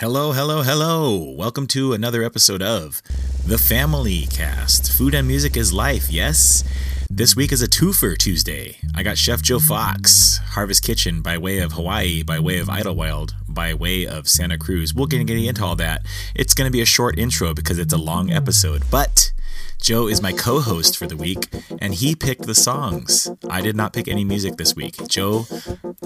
Hello, 0.00 0.32
hello, 0.32 0.62
hello. 0.62 1.34
Welcome 1.36 1.66
to 1.66 1.92
another 1.92 2.22
episode 2.22 2.62
of 2.62 3.02
The 3.44 3.58
Family 3.58 4.26
Cast. 4.30 4.90
Food 4.90 5.14
and 5.14 5.28
music 5.28 5.58
is 5.58 5.74
life, 5.74 6.10
yes? 6.10 6.64
This 7.10 7.36
week 7.36 7.52
is 7.52 7.60
a 7.60 7.68
twofer 7.68 8.16
Tuesday. 8.16 8.78
I 8.94 9.02
got 9.02 9.18
Chef 9.18 9.42
Joe 9.42 9.58
Fox, 9.58 10.38
Harvest 10.38 10.82
Kitchen 10.82 11.20
by 11.20 11.36
way 11.36 11.58
of 11.58 11.72
Hawaii, 11.72 12.22
by 12.22 12.40
way 12.40 12.60
of 12.60 12.70
Idlewild, 12.70 13.34
by 13.46 13.74
way 13.74 14.06
of 14.06 14.26
Santa 14.26 14.56
Cruz. 14.56 14.94
We'll 14.94 15.04
get 15.04 15.20
into 15.20 15.62
all 15.62 15.76
that. 15.76 16.06
It's 16.34 16.54
going 16.54 16.66
to 16.66 16.72
be 16.72 16.80
a 16.80 16.86
short 16.86 17.18
intro 17.18 17.52
because 17.52 17.78
it's 17.78 17.92
a 17.92 17.98
long 17.98 18.30
episode, 18.30 18.84
but 18.90 19.29
Joe 19.80 20.08
is 20.08 20.22
my 20.22 20.32
co 20.32 20.60
host 20.60 20.96
for 20.96 21.06
the 21.06 21.16
week, 21.16 21.48
and 21.80 21.94
he 21.94 22.14
picked 22.14 22.46
the 22.46 22.54
songs. 22.54 23.30
I 23.48 23.60
did 23.60 23.76
not 23.76 23.92
pick 23.92 24.08
any 24.08 24.24
music 24.24 24.56
this 24.56 24.76
week. 24.76 24.96
Joe 25.08 25.46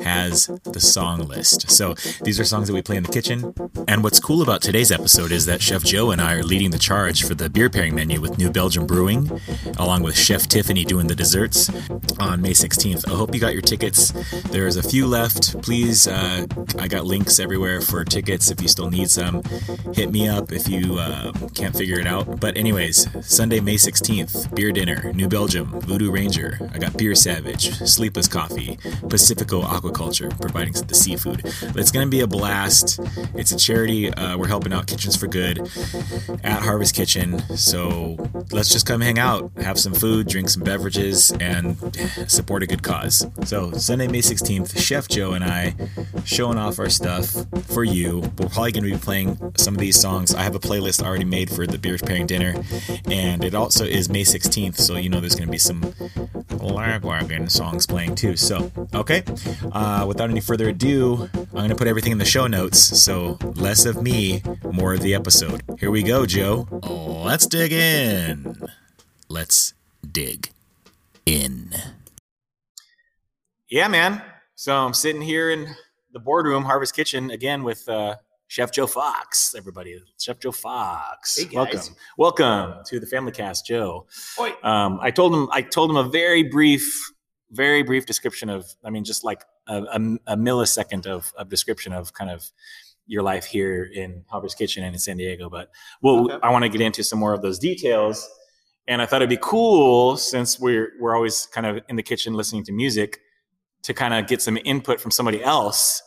has 0.03 0.47
the 0.65 0.81
song 0.81 1.27
list. 1.27 1.71
So 1.71 1.95
these 2.23 2.39
are 2.39 2.45
songs 2.45 2.69
that 2.69 2.75
we 2.75 2.83
play 2.83 2.97
in 2.97 3.03
the 3.03 3.13
kitchen. 3.13 3.53
And 3.89 4.03
what's 4.03 4.21
cool 4.21 4.43
about 4.43 4.63
today's 4.63 4.93
episode 4.93 5.33
is 5.33 5.47
that 5.47 5.61
Chef 5.61 5.83
Joe 5.83 6.11
and 6.11 6.21
I 6.21 6.35
are 6.35 6.43
leading 6.43 6.71
the 6.71 6.79
charge 6.79 7.25
for 7.25 7.35
the 7.35 7.51
beer 7.51 7.69
pairing 7.69 7.95
menu 7.95 8.21
with 8.21 8.39
New 8.39 8.51
Belgium 8.51 8.87
Brewing, 8.87 9.31
along 9.79 10.03
with 10.03 10.17
Chef 10.17 10.47
Tiffany 10.47 10.85
doing 10.85 11.07
the 11.07 11.15
desserts 11.15 11.71
on 12.19 12.41
May 12.41 12.53
16th. 12.53 13.09
I 13.11 13.17
hope 13.17 13.35
you 13.35 13.41
got 13.41 13.53
your 13.53 13.63
tickets. 13.63 14.13
There's 14.51 14.77
a 14.77 14.83
few 14.83 15.07
left. 15.07 15.61
Please, 15.63 16.07
uh, 16.07 16.47
I 16.79 16.89
got 16.89 17.07
links 17.07 17.39
everywhere 17.39 17.81
for 17.81 18.05
tickets 18.05 18.51
if 18.51 18.61
you 18.61 18.69
still 18.69 18.91
need 18.91 19.11
some. 19.11 19.43
Hit 19.95 20.11
me 20.13 20.29
up 20.29 20.53
if 20.53 20.69
you 20.69 20.99
uh, 20.99 21.33
can't 21.55 21.75
figure 21.77 21.99
it 21.99 22.07
out. 22.07 22.41
But, 22.41 22.57
anyways, 22.57 23.09
Sunday, 23.27 23.61
May 23.65 23.77
16th, 23.77 24.55
beer 24.55 24.73
dinner, 24.73 25.11
New 25.15 25.27
Belgium, 25.27 25.81
Voodoo 25.81 26.11
Ranger. 26.11 26.59
I 26.75 26.77
got 26.77 26.99
Beer 26.99 27.15
Savage, 27.15 27.71
Sleepless 27.89 28.29
Coffee, 28.29 28.79
Pacifico 29.09 29.63
Aquaculture, 29.63 30.39
providing 30.39 30.75
the 30.75 30.95
seafood. 30.95 31.41
It's 31.75 31.91
going 31.91 32.07
to 32.07 32.11
be 32.11 32.21
a 32.21 32.27
blast. 32.27 33.01
It's 33.35 33.53
a 33.53 33.57
charity. 33.57 34.13
Uh, 34.13 34.37
we're 34.37 34.49
helping 34.49 34.75
out 34.75 34.87
Kitchens 34.87 35.17
for 35.17 35.29
Good 35.29 35.61
at 36.45 36.61
Harvest 36.63 36.95
Kitchen. 36.95 37.39
So 37.57 38.19
let's 38.53 38.69
just 38.69 38.85
come 38.85 39.01
hang 39.01 39.19
out, 39.19 39.51
have 39.57 39.79
some 39.79 39.95
food, 39.95 40.29
drink 40.29 40.51
some 40.51 40.63
beverages, 40.63 41.33
and 41.33 41.79
support 42.31 42.63
a 42.63 42.67
good 42.67 42.83
cause. 42.83 43.27
So 43.47 43.73
Sunday, 43.73 44.09
May 44.09 44.21
16th, 44.21 44.79
Chef 44.79 45.09
Joe 45.09 45.33
and 45.33 45.43
I 45.43 45.75
showing 46.27 46.59
off 46.59 46.79
our 46.79 46.91
stuff 46.91 47.35
for 47.69 47.83
you. 47.83 48.19
We're 48.39 48.51
probably 48.51 48.73
going 48.73 48.85
to 48.85 48.91
be 48.91 48.99
playing 48.99 49.55
some 49.57 49.73
of 49.73 49.81
these 49.81 49.99
songs. 49.99 50.35
I 50.35 50.43
have 50.43 50.55
a 50.55 50.61
playlist 50.61 51.03
already 51.03 51.25
made 51.25 51.49
for 51.49 51.67
the 51.67 51.79
beer 51.79 51.97
pairing 51.97 52.27
dinner, 52.27 52.63
and 53.07 53.43
it 53.43 53.54
it 53.55 53.57
also 53.57 53.85
is 53.85 54.09
May 54.09 54.25
16th, 54.25 54.79
so 54.79 54.97
you 54.97 55.09
know 55.09 55.21
there's 55.21 55.37
going 55.37 55.47
to 55.47 55.53
be 55.53 55.59
some 55.59 55.81
Lagwagon 56.59 57.49
songs 57.49 57.87
playing 57.87 58.17
too. 58.17 58.37
So, 58.37 58.73
okay, 58.93 59.23
uh, 59.71 60.05
without 60.09 60.29
any 60.29 60.41
further 60.41 60.71
ado, 60.71 61.29
I'm 61.33 61.47
going 61.53 61.69
to 61.69 61.77
put 61.77 61.87
everything 61.87 62.11
in 62.11 62.19
the 62.19 62.25
show 62.25 62.49
notes. 62.49 62.81
So, 62.81 63.39
less 63.55 63.87
of 63.87 64.03
me, 64.03 64.43
more 64.73 64.95
of 64.95 65.03
the 65.03 65.15
episode. 65.15 65.63
Here 65.79 65.93
we 65.93 66.03
go, 66.03 66.27
Joe. 66.27 66.67
Let's 67.25 67.47
dig 67.47 67.71
in. 67.71 68.57
Let's 69.29 69.75
dig 70.11 70.51
in. 71.25 71.75
Yeah, 73.71 73.87
man. 73.87 74.21
So, 74.57 74.75
I'm 74.75 74.95
sitting 74.95 75.23
here 75.23 75.53
in 75.53 75.77
the 76.13 76.19
boardroom, 76.19 76.65
Harvest 76.65 76.97
Kitchen, 76.97 77.31
again 77.31 77.63
with. 77.63 77.89
Uh, 77.89 78.17
Chef 78.55 78.71
Joe 78.71 78.87
Fox, 78.87 79.53
everybody. 79.59 80.01
Chef 80.17 80.39
Joe 80.39 80.53
Fox. 80.53 81.37
Hey 81.37 81.49
welcome. 81.53 81.81
Welcome 82.17 82.85
to 82.87 83.01
the 83.01 83.07
Family 83.07 83.33
Cast, 83.33 83.67
Joe. 83.67 84.07
Um, 84.63 85.01
I 85.03 85.11
told 85.11 85.35
him 85.35 85.49
I 85.51 85.61
told 85.61 85.91
him 85.91 85.97
a 85.97 86.05
very 86.05 86.45
brief, 86.45 86.89
very 87.51 87.83
brief 87.83 88.07
description 88.07 88.49
of, 88.49 88.73
I 88.85 88.91
mean, 88.91 89.03
just 89.03 89.25
like 89.25 89.43
a, 89.67 89.83
a, 89.83 89.97
a 90.29 90.37
millisecond 90.37 91.05
of, 91.05 91.33
of 91.37 91.49
description 91.49 91.93
of 91.93 92.13
kind 92.13 92.31
of 92.31 92.49
your 93.09 93.25
life 93.25 93.45
here 93.45 93.91
in 93.93 94.23
Harvest 94.29 94.57
Kitchen 94.57 94.85
and 94.85 94.95
in 94.95 95.01
San 95.01 95.17
Diego. 95.17 95.51
But 95.51 95.71
well, 96.01 96.27
okay. 96.27 96.39
I 96.41 96.53
want 96.53 96.63
to 96.63 96.69
get 96.69 96.81
into 96.81 97.03
some 97.03 97.19
more 97.19 97.35
of 97.35 97.43
those 97.43 97.59
details. 97.59 98.25
And 98.87 99.03
I 99.03 99.07
thought 99.07 99.17
it'd 99.17 99.31
be 99.31 99.39
cool 99.43 100.17
since 100.17 100.61
we're 100.61 100.93
we're 101.01 101.17
always 101.17 101.47
kind 101.47 101.67
of 101.67 101.83
in 101.89 101.97
the 101.97 102.05
kitchen 102.05 102.35
listening 102.35 102.63
to 102.67 102.73
music 102.73 103.19
to 103.83 103.93
kind 103.93 104.15
of 104.15 104.29
get 104.29 104.41
some 104.41 104.57
input 104.65 105.01
from 105.01 105.11
somebody 105.11 105.43
else 105.43 106.04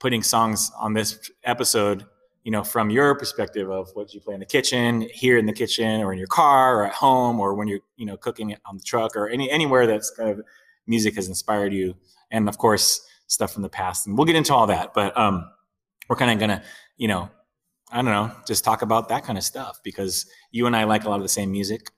putting 0.00 0.22
songs 0.22 0.72
on 0.78 0.94
this 0.94 1.30
episode 1.44 2.04
you 2.42 2.50
know 2.50 2.64
from 2.64 2.90
your 2.90 3.14
perspective 3.14 3.70
of 3.70 3.90
what 3.94 4.12
you 4.12 4.20
play 4.20 4.34
in 4.34 4.40
the 4.40 4.46
kitchen 4.46 5.06
here 5.12 5.38
in 5.38 5.46
the 5.46 5.52
kitchen 5.52 6.00
or 6.00 6.12
in 6.12 6.18
your 6.18 6.26
car 6.26 6.80
or 6.80 6.86
at 6.86 6.92
home 6.92 7.38
or 7.38 7.54
when 7.54 7.68
you're 7.68 7.80
you 7.96 8.06
know 8.06 8.16
cooking 8.16 8.56
on 8.64 8.76
the 8.76 8.82
truck 8.82 9.14
or 9.14 9.28
any 9.28 9.50
anywhere 9.50 9.86
that's 9.86 10.10
kind 10.10 10.30
of 10.30 10.40
music 10.86 11.14
has 11.14 11.28
inspired 11.28 11.72
you 11.72 11.94
and 12.30 12.48
of 12.48 12.58
course 12.58 13.06
stuff 13.26 13.52
from 13.52 13.62
the 13.62 13.68
past. 13.68 14.08
And 14.08 14.18
we'll 14.18 14.24
get 14.24 14.36
into 14.36 14.54
all 14.54 14.66
that 14.66 14.94
but 14.94 15.16
um 15.16 15.48
we're 16.08 16.16
kind 16.16 16.30
of 16.30 16.38
gonna 16.38 16.62
you 16.96 17.06
know 17.06 17.30
i 17.92 17.96
don't 17.96 18.06
know 18.06 18.32
just 18.46 18.64
talk 18.64 18.82
about 18.82 19.08
that 19.10 19.22
kind 19.22 19.38
of 19.38 19.44
stuff 19.44 19.78
because 19.84 20.26
you 20.50 20.66
and 20.66 20.74
i 20.74 20.84
like 20.84 21.04
a 21.04 21.08
lot 21.08 21.16
of 21.16 21.22
the 21.22 21.28
same 21.28 21.52
music 21.52 21.90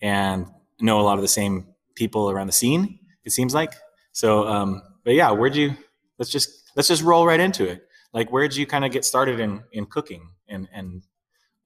and 0.00 0.46
know 0.80 1.00
a 1.00 1.02
lot 1.02 1.18
of 1.18 1.22
the 1.22 1.28
same 1.28 1.66
people 1.96 2.30
around 2.30 2.46
the 2.46 2.52
scene 2.52 3.00
it 3.24 3.32
seems 3.32 3.52
like. 3.52 3.74
So 4.12 4.46
um 4.46 4.82
but 5.04 5.14
yeah 5.14 5.32
where'd 5.32 5.56
you 5.56 5.76
let's 6.18 6.30
just 6.30 6.57
let's 6.78 6.88
just 6.88 7.02
roll 7.02 7.26
right 7.26 7.40
into 7.40 7.68
it. 7.68 7.82
Like, 8.14 8.32
where 8.32 8.46
did 8.46 8.56
you 8.56 8.64
kind 8.64 8.84
of 8.84 8.92
get 8.92 9.04
started 9.04 9.40
in 9.40 9.62
in 9.72 9.84
cooking 9.84 10.30
and 10.48 10.68
and 10.72 11.02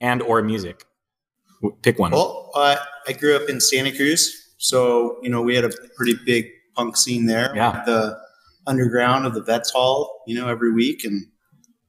and 0.01 0.23
or 0.23 0.43
music? 0.43 0.85
Pick 1.83 2.01
one. 2.01 2.11
Well, 2.11 2.51
uh, 2.57 2.77
I 3.07 3.13
grew 3.13 3.37
up 3.37 3.49
in 3.49 3.61
Santa 3.61 3.95
Cruz, 3.95 4.55
so 4.59 5.19
you 5.23 5.31
know 5.31 5.43
we 5.43 5.55
had 5.55 5.65
a 5.65 5.71
pretty 5.97 6.15
big 6.27 6.47
punk 6.75 6.97
scene 6.97 7.27
there. 7.27 7.55
Yeah. 7.55 7.83
The 7.85 8.19
underground 8.67 9.27
of 9.27 9.35
the 9.35 9.43
Vets 9.43 9.71
Hall, 9.71 10.23
you 10.27 10.35
know, 10.35 10.49
every 10.49 10.73
week, 10.73 11.05
and 11.05 11.27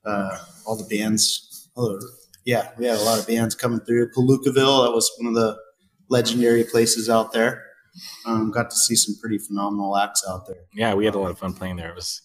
uh, 0.05 0.37
all 0.65 0.75
the 0.75 0.95
bands. 0.95 1.69
Oh, 1.77 1.99
yeah, 2.45 2.69
we 2.77 2.85
had 2.85 2.99
a 2.99 3.03
lot 3.03 3.19
of 3.19 3.25
bands 3.25 3.55
coming 3.55 3.79
through. 3.79 4.11
Palookaville, 4.11 4.85
that 4.85 4.91
was 4.93 5.11
one 5.17 5.27
of 5.27 5.33
the 5.33 5.57
legendary 6.09 6.63
places 6.65 7.09
out 7.09 7.31
there. 7.31 7.63
Um, 8.25 8.51
got 8.51 8.69
to 8.69 8.75
see 8.75 8.95
some 8.95 9.15
pretty 9.21 9.37
phenomenal 9.37 9.95
acts 9.97 10.23
out 10.27 10.45
there. 10.45 10.65
Yeah, 10.73 10.93
we 10.93 11.05
had 11.05 11.15
a 11.15 11.19
lot 11.19 11.31
of 11.31 11.39
fun 11.39 11.53
playing 11.53 11.77
there. 11.77 11.89
It 11.89 11.95
was 11.95 12.21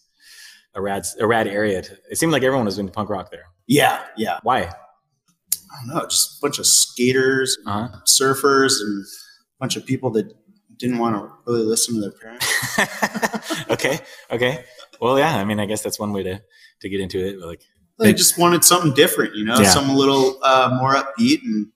a 0.79 0.83
rad 0.83 1.05
a 1.19 1.27
rad 1.27 1.47
area. 1.47 1.83
To, 1.83 1.99
it 2.11 2.17
seemed 2.17 2.33
like 2.33 2.43
everyone 2.43 2.65
was 2.65 2.77
doing 2.77 2.89
punk 2.89 3.11
rock 3.11 3.31
there. 3.31 3.45
Yeah, 3.67 4.03
yeah. 4.17 4.39
Why? 4.43 4.61
I 4.61 5.87
don't 5.87 5.95
know. 5.95 6.03
Just 6.07 6.39
a 6.39 6.41
bunch 6.41 6.59
of 6.59 6.67
skaters, 6.67 7.59
uh-huh. 7.67 7.99
surfers, 8.07 8.81
and 8.81 9.05
a 9.05 9.59
bunch 9.61 9.77
of 9.77 9.85
people 9.85 10.11
that 10.13 10.33
didn't 10.79 10.99
want 10.99 11.17
to 11.17 11.31
really 11.47 11.65
listen 11.65 11.97
to 11.97 12.01
their 12.01 12.13
parents. 12.13 13.67
okay, 13.71 13.99
okay. 14.31 14.65
Well, 15.01 15.19
yeah. 15.19 15.37
I 15.37 15.45
mean, 15.45 15.61
I 15.61 15.67
guess 15.67 15.83
that's 15.83 15.99
one 15.99 16.13
way 16.13 16.23
to 16.23 16.41
to 16.81 16.89
get 16.89 17.01
into 17.01 17.19
it. 17.19 17.41
Like 17.41 17.63
they, 17.99 18.15
just 18.15 18.39
wanted 18.39 18.65
something 18.65 18.95
different, 18.95 19.35
you 19.35 19.45
know, 19.45 19.59
yeah. 19.59 19.69
something 19.69 19.95
a 19.95 19.99
little 19.99 20.39
uh, 20.43 20.79
more 20.81 20.95
upbeat 20.95 21.43
and 21.43 21.67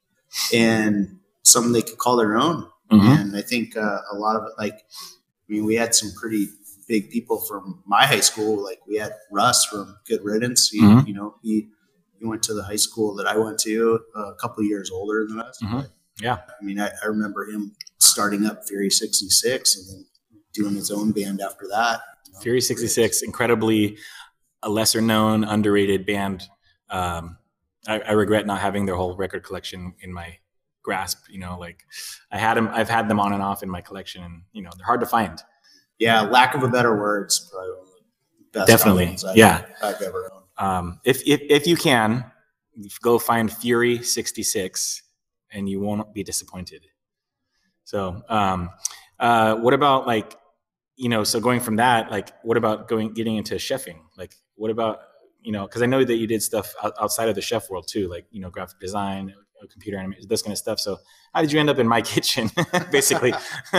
and 0.55 1.19
something 1.43 1.73
they 1.73 1.83
could 1.83 1.99
call 1.99 2.17
their 2.17 2.37
own. 2.37 2.69
Mm-hmm. 2.91 3.21
And 3.21 3.37
I 3.37 3.43
think 3.43 3.77
uh, 3.77 3.99
a 4.13 4.17
lot 4.17 4.37
of 4.37 4.45
it, 4.45 4.53
like, 4.59 4.75
I 4.75 5.53
mean, 5.53 5.65
we 5.65 5.75
had 5.75 5.95
some 5.95 6.13
pretty 6.13 6.47
big 6.87 7.11
people 7.11 7.39
from 7.41 7.83
my 7.87 8.07
high 8.07 8.21
school. 8.21 8.63
Like 8.63 8.81
we 8.87 8.97
had 8.97 9.13
Russ 9.31 9.65
from 9.65 9.97
Good 10.07 10.23
Riddance. 10.23 10.69
He, 10.69 10.81
mm-hmm. 10.81 11.07
You 11.07 11.15
know, 11.15 11.35
he 11.43 11.69
he 12.19 12.27
went 12.27 12.43
to 12.45 12.55
the 12.55 12.63
high 12.63 12.77
school 12.77 13.15
that 13.17 13.27
I 13.27 13.37
went 13.37 13.59
to, 13.61 14.01
a 14.15 14.35
couple 14.35 14.63
years 14.63 14.91
older 14.91 15.27
than 15.29 15.41
us. 15.41 15.59
Mm-hmm. 15.63 15.81
Yeah, 16.21 16.35
I 16.37 16.65
mean, 16.65 16.79
I, 16.79 16.91
I, 17.03 17.07
remember 17.07 17.47
him 17.47 17.75
starting 17.99 18.47
up 18.47 18.69
Fury 18.69 18.91
sixty 18.91 19.29
six 19.29 19.77
and 19.77 19.89
then 19.89 20.07
doing 20.53 20.75
his 20.75 20.91
own 20.91 21.11
band 21.11 21.41
after 21.41 21.67
that. 21.71 22.01
You 22.27 22.35
know? 22.35 22.41
Fury 22.41 22.61
sixty 22.61 22.87
six, 22.87 23.23
incredibly 23.23 23.97
a 24.63 24.69
lesser 24.69 25.01
known, 25.01 25.43
underrated 25.43 26.07
band. 26.07 26.49
Um, 26.91 27.39
I, 27.89 28.01
I 28.01 28.13
regret 28.13 28.47
not 28.47 28.61
having 28.61 28.87
their 28.87 28.95
whole 28.95 29.17
record 29.17 29.43
collection 29.43 29.95
in 30.01 30.13
my 30.13 30.37
grasp. 30.83 31.25
You 31.31 31.41
know, 31.41 31.59
like 31.59 31.85
I 32.31 32.39
had 32.39 32.57
them, 32.57 32.69
I've 32.73 32.91
had 32.91 33.09
them 33.09 33.19
on 33.19 33.33
and 33.33 33.43
off 33.43 33.63
in 33.63 33.71
my 33.71 33.81
collection, 33.81 34.23
and 34.23 34.43
you 34.53 34.63
know 34.63 34.71
they're 34.77 34.87
hard 34.87 35.01
to 35.01 35.07
find 35.07 35.43
yeah, 36.03 36.23
lack 36.23 36.55
of 36.55 36.63
a 36.63 36.69
better 36.69 36.95
words, 36.97 37.51
probably 38.53 38.67
definitely. 38.67 39.17
I've, 39.29 39.37
yeah, 39.37 39.65
I've 39.83 40.03
ever 40.03 40.31
owned. 40.33 40.45
Um, 40.59 41.01
if, 41.05 41.23
if 41.27 41.41
if 41.49 41.67
you 41.67 41.77
can, 41.77 42.25
go 43.03 43.19
find 43.19 43.53
Fury 43.53 44.03
sixty 44.03 44.43
six, 44.43 45.03
and 45.51 45.69
you 45.69 45.81
won't 45.81 46.13
be 46.13 46.23
disappointed. 46.23 46.87
So, 47.85 48.23
um, 48.29 48.71
uh, 49.19 49.57
what 49.57 49.75
about 49.75 50.07
like, 50.07 50.37
you 50.97 51.09
know, 51.09 51.25
so 51.25 51.41
going 51.41 51.61
from 51.61 51.77
that, 51.77 52.11
like, 52.11 52.33
what 52.43 52.57
about 52.57 52.89
going 52.89 53.13
getting 53.15 53.37
into 53.37 53.55
chefing? 53.57 53.99
Like, 54.17 54.35
what 54.55 54.71
about 54.71 54.99
you 55.43 55.53
know, 55.53 55.67
because 55.67 55.83
I 55.83 55.87
know 55.87 56.05
that 56.05 56.17
you 56.17 56.27
did 56.27 56.43
stuff 56.43 56.73
outside 57.01 57.29
of 57.29 57.35
the 57.35 57.43
chef 57.43 57.69
world 57.71 57.89
too, 57.89 58.09
like 58.09 58.27
you 58.31 58.41
know, 58.41 58.51
graphic 58.51 58.79
design, 58.79 59.35
computer 59.69 59.99
animation, 59.99 60.27
this 60.29 60.43
kind 60.43 60.53
of 60.53 60.59
stuff. 60.59 60.79
So 60.79 60.99
how 61.35 61.41
did 61.41 61.53
you 61.53 61.61
end 61.61 61.71
up 61.71 61.79
in 61.79 61.89
my 61.89 62.03
kitchen, 62.15 62.51
basically? 62.91 63.33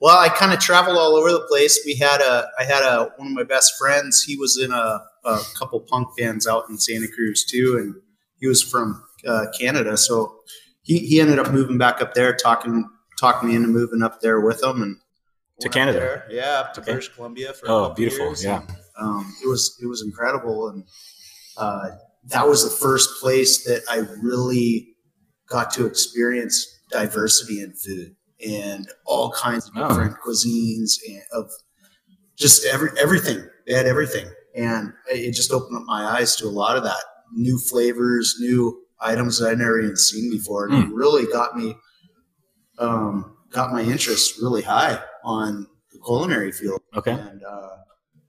well, 0.00 0.18
I 0.18 0.28
kind 0.28 0.52
of 0.52 0.60
traveled 0.60 0.96
all 0.96 1.16
over 1.16 1.30
the 1.30 1.46
place. 1.48 1.80
We 1.84 1.94
had 1.96 2.20
a, 2.20 2.48
I 2.58 2.64
had 2.64 2.82
a, 2.82 3.10
one 3.16 3.28
of 3.28 3.34
my 3.34 3.44
best 3.44 3.74
friends. 3.78 4.22
He 4.22 4.36
was 4.36 4.58
in 4.58 4.72
a, 4.72 5.00
a 5.24 5.40
couple 5.58 5.80
punk 5.80 6.08
bands 6.16 6.46
out 6.46 6.64
in 6.68 6.78
Santa 6.78 7.08
Cruz 7.08 7.44
too. 7.44 7.78
And 7.80 7.94
he 8.40 8.46
was 8.46 8.62
from 8.62 9.02
uh, 9.26 9.46
Canada. 9.58 9.96
So 9.96 10.40
he, 10.82 10.98
he 10.98 11.20
ended 11.20 11.38
up 11.38 11.52
moving 11.52 11.78
back 11.78 12.00
up 12.00 12.14
there, 12.14 12.34
talking, 12.34 12.88
talking 13.20 13.48
me 13.48 13.56
into 13.56 13.68
moving 13.68 14.02
up 14.02 14.20
there 14.20 14.40
with 14.40 14.62
him 14.62 14.82
and 14.82 14.96
to 15.60 15.68
Canada. 15.68 16.22
Yeah. 16.30 16.60
Up 16.60 16.74
to 16.74 16.80
okay. 16.80 16.92
British 16.92 17.14
Columbia 17.14 17.52
for 17.52 17.68
oh, 17.68 17.90
beautiful. 17.90 18.26
Years. 18.26 18.44
Yeah. 18.44 18.62
And, 18.62 18.76
um, 19.00 19.34
it 19.42 19.48
was, 19.48 19.78
it 19.82 19.86
was 19.86 20.02
incredible. 20.02 20.68
And, 20.68 20.84
uh, 21.56 21.90
that 22.24 22.46
was 22.46 22.64
the 22.64 22.86
first 22.86 23.20
place 23.20 23.64
that 23.64 23.82
I 23.88 23.98
really 24.22 24.88
got 25.48 25.70
to 25.72 25.86
experience 25.86 26.66
diversity 26.90 27.60
in 27.60 27.72
food 27.72 28.14
and 28.46 28.88
all 29.06 29.32
kinds 29.32 29.66
of 29.68 29.72
oh. 29.76 29.88
different 29.88 30.16
cuisines 30.24 30.92
and 31.08 31.22
of 31.32 31.50
just 32.36 32.64
every 32.66 32.90
everything. 33.00 33.46
They 33.66 33.74
had 33.74 33.86
everything, 33.86 34.26
and 34.54 34.92
it 35.10 35.32
just 35.32 35.52
opened 35.52 35.76
up 35.76 35.84
my 35.84 36.04
eyes 36.04 36.36
to 36.36 36.46
a 36.46 36.50
lot 36.50 36.76
of 36.76 36.84
that 36.84 37.02
new 37.32 37.58
flavors, 37.58 38.36
new 38.40 38.82
items 39.00 39.38
that 39.38 39.50
I 39.50 39.54
never 39.54 39.80
even 39.80 39.96
seen 39.96 40.30
before, 40.30 40.66
and 40.66 40.74
mm. 40.74 40.86
it 40.86 40.94
really 40.94 41.26
got 41.30 41.56
me 41.56 41.74
um, 42.78 43.36
got 43.50 43.72
my 43.72 43.82
interest 43.82 44.40
really 44.40 44.62
high 44.62 45.00
on 45.24 45.66
the 45.92 45.98
culinary 45.98 46.52
field. 46.52 46.80
Okay, 46.96 47.12
and 47.12 47.42
uh, 47.44 47.76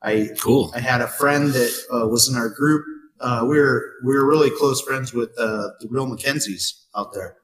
I 0.01 0.29
cool. 0.39 0.71
I 0.75 0.79
had 0.79 1.01
a 1.01 1.07
friend 1.07 1.49
that 1.49 1.71
uh, 1.93 2.07
was 2.07 2.29
in 2.29 2.35
our 2.35 2.49
group. 2.49 2.83
Uh, 3.19 3.45
we 3.47 3.59
were 3.59 3.93
we 4.03 4.13
were 4.13 4.27
really 4.27 4.49
close 4.49 4.81
friends 4.81 5.13
with 5.13 5.29
uh, 5.37 5.69
the 5.79 5.87
Real 5.89 6.07
McKenzies 6.07 6.85
out 6.95 7.13
there. 7.13 7.35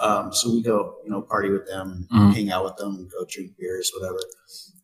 Um, 0.00 0.32
so 0.32 0.50
we 0.50 0.62
go, 0.62 0.96
you 1.04 1.10
know, 1.10 1.22
party 1.22 1.50
with 1.50 1.66
them, 1.66 2.08
mm. 2.12 2.34
hang 2.34 2.50
out 2.50 2.64
with 2.64 2.76
them, 2.76 3.08
go 3.12 3.24
drink 3.28 3.52
beers, 3.58 3.92
whatever. 3.96 4.18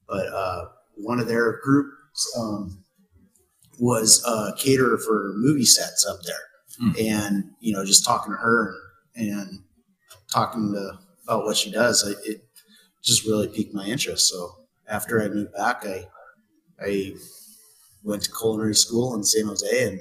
But 0.06 0.26
uh, 0.28 0.66
one 0.94 1.19
of 1.19 1.26
their 1.26 1.60
groups 1.62 2.36
um, 2.38 2.84
was 3.80 4.22
a 4.26 4.52
caterer 4.58 4.98
for 4.98 5.32
movie 5.36 5.64
sets 5.64 6.06
up 6.06 6.19
there, 6.25 6.90
mm. 6.90 7.10
and 7.10 7.44
you 7.60 7.72
know, 7.72 7.84
just 7.84 8.04
talking 8.04 8.32
to 8.32 8.38
her 8.38 8.75
and, 9.16 9.30
and 9.30 9.62
talking 10.32 10.72
to 10.72 10.98
about 11.25 11.44
what 11.44 11.56
she 11.56 11.70
does, 11.70 12.06
it, 12.06 12.19
it 12.25 12.44
just 13.02 13.26
really 13.26 13.48
piqued 13.48 13.75
my 13.75 13.84
interest. 13.84 14.28
So 14.28 14.56
after 14.88 15.22
I 15.22 15.28
moved 15.28 15.52
back, 15.54 15.84
I 15.84 16.06
I 16.80 17.12
went 18.02 18.22
to 18.22 18.32
culinary 18.32 18.75
school 18.75 19.14
in 19.14 19.25
San 19.25 19.46
Jose 19.46 19.88
and 19.88 20.00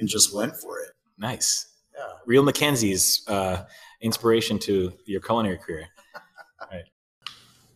and 0.00 0.08
just 0.08 0.34
went 0.34 0.56
for 0.56 0.80
it. 0.80 0.90
Nice. 1.18 1.68
Yeah. 1.96 2.04
Real 2.26 2.42
McKenzie's 2.42 3.22
uh, 3.28 3.64
inspiration 4.00 4.58
to 4.60 4.92
your 5.04 5.20
culinary 5.20 5.58
career. 5.58 5.86
right. 6.72 6.84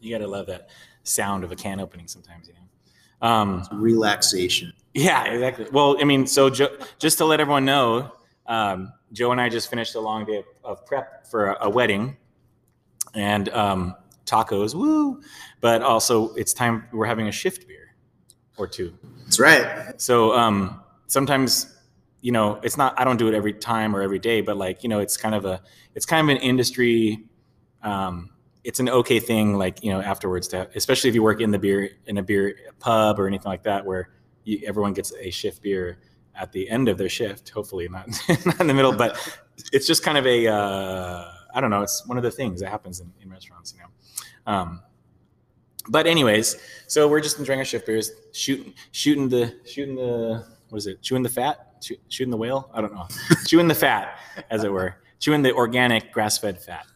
You 0.00 0.10
got 0.10 0.24
to 0.24 0.28
love 0.28 0.46
that 0.46 0.70
sound 1.04 1.44
of 1.44 1.52
a 1.52 1.56
can 1.56 1.78
opening 1.80 2.08
sometimes, 2.08 2.48
you 2.48 2.54
know. 2.54 3.28
Um, 3.28 3.66
relaxation. 3.72 4.72
Yeah, 4.92 5.24
exactly. 5.24 5.66
Well, 5.72 5.96
I 6.00 6.04
mean, 6.04 6.26
so 6.26 6.50
jo- 6.50 6.76
just 6.98 7.18
to 7.18 7.24
let 7.24 7.40
everyone 7.40 7.64
know, 7.64 8.12
um, 8.46 8.92
Joe 9.12 9.32
and 9.32 9.40
I 9.40 9.48
just 9.48 9.70
finished 9.70 9.94
a 9.94 10.00
long 10.00 10.24
day 10.24 10.38
of, 10.38 10.44
of 10.62 10.86
prep 10.86 11.26
for 11.26 11.52
a, 11.52 11.66
a 11.66 11.70
wedding, 11.70 12.16
and 13.14 13.48
um, 13.50 13.94
tacos, 14.26 14.74
woo! 14.74 15.20
But 15.60 15.82
also, 15.82 16.34
it's 16.34 16.52
time 16.52 16.86
we're 16.92 17.06
having 17.06 17.28
a 17.28 17.32
shift 17.32 17.66
beer 17.66 17.94
or 18.56 18.66
two. 18.66 18.92
That's 19.24 19.40
right. 19.40 20.00
So 20.00 20.36
um, 20.36 20.82
sometimes, 21.06 21.73
you 22.24 22.32
know, 22.32 22.58
it's 22.62 22.78
not. 22.78 22.98
I 22.98 23.04
don't 23.04 23.18
do 23.18 23.28
it 23.28 23.34
every 23.34 23.52
time 23.52 23.94
or 23.94 24.00
every 24.00 24.18
day, 24.18 24.40
but 24.40 24.56
like 24.56 24.82
you 24.82 24.88
know, 24.88 25.00
it's 25.00 25.14
kind 25.14 25.34
of 25.34 25.44
a, 25.44 25.60
it's 25.94 26.06
kind 26.06 26.26
of 26.26 26.34
an 26.34 26.40
industry. 26.40 27.22
Um, 27.82 28.30
it's 28.64 28.80
an 28.80 28.88
okay 28.88 29.20
thing, 29.20 29.58
like 29.58 29.84
you 29.84 29.92
know, 29.92 30.00
afterwards 30.00 30.48
to, 30.48 30.66
especially 30.74 31.10
if 31.10 31.14
you 31.14 31.22
work 31.22 31.42
in 31.42 31.50
the 31.50 31.58
beer 31.58 31.90
in 32.06 32.16
a 32.16 32.22
beer 32.22 32.56
pub 32.78 33.20
or 33.20 33.28
anything 33.28 33.50
like 33.50 33.64
that, 33.64 33.84
where 33.84 34.08
you, 34.44 34.62
everyone 34.66 34.94
gets 34.94 35.12
a 35.20 35.28
shift 35.28 35.60
beer 35.60 35.98
at 36.34 36.50
the 36.50 36.66
end 36.70 36.88
of 36.88 36.96
their 36.96 37.10
shift. 37.10 37.50
Hopefully, 37.50 37.86
not 37.90 38.08
not 38.46 38.58
in 38.58 38.68
the 38.68 38.74
middle, 38.74 38.96
but 38.96 39.18
it's 39.70 39.86
just 39.86 40.02
kind 40.02 40.16
of 40.16 40.24
a. 40.26 40.46
Uh, 40.46 41.30
I 41.54 41.60
don't 41.60 41.68
know. 41.68 41.82
It's 41.82 42.06
one 42.06 42.16
of 42.16 42.24
the 42.24 42.30
things 42.30 42.62
that 42.62 42.70
happens 42.70 43.00
in, 43.00 43.12
in 43.20 43.28
restaurants, 43.28 43.74
you 43.74 43.80
know. 43.80 44.50
Um, 44.50 44.80
but 45.90 46.06
anyways, 46.06 46.56
so 46.86 47.06
we're 47.06 47.20
just 47.20 47.38
enjoying 47.38 47.58
our 47.58 47.66
shift 47.66 47.84
beers, 47.84 48.12
shooting, 48.32 48.72
shooting 48.92 49.28
the, 49.28 49.54
shooting 49.66 49.96
the, 49.96 50.46
what 50.70 50.78
is 50.78 50.86
it? 50.86 51.02
Chewing 51.02 51.22
the 51.22 51.28
fat, 51.28 51.73
Chew, 51.84 51.96
shooting 52.08 52.30
the 52.30 52.36
whale. 52.36 52.70
I 52.72 52.80
don't 52.80 52.94
know. 52.94 53.06
chewing 53.46 53.68
the 53.68 53.74
fat, 53.74 54.18
as 54.50 54.64
it 54.64 54.72
were, 54.72 54.96
chewing 55.20 55.42
the 55.42 55.52
organic 55.52 56.12
grass-fed 56.12 56.60
fat. 56.60 56.86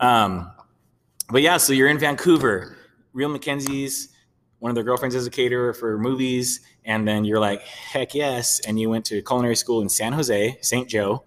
Um, 0.00 0.50
but 1.30 1.42
yeah, 1.42 1.56
so 1.56 1.72
you're 1.72 1.88
in 1.88 1.98
Vancouver. 1.98 2.76
Real 3.14 3.30
McKenzie's, 3.30 4.10
one 4.58 4.70
of 4.70 4.74
their 4.74 4.84
girlfriends 4.84 5.14
is 5.14 5.26
a 5.26 5.30
caterer 5.30 5.72
for 5.72 5.98
movies, 5.98 6.60
and 6.84 7.06
then 7.06 7.24
you're 7.24 7.40
like, 7.40 7.62
heck 7.62 8.14
yes, 8.14 8.60
and 8.60 8.78
you 8.78 8.90
went 8.90 9.04
to 9.06 9.22
culinary 9.22 9.56
school 9.56 9.80
in 9.80 9.88
San 9.88 10.12
Jose, 10.12 10.58
St. 10.60 10.88
Joe, 10.88 11.24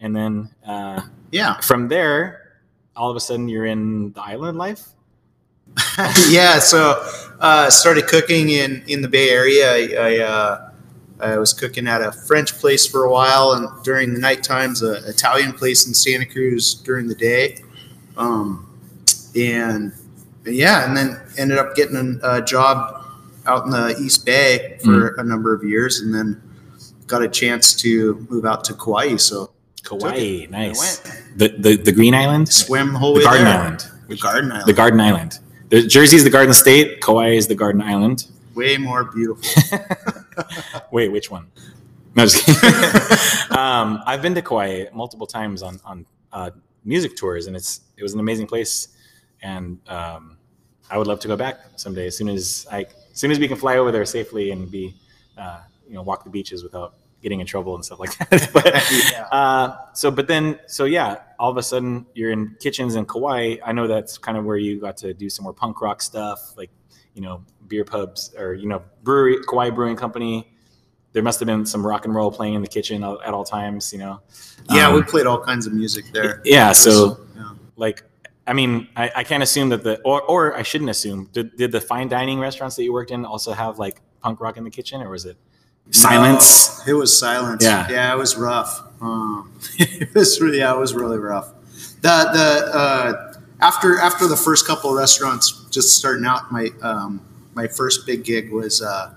and 0.00 0.14
then 0.14 0.54
uh, 0.66 1.00
yeah, 1.30 1.60
from 1.60 1.88
there, 1.88 2.60
all 2.96 3.10
of 3.10 3.16
a 3.16 3.20
sudden 3.20 3.48
you're 3.48 3.66
in 3.66 4.12
the 4.12 4.22
island 4.22 4.58
life. 4.58 4.88
yeah, 6.28 6.58
so 6.58 7.06
uh, 7.40 7.70
started 7.70 8.06
cooking 8.06 8.50
in 8.50 8.82
in 8.86 9.02
the 9.02 9.08
Bay 9.08 9.30
Area. 9.30 9.72
I 9.72 9.94
I, 9.94 10.18
uh, 10.18 10.67
I, 11.20 11.38
was 11.38 11.52
cooking 11.52 11.86
at 11.86 12.00
a 12.00 12.12
French 12.12 12.54
place 12.54 12.86
for 12.86 13.04
a 13.04 13.10
while, 13.10 13.52
and 13.52 13.68
during 13.84 14.14
the 14.14 14.20
night 14.20 14.42
times, 14.42 14.82
an 14.82 15.02
Italian 15.06 15.52
place 15.52 15.86
in 15.86 15.94
Santa 15.94 16.26
Cruz 16.26 16.74
during 16.74 17.08
the 17.08 17.14
day. 17.14 17.62
Um, 18.16 18.66
and, 19.36 19.92
yeah, 20.44 20.86
and 20.86 20.96
then 20.96 21.20
ended 21.36 21.58
up 21.58 21.74
getting 21.74 22.20
a, 22.22 22.42
job 22.42 23.04
out 23.46 23.64
in 23.64 23.70
the 23.70 23.96
East 24.00 24.26
Bay 24.26 24.78
for 24.84 25.16
mm. 25.16 25.18
a 25.18 25.24
number 25.24 25.54
of 25.54 25.64
years, 25.64 26.00
and 26.00 26.14
then 26.14 26.40
got 27.06 27.22
a 27.22 27.28
chance 27.28 27.74
to 27.74 28.26
move 28.28 28.44
out 28.44 28.64
to 28.64 28.74
Kauai. 28.74 29.16
So 29.16 29.50
Kauai, 29.82 30.46
nice. 30.50 30.98
The, 31.36 31.48
the 31.48 31.76
the 31.76 31.92
Green 31.92 32.14
Island, 32.14 32.48
swim 32.48 32.92
the 32.92 32.98
whole 32.98 33.14
the 33.14 33.20
way 33.20 33.24
Garden 33.24 33.44
there. 33.44 33.54
Island, 33.54 33.86
the 34.08 34.16
Garden 34.16 34.52
Island, 34.52 34.66
the 34.66 34.72
Garden 34.72 35.00
Island. 35.00 35.38
The, 35.70 35.86
Jersey's 35.86 36.24
the 36.24 36.30
Garden 36.30 36.54
State. 36.54 37.00
Kauai 37.00 37.30
is 37.30 37.48
the 37.48 37.54
Garden 37.54 37.82
Island. 37.82 38.26
Way 38.58 38.76
more 38.76 39.04
beautiful. 39.04 39.78
Wait, 40.90 41.12
which 41.12 41.30
one? 41.30 41.46
No, 42.16 42.24
just 42.24 42.44
kidding. 42.44 43.56
um, 43.58 44.02
I've 44.04 44.20
been 44.20 44.34
to 44.34 44.42
Kauai 44.42 44.86
multiple 44.92 45.28
times 45.28 45.62
on 45.62 45.80
on 45.84 46.06
uh, 46.32 46.50
music 46.84 47.16
tours, 47.16 47.46
and 47.46 47.54
it's 47.54 47.82
it 47.96 48.02
was 48.02 48.14
an 48.14 48.20
amazing 48.20 48.48
place, 48.48 48.88
and 49.42 49.78
um, 49.88 50.38
I 50.90 50.98
would 50.98 51.06
love 51.06 51.20
to 51.20 51.28
go 51.28 51.36
back 51.36 51.60
someday 51.76 52.08
as 52.08 52.16
soon 52.16 52.28
as 52.28 52.66
I 52.72 52.80
as 52.80 53.18
soon 53.20 53.30
as 53.30 53.38
we 53.38 53.46
can 53.46 53.56
fly 53.56 53.78
over 53.78 53.92
there 53.92 54.04
safely 54.04 54.50
and 54.50 54.68
be 54.68 54.92
uh, 55.36 55.60
you 55.86 55.94
know 55.94 56.02
walk 56.02 56.24
the 56.24 56.30
beaches 56.30 56.64
without 56.64 56.94
getting 57.22 57.40
in 57.40 57.46
trouble 57.46 57.74
and 57.74 57.84
stuff 57.84 58.00
like 58.00 58.16
that. 58.18 58.50
but, 58.52 58.74
yeah. 59.12 59.26
uh, 59.30 59.76
so, 59.92 60.10
but 60.10 60.28
then, 60.28 60.58
so 60.66 60.84
yeah, 60.84 61.18
all 61.38 61.50
of 61.50 61.56
a 61.56 61.62
sudden 61.62 62.06
you're 62.14 62.30
in 62.30 62.56
kitchens 62.60 62.94
in 62.94 63.04
Kauai. 63.06 63.56
I 63.64 63.72
know 63.72 63.86
that's 63.86 64.18
kind 64.18 64.38
of 64.38 64.44
where 64.44 64.56
you 64.56 64.80
got 64.80 64.96
to 64.98 65.14
do 65.14 65.28
some 65.28 65.42
more 65.44 65.52
punk 65.52 65.80
rock 65.80 66.00
stuff, 66.02 66.56
like, 66.56 66.70
you 67.18 67.24
know, 67.24 67.44
beer 67.66 67.84
pubs 67.84 68.32
or, 68.38 68.54
you 68.54 68.68
know, 68.68 68.80
brewery, 69.02 69.38
Kauai 69.48 69.70
Brewing 69.70 69.96
Company. 69.96 70.52
There 71.12 71.22
must 71.22 71.40
have 71.40 71.46
been 71.46 71.66
some 71.66 71.84
rock 71.84 72.04
and 72.04 72.14
roll 72.14 72.30
playing 72.30 72.54
in 72.54 72.62
the 72.62 72.68
kitchen 72.68 73.02
at 73.02 73.34
all 73.34 73.44
times, 73.44 73.92
you 73.92 73.98
know? 73.98 74.20
Yeah, 74.70 74.88
um, 74.88 74.94
we 74.94 75.02
played 75.02 75.26
all 75.26 75.42
kinds 75.42 75.66
of 75.66 75.72
music 75.72 76.04
there. 76.12 76.40
Yeah. 76.44 76.68
Was, 76.68 76.78
so, 76.78 77.26
yeah. 77.34 77.54
like, 77.76 78.04
I 78.46 78.52
mean, 78.52 78.86
I, 78.94 79.10
I, 79.16 79.24
can't 79.24 79.42
assume 79.42 79.70
that 79.70 79.82
the, 79.82 80.00
or, 80.02 80.22
or 80.22 80.56
I 80.56 80.62
shouldn't 80.62 80.90
assume, 80.90 81.28
did, 81.32 81.56
did 81.56 81.72
the 81.72 81.80
fine 81.80 82.08
dining 82.08 82.38
restaurants 82.38 82.76
that 82.76 82.84
you 82.84 82.92
worked 82.92 83.10
in 83.10 83.24
also 83.24 83.52
have 83.52 83.80
like 83.80 84.00
punk 84.20 84.40
rock 84.40 84.56
in 84.58 84.64
the 84.64 84.70
kitchen 84.70 85.02
or 85.02 85.10
was 85.10 85.24
it? 85.24 85.36
silence. 85.90 86.86
No, 86.86 86.94
it 86.94 86.96
was 86.96 87.18
silence. 87.18 87.64
Yeah, 87.64 87.88
yeah, 87.90 88.12
it 88.12 88.18
was 88.18 88.36
rough. 88.36 88.82
Um, 89.00 89.58
it 89.78 90.14
was 90.14 90.40
yeah, 90.40 90.74
it 90.74 90.78
was 90.78 90.94
really 90.94 91.18
rough. 91.18 91.52
The 92.02 92.30
the 92.32 92.78
uh, 92.78 93.34
after 93.60 93.98
after 93.98 94.26
the 94.26 94.36
first 94.36 94.66
couple 94.66 94.90
of 94.90 94.96
restaurants 94.96 95.67
just 95.78 95.96
starting 95.96 96.26
out, 96.26 96.50
my 96.50 96.70
um, 96.82 97.24
my 97.54 97.68
first 97.68 98.04
big 98.04 98.24
gig 98.24 98.50
was 98.50 98.82
uh, 98.82 99.14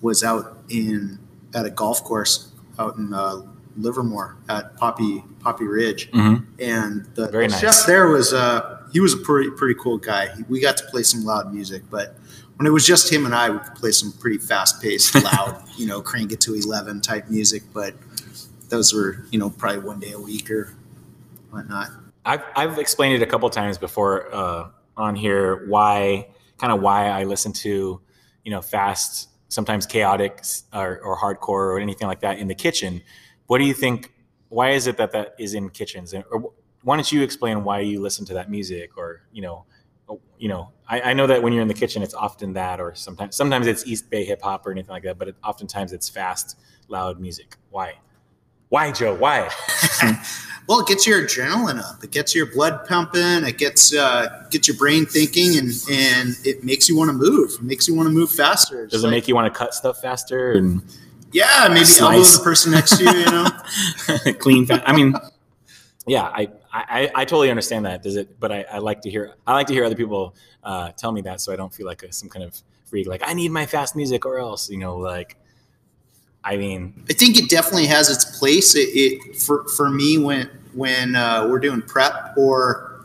was 0.00 0.24
out 0.24 0.58
in 0.68 1.18
at 1.54 1.64
a 1.64 1.70
golf 1.70 2.02
course 2.02 2.50
out 2.78 2.96
in 2.96 3.14
uh, 3.14 3.42
Livermore 3.76 4.36
at 4.48 4.76
Poppy 4.76 5.22
Poppy 5.38 5.64
Ridge, 5.64 6.10
mm-hmm. 6.10 6.44
and 6.60 7.06
the, 7.14 7.28
the 7.28 7.46
nice. 7.46 7.60
chef 7.60 7.86
there 7.86 8.08
was 8.08 8.32
uh, 8.32 8.82
he 8.92 8.98
was 8.98 9.14
a 9.14 9.18
pretty 9.18 9.50
pretty 9.50 9.78
cool 9.78 9.96
guy. 9.96 10.30
We 10.48 10.60
got 10.60 10.76
to 10.78 10.84
play 10.86 11.04
some 11.04 11.24
loud 11.24 11.54
music, 11.54 11.84
but 11.88 12.16
when 12.56 12.66
it 12.66 12.70
was 12.70 12.84
just 12.84 13.12
him 13.12 13.24
and 13.24 13.34
I, 13.34 13.50
we 13.50 13.58
could 13.60 13.76
play 13.76 13.92
some 13.92 14.12
pretty 14.12 14.38
fast 14.38 14.82
paced, 14.82 15.14
loud, 15.24 15.62
you 15.76 15.86
know, 15.86 16.02
crank 16.02 16.32
it 16.32 16.40
to 16.42 16.54
11 16.54 17.00
type 17.00 17.28
music. 17.30 17.62
But 17.72 17.94
those 18.68 18.92
were, 18.92 19.24
you 19.30 19.38
know, 19.38 19.50
probably 19.50 19.80
one 19.80 20.00
day 20.00 20.12
a 20.12 20.18
week 20.20 20.50
or 20.50 20.74
whatnot. 21.50 21.90
I've, 22.24 22.42
I've 22.54 22.78
explained 22.78 23.14
it 23.14 23.22
a 23.22 23.26
couple 23.26 23.48
times 23.50 23.78
before 23.78 24.32
uh, 24.32 24.68
on 24.96 25.16
here 25.16 25.66
why, 25.68 26.28
kind 26.58 26.72
of 26.72 26.80
why 26.80 27.08
I 27.08 27.24
listen 27.24 27.52
to, 27.54 28.00
you 28.44 28.50
know, 28.50 28.60
fast, 28.60 29.28
sometimes 29.48 29.86
chaotic 29.86 30.42
or, 30.72 30.98
or 31.00 31.18
hardcore 31.18 31.48
or 31.48 31.78
anything 31.78 32.08
like 32.08 32.20
that 32.20 32.38
in 32.38 32.48
the 32.48 32.54
kitchen. 32.54 33.02
What 33.46 33.58
do 33.58 33.64
you 33.64 33.74
think? 33.74 34.12
Why 34.48 34.70
is 34.70 34.86
it 34.86 34.96
that 34.98 35.12
that 35.12 35.34
is 35.38 35.54
in 35.54 35.70
kitchens? 35.70 36.14
Or 36.14 36.52
why 36.82 36.96
don't 36.96 37.10
you 37.10 37.22
explain 37.22 37.64
why 37.64 37.80
you 37.80 38.00
listen 38.00 38.24
to 38.26 38.34
that 38.34 38.50
music 38.50 38.96
or, 38.96 39.22
you 39.32 39.42
know, 39.42 39.64
oh, 40.08 40.20
you 40.38 40.48
know, 40.48 40.70
I, 40.88 41.00
I, 41.00 41.12
know 41.14 41.26
that 41.26 41.42
when 41.42 41.52
you're 41.52 41.62
in 41.62 41.68
the 41.68 41.74
kitchen, 41.74 42.02
it's 42.02 42.14
often 42.14 42.52
that, 42.54 42.80
or 42.80 42.94
sometimes 42.94 43.36
sometimes 43.36 43.66
it's 43.66 43.86
East 43.86 44.10
Bay 44.10 44.24
hip 44.24 44.42
hop 44.42 44.66
or 44.66 44.72
anything 44.72 44.90
like 44.90 45.04
that. 45.04 45.18
But 45.18 45.28
it, 45.28 45.36
oftentimes 45.44 45.92
it's 45.92 46.08
fast, 46.08 46.58
loud 46.88 47.20
music. 47.20 47.56
Why? 47.70 47.94
Why, 48.68 48.90
Joe? 48.90 49.14
Why? 49.14 49.48
well, 50.68 50.80
it 50.80 50.86
gets 50.86 51.06
your 51.06 51.22
adrenaline 51.22 51.80
up. 51.80 52.02
It 52.04 52.10
gets 52.12 52.34
your 52.34 52.46
blood 52.46 52.86
pumping. 52.86 53.44
It 53.44 53.58
gets 53.58 53.94
uh, 53.94 54.46
gets 54.50 54.68
your 54.68 54.76
brain 54.76 55.06
thinking, 55.06 55.58
and 55.58 55.70
and 55.90 56.36
it 56.44 56.64
makes 56.64 56.88
you 56.88 56.96
want 56.96 57.08
to 57.08 57.14
move. 57.14 57.52
It 57.54 57.62
makes 57.62 57.88
you 57.88 57.94
want 57.94 58.08
to 58.08 58.12
move 58.14 58.30
faster. 58.30 58.86
Does 58.86 59.04
it 59.04 59.10
make 59.10 59.26
you 59.28 59.34
want 59.34 59.52
to 59.52 59.58
cut 59.58 59.74
stuff 59.74 60.00
faster? 60.00 60.52
And 60.52 60.82
Yeah, 61.32 61.68
maybe 61.68 61.86
elbow 62.00 62.22
the 62.22 62.40
person 62.44 62.72
next 62.72 62.98
to 62.98 63.04
you. 63.04 63.10
You 63.10 63.24
know, 63.26 64.32
clean. 64.38 64.66
Fa- 64.66 64.82
I 64.88 64.94
mean, 64.94 65.14
yeah, 66.06 66.24
I, 66.24 66.48
I 66.72 67.10
I 67.14 67.24
totally 67.24 67.50
understand 67.50 67.84
that. 67.86 68.02
Does 68.02 68.16
it? 68.16 68.38
But 68.38 68.52
I, 68.52 68.64
I 68.72 68.78
like 68.78 69.02
to 69.02 69.10
hear 69.10 69.34
I 69.46 69.54
like 69.54 69.66
to 69.66 69.72
hear 69.72 69.84
other 69.84 69.96
people 69.96 70.34
uh, 70.62 70.92
tell 70.92 71.12
me 71.12 71.22
that, 71.22 71.40
so 71.40 71.52
I 71.52 71.56
don't 71.56 71.72
feel 71.74 71.86
like 71.86 72.02
a, 72.04 72.12
some 72.12 72.28
kind 72.28 72.44
of 72.44 72.60
freak. 72.86 73.06
Like 73.08 73.22
I 73.24 73.34
need 73.34 73.50
my 73.50 73.66
fast 73.66 73.96
music, 73.96 74.24
or 74.24 74.38
else 74.38 74.70
you 74.70 74.78
know, 74.78 74.96
like. 74.96 75.36
I 76.44 76.56
mean, 76.56 76.92
I 77.08 77.12
think 77.12 77.38
it 77.38 77.48
definitely 77.48 77.86
has 77.86 78.10
its 78.10 78.38
place. 78.38 78.74
It, 78.74 78.88
it 78.94 79.36
for 79.36 79.66
for 79.68 79.88
me 79.88 80.18
when 80.18 80.50
when 80.74 81.14
uh, 81.14 81.46
we're 81.48 81.60
doing 81.60 81.82
prep 81.82 82.36
or 82.36 83.04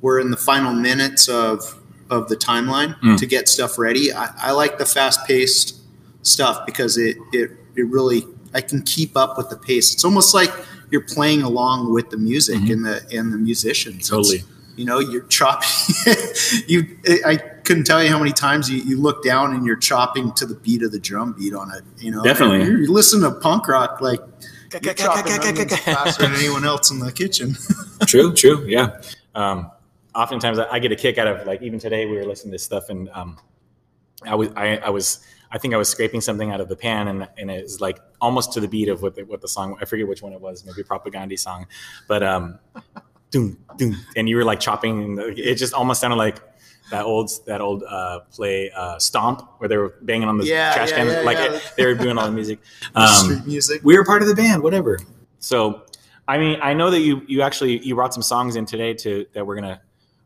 we're 0.00 0.20
in 0.20 0.30
the 0.30 0.36
final 0.36 0.72
minutes 0.72 1.28
of 1.28 1.80
of 2.10 2.28
the 2.28 2.36
timeline 2.36 2.98
mm. 3.00 3.16
to 3.16 3.26
get 3.26 3.48
stuff 3.48 3.78
ready. 3.78 4.12
I, 4.12 4.30
I 4.36 4.52
like 4.52 4.78
the 4.78 4.86
fast 4.86 5.26
paced 5.26 5.80
stuff 6.22 6.64
because 6.66 6.96
it, 6.96 7.16
it 7.32 7.50
it 7.76 7.82
really 7.82 8.22
I 8.54 8.60
can 8.60 8.82
keep 8.82 9.16
up 9.16 9.36
with 9.36 9.50
the 9.50 9.56
pace. 9.56 9.92
It's 9.92 10.04
almost 10.04 10.34
like 10.34 10.50
you're 10.90 11.06
playing 11.06 11.42
along 11.42 11.92
with 11.92 12.10
the 12.10 12.16
music 12.18 12.56
mm-hmm. 12.56 12.72
and 12.72 12.84
the 12.84 13.06
and 13.12 13.32
the 13.32 13.38
musicians. 13.38 14.08
Totally. 14.08 14.38
It's, 14.38 14.46
you 14.76 14.84
know, 14.84 14.98
you're 14.98 15.26
chopping. 15.26 15.68
you, 16.66 16.96
I 17.26 17.36
couldn't 17.64 17.84
tell 17.84 18.02
you 18.02 18.10
how 18.10 18.18
many 18.18 18.32
times 18.32 18.70
you, 18.70 18.82
you 18.82 19.00
look 19.00 19.22
down 19.22 19.54
and 19.54 19.66
you're 19.66 19.76
chopping 19.76 20.32
to 20.34 20.46
the 20.46 20.54
beat 20.54 20.82
of 20.82 20.92
the 20.92 20.98
drum 20.98 21.34
beat 21.38 21.54
on 21.54 21.70
it. 21.74 21.82
You 21.98 22.12
know, 22.12 22.22
definitely. 22.22 22.64
You 22.64 22.92
listen 22.92 23.20
to 23.22 23.32
punk 23.32 23.68
rock 23.68 24.00
like 24.00 24.20
you're 24.82 24.94
chopping 24.94 25.68
faster 25.68 26.22
than 26.22 26.34
anyone 26.34 26.64
else 26.64 26.90
in 26.90 26.98
the 26.98 27.12
kitchen. 27.12 27.56
true, 28.06 28.32
true, 28.32 28.64
yeah. 28.66 29.00
Um, 29.34 29.70
oftentimes, 30.14 30.58
I, 30.58 30.70
I, 30.70 30.78
get 30.78 30.92
a 30.92 30.96
kick 30.96 31.18
out 31.18 31.26
of 31.26 31.46
like 31.46 31.62
even 31.62 31.78
today 31.78 32.06
we 32.06 32.16
were 32.16 32.24
listening 32.24 32.52
to 32.52 32.58
stuff 32.58 32.88
and 32.88 33.08
um, 33.10 33.38
I 34.26 34.34
was 34.34 34.48
I, 34.56 34.76
I 34.78 34.90
was 34.90 35.24
I 35.50 35.58
think 35.58 35.74
I 35.74 35.76
was 35.76 35.88
scraping 35.88 36.20
something 36.20 36.50
out 36.50 36.60
of 36.60 36.68
the 36.68 36.76
pan, 36.76 37.08
and 37.08 37.28
and 37.36 37.50
was 37.50 37.80
like 37.80 37.98
almost 38.20 38.52
to 38.52 38.60
the 38.60 38.68
beat 38.68 38.88
of 38.88 39.02
what 39.02 39.16
the, 39.16 39.24
what 39.24 39.40
the 39.40 39.48
song. 39.48 39.76
I 39.80 39.84
forget 39.84 40.06
which 40.06 40.22
one 40.22 40.32
it 40.32 40.40
was, 40.40 40.64
maybe 40.64 40.82
Propagandhi 40.82 41.38
song, 41.38 41.66
but 42.06 42.22
um, 42.22 42.58
doom 43.30 43.58
doom, 43.76 43.96
and 44.16 44.28
you 44.28 44.36
were 44.36 44.44
like 44.44 44.60
chopping. 44.60 45.18
It 45.36 45.54
just 45.56 45.74
almost 45.74 46.00
sounded 46.00 46.16
like 46.16 46.40
that 46.90 47.04
old 47.04 47.30
that 47.46 47.60
old 47.60 47.82
uh, 47.84 48.20
play 48.30 48.70
uh, 48.70 48.98
Stomp, 48.98 49.42
where 49.58 49.68
they 49.68 49.76
were 49.76 49.96
banging 50.02 50.28
on 50.28 50.38
the 50.38 50.44
yeah, 50.44 50.74
trash 50.74 50.90
yeah, 50.90 50.96
can, 50.96 51.06
yeah, 51.06 51.20
like. 51.20 51.38
It, 51.38 51.72
they 51.76 51.86
were 51.86 51.94
doing 51.94 52.18
all 52.18 52.26
the 52.26 52.32
music, 52.32 52.58
um, 52.94 53.08
street 53.08 53.46
music. 53.46 53.80
We 53.84 53.96
were 53.96 54.04
part 54.04 54.22
of 54.22 54.28
the 54.28 54.34
band, 54.34 54.62
whatever. 54.62 54.98
So, 55.38 55.86
I 56.28 56.38
mean, 56.38 56.58
I 56.62 56.74
know 56.74 56.90
that 56.90 57.00
you 57.00 57.22
you 57.26 57.42
actually 57.42 57.78
you 57.78 57.94
brought 57.94 58.14
some 58.14 58.22
songs 58.22 58.56
in 58.56 58.66
today 58.66 58.94
to 58.94 59.26
that 59.32 59.46
we're 59.46 59.56
gonna 59.56 59.80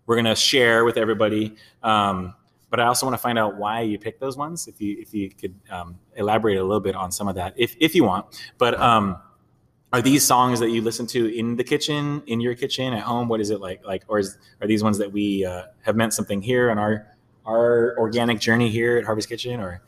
we're 0.07 0.17
gonna 0.17 0.37
share 0.37 0.85
with 0.85 0.97
everybody. 0.97 1.57
Um, 1.83 2.35
but 2.71 2.81
I 2.81 2.87
also 2.87 3.07
want 3.07 3.15
to 3.15 3.23
find 3.23 3.39
out 3.39 3.57
why 3.57 3.83
you 3.83 4.01
picked 4.01 4.19
those 4.19 4.37
ones. 4.37 4.67
If 4.67 4.81
you 4.81 4.97
if 4.99 5.15
you 5.15 5.31
could 5.31 5.55
um, 5.71 5.97
elaborate 6.17 6.59
a 6.59 6.63
little 6.63 6.81
bit 6.81 6.97
on 6.97 7.13
some 7.13 7.29
of 7.29 7.37
that, 7.37 7.55
if 7.57 7.77
if 7.79 7.95
you 7.95 8.03
want. 8.03 8.27
But 8.59 8.81
um, 8.81 9.19
are 9.95 10.03
these 10.03 10.27
songs 10.27 10.59
that 10.59 10.71
you 10.71 10.83
listen 10.83 11.07
to 11.07 11.39
in 11.39 11.55
the 11.55 11.63
kitchen, 11.63 12.21
in 12.27 12.41
your 12.41 12.57
kitchen, 12.57 12.93
at 12.93 13.05
home? 13.05 13.29
What 13.29 13.41
is 13.41 13.51
it 13.51 13.61
like? 13.61 13.87
Like, 13.87 14.03
or 14.09 14.19
is, 14.19 14.37
are 14.61 14.67
these 14.67 14.83
ones 14.83 14.99
that 14.99 15.13
we 15.13 15.45
uh, 15.45 15.67
have 15.83 15.95
meant 15.95 16.13
something 16.13 16.43
here 16.43 16.69
on 16.69 16.79
our 16.79 17.07
our 17.47 17.97
organic 17.97 18.41
journey 18.41 18.71
here 18.71 18.97
at 18.99 19.05
Harvest 19.05 19.29
Kitchen, 19.29 19.61
or 19.61 19.81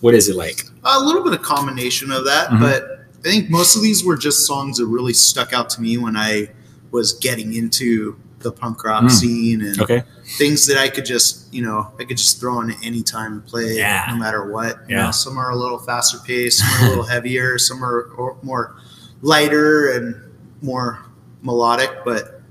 what 0.00 0.14
is 0.14 0.30
it 0.30 0.36
like? 0.36 0.62
A 0.82 1.00
little 1.00 1.22
bit 1.22 1.34
of 1.34 1.42
combination 1.42 2.10
of 2.10 2.24
that, 2.24 2.48
mm-hmm. 2.48 2.62
but 2.62 3.06
I 3.18 3.22
think 3.22 3.50
most 3.50 3.76
of 3.76 3.82
these 3.82 4.02
were 4.02 4.16
just 4.16 4.46
songs 4.46 4.78
that 4.78 4.86
really 4.86 5.12
stuck 5.12 5.52
out 5.52 5.68
to 5.70 5.82
me 5.82 5.98
when 5.98 6.16
I 6.16 6.48
was 6.90 7.12
getting 7.12 7.52
into 7.52 8.18
the 8.38 8.50
punk 8.50 8.82
rock 8.82 9.04
mm. 9.04 9.10
scene 9.10 9.60
and 9.60 9.78
okay. 9.78 10.04
things 10.38 10.66
that 10.68 10.78
I 10.78 10.88
could 10.88 11.04
just, 11.04 11.52
you 11.52 11.60
know, 11.60 11.92
I 11.98 12.04
could 12.04 12.16
just 12.16 12.40
throw 12.40 12.54
on 12.54 12.72
any 12.82 13.02
time 13.02 13.32
and 13.32 13.44
play 13.44 13.76
yeah. 13.76 14.06
no 14.08 14.16
matter 14.16 14.50
what. 14.50 14.76
You 14.88 14.96
yeah. 14.96 15.06
know, 15.06 15.10
some 15.10 15.36
are 15.36 15.50
a 15.50 15.56
little 15.56 15.78
faster 15.78 16.16
paced, 16.24 16.60
some 16.60 16.68
are 16.68 16.86
a 16.86 16.88
little 16.88 17.04
heavier, 17.14 17.58
some 17.58 17.84
are 17.84 18.36
more 18.42 18.76
lighter 19.22 19.92
and 19.92 20.14
more 20.62 21.04
melodic, 21.42 21.90
but 22.04 22.42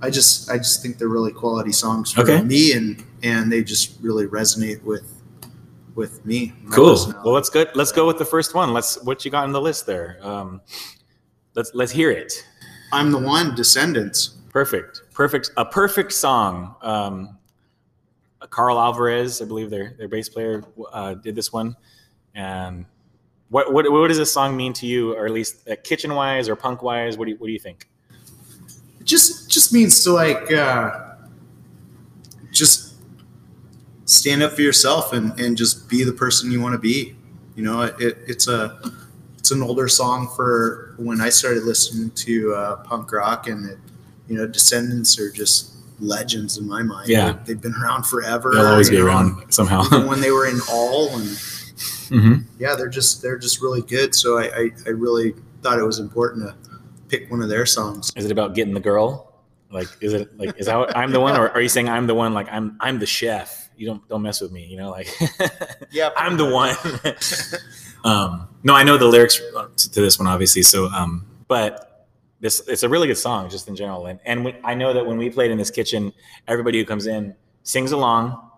I 0.00 0.10
just 0.10 0.50
I 0.50 0.58
just 0.58 0.82
think 0.82 0.98
they're 0.98 1.08
really 1.08 1.32
quality 1.32 1.72
songs 1.72 2.12
for 2.12 2.22
okay. 2.22 2.42
me 2.42 2.72
and 2.72 3.02
and 3.22 3.50
they 3.50 3.62
just 3.62 3.98
really 4.00 4.26
resonate 4.26 4.82
with 4.82 5.12
with 5.94 6.24
me. 6.26 6.52
Cool. 6.70 7.12
Well, 7.24 7.32
let's 7.32 7.48
go. 7.48 7.64
Let's 7.74 7.92
go 7.92 8.06
with 8.06 8.18
the 8.18 8.24
first 8.24 8.54
one. 8.54 8.72
Let's 8.72 9.02
what 9.02 9.24
you 9.24 9.30
got 9.30 9.44
on 9.44 9.52
the 9.52 9.60
list 9.60 9.86
there. 9.86 10.18
Um, 10.20 10.60
let's 11.54 11.72
let's 11.74 11.92
hear 11.92 12.10
it. 12.10 12.32
I'm 12.92 13.10
the 13.10 13.18
one. 13.18 13.54
Descendents. 13.54 14.36
Perfect. 14.50 15.02
Perfect. 15.12 15.50
A 15.56 15.64
perfect 15.64 16.12
song. 16.12 16.76
Um, 16.82 17.38
Karl 18.50 18.78
Alvarez, 18.78 19.42
I 19.42 19.46
believe 19.46 19.70
their 19.70 19.94
their 19.98 20.08
bass 20.08 20.28
player, 20.28 20.62
uh, 20.92 21.14
did 21.14 21.34
this 21.34 21.52
one. 21.52 21.74
And 22.34 22.84
what, 23.48 23.72
what 23.72 23.90
what 23.90 24.08
does 24.08 24.18
this 24.18 24.32
song 24.32 24.56
mean 24.56 24.72
to 24.74 24.86
you, 24.86 25.14
or 25.14 25.26
at 25.26 25.32
least 25.32 25.68
uh, 25.68 25.76
kitchen 25.82 26.14
wise 26.14 26.48
or 26.48 26.56
punk 26.56 26.82
wise? 26.82 27.16
What 27.16 27.26
do 27.26 27.32
you 27.32 27.36
what 27.38 27.46
do 27.46 27.52
you 27.52 27.58
think? 27.58 27.88
It 29.00 29.04
just 29.04 29.50
just 29.50 29.72
means 29.72 30.02
to 30.04 30.12
like 30.12 30.50
uh, 30.50 31.14
just 32.50 32.94
stand 34.04 34.42
up 34.42 34.52
for 34.52 34.62
yourself 34.62 35.12
and, 35.12 35.38
and 35.38 35.56
just 35.56 35.88
be 35.88 36.02
the 36.04 36.12
person 36.12 36.50
you 36.50 36.60
want 36.60 36.72
to 36.72 36.78
be. 36.78 37.14
You 37.54 37.62
know, 37.62 37.82
it, 37.82 38.18
it's 38.26 38.48
a 38.48 38.80
it's 39.38 39.50
an 39.50 39.62
older 39.62 39.88
song 39.88 40.28
for 40.34 40.94
when 40.98 41.20
I 41.20 41.28
started 41.28 41.62
listening 41.64 42.10
to 42.10 42.54
uh, 42.54 42.76
punk 42.76 43.12
rock, 43.12 43.46
and 43.46 43.70
it, 43.70 43.78
you 44.28 44.36
know, 44.36 44.46
Descendents 44.46 45.18
are 45.20 45.30
just 45.30 45.72
legends 46.00 46.58
in 46.58 46.66
my 46.66 46.82
mind. 46.82 47.08
Yeah, 47.08 47.38
they, 47.44 47.52
have 47.52 47.62
been 47.62 47.74
around 47.74 48.06
forever. 48.06 48.54
They'll 48.54 48.66
always 48.66 48.90
be 48.90 48.98
know, 48.98 49.06
around 49.06 49.54
somehow. 49.54 49.84
when 50.08 50.20
they 50.20 50.32
were 50.32 50.46
in 50.46 50.58
All, 50.70 51.16
and 51.16 51.28
mm-hmm. 52.08 52.42
yeah, 52.58 52.74
they're 52.74 52.88
just 52.88 53.22
they're 53.22 53.38
just 53.38 53.60
really 53.60 53.82
good. 53.82 54.14
So 54.14 54.38
I, 54.38 54.44
I, 54.44 54.70
I 54.86 54.90
really 54.90 55.34
thought 55.62 55.78
it 55.78 55.84
was 55.84 55.98
important 55.98 56.48
to 56.48 56.78
pick 57.08 57.30
one 57.30 57.42
of 57.42 57.48
their 57.48 57.66
songs. 57.66 58.12
Is 58.16 58.24
it 58.24 58.32
about 58.32 58.54
getting 58.54 58.74
the 58.74 58.80
girl? 58.80 59.34
Like, 59.70 59.88
is 60.00 60.12
it 60.12 60.36
like 60.38 60.58
is 60.58 60.66
that 60.66 60.76
what, 60.76 60.96
I'm 60.96 61.10
the 61.10 61.20
one, 61.20 61.36
or 61.36 61.50
are 61.50 61.60
you 61.60 61.68
saying 61.68 61.88
I'm 61.88 62.06
the 62.06 62.14
one? 62.14 62.34
Like 62.34 62.48
I'm 62.50 62.76
I'm 62.80 62.98
the 62.98 63.06
chef. 63.06 63.68
You 63.76 63.86
don't 63.86 64.08
don't 64.08 64.22
mess 64.22 64.40
with 64.40 64.52
me. 64.52 64.64
You 64.64 64.76
know, 64.76 64.90
like 64.90 65.08
yeah, 65.90 66.10
I'm 66.16 66.36
the 66.36 66.46
one. 66.46 66.76
um, 68.04 68.48
no, 68.62 68.74
I 68.74 68.84
know 68.84 68.96
the 68.96 69.06
lyrics 69.06 69.40
to 69.76 70.00
this 70.00 70.18
one, 70.18 70.28
obviously. 70.28 70.62
So, 70.62 70.86
um, 70.86 71.26
but 71.48 71.86
this 72.40 72.66
it's 72.68 72.82
a 72.82 72.88
really 72.88 73.06
good 73.06 73.16
song 73.16 73.48
just 73.48 73.68
in 73.68 73.76
general 73.76 74.06
and 74.06 74.20
and 74.24 74.44
we, 74.44 74.54
i 74.62 74.74
know 74.74 74.92
that 74.92 75.06
when 75.06 75.16
we 75.16 75.30
played 75.30 75.50
in 75.50 75.58
this 75.58 75.70
kitchen 75.70 76.12
everybody 76.48 76.78
who 76.78 76.84
comes 76.84 77.06
in 77.06 77.34
sings 77.62 77.92
along 77.92 78.50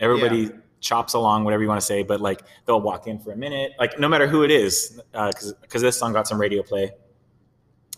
everybody 0.00 0.38
yeah. 0.38 0.48
Chops 0.80 1.14
along 1.14 1.44
whatever 1.44 1.62
you 1.62 1.68
want 1.68 1.80
to 1.80 1.86
say 1.86 2.02
but 2.02 2.20
like 2.20 2.42
they'll 2.64 2.80
walk 2.80 3.06
in 3.06 3.18
for 3.18 3.32
a 3.32 3.36
minute 3.36 3.72
like 3.78 3.98
no 3.98 4.08
matter 4.08 4.26
who 4.26 4.42
it 4.42 4.50
is 4.50 5.00
because 5.12 5.52
uh, 5.52 5.56
because 5.60 5.82
this 5.82 5.98
song 5.98 6.12
got 6.12 6.26
some 6.26 6.40
radio 6.40 6.62
play 6.62 6.90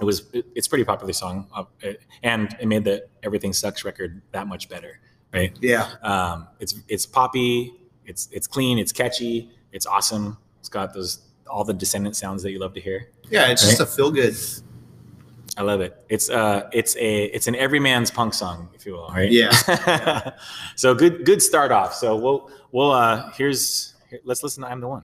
it 0.01 0.05
was 0.05 0.29
it, 0.33 0.45
it's 0.55 0.67
pretty 0.67 0.85
popular 0.85 1.13
song 1.13 1.47
uh, 1.55 1.65
it, 1.81 2.03
and 2.23 2.57
it 2.61 2.67
made 2.67 2.85
the 2.85 3.07
everything 3.23 3.53
sucks 3.53 3.85
record 3.85 4.21
that 4.33 4.47
much 4.47 4.69
better 4.69 4.99
right 5.33 5.57
yeah 5.61 5.93
um, 6.03 6.49
it's 6.59 6.75
it's 6.89 7.07
poppy 7.07 7.73
it's 8.05 8.29
it's 8.33 8.47
clean 8.47 8.79
it's 8.79 8.93
catchy 8.93 9.51
it's 9.73 9.87
awesome 9.87 10.37
it's 10.59 10.69
got 10.69 10.93
those 10.93 11.29
all 11.49 11.65
the 11.65 11.75
descendant 11.75 12.17
sounds 12.17 12.43
that 12.43 12.51
you 12.51 12.59
love 12.59 12.75
to 12.75 12.81
hear 12.81 13.11
yeah 13.31 13.49
it's 13.49 13.63
right? 13.63 13.71
just 13.71 13.81
a 13.81 13.87
feel 13.87 14.11
good 14.11 14.35
I 15.57 15.63
love 15.63 15.81
it. 15.81 16.03
It's 16.09 16.31
uh 16.31 16.69
it's 16.73 16.97
a 16.97 17.25
it's 17.25 17.47
an 17.47 17.55
everyman's 17.55 18.11
punk 18.11 18.35
song, 18.35 18.71
if 18.75 18.87
you 18.87 18.95
will, 18.95 19.09
right? 19.09 19.31
Yeah. 19.31 20.31
so 20.77 20.95
good 20.95 21.27
good 21.27 21.43
start 21.43 21.71
off. 21.71 21.95
So 21.95 22.17
we'll 22.17 22.51
we'll 22.73 22.91
uh 22.91 23.31
here's 23.33 23.95
here, 24.11 24.21
let's 24.25 24.43
listen 24.43 24.65
to 24.65 24.69
I'm 24.69 24.81
the 24.81 24.89
one. 24.89 25.03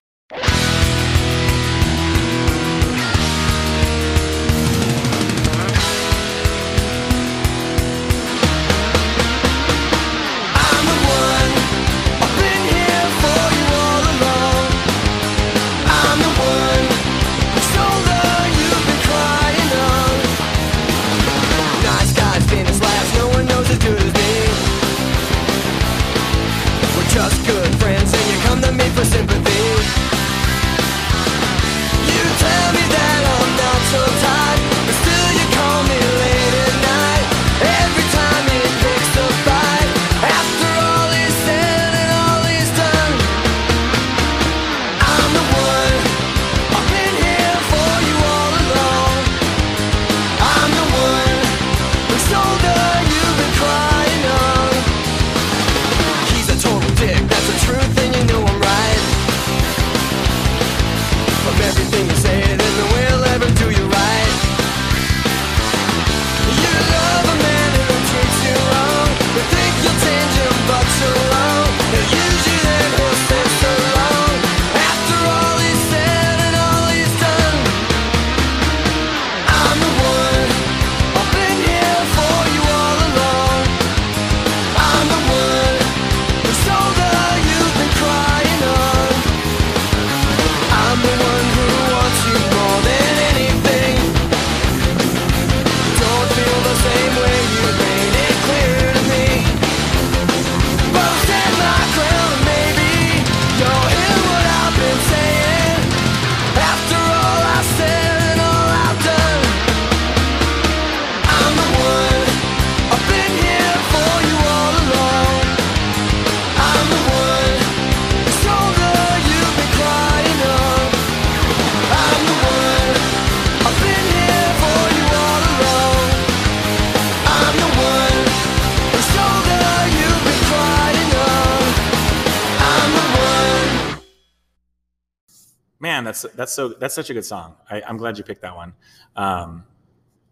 That's 136.22 136.36
that's 136.36 136.52
so 136.52 136.68
that's 136.68 136.94
such 136.94 137.10
a 137.10 137.14
good 137.14 137.24
song. 137.24 137.54
I, 137.70 137.82
am 137.86 137.96
glad 137.96 138.18
you 138.18 138.24
picked 138.24 138.42
that 138.42 138.56
one. 138.56 138.74
Um, 139.16 139.64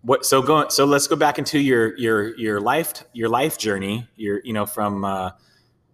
what 0.03 0.25
so 0.25 0.43
go 0.43 0.69
so 0.69 0.85
let's 0.85 1.07
go 1.07 1.17
back 1.17 1.39
into 1.39 1.59
your 1.59 1.97
your 1.99 2.37
your 2.37 2.61
life 2.61 3.05
your 3.13 3.29
life 3.29 3.59
journey. 3.59 4.09
Your 4.17 4.41
you 4.45 4.53
know 4.53 4.67
from 4.67 5.05
uh, 5.05 5.31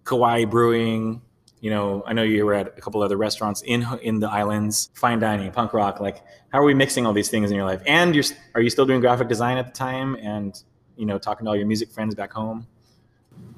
Kauai 0.04 0.44
Brewing. 0.44 1.22
You 1.60 1.70
know, 1.70 2.02
I 2.08 2.12
know 2.12 2.24
you 2.24 2.44
were 2.44 2.54
at 2.54 2.76
a 2.76 2.80
couple 2.80 3.02
other 3.02 3.16
restaurants 3.16 3.62
in 3.62 3.86
in 4.02 4.18
the 4.18 4.28
islands, 4.28 4.90
fine 4.94 5.20
dining, 5.20 5.50
punk 5.52 5.72
rock. 5.72 6.00
Like, 6.00 6.22
how 6.50 6.58
are 6.58 6.64
we 6.64 6.74
mixing 6.74 7.06
all 7.06 7.12
these 7.12 7.28
things 7.28 7.50
in 7.50 7.56
your 7.56 7.64
life? 7.64 7.80
And 7.86 8.14
you're 8.14 8.24
are 8.54 8.60
you 8.60 8.68
still 8.68 8.84
doing 8.84 9.00
graphic 9.00 9.28
design 9.28 9.58
at 9.58 9.66
the 9.66 9.72
time? 9.72 10.16
And 10.16 10.60
you 10.96 11.06
know, 11.06 11.18
talking 11.18 11.44
to 11.44 11.50
all 11.50 11.56
your 11.56 11.66
music 11.66 11.90
friends 11.90 12.14
back 12.14 12.32
home. 12.32 12.66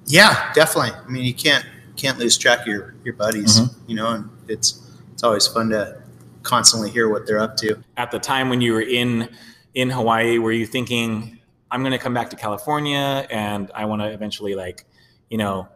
Yeah, 0.07 0.53
definitely. 0.53 0.93
I 0.93 1.09
mean, 1.09 1.25
you 1.25 1.35
can't 1.35 1.65
can't 1.97 2.19
lose 2.19 2.37
track 2.37 2.61
of 2.61 2.67
your 2.67 2.95
your 3.05 3.15
buddies. 3.15 3.59
Mm-hmm. 3.59 3.91
You 3.91 3.97
know, 3.97 4.11
and 4.11 4.31
it's 4.49 4.85
it's 5.15 5.23
always 5.23 5.47
fun 5.47 5.71
to 5.71 6.04
constantly 6.45 6.91
hear 6.91 7.09
what 7.09 7.27
they're 7.27 7.41
up 7.41 7.57
to. 7.57 7.83
At 7.97 8.11
the 8.13 8.21
time 8.21 8.49
when 8.49 8.61
you 8.61 8.75
were 8.75 8.83
in 8.83 9.29
in 9.75 9.91
Hawaii, 9.91 10.39
were 10.39 10.53
you 10.53 10.67
thinking, 10.67 11.41
I'm 11.71 11.81
going 11.81 11.93
to 11.93 11.99
come 11.99 12.15
back 12.15 12.31
to 12.31 12.37
California 12.37 13.27
and 13.31 13.71
I 13.75 13.87
want 13.87 14.03
to 14.03 14.09
eventually 14.09 14.55
like, 14.55 14.85
you 15.29 15.39
know, 15.39 15.69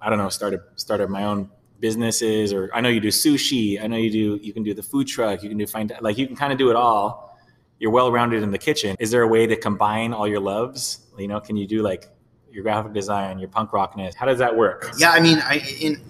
I 0.00 0.08
don't 0.08 0.18
know, 0.18 0.30
start 0.30 0.54
a 0.54 0.62
start 0.76 1.08
my 1.10 1.24
own 1.24 1.50
businesses 1.80 2.52
or 2.52 2.70
I 2.72 2.80
know 2.80 2.88
you 2.88 3.00
do 3.00 3.08
sushi. 3.08 3.82
I 3.82 3.86
know 3.86 3.96
you 3.96 4.10
do 4.10 4.40
you 4.42 4.52
can 4.52 4.62
do 4.62 4.72
the 4.72 4.82
food 4.82 5.06
truck, 5.06 5.42
you 5.42 5.48
can 5.48 5.58
do 5.58 5.66
find 5.66 5.92
like 6.00 6.16
you 6.16 6.26
can 6.26 6.36
kind 6.36 6.52
of 6.52 6.58
do 6.58 6.70
it 6.70 6.76
all. 6.76 7.36
You're 7.78 7.92
well 7.92 8.10
rounded 8.10 8.42
in 8.42 8.50
the 8.50 8.58
kitchen. 8.58 8.96
Is 8.98 9.10
there 9.12 9.22
a 9.22 9.28
way 9.28 9.46
to 9.46 9.54
combine 9.54 10.12
all 10.12 10.26
your 10.26 10.40
loves? 10.40 11.06
You 11.16 11.28
know, 11.28 11.38
can 11.38 11.56
you 11.56 11.66
do 11.66 11.82
like 11.82 12.08
your 12.50 12.64
graphic 12.64 12.92
design, 12.92 13.38
your 13.38 13.48
punk 13.48 13.72
rockness? 13.72 14.16
How 14.16 14.26
does 14.26 14.38
that 14.38 14.56
work? 14.56 14.90
Yeah, 14.98 15.10
I 15.10 15.20
mean, 15.20 15.38
I 15.40 15.62
in 15.80 16.02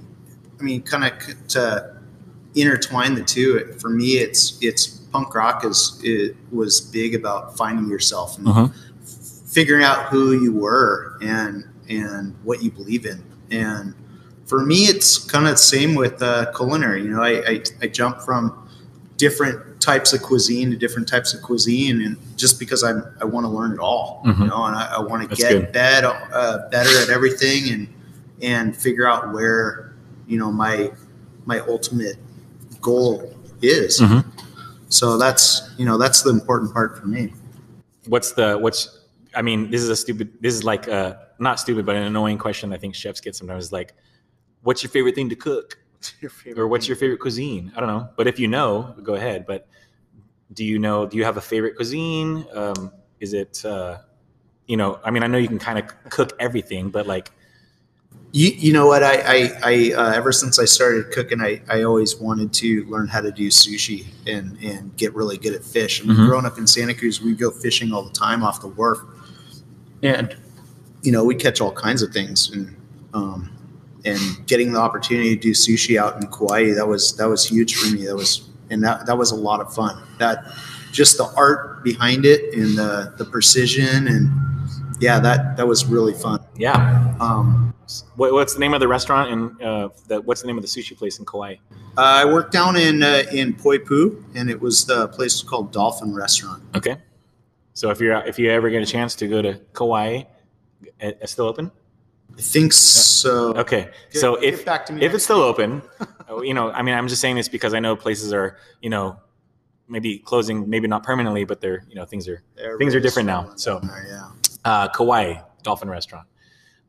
I 0.59 0.63
mean 0.63 0.83
kind 0.83 1.05
of 1.05 1.49
to 1.49 1.98
intertwine 2.55 3.15
the 3.15 3.23
two. 3.23 3.75
For 3.81 3.91
me, 3.91 4.19
it's 4.19 4.59
it's 4.63 4.87
punk 4.87 5.35
rock 5.35 5.65
is 5.65 6.01
it 6.03 6.37
was 6.51 6.81
big 6.81 7.15
about 7.15 7.57
finding 7.57 7.89
yourself 7.89 8.39
and 8.39 8.49
uh-huh. 8.49 8.69
figuring 9.47 9.85
out 9.85 10.07
who 10.07 10.33
you 10.33 10.53
were 10.53 11.19
and 11.23 11.69
and 11.89 12.35
what 12.45 12.63
you 12.63 12.71
believe 12.71 13.07
in. 13.07 13.25
And 13.51 13.95
for 14.47 14.65
me, 14.65 14.85
it's 14.85 15.19
kind 15.19 15.47
of 15.47 15.53
the 15.53 15.59
same 15.59 15.95
with 15.95 16.23
uh, 16.23 16.53
culinary. 16.53 17.03
You 17.03 17.11
know, 17.11 17.23
I, 17.23 17.47
I, 17.47 17.63
I 17.83 17.87
jump 17.87 18.21
from 18.21 18.69
different 19.17 19.81
types 19.81 20.13
of 20.13 20.23
cuisine 20.23 20.71
to 20.71 20.77
different 20.77 21.09
types 21.09 21.35
of 21.35 21.43
cuisine, 21.43 22.01
and 22.03 22.17
just 22.37 22.59
because 22.59 22.83
I'm 22.83 23.05
I 23.21 23.25
want 23.25 23.45
to 23.45 23.51
learn 23.51 23.73
it 23.73 23.79
all, 23.79 24.23
mm-hmm. 24.25 24.43
you 24.43 24.49
know, 24.49 24.65
and 24.65 24.77
I, 24.77 24.97
I 24.97 25.01
want 25.01 25.29
to 25.29 25.37
get 25.37 25.73
bed, 25.73 26.05
uh, 26.05 26.69
better 26.71 27.03
at 27.03 27.11
everything 27.11 27.73
and 27.73 27.89
and 28.41 28.77
figure 28.77 29.07
out 29.07 29.33
where 29.33 29.93
you 30.27 30.39
know 30.39 30.53
my 30.53 30.93
my 31.45 31.61
ultimate 31.61 32.17
goal 32.81 33.35
is. 33.63 34.01
Mm-hmm. 34.01 34.29
So 34.89 35.19
that's 35.19 35.71
you 35.77 35.85
know 35.85 35.99
that's 35.99 36.23
the 36.23 36.31
important 36.31 36.73
part 36.73 36.99
for 36.99 37.07
me. 37.07 37.33
What's 38.07 38.33
the 38.33 38.57
what's 38.59 39.07
I 39.35 39.43
mean 39.43 39.71
this 39.71 39.83
is 39.83 39.89
a 39.91 39.97
stupid 39.97 40.33
this 40.41 40.55
is 40.55 40.65
like 40.65 40.89
a 40.89 41.29
not 41.39 41.61
stupid 41.61 41.87
but 41.87 41.97
an 41.97 42.05
annoying 42.05 42.39
question 42.39 42.73
I 42.73 42.79
think 42.79 42.95
chefs 42.95 43.21
get 43.21 43.37
sometimes 43.37 43.71
like 43.71 43.95
what's 44.63 44.83
your 44.83 44.91
favorite 44.91 45.15
thing 45.15 45.29
to 45.29 45.37
cook 45.37 45.79
or 46.57 46.69
what's 46.69 46.89
your 46.89 46.97
favorite 46.97 47.21
cuisine 47.21 47.73
I 47.77 47.81
don't 47.81 47.89
know 47.89 48.09
but 48.17 48.27
if 48.27 48.39
you 48.39 48.49
know 48.49 48.95
go 49.03 49.15
ahead 49.15 49.47
but 49.47 49.69
do 50.53 50.65
you 50.65 50.79
know 50.79 51.07
do 51.07 51.17
you 51.17 51.25
have 51.25 51.37
a 51.37 51.41
favorite 51.41 51.77
cuisine 51.77 52.47
um, 52.55 52.93
is 53.21 53.35
it 53.35 53.65
uh, 53.65 53.99
you 54.67 54.77
know 54.77 54.99
I 55.05 55.11
mean 55.11 55.23
I 55.23 55.27
know 55.27 55.39
you 55.39 55.49
can 55.49 55.59
kind 55.59 55.79
of 55.79 55.87
cook 56.11 56.33
everything 56.41 56.91
but 56.91 57.07
like 57.07 57.31
you, 58.33 58.51
you 58.51 58.73
know 58.73 58.87
what? 58.87 59.03
I, 59.03 59.15
I, 59.15 59.53
I 59.65 59.93
uh, 59.95 60.13
ever 60.13 60.33
since 60.33 60.59
I 60.59 60.67
started 60.67 61.11
cooking, 61.13 61.41
I, 61.41 61.63
I 61.69 61.83
always 61.83 62.17
wanted 62.17 62.53
to 62.55 62.85
learn 62.85 63.09
how 63.09 63.23
to 63.23 63.33
do 63.33 63.49
sushi 63.49 64.07
and, 64.27 64.59
and 64.63 64.95
get 64.97 65.15
really 65.15 65.39
good 65.39 65.55
at 65.55 65.65
fish. 65.65 66.03
I 66.03 66.05
mean, 66.05 66.17
mm-hmm. 66.17 66.27
growing 66.27 66.45
up 66.45 66.59
in 66.59 66.67
Santa 66.67 66.95
Cruz, 66.95 67.23
we 67.23 67.35
go 67.35 67.51
fishing 67.51 67.93
all 67.93 68.03
the 68.03 68.13
time 68.13 68.43
off 68.43 68.61
the 68.61 68.69
wharf, 68.69 68.99
and 70.03 70.37
you 71.03 71.11
know 71.11 71.25
we 71.25 71.35
catch 71.35 71.61
all 71.61 71.73
kinds 71.73 72.03
of 72.03 72.13
things. 72.13 72.51
And 72.51 72.77
um, 73.15 73.51
and 74.05 74.47
getting 74.47 74.73
the 74.73 74.79
opportunity 74.79 75.35
to 75.35 75.41
do 75.41 75.53
sushi 75.53 75.99
out 75.99 76.17
in 76.17 76.29
Kauai, 76.29 76.73
that 76.75 76.87
was 76.87 77.17
that 77.17 77.29
was 77.29 77.49
huge 77.49 77.77
for 77.77 77.95
me. 77.95 78.07
That 78.07 78.17
was 78.17 78.49
and 78.71 78.85
that 78.85 79.07
that 79.07 79.17
was 79.17 79.31
a 79.31 79.37
lot 79.37 79.61
of 79.61 79.73
fun. 79.75 80.03
That 80.19 80.45
just 80.93 81.17
the 81.17 81.33
art 81.37 81.83
behind 81.83 82.27
it 82.27 82.55
and 82.55 82.77
the 82.77 83.15
the 83.17 83.25
precision 83.25 84.09
and 84.09 84.31
yeah, 85.01 85.21
that 85.21 85.57
that 85.57 85.67
was 85.67 85.87
really 85.87 86.15
fun. 86.15 86.41
Yeah. 86.57 87.15
Um, 87.21 87.75
what, 88.17 88.33
what's 88.33 88.55
the 88.55 88.61
name 88.61 88.75
of 88.75 88.81
the 88.81 88.89
restaurant 88.89 89.33
and 89.33 89.63
uh, 89.63 89.89
the, 90.09 90.21
what's 90.21 90.43
the 90.43 90.47
name 90.47 90.59
of 90.59 90.63
the 90.63 90.69
sushi 90.69 90.97
place 90.97 91.19
in 91.19 91.25
Kauai? 91.25 91.57
Uh, 91.73 91.77
I 91.97 92.25
worked 92.25 92.53
down 92.53 92.77
in 92.77 93.03
uh, 93.03 93.23
in 93.33 93.55
Poipu, 93.55 94.23
and 94.35 94.51
it 94.51 94.61
was 94.61 94.85
the 94.85 95.09
place 95.09 95.43
called 95.43 95.73
Dolphin 95.73 96.15
Restaurant. 96.15 96.63
Okay. 96.75 96.97
So 97.75 97.91
if 97.91 98.01
you're 98.01 98.17
if 98.27 98.39
you 98.39 98.51
ever 98.51 98.71
get 98.71 98.83
a 98.83 98.87
chance 98.87 99.15
to 99.17 99.29
go 99.29 99.41
to 99.41 99.55
Kauai, 99.73 100.25
it's 101.01 101.33
still 101.33 101.47
open. 101.47 101.71
I 102.37 102.41
think 102.41 102.73
so. 102.73 103.55
Okay. 103.55 103.89
Get, 104.13 104.21
so 104.21 104.37
if 104.37 104.67
if 104.67 105.15
it's 105.15 105.25
still 105.25 105.43
open, 105.43 105.83
you 106.43 106.55
know, 106.55 106.71
I 106.71 106.83
mean, 106.83 106.95
I'm 106.95 107.09
just 107.09 107.21
saying 107.21 107.37
this 107.37 107.49
because 107.49 107.75
I 107.75 107.81
know 107.81 107.97
places 107.97 108.33
are, 108.33 108.59
you 108.81 108.91
know, 108.91 109.19
maybe 109.89 110.19
closing, 110.19 110.69
maybe 110.69 110.87
not 110.87 111.03
permanently, 111.03 111.45
but 111.45 111.61
they're, 111.61 111.85
you 111.89 111.95
know, 111.95 112.05
things 112.05 112.29
are 112.29 112.43
Everybody's 112.57 112.79
things 112.79 112.95
are 112.95 113.01
different 113.01 113.27
now. 113.27 113.53
So, 113.57 113.81
there, 113.81 114.07
yeah. 114.09 114.29
Uh, 114.69 114.87
Kauai 114.89 115.41
Dolphin 115.63 115.89
Restaurant. 115.89 116.27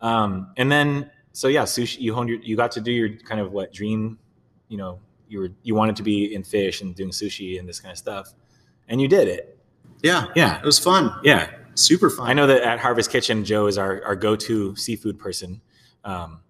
Um, 0.02 0.52
and 0.58 0.70
then, 0.70 1.10
so 1.32 1.48
yeah, 1.48 1.64
sushi. 1.64 2.02
You 2.02 2.14
honed 2.14 2.28
your, 2.28 2.40
you 2.40 2.58
got 2.58 2.74
to 2.74 2.82
do 2.82 2.92
your 2.92 3.10
kind 3.20 3.40
of 3.40 3.54
what 3.54 3.72
dream, 3.72 4.20
you 4.68 4.78
know, 4.78 5.00
you 5.30 5.40
were 5.40 5.52
you 5.64 5.76
wanted 5.76 5.96
to 5.96 6.04
be 6.04 6.36
in 6.36 6.44
fish 6.44 6.82
and 6.82 6.94
doing 6.94 7.12
sushi 7.12 7.58
and 7.58 7.70
this 7.70 7.80
kind 7.80 7.94
of 7.94 7.98
stuff, 7.98 8.34
and 8.90 9.00
you 9.00 9.08
did 9.08 9.30
it. 9.30 9.58
Yeah, 10.04 10.26
yeah, 10.36 10.60
it 10.60 10.66
was 10.66 10.78
fun. 10.78 11.14
Yeah, 11.24 11.52
super 11.76 12.10
fun. 12.10 12.28
I 12.28 12.34
know 12.34 12.48
that 12.48 12.64
at 12.64 12.80
Harvest 12.80 13.12
Kitchen, 13.12 13.46
Joe 13.46 13.68
is 13.68 13.78
our 13.78 14.04
our 14.04 14.16
go 14.18 14.36
to 14.36 14.76
seafood 14.76 15.18
person, 15.18 15.62
um, 16.04 16.42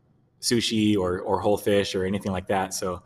sushi 0.42 0.98
or 0.98 1.20
or 1.20 1.40
whole 1.42 1.58
fish 1.58 1.94
or 1.94 2.06
anything 2.06 2.32
like 2.32 2.48
that. 2.48 2.74
So, 2.74 3.04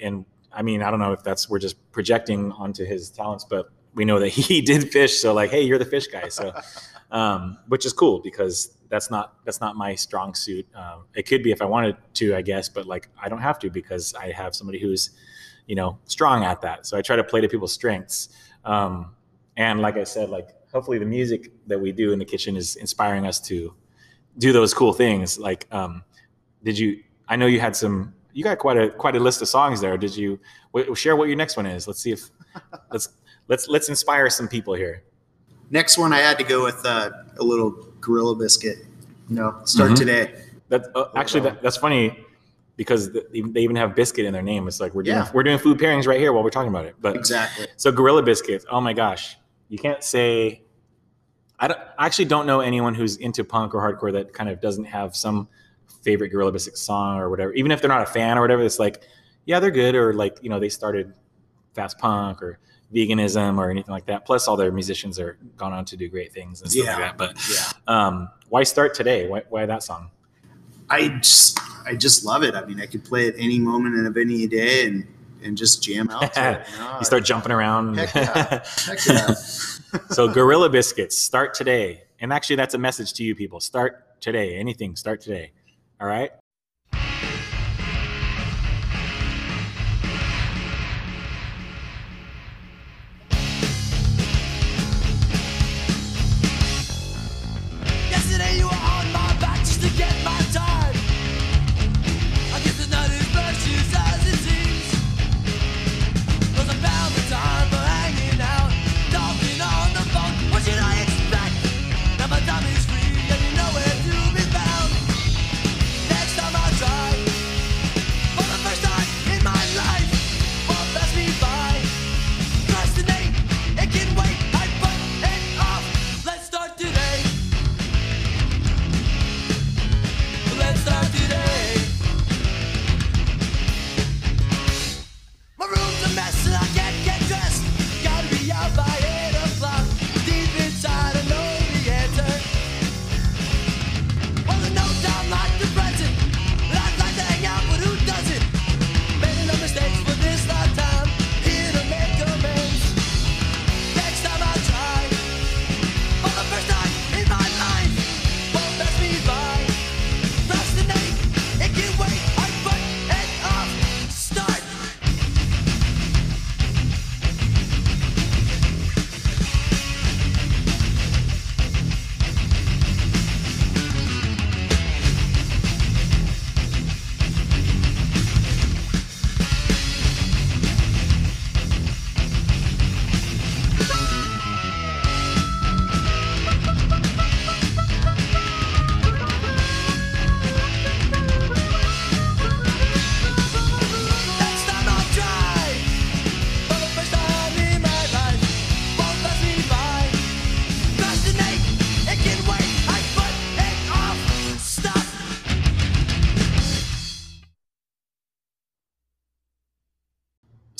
and 0.00 0.24
I 0.52 0.62
mean, 0.62 0.82
I 0.82 0.90
don't 0.90 0.98
know 0.98 1.12
if 1.12 1.22
that's 1.22 1.48
we're 1.48 1.60
just 1.60 1.76
projecting 1.92 2.50
onto 2.50 2.84
his 2.84 3.08
talents, 3.08 3.44
but 3.48 3.70
we 3.94 4.04
know 4.04 4.18
that 4.18 4.28
he 4.40 4.60
did 4.62 4.90
fish. 4.90 5.20
So 5.20 5.32
like, 5.32 5.50
hey, 5.50 5.62
you're 5.62 5.78
the 5.78 5.84
fish 5.84 6.08
guy. 6.08 6.28
So, 6.28 6.52
um, 7.12 7.58
which 7.68 7.86
is 7.86 7.92
cool 7.92 8.20
because 8.20 8.76
that's 8.88 9.10
not 9.10 9.34
that's 9.44 9.60
not 9.60 9.76
my 9.76 9.94
strong 9.94 10.34
suit. 10.34 10.66
Um, 10.74 11.04
it 11.14 11.22
could 11.22 11.42
be 11.42 11.52
if 11.52 11.62
I 11.62 11.66
wanted 11.66 11.96
to, 12.14 12.34
I 12.34 12.42
guess, 12.42 12.68
but 12.68 12.86
like 12.86 13.08
I 13.22 13.28
don't 13.28 13.40
have 13.40 13.58
to 13.60 13.70
because 13.70 14.14
I 14.14 14.32
have 14.32 14.56
somebody 14.56 14.80
who's, 14.80 15.10
you 15.66 15.76
know, 15.76 15.98
strong 16.04 16.42
at 16.42 16.60
that. 16.62 16.86
So 16.86 16.98
I 16.98 17.02
try 17.02 17.16
to 17.16 17.24
play 17.24 17.40
to 17.40 17.48
people's 17.48 17.72
strengths. 17.72 18.30
Um, 18.64 19.14
and 19.56 19.80
like 19.80 19.96
I 19.96 20.04
said, 20.04 20.30
like 20.30 20.48
hopefully 20.72 20.98
the 20.98 21.06
music 21.06 21.52
that 21.66 21.78
we 21.78 21.92
do 21.92 22.12
in 22.12 22.18
the 22.18 22.24
kitchen 22.24 22.56
is 22.56 22.76
inspiring 22.76 23.26
us 23.26 23.38
to 23.40 23.74
do 24.38 24.52
those 24.52 24.72
cool 24.72 24.94
things. 24.94 25.38
Like, 25.38 25.66
um, 25.70 26.02
did 26.64 26.78
you? 26.78 27.02
I 27.28 27.36
know 27.36 27.46
you 27.46 27.60
had 27.60 27.76
some. 27.76 28.14
You 28.32 28.42
got 28.42 28.58
quite 28.58 28.78
a 28.78 28.90
quite 28.90 29.16
a 29.16 29.20
list 29.20 29.42
of 29.42 29.48
songs 29.48 29.82
there. 29.82 29.98
Did 29.98 30.16
you 30.16 30.40
w- 30.74 30.94
share 30.94 31.14
what 31.16 31.28
your 31.28 31.36
next 31.36 31.56
one 31.58 31.66
is? 31.66 31.86
Let's 31.86 32.00
see 32.00 32.12
if 32.12 32.30
let's 32.90 33.10
let's 33.48 33.68
let's 33.68 33.90
inspire 33.90 34.30
some 34.30 34.48
people 34.48 34.72
here. 34.72 35.04
Next 35.72 35.96
one, 35.96 36.12
I 36.12 36.18
had 36.18 36.38
to 36.38 36.44
go 36.44 36.62
with 36.62 36.84
uh, 36.84 37.10
a 37.38 37.42
little 37.42 37.70
Gorilla 37.98 38.36
Biscuit. 38.36 38.84
You 39.28 39.36
know, 39.36 39.60
start 39.64 39.92
mm-hmm. 39.92 39.94
today. 39.94 40.44
That 40.68 40.86
uh, 40.94 41.06
actually 41.16 41.40
that, 41.40 41.62
that's 41.62 41.78
funny 41.78 42.24
because 42.76 43.10
they 43.10 43.22
even 43.32 43.76
have 43.76 43.94
biscuit 43.94 44.26
in 44.26 44.34
their 44.34 44.42
name. 44.42 44.68
It's 44.68 44.80
like 44.80 44.94
we're 44.94 45.02
doing 45.02 45.16
yeah. 45.16 45.30
we're 45.32 45.42
doing 45.42 45.58
food 45.58 45.78
pairings 45.78 46.06
right 46.06 46.20
here 46.20 46.34
while 46.34 46.44
we're 46.44 46.50
talking 46.50 46.68
about 46.68 46.84
it. 46.84 46.96
But 47.00 47.16
exactly. 47.16 47.66
So 47.76 47.90
Gorilla 47.90 48.22
Biscuits. 48.22 48.66
Oh 48.70 48.82
my 48.82 48.92
gosh, 48.92 49.36
you 49.68 49.78
can't 49.78 50.04
say. 50.04 50.62
I, 51.58 51.68
don't, 51.68 51.80
I 51.96 52.06
actually 52.06 52.24
don't 52.24 52.46
know 52.46 52.60
anyone 52.60 52.94
who's 52.94 53.16
into 53.16 53.44
punk 53.44 53.72
or 53.72 53.80
hardcore 53.80 54.12
that 54.14 54.32
kind 54.34 54.50
of 54.50 54.60
doesn't 54.60 54.84
have 54.84 55.14
some 55.14 55.48
favorite 56.02 56.30
Gorilla 56.30 56.52
Biscuit 56.52 56.76
song 56.76 57.18
or 57.18 57.30
whatever. 57.30 57.52
Even 57.52 57.70
if 57.70 57.80
they're 57.80 57.88
not 57.88 58.02
a 58.02 58.06
fan 58.06 58.36
or 58.36 58.40
whatever, 58.40 58.62
it's 58.62 58.80
like, 58.80 59.02
yeah, 59.46 59.60
they're 59.60 59.70
good. 59.70 59.94
Or 59.94 60.12
like 60.12 60.38
you 60.42 60.50
know 60.50 60.60
they 60.60 60.68
started 60.68 61.14
fast 61.74 61.98
punk 61.98 62.42
or 62.42 62.58
veganism 62.92 63.58
or 63.58 63.70
anything 63.70 63.92
like 63.92 64.06
that. 64.06 64.24
Plus, 64.24 64.48
all 64.48 64.56
their 64.56 64.72
musicians 64.72 65.18
are 65.18 65.38
gone 65.56 65.72
on 65.72 65.84
to 65.86 65.96
do 65.96 66.08
great 66.08 66.32
things 66.32 66.62
and 66.62 66.70
stuff 66.70 66.84
yeah. 66.84 66.96
like 66.96 67.18
that. 67.18 67.36
But 67.36 67.50
yeah. 67.50 67.72
um, 67.86 68.30
why 68.48 68.62
start 68.62 68.94
today? 68.94 69.28
Why, 69.28 69.42
why, 69.48 69.66
that 69.66 69.82
song? 69.82 70.10
I 70.90 71.08
just 71.08 71.58
I 71.86 71.96
just 71.96 72.24
love 72.24 72.42
it. 72.42 72.54
I 72.54 72.64
mean, 72.64 72.80
I 72.80 72.86
could 72.86 73.04
play 73.04 73.26
it 73.26 73.34
any 73.38 73.58
moment 73.58 74.06
of 74.06 74.16
any 74.16 74.46
day 74.46 74.86
and 74.86 75.06
and 75.42 75.56
just 75.56 75.82
jam 75.82 76.08
out. 76.10 76.36
it, 76.36 76.66
you, 76.72 76.78
know? 76.78 76.96
you, 76.98 77.04
start 77.04 77.24
jumping 77.24 77.52
around. 77.52 77.96
Heck 77.96 78.14
yeah. 78.14 78.64
Heck 78.86 79.06
yeah. 79.06 79.34
so, 80.10 80.28
Gorilla 80.28 80.68
Biscuits, 80.70 81.16
start 81.18 81.54
today. 81.54 82.04
And 82.20 82.32
actually, 82.32 82.56
that's 82.56 82.74
a 82.74 82.78
message 82.78 83.12
to 83.14 83.24
you 83.24 83.34
people. 83.34 83.60
Start 83.60 84.20
today. 84.20 84.56
Anything, 84.56 84.94
start 84.96 85.20
today. 85.20 85.52
All 86.00 86.06
right. 86.06 86.30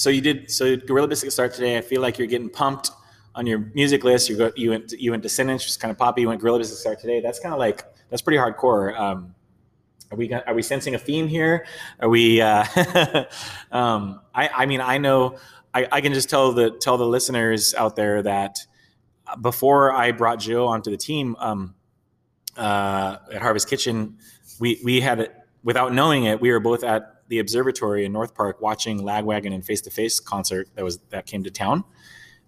So 0.03 0.11
you 0.11 0.21
did 0.21 0.51
so 0.51 0.77
Gorilla 0.77 1.07
Biscuit 1.07 1.33
start 1.33 1.55
today. 1.55 1.79
I 1.79 1.81
feel 1.81 2.03
like 2.03 2.19
you're 2.19 2.27
getting 2.27 2.51
pumped 2.51 2.91
on 3.37 3.47
your 3.47 3.61
music 3.73 4.03
list. 4.03 4.29
You 4.29 4.37
go 4.37 4.51
you 4.57 4.71
went 4.71 4.91
you 4.91 5.13
went 5.13 5.23
Descendents, 5.23 5.63
which 5.63 5.71
is 5.71 5.77
kind 5.77 5.93
of 5.93 5.97
poppy. 5.97 6.23
You 6.23 6.29
went 6.29 6.41
Gorilla 6.41 6.59
Biscuit 6.59 6.77
start 6.77 6.99
today. 6.99 7.21
That's 7.21 7.39
kind 7.39 7.55
of 7.55 7.61
like 7.61 7.85
that's 8.11 8.21
pretty 8.21 8.37
hardcore. 8.37 8.99
Um, 8.99 9.33
are 10.11 10.17
we 10.17 10.33
are 10.33 10.55
we 10.55 10.63
sensing 10.63 10.97
a 10.97 10.99
theme 10.99 11.29
here? 11.29 11.67
Are 12.01 12.09
we? 12.09 12.41
Uh, 12.41 12.65
um, 13.71 14.21
I 14.35 14.49
I 14.49 14.67
mean 14.67 14.81
I 14.81 14.99
know 14.99 15.37
I, 15.73 15.87
I 15.93 16.01
can 16.01 16.13
just 16.13 16.29
tell 16.29 16.51
the 16.51 16.73
tell 16.73 16.99
the 16.99 17.07
listeners 17.07 17.73
out 17.73 17.95
there 17.95 18.25
that 18.25 18.59
before 19.41 19.93
I 19.93 20.11
brought 20.11 20.41
Joe 20.41 20.67
onto 20.67 20.91
the 20.91 20.97
team 20.97 21.37
um, 21.39 21.77
uh, 22.57 23.19
at 23.33 23.41
Harvest 23.41 23.69
Kitchen, 23.69 24.19
we 24.59 24.81
we 24.83 25.01
had 25.01 25.21
it 25.21 25.33
without 25.63 25.95
knowing 25.95 26.25
it, 26.25 26.41
we 26.41 26.51
were 26.51 26.59
both 26.59 26.83
at 26.83 27.12
the 27.29 27.39
observatory 27.39 28.05
in 28.05 28.13
North 28.13 28.35
Park 28.35 28.61
watching 28.61 29.01
Lagwagon 29.01 29.55
and 29.55 29.65
Face 29.65 29.81
to 29.83 29.91
Face 29.91 30.21
concert 30.21 30.69
that 30.75 30.85
was 30.85 30.99
that 31.11 31.27
came 31.27 31.43
to 31.45 31.51
town. 31.51 31.85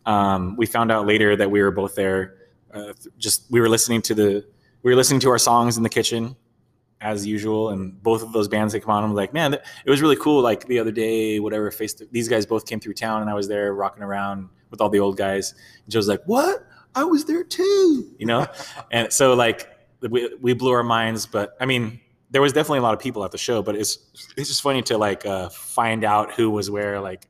Um, 0.07 0.57
we 0.57 0.67
found 0.67 0.93
out 0.93 1.07
later 1.07 1.37
that 1.37 1.51
we 1.51 1.63
were 1.63 1.71
both 1.71 1.95
there. 1.95 2.37
Uh, 2.73 2.93
just 3.19 3.51
we 3.51 3.61
were 3.61 3.69
listening 3.69 4.03
to 4.03 4.15
the 4.15 4.47
we 4.83 4.91
were 4.91 4.97
listening 4.97 5.21
to 5.21 5.31
our 5.31 5.39
songs 5.39 5.77
in 5.77 5.83
the 5.83 5.89
kitchen 5.89 6.37
as 7.01 7.27
usual, 7.27 7.71
and 7.71 8.03
both 8.03 8.23
of 8.23 8.33
those 8.33 8.49
bands 8.49 8.73
that 8.73 8.81
come 8.81 8.95
on, 8.95 9.05
I'm 9.05 9.15
like, 9.15 9.33
man, 9.33 9.55
it 9.55 9.91
was 9.91 10.01
really 10.01 10.17
cool. 10.17 10.43
Like 10.43 10.67
the 10.67 10.79
other 10.79 10.93
day, 10.93 11.41
whatever. 11.41 11.71
Face 11.71 11.95
to, 11.95 12.09
these 12.11 12.29
guys 12.29 12.47
both 12.47 12.67
came 12.67 12.81
through 12.81 12.95
town, 12.95 13.21
and 13.21 13.31
I 13.31 13.35
was 13.35 13.49
there 13.49 13.75
rocking 13.75 14.03
around 14.03 14.49
with 14.71 14.81
all 14.81 14.89
the 14.89 14.99
old 14.99 15.17
guys. 15.17 15.55
And 15.85 15.93
Joe's 15.93 16.09
like, 16.09 16.23
what? 16.27 16.67
I 16.95 17.05
was 17.05 17.25
there 17.25 17.45
too, 17.45 18.13
you 18.19 18.27
know? 18.27 18.47
and 18.91 19.13
so 19.13 19.35
like 19.35 19.69
we, 20.01 20.35
we 20.41 20.53
blew 20.53 20.73
our 20.73 20.83
minds, 20.83 21.27
but 21.27 21.57
I 21.61 21.67
mean, 21.67 22.01
there 22.35 22.43
was 22.43 22.53
definitely 22.53 22.81
a 22.81 22.83
lot 22.83 22.95
of 22.95 22.99
people 22.99 23.25
at 23.25 23.31
the 23.31 23.39
show, 23.39 23.63
but 23.63 23.77
it's, 23.77 23.97
it's 24.37 24.49
just 24.49 24.61
funny 24.61 24.83
to 24.83 24.99
like 24.99 25.25
uh, 25.25 25.49
find 25.51 26.03
out 26.03 26.33
who 26.33 26.51
was 26.51 26.69
where. 26.69 27.01
Like, 27.01 27.29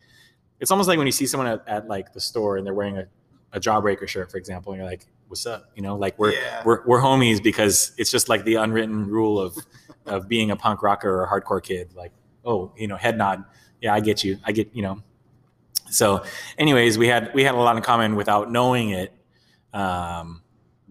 it's 0.60 0.70
almost 0.70 0.88
like 0.88 0.96
when 0.96 1.06
you 1.06 1.12
see 1.12 1.26
someone 1.26 1.46
at, 1.46 1.68
at 1.68 1.88
like 1.88 2.14
the 2.14 2.20
store 2.20 2.56
and 2.56 2.66
they're 2.66 2.72
wearing 2.72 2.96
a, 2.96 3.06
a 3.52 3.60
jawbreaker 3.60 4.08
shirt, 4.08 4.30
for 4.30 4.38
example, 4.38 4.72
and 4.72 4.80
you're 4.80 4.90
like, 4.90 5.04
what's 5.28 5.44
up? 5.44 5.70
You 5.74 5.82
know, 5.82 5.96
like 5.96 6.18
we're, 6.18 6.32
yeah. 6.32 6.62
we're, 6.64 6.86
we're 6.86 7.02
homies 7.02 7.42
because 7.42 7.92
it's 7.98 8.10
just 8.10 8.30
like 8.30 8.44
the 8.46 8.54
unwritten 8.54 9.06
rule 9.06 9.38
of, 9.38 9.58
of 10.06 10.26
being 10.26 10.50
a 10.50 10.56
punk 10.56 10.82
rocker 10.82 11.10
or 11.10 11.24
a 11.24 11.28
hardcore 11.28 11.62
kid. 11.62 11.94
Like, 11.94 12.12
oh, 12.42 12.72
you 12.74 12.88
know, 12.88 12.96
head 12.96 13.18
nod. 13.18 13.44
Yeah, 13.82 13.92
I 13.92 14.00
get 14.00 14.24
you. 14.24 14.38
I 14.42 14.52
get, 14.52 14.74
you 14.74 14.80
know. 14.80 15.02
So 15.90 16.24
anyways, 16.56 16.96
we 16.96 17.08
had, 17.08 17.30
we 17.34 17.44
had 17.44 17.54
a 17.54 17.58
lot 17.58 17.76
in 17.76 17.82
common 17.82 18.16
without 18.16 18.50
knowing 18.50 18.88
it 18.88 19.12
um, 19.74 20.40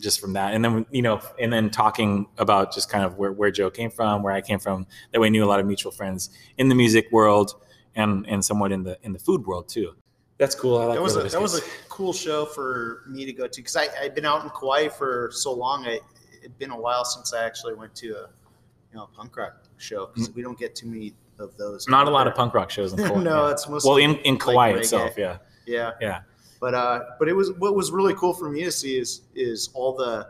just 0.03 0.19
from 0.19 0.33
that. 0.33 0.53
And 0.53 0.63
then, 0.63 0.85
you 0.91 1.01
know, 1.01 1.21
and 1.39 1.51
then 1.51 1.71
talking 1.71 2.27
about 2.37 2.73
just 2.73 2.89
kind 2.89 3.03
of 3.03 3.17
where, 3.17 3.31
where 3.31 3.49
Joe 3.49 3.71
came 3.71 3.89
from, 3.89 4.21
where 4.21 4.33
I 4.33 4.41
came 4.41 4.59
from, 4.59 4.85
that 5.11 5.19
we 5.19 5.29
knew 5.29 5.43
a 5.43 5.47
lot 5.47 5.59
of 5.59 5.65
mutual 5.65 5.91
friends 5.91 6.29
in 6.57 6.67
the 6.67 6.75
music 6.75 7.07
world 7.11 7.55
and, 7.95 8.27
and 8.27 8.43
somewhat 8.43 8.71
in 8.71 8.83
the, 8.83 8.99
in 9.01 9.13
the 9.13 9.19
food 9.19 9.47
world 9.47 9.69
too. 9.69 9.95
That's 10.37 10.55
cool. 10.55 10.77
I 10.77 10.85
like 10.85 10.95
that 10.95 11.01
was 11.01 11.15
a, 11.15 11.23
that 11.23 11.41
was 11.41 11.57
a 11.57 11.61
cool 11.89 12.11
show 12.11 12.45
for 12.45 13.03
me 13.07 13.23
to 13.25 13.31
go 13.31 13.47
to 13.47 13.61
because 13.61 13.77
I 13.77 13.87
I'd 14.01 14.15
been 14.15 14.25
out 14.25 14.43
in 14.43 14.49
Kauai 14.49 14.89
for 14.89 15.29
so 15.31 15.53
long. 15.53 15.85
I, 15.85 15.99
it'd 16.39 16.57
been 16.57 16.71
a 16.71 16.77
while 16.77 17.05
since 17.05 17.33
I 17.33 17.45
actually 17.45 17.75
went 17.75 17.95
to 17.97 18.07
a 18.07 18.29
you 18.91 18.97
know 18.97 19.07
punk 19.15 19.37
rock 19.37 19.63
show 19.77 20.07
because 20.07 20.27
mm-hmm. 20.27 20.35
we 20.35 20.41
don't 20.41 20.57
get 20.57 20.75
too 20.75 20.87
many 20.87 21.13
of 21.39 21.55
those. 21.57 21.87
Not 21.87 22.07
a 22.07 22.11
lot 22.11 22.27
of 22.27 22.33
punk 22.33 22.55
rock 22.55 22.71
shows 22.71 22.93
in 22.93 22.97
Kauai. 23.07 23.23
no, 23.23 23.45
yeah. 23.45 23.51
it's 23.51 23.69
mostly 23.69 23.89
well 23.89 23.97
in 23.97 24.17
in 24.21 24.37
Kauai 24.37 24.71
like 24.71 24.81
itself. 24.81 25.13
Yeah, 25.17 25.37
yeah, 25.67 25.91
yeah. 26.01 26.21
But 26.63 26.75
uh, 26.75 27.01
but 27.19 27.27
it 27.27 27.33
was 27.33 27.51
what 27.51 27.75
was 27.75 27.91
really 27.91 28.13
cool 28.13 28.33
for 28.33 28.49
me 28.49 28.63
to 28.63 28.71
see 28.71 28.97
is 28.97 29.23
is 29.35 29.69
all 29.73 29.93
the 29.93 30.29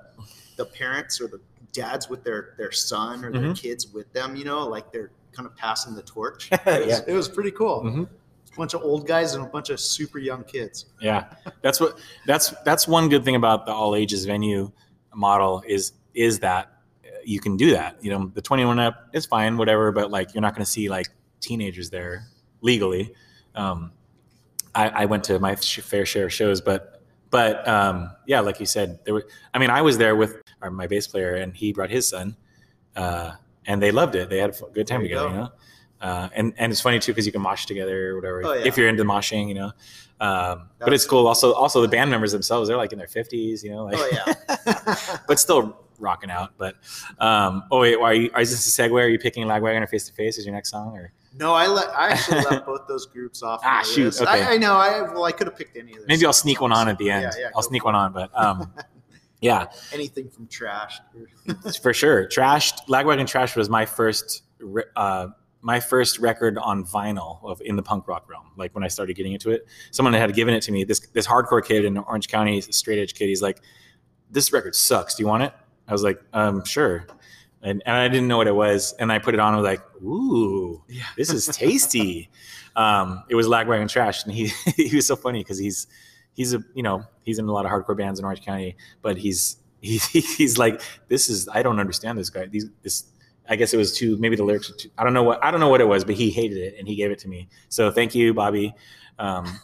the 0.55 0.65
parents 0.65 1.21
or 1.21 1.27
the 1.27 1.39
dads 1.73 2.09
with 2.09 2.23
their 2.23 2.55
their 2.57 2.71
son 2.71 3.23
or 3.23 3.31
their 3.31 3.41
mm-hmm. 3.41 3.53
kids 3.53 3.93
with 3.93 4.11
them. 4.13 4.35
You 4.35 4.43
know, 4.43 4.67
like 4.67 4.91
they're 4.91 5.11
kind 5.31 5.45
of 5.45 5.55
passing 5.55 5.93
the 5.93 6.01
torch. 6.01 6.49
It 6.51 6.65
was, 6.65 6.87
yeah. 6.87 6.99
it 7.05 7.13
was 7.13 7.29
pretty 7.29 7.51
cool. 7.51 7.83
Mm-hmm. 7.83 8.01
A 8.05 8.57
bunch 8.57 8.73
of 8.73 8.81
old 8.81 9.05
guys 9.05 9.35
and 9.35 9.45
a 9.45 9.47
bunch 9.47 9.69
of 9.69 9.79
super 9.79 10.17
young 10.17 10.43
kids. 10.43 10.87
Yeah, 10.99 11.25
that's 11.61 11.79
what 11.79 11.99
that's 12.25 12.49
that's 12.65 12.87
one 12.87 13.09
good 13.09 13.23
thing 13.23 13.35
about 13.35 13.67
the 13.67 13.71
all 13.71 13.93
ages 13.95 14.25
venue 14.25 14.71
model 15.13 15.61
is 15.67 15.93
is 16.15 16.39
that 16.39 16.79
you 17.23 17.39
can 17.39 17.57
do 17.57 17.69
that. 17.73 18.03
You 18.03 18.09
know, 18.09 18.31
the 18.33 18.41
21 18.41 18.79
up 18.79 19.09
is 19.13 19.27
fine, 19.27 19.55
whatever, 19.55 19.91
but 19.91 20.09
like 20.09 20.33
you're 20.33 20.41
not 20.41 20.55
going 20.55 20.65
to 20.65 20.71
see 20.71 20.89
like 20.89 21.09
teenagers 21.41 21.91
there 21.91 22.25
legally. 22.61 23.13
Um, 23.53 23.91
I, 24.75 24.89
I 24.89 25.05
went 25.05 25.23
to 25.25 25.39
my 25.39 25.55
fair 25.55 26.05
share 26.05 26.25
of 26.25 26.33
shows, 26.33 26.62
but 26.62 27.01
but 27.29 27.67
um, 27.67 28.12
yeah, 28.27 28.41
like 28.41 28.59
you 28.59 28.65
said, 28.65 28.99
there 29.05 29.13
were. 29.15 29.27
I 29.53 29.59
mean, 29.59 29.69
I 29.69 29.81
was 29.81 29.97
there 29.97 30.15
with 30.15 30.41
our, 30.62 30.69
my 30.69 30.88
bass 30.88 31.07
player, 31.07 31.36
and 31.36 31.55
he 31.55 31.73
brought 31.73 31.89
his 31.89 32.07
son, 32.07 32.36
uh, 32.95 33.31
and 33.65 33.81
they 33.81 33.91
loved 33.91 34.15
it. 34.15 34.29
They 34.29 34.38
had 34.38 34.51
a 34.51 34.71
good 34.71 34.88
time 34.88 35.01
you 35.01 35.07
together, 35.07 35.27
go. 35.27 35.33
you 35.33 35.39
know. 35.39 35.51
Uh, 35.99 36.29
and 36.36 36.53
and 36.57 36.71
it's 36.71 36.81
funny 36.81 36.99
too 36.99 37.12
because 37.12 37.25
you 37.25 37.31
can 37.31 37.41
mosh 37.41 37.65
together 37.65 38.12
or 38.12 38.15
whatever 38.17 38.45
oh, 38.45 38.53
yeah. 38.53 38.65
if 38.65 38.77
you're 38.77 38.88
into 38.88 39.03
moshing, 39.03 39.47
you 39.47 39.53
know. 39.53 39.71
Um, 40.19 40.69
but 40.79 40.93
it's 40.93 41.05
cool. 41.05 41.27
Also, 41.27 41.53
also 41.53 41.81
the 41.81 41.88
band 41.88 42.12
members 42.12 42.31
themselves, 42.31 42.67
they're 42.67 42.77
like 42.77 42.91
in 42.91 42.99
their 42.99 43.07
fifties, 43.07 43.63
you 43.63 43.71
know. 43.71 43.86
Like, 43.86 43.95
oh 43.97 44.09
yeah. 44.12 45.17
but 45.27 45.39
still 45.39 45.83
rocking 45.99 46.29
out. 46.29 46.53
But 46.57 46.75
um, 47.19 47.63
oh 47.71 47.79
wait, 47.79 47.97
are 47.97 48.13
you? 48.13 48.29
Is 48.38 48.51
this 48.51 48.77
a 48.77 48.81
segue? 48.81 48.91
Are 48.91 49.07
you 49.07 49.17
picking 49.17 49.45
Lagwagon 49.45 49.81
or 49.81 49.88
Face 49.88 50.07
to 50.07 50.13
Face 50.13 50.38
as 50.38 50.45
your 50.45 50.53
next 50.53 50.69
song, 50.69 50.97
or? 50.97 51.13
No, 51.35 51.53
I 51.53 51.67
let 51.67 51.89
I 51.89 52.09
actually 52.09 52.41
left 52.41 52.65
both 52.65 52.87
those 52.87 53.05
groups 53.05 53.41
off. 53.41 53.61
ah, 53.63 53.81
shoot. 53.83 54.19
Okay. 54.21 54.29
I, 54.29 54.53
I, 54.53 54.57
know. 54.57 54.73
I 54.73 55.01
well, 55.01 55.25
I 55.25 55.31
could 55.31 55.47
have 55.47 55.57
picked 55.57 55.75
any 55.75 55.91
of 55.93 55.99
those. 55.99 56.07
Maybe 56.07 56.25
I'll 56.25 56.33
sneak 56.33 56.61
one 56.61 56.71
on 56.71 56.87
at 56.87 56.97
the 56.97 57.09
end. 57.09 57.23
Yeah, 57.35 57.43
yeah, 57.43 57.49
I'll 57.55 57.63
sneak 57.63 57.83
one 57.83 57.95
on, 57.95 58.13
but 58.13 58.29
um, 58.33 58.71
yeah. 59.41 59.67
Anything 59.91 60.29
from 60.29 60.47
trashed. 60.47 61.01
for 61.81 61.93
sure. 61.93 62.27
Trashed. 62.27 62.85
Lagwagon 62.87 63.27
Trash 63.27 63.55
was 63.55 63.69
my 63.69 63.85
first. 63.85 64.43
Uh, 64.95 65.27
my 65.61 65.79
first 65.79 66.19
record 66.19 66.57
on 66.57 66.85
vinyl 66.85 67.39
of 67.43 67.61
in 67.61 67.77
the 67.77 67.83
punk 67.83 68.07
rock 68.07 68.29
realm. 68.29 68.51
Like 68.57 68.75
when 68.75 68.83
I 68.83 68.89
started 68.89 69.15
getting 69.15 69.31
into 69.33 69.49
it, 69.49 69.65
someone 69.91 70.13
had 70.13 70.33
given 70.35 70.53
it 70.53 70.61
to 70.63 70.71
me. 70.71 70.83
This 70.83 70.99
this 71.13 71.25
hardcore 71.25 71.65
kid 71.65 71.85
in 71.85 71.97
Orange 71.97 72.27
County, 72.27 72.61
straight 72.61 72.99
edge 72.99 73.15
kid. 73.15 73.27
He's 73.27 73.41
like, 73.41 73.61
"This 74.29 74.51
record 74.53 74.75
sucks. 74.75 75.15
Do 75.15 75.23
you 75.23 75.27
want 75.27 75.43
it?" 75.43 75.53
I 75.87 75.93
was 75.93 76.03
like, 76.03 76.21
um, 76.33 76.63
"Sure." 76.65 77.07
And, 77.63 77.82
and 77.86 77.95
I 77.95 78.08
didn't 78.08 78.28
know 78.28 78.38
what 78.38 78.47
it 78.47 78.56
was. 78.56 78.93
And 78.99 79.12
I 79.12 79.19
put 79.19 79.34
it 79.34 79.39
on. 79.39 79.54
I 79.54 79.58
was 79.58 79.63
like, 79.63 79.82
"Ooh, 80.04 80.84
yeah. 80.88 81.04
this 81.17 81.32
is 81.32 81.47
tasty." 81.47 82.30
um, 82.76 83.23
it 83.30 83.36
was 83.36 83.47
Lagwagon 83.47 83.89
Trash, 83.89 84.23
and 84.26 84.34
he 84.34 84.47
he 84.76 84.95
was 84.95 85.08
so 85.08 85.15
funny 85.15 85.39
because 85.39 85.58
he's 85.58 85.88
he's 86.34 86.54
a 86.54 86.63
you 86.73 86.84
know 86.84 87.06
he's 87.23 87.39
in 87.39 87.47
a 87.47 87.52
lot 87.52 87.65
of 87.65 87.71
hardcore 87.71 87.97
bands 87.97 88.19
in 88.19 88.26
Orange 88.26 88.41
County, 88.41 88.76
but 89.02 89.17
he's 89.17 89.58
he, 89.82 89.97
he's 89.97 90.58
like, 90.58 90.82
"This 91.08 91.30
is 91.30 91.47
I 91.49 91.63
don't 91.63 91.80
understand 91.80 92.17
this 92.17 92.30
guy. 92.30 92.45
These 92.45 92.69
this." 92.82 93.06
I 93.49 93.58
guess 93.58 93.73
it 93.73 93.78
was 93.78 93.93
too 93.93 94.15
maybe 94.19 94.38
the 94.38 94.43
lyrics. 94.45 94.69
Are 94.69 94.73
too, 94.73 94.89
I 94.97 95.04
don't 95.04 95.13
know 95.13 95.23
what 95.23 95.43
I 95.43 95.52
don't 95.52 95.60
know 95.60 95.67
what 95.67 95.82
it 95.82 95.88
was, 95.88 96.06
but 96.06 96.15
he 96.15 96.30
hated 96.30 96.58
it 96.58 96.76
and 96.80 96.88
he 96.88 96.95
gave 96.95 97.12
it 97.12 97.19
to 97.19 97.28
me. 97.28 97.49
So 97.67 97.91
thank 97.91 98.15
you, 98.15 98.34
Bobby. 98.34 98.73
Um, 99.19 99.60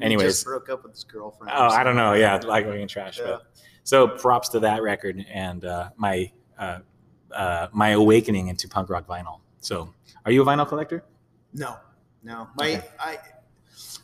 anyways, 0.00 0.42
broke 0.42 0.70
up 0.70 0.84
with 0.84 0.92
his 0.92 1.04
girlfriend. 1.04 1.52
Oh, 1.54 1.66
I 1.66 1.84
don't 1.84 1.96
know. 1.96 2.14
Yeah, 2.14 2.38
Lagwagon 2.38 2.88
Trash. 2.88 3.18
Yeah. 3.18 3.26
But, 3.26 3.42
so 3.84 4.08
props 4.08 4.48
to 4.50 4.60
that 4.60 4.82
record 4.82 5.24
and 5.30 5.66
uh, 5.66 5.90
my 5.96 6.32
uh, 6.58 6.78
uh, 7.34 7.68
my 7.72 7.90
awakening 7.90 8.48
into 8.48 8.68
punk 8.68 8.88
rock 8.90 9.06
vinyl. 9.06 9.40
So, 9.60 9.92
are 10.24 10.32
you 10.32 10.42
a 10.42 10.44
vinyl 10.44 10.66
collector? 10.66 11.04
No, 11.52 11.76
no. 12.22 12.48
My 12.56 12.76
okay. 12.76 12.86
I 12.98 13.18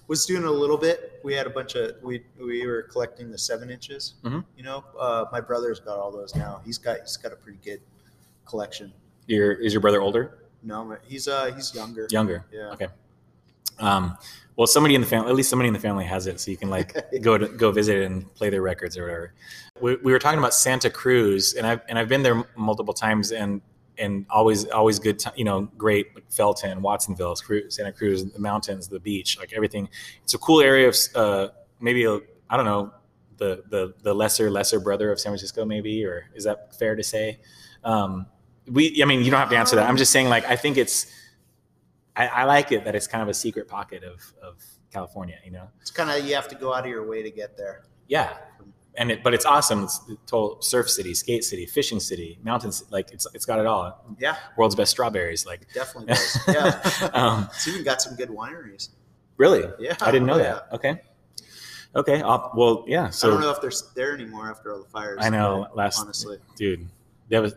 was 0.08 0.26
doing 0.26 0.44
a 0.44 0.50
little 0.50 0.76
bit. 0.76 1.20
We 1.24 1.34
had 1.34 1.46
a 1.46 1.50
bunch 1.50 1.74
of 1.74 1.96
we 2.02 2.24
we 2.38 2.66
were 2.66 2.82
collecting 2.82 3.30
the 3.30 3.38
seven 3.38 3.70
inches. 3.70 4.14
Mm-hmm. 4.24 4.40
You 4.56 4.64
know, 4.64 4.84
uh, 4.98 5.26
my 5.32 5.40
brother's 5.40 5.80
got 5.80 5.98
all 5.98 6.10
those 6.10 6.34
now. 6.34 6.60
He's 6.64 6.78
got 6.78 7.00
he's 7.00 7.16
got 7.16 7.32
a 7.32 7.36
pretty 7.36 7.58
good 7.64 7.80
collection. 8.44 8.92
Your 9.26 9.52
is 9.52 9.72
your 9.72 9.80
brother 9.80 10.00
older? 10.00 10.38
No, 10.62 10.96
he's 11.06 11.28
uh 11.28 11.52
he's 11.54 11.74
younger. 11.74 12.06
Younger. 12.10 12.44
Yeah. 12.52 12.70
Okay. 12.72 12.88
Um, 13.78 14.16
well, 14.56 14.66
somebody 14.66 14.94
in 14.94 15.02
the 15.02 15.06
family, 15.06 15.28
at 15.28 15.34
least 15.34 15.50
somebody 15.50 15.68
in 15.68 15.74
the 15.74 15.80
family 15.80 16.04
has 16.04 16.26
it, 16.26 16.40
so 16.40 16.50
you 16.50 16.56
can 16.56 16.70
like 16.70 16.96
go 17.20 17.36
to 17.36 17.46
go 17.48 17.70
visit 17.70 17.98
it 17.98 18.04
and 18.04 18.32
play 18.34 18.50
their 18.50 18.62
records 18.62 18.96
or 18.96 19.02
whatever. 19.02 19.34
We, 19.80 19.96
we 19.96 20.12
were 20.12 20.18
talking 20.18 20.38
about 20.38 20.54
Santa 20.54 20.88
Cruz, 20.88 21.54
and 21.54 21.66
I've 21.66 21.82
and 21.88 21.98
I've 21.98 22.08
been 22.08 22.22
there 22.22 22.42
multiple 22.56 22.94
times, 22.94 23.32
and 23.32 23.60
and 23.98 24.26
always 24.30 24.66
always 24.66 24.98
good, 24.98 25.22
you 25.36 25.44
know, 25.44 25.62
great 25.76 26.14
like 26.14 26.30
Felton, 26.30 26.80
Watsonville, 26.80 27.36
Santa 27.36 27.92
Cruz, 27.92 28.24
the 28.24 28.38
mountains, 28.38 28.88
the 28.88 29.00
beach, 29.00 29.38
like 29.38 29.52
everything. 29.52 29.88
It's 30.22 30.34
a 30.34 30.38
cool 30.38 30.60
area 30.60 30.88
of 30.88 30.96
uh, 31.14 31.48
maybe 31.80 32.06
I 32.06 32.56
don't 32.56 32.66
know 32.66 32.92
the 33.36 33.62
the 33.68 33.94
the 34.02 34.14
lesser 34.14 34.50
lesser 34.50 34.80
brother 34.80 35.12
of 35.12 35.20
San 35.20 35.30
Francisco, 35.30 35.64
maybe, 35.64 36.04
or 36.04 36.30
is 36.34 36.44
that 36.44 36.74
fair 36.78 36.96
to 36.96 37.02
say? 37.02 37.40
Um, 37.84 38.26
we, 38.66 39.02
I 39.02 39.06
mean, 39.06 39.22
you 39.22 39.30
don't 39.30 39.40
have 39.40 39.50
to 39.50 39.56
answer 39.56 39.76
that. 39.76 39.88
I'm 39.88 39.96
just 39.96 40.12
saying, 40.12 40.28
like, 40.28 40.44
I 40.46 40.56
think 40.56 40.76
it's 40.76 41.06
I, 42.16 42.26
I, 42.26 42.44
like 42.44 42.72
it 42.72 42.84
that 42.84 42.94
it's 42.94 43.06
kind 43.06 43.22
of 43.22 43.28
a 43.28 43.34
secret 43.34 43.68
pocket 43.68 44.02
of, 44.02 44.32
of 44.42 44.64
California, 44.92 45.36
you 45.44 45.50
know? 45.50 45.68
It's 45.80 45.90
kind 45.90 46.10
of, 46.10 46.26
you 46.26 46.34
have 46.34 46.48
to 46.48 46.54
go 46.54 46.72
out 46.72 46.84
of 46.84 46.90
your 46.90 47.06
way 47.06 47.22
to 47.22 47.30
get 47.30 47.56
there. 47.56 47.84
Yeah. 48.08 48.36
And 48.96 49.10
it, 49.10 49.22
but 49.22 49.34
it's 49.34 49.44
awesome. 49.44 49.84
It's 49.84 50.00
total 50.26 50.62
surf 50.62 50.88
city, 50.88 51.12
skate 51.12 51.44
city, 51.44 51.66
fishing 51.66 52.00
city, 52.00 52.38
mountains. 52.42 52.84
Like 52.90 53.12
it's, 53.12 53.26
it's 53.34 53.44
got 53.44 53.60
it 53.60 53.66
all. 53.66 54.04
Yeah. 54.18 54.36
World's 54.56 54.74
best 54.74 54.90
strawberries. 54.90 55.44
Like 55.44 55.66
definitely 55.74 56.14
does. 56.14 56.38
Yeah. 56.48 57.10
um, 57.12 57.48
it's 57.52 57.68
even 57.68 57.84
got 57.84 58.00
some 58.00 58.16
good 58.16 58.30
wineries. 58.30 58.88
Really? 59.36 59.64
Yeah. 59.78 59.96
I 60.00 60.10
didn't 60.10 60.26
know 60.26 60.34
oh, 60.34 60.38
that. 60.38 60.66
Yeah. 60.70 60.74
Okay. 60.76 61.00
Okay. 61.94 62.22
I'll, 62.22 62.52
well, 62.56 62.84
yeah. 62.88 63.10
So 63.10 63.28
I 63.28 63.30
don't 63.32 63.40
know 63.42 63.50
if 63.50 63.60
they're 63.60 63.72
there 63.94 64.14
anymore 64.14 64.50
after 64.50 64.72
all 64.72 64.82
the 64.82 64.88
fires. 64.88 65.18
I 65.20 65.28
know. 65.28 65.66
Last, 65.74 66.00
honestly, 66.00 66.38
dude, 66.56 66.88
that 67.28 67.42
was. 67.42 67.54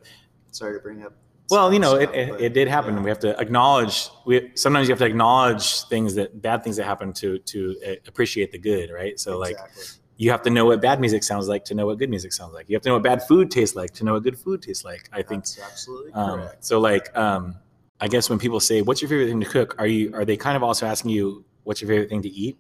Sorry 0.52 0.78
to 0.78 0.84
bring 0.84 1.06
up 1.06 1.14
well, 1.50 1.74
you 1.74 1.80
know, 1.80 1.96
it, 1.96 2.10
it, 2.14 2.42
it, 2.42 2.54
did 2.54 2.68
happen. 2.68 2.96
Yeah. 2.96 3.02
We 3.02 3.10
have 3.10 3.20
to 3.20 3.40
acknowledge. 3.40 4.10
We 4.26 4.52
sometimes 4.56 4.88
you 4.88 4.94
have 4.94 5.00
to 5.00 5.06
acknowledge 5.06 5.84
things 5.86 6.16
that 6.16 6.42
bad 6.42 6.64
things 6.64 6.78
that 6.78 6.86
happen 6.86 7.14
to 7.14 7.40
to 7.40 7.76
uh, 7.86 7.92
appreciate 8.08 8.52
the 8.52 8.60
good, 8.60 8.92
right? 8.92 9.20
So 9.20 9.42
exactly. 9.42 9.82
like 9.82 9.90
you 10.18 10.32
have 10.32 10.42
to 10.44 10.50
know 10.50 10.66
what 10.66 10.82
bad 10.82 11.00
music 11.00 11.24
sounds 11.24 11.48
like 11.48 11.64
to 11.66 11.74
know 11.74 11.86
what 11.86 11.98
good 11.98 12.10
music 12.10 12.34
sounds 12.34 12.54
like. 12.54 12.70
You 12.70 12.76
have 12.76 12.84
to 12.84 12.90
know 12.90 12.96
what 12.96 13.04
bad 13.04 13.26
food 13.26 13.50
tastes 13.50 13.76
like 13.76 13.92
to 13.96 14.04
know 14.04 14.14
what 14.14 14.24
good 14.24 14.38
food 14.38 14.62
tastes 14.62 14.84
like. 14.84 15.10
I 15.14 15.22
think 15.22 15.46
That's 15.46 15.60
absolutely 15.60 16.12
um, 16.14 16.40
correct. 16.40 16.66
So 16.66 16.80
like, 16.80 17.16
um, 17.18 17.56
I 18.02 18.08
guess 18.08 18.30
when 18.30 18.38
people 18.38 18.60
say, 18.60 18.82
"What's 18.82 19.02
your 19.02 19.10
favorite 19.10 19.28
thing 19.28 19.40
to 19.40 19.48
cook?" 19.48 19.76
Are 19.80 19.88
you 19.88 20.14
are 20.14 20.26
they 20.26 20.38
kind 20.38 20.56
of 20.56 20.64
also 20.64 20.86
asking 20.86 21.12
you, 21.12 21.46
"What's 21.64 21.82
your 21.82 21.88
favorite 21.88 22.10
thing 22.10 22.22
to 22.22 22.30
eat?" 22.30 22.58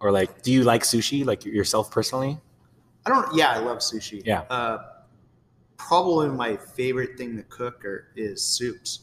Or 0.00 0.12
like, 0.12 0.42
do 0.42 0.52
you 0.52 0.62
like 0.62 0.82
sushi, 0.82 1.24
like 1.26 1.44
yourself 1.44 1.90
personally? 1.90 2.38
I 3.04 3.10
don't. 3.10 3.34
Yeah, 3.34 3.50
I 3.50 3.58
love 3.58 3.78
sushi. 3.78 4.22
Yeah. 4.24 4.42
Uh, 4.42 4.78
probably 5.88 6.28
my 6.28 6.56
favorite 6.56 7.16
thing 7.16 7.36
to 7.36 7.42
cook 7.44 7.84
are, 7.84 8.08
is 8.16 8.42
soups. 8.42 9.00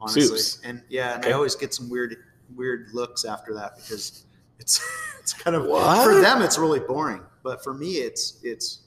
Honestly, 0.00 0.22
soups. 0.22 0.60
and 0.64 0.82
yeah, 0.88 1.14
and 1.14 1.24
okay. 1.24 1.32
I 1.32 1.36
always 1.36 1.54
get 1.54 1.72
some 1.74 1.88
weird 1.88 2.16
weird 2.56 2.88
looks 2.92 3.24
after 3.24 3.54
that 3.54 3.76
because 3.76 4.24
it's 4.58 4.80
it's 5.20 5.32
kind 5.32 5.56
of 5.56 5.66
what? 5.66 6.04
for 6.04 6.20
them 6.20 6.42
it's 6.42 6.58
really 6.58 6.80
boring, 6.80 7.22
but 7.42 7.62
for 7.62 7.74
me 7.74 7.96
it's 7.96 8.40
it's 8.42 8.80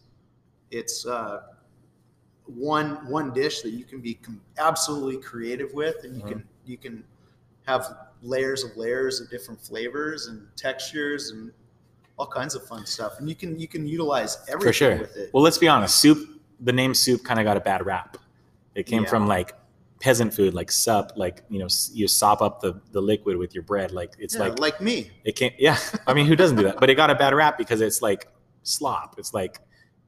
it's 0.71 1.05
uh, 1.05 1.41
one 2.45 3.07
one 3.07 3.33
dish 3.33 3.61
that 3.61 3.71
you 3.71 3.85
can 3.85 4.01
be 4.01 4.15
com- 4.15 4.41
absolutely 4.57 5.21
creative 5.21 5.73
with, 5.73 6.03
and 6.03 6.15
you 6.15 6.21
mm-hmm. 6.21 6.31
can 6.31 6.47
you 6.65 6.77
can 6.77 7.03
have 7.65 7.85
layers 8.21 8.63
of 8.63 8.75
layers 8.77 9.21
of 9.21 9.29
different 9.29 9.59
flavors 9.61 10.27
and 10.27 10.47
textures 10.55 11.29
and 11.31 11.51
all 12.17 12.27
kinds 12.27 12.55
of 12.55 12.65
fun 12.67 12.85
stuff. 12.85 13.19
And 13.19 13.29
you 13.29 13.35
can 13.35 13.59
you 13.59 13.67
can 13.67 13.87
utilize 13.87 14.37
everything 14.49 14.73
sure. 14.73 14.97
with 14.97 15.15
it. 15.17 15.29
Well, 15.33 15.43
let's 15.43 15.57
be 15.57 15.67
honest. 15.67 15.97
Soup. 15.97 16.36
The 16.59 16.73
name 16.73 16.93
soup 16.93 17.23
kind 17.23 17.39
of 17.39 17.43
got 17.43 17.57
a 17.57 17.61
bad 17.61 17.85
rap. 17.85 18.17
It 18.75 18.85
came 18.85 19.03
yeah. 19.03 19.09
from 19.09 19.27
like 19.27 19.53
peasant 19.99 20.33
food, 20.33 20.53
like 20.53 20.71
sup, 20.71 21.13
like 21.15 21.43
you 21.49 21.59
know, 21.59 21.67
you 21.93 22.07
sop 22.07 22.41
up 22.41 22.61
the 22.61 22.79
the 22.91 23.01
liquid 23.01 23.37
with 23.37 23.53
your 23.53 23.63
bread. 23.63 23.91
Like 23.91 24.15
it's 24.19 24.35
yeah, 24.35 24.41
like 24.41 24.59
like 24.59 24.81
me. 24.81 25.11
It 25.23 25.35
can't. 25.35 25.53
Yeah, 25.57 25.77
I 26.05 26.13
mean, 26.13 26.25
who 26.25 26.35
doesn't 26.35 26.57
do 26.57 26.63
that? 26.63 26.79
But 26.79 26.89
it 26.89 26.95
got 26.95 27.09
a 27.09 27.15
bad 27.15 27.33
rap 27.33 27.57
because 27.57 27.81
it's 27.81 28.01
like 28.01 28.27
slop. 28.63 29.15
It's 29.17 29.33
like 29.33 29.59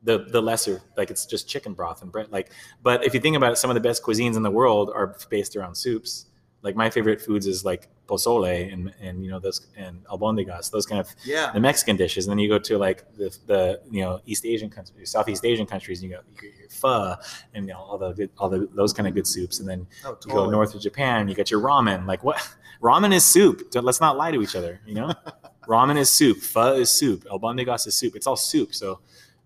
the 0.03 0.25
the 0.29 0.41
lesser, 0.41 0.81
like 0.97 1.11
it's 1.11 1.25
just 1.25 1.47
chicken 1.47 1.73
broth 1.73 2.01
and 2.01 2.11
bread. 2.11 2.31
Like, 2.31 2.51
but 2.83 3.05
if 3.05 3.13
you 3.13 3.19
think 3.19 3.35
about 3.35 3.51
it, 3.51 3.57
some 3.57 3.69
of 3.69 3.75
the 3.75 3.81
best 3.81 4.03
cuisines 4.03 4.35
in 4.35 4.43
the 4.43 4.51
world 4.51 4.91
are 4.93 5.17
based 5.29 5.55
around 5.55 5.75
soups 5.75 6.25
like 6.61 6.75
my 6.75 6.89
favorite 6.89 7.21
foods 7.21 7.47
is 7.47 7.63
like 7.63 7.89
pozole 8.09 8.73
and 8.73 8.91
and 8.99 9.23
you 9.23 9.29
know 9.29 9.39
those 9.39 9.67
and 9.77 10.03
albondigas, 10.05 10.71
those 10.71 10.85
kind 10.85 10.99
of 10.99 11.07
yeah 11.23 11.51
the 11.53 11.59
Mexican 11.59 11.95
dishes. 11.95 12.25
And 12.25 12.31
then 12.31 12.39
you 12.39 12.49
go 12.49 12.59
to 12.59 12.77
like 12.77 13.05
the 13.15 13.35
the 13.45 13.81
you 13.91 14.01
know 14.01 14.19
East 14.25 14.45
Asian 14.45 14.69
countries, 14.69 15.11
Southeast 15.11 15.45
Asian 15.45 15.65
countries, 15.65 16.01
and 16.01 16.09
you 16.09 16.17
go 16.17 16.23
your, 16.41 16.51
your 16.59 16.69
pho 16.69 17.15
and 17.53 17.67
you 17.67 17.73
know 17.73 17.79
all 17.79 17.97
the 17.97 18.13
good, 18.13 18.29
all 18.37 18.49
the 18.49 18.67
those 18.73 18.93
kind 18.93 19.07
of 19.07 19.13
good 19.13 19.27
soups. 19.27 19.59
And 19.59 19.69
then 19.69 19.87
oh, 20.03 20.15
totally. 20.15 20.33
you 20.33 20.39
go 20.45 20.49
north 20.49 20.73
of 20.73 20.81
Japan, 20.81 21.27
you 21.27 21.35
get 21.35 21.51
your 21.51 21.61
ramen. 21.61 22.05
Like 22.07 22.23
what? 22.23 22.37
Ramen 22.81 23.13
is 23.13 23.25
soup. 23.25 23.75
Let's 23.75 23.99
not 23.99 24.15
lie 24.15 24.31
to 24.31 24.41
each 24.41 24.55
other. 24.55 24.79
You 24.85 24.93
know, 24.93 25.13
ramen 25.67 25.97
is 25.97 26.09
soup. 26.09 26.37
Pho 26.37 26.75
is 26.75 26.89
soup. 26.89 27.25
Albondigas 27.25 27.85
is 27.87 27.95
soup. 27.95 28.15
It's 28.15 28.25
all 28.25 28.37
soup. 28.37 28.73
So 28.73 29.01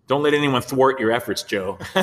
don't 0.05 0.21
let 0.21 0.35
anyone 0.35 0.61
thwart 0.61 0.99
your 0.99 1.11
efforts, 1.11 1.41
Joe. 1.41 1.79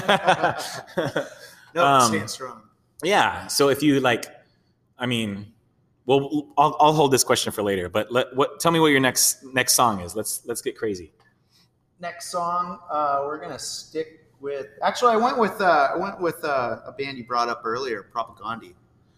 no, 1.73 1.87
um, 1.87 2.09
stand 2.09 2.29
strong. 2.29 2.63
Yeah. 3.05 3.47
So 3.47 3.69
if 3.69 3.81
you 3.81 4.01
like 4.01 4.27
I 5.01 5.07
mean, 5.07 5.50
well, 6.11 6.49
I'll, 6.59 6.77
I'll 6.81 6.93
hold 6.93 7.13
this 7.13 7.23
question 7.23 7.53
for 7.53 7.63
later. 7.63 7.89
But 7.89 8.11
let 8.11 8.35
what 8.35 8.59
tell 8.59 8.73
me 8.73 8.81
what 8.81 8.89
your 8.89 8.99
next 8.99 9.45
next 9.45 9.75
song 9.75 10.01
is. 10.01 10.17
Let's 10.17 10.45
let's 10.45 10.61
get 10.61 10.77
crazy. 10.77 11.13
Next 12.01 12.33
song, 12.33 12.81
uh, 12.91 13.23
we're 13.25 13.41
gonna 13.41 13.59
stick 13.59 14.27
with. 14.41 14.67
Actually, 14.83 15.13
I 15.13 15.17
went 15.19 15.39
with 15.39 15.61
uh, 15.61 15.91
I 15.95 15.97
went 15.97 16.21
with 16.21 16.45
uh, 16.45 16.81
a 16.85 16.91
band 16.91 17.17
you 17.17 17.25
brought 17.25 17.49
up 17.49 17.63
earlier, 17.65 18.05
Propagandhi 18.13 18.75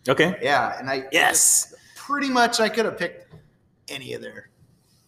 Okay. 0.07 0.37
Yeah, 0.43 0.79
and 0.79 0.91
I 0.91 1.05
yes, 1.13 1.75
pretty 1.97 2.29
much 2.29 2.61
I 2.61 2.69
could 2.69 2.85
have 2.85 2.99
picked 2.99 3.35
any 3.89 4.13
of 4.13 4.21
their 4.21 4.51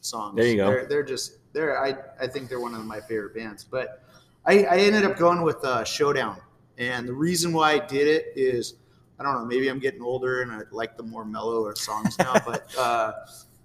songs. 0.00 0.36
There 0.36 0.46
you 0.46 0.56
go. 0.56 0.66
They're, 0.68 0.86
they're 0.86 1.02
just 1.02 1.38
they're 1.52 1.78
I 1.84 1.96
I 2.18 2.26
think 2.26 2.48
they're 2.48 2.60
one 2.60 2.74
of 2.74 2.82
my 2.86 3.00
favorite 3.00 3.34
bands. 3.34 3.62
But 3.62 4.02
I, 4.46 4.64
I 4.64 4.76
ended 4.78 5.04
up 5.04 5.18
going 5.18 5.42
with 5.42 5.62
uh, 5.64 5.84
Showdown, 5.84 6.40
and 6.78 7.06
the 7.06 7.12
reason 7.12 7.52
why 7.52 7.72
I 7.72 7.78
did 7.78 8.08
it 8.08 8.32
is 8.36 8.76
I 9.18 9.22
don't 9.22 9.34
know. 9.34 9.44
Maybe 9.44 9.68
I'm 9.68 9.78
getting 9.78 10.02
older 10.02 10.42
and 10.42 10.50
I 10.50 10.60
like 10.70 10.96
the 10.96 11.02
more 11.02 11.24
mellow 11.24 11.72
songs 11.74 12.18
now. 12.18 12.34
but 12.44 12.74
uh, 12.78 13.12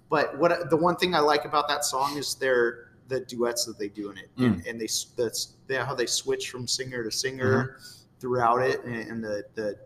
but 0.08 0.36
what 0.38 0.70
the 0.70 0.76
one 0.76 0.96
thing 0.96 1.14
I 1.14 1.20
like 1.20 1.44
about 1.44 1.68
that 1.68 1.84
song 1.84 2.16
is 2.16 2.34
their 2.34 2.90
the 3.08 3.20
duets 3.20 3.64
that 3.64 3.78
they 3.78 3.88
do 3.88 4.10
in 4.10 4.18
it, 4.18 4.30
mm. 4.38 4.46
and, 4.46 4.66
and, 4.66 4.80
they 4.80 4.88
that's 5.16 5.54
they, 5.66 5.76
how 5.76 5.94
they 5.94 6.06
switch 6.06 6.50
from 6.50 6.66
singer 6.66 7.02
to 7.02 7.10
singer 7.10 7.76
mm-hmm. 7.76 8.20
throughout 8.20 8.62
it, 8.62 8.84
and, 8.84 8.94
and, 8.94 9.24
the 9.24 9.44
the 9.54 9.76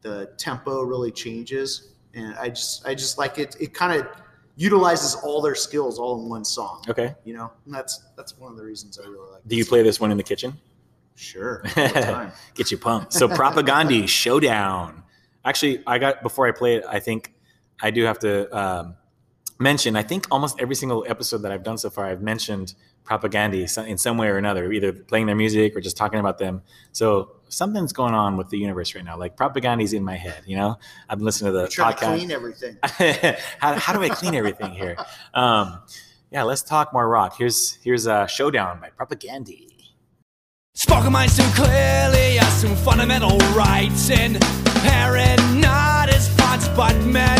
the 0.00 0.32
tempo 0.38 0.82
really 0.82 1.12
changes. 1.12 1.90
And 2.14 2.34
I 2.36 2.48
just 2.48 2.86
I 2.86 2.94
just 2.94 3.18
like 3.18 3.38
it. 3.38 3.56
It 3.60 3.74
kind 3.74 4.00
of 4.00 4.06
utilizes 4.56 5.14
all 5.16 5.40
their 5.40 5.54
skills 5.54 5.98
all 5.98 6.22
in 6.22 6.28
one 6.28 6.44
song. 6.44 6.82
Okay, 6.88 7.14
you 7.24 7.34
know, 7.34 7.52
and 7.66 7.74
that's 7.74 8.04
that's 8.16 8.36
one 8.38 8.50
of 8.50 8.56
the 8.56 8.64
reasons 8.64 8.98
I 8.98 9.06
really 9.06 9.30
like. 9.32 9.42
Do 9.46 9.56
you 9.56 9.64
play 9.64 9.82
this 9.82 10.00
one 10.00 10.10
in 10.10 10.16
the 10.16 10.22
kitchen? 10.22 10.58
Sure. 11.14 11.62
Get 12.54 12.70
you 12.70 12.78
pumped. 12.78 13.12
So 13.12 13.28
Propagandhi 13.28 14.08
Showdown. 14.08 15.01
Actually, 15.44 15.82
I 15.86 15.98
got 15.98 16.22
before 16.22 16.46
I 16.46 16.52
play 16.52 16.76
it. 16.76 16.84
I 16.88 17.00
think 17.00 17.34
I 17.80 17.90
do 17.90 18.04
have 18.04 18.18
to 18.20 18.56
um, 18.56 18.96
mention. 19.58 19.96
I 19.96 20.02
think 20.02 20.26
almost 20.30 20.60
every 20.60 20.74
single 20.74 21.04
episode 21.08 21.38
that 21.38 21.52
I've 21.52 21.62
done 21.62 21.78
so 21.78 21.90
far, 21.90 22.06
I've 22.06 22.22
mentioned 22.22 22.74
Propagandhi 23.04 23.86
in 23.86 23.98
some 23.98 24.16
way 24.16 24.28
or 24.28 24.38
another, 24.38 24.70
either 24.72 24.92
playing 24.92 25.26
their 25.26 25.36
music 25.36 25.76
or 25.76 25.80
just 25.80 25.96
talking 25.96 26.20
about 26.20 26.38
them. 26.38 26.62
So 26.92 27.36
something's 27.48 27.92
going 27.92 28.14
on 28.14 28.36
with 28.36 28.50
the 28.50 28.58
universe 28.58 28.94
right 28.94 29.04
now. 29.04 29.18
Like 29.18 29.36
Propagandhi's 29.36 29.92
in 29.92 30.04
my 30.04 30.16
head. 30.16 30.42
You 30.46 30.56
know, 30.56 30.78
I've 31.08 31.18
been 31.18 31.24
listening 31.24 31.52
to 31.52 31.58
the 31.58 31.66
podcast. 31.66 31.98
To 31.98 32.06
clean 32.06 32.30
everything. 32.30 32.78
how, 33.58 33.74
how 33.74 33.92
do 33.92 34.02
I 34.02 34.08
clean 34.10 34.34
everything 34.34 34.72
here? 34.72 34.96
Um, 35.34 35.80
yeah, 36.30 36.44
let's 36.44 36.62
talk 36.62 36.92
more 36.92 37.08
rock. 37.08 37.36
Here's 37.36 37.74
here's 37.82 38.06
a 38.06 38.26
showdown 38.28 38.80
by 38.80 38.90
Propagandhi. 38.90 39.68
Spoken 40.74 41.12
minds 41.12 41.36
too 41.36 41.42
clearly, 41.54 42.38
assume 42.38 42.74
fundamental 42.76 43.36
rights 43.54 44.08
inherent 44.82 45.60
not 45.60 46.08
as 46.08 46.28
pots 46.36 46.68
but 46.68 46.96
men. 47.04 47.38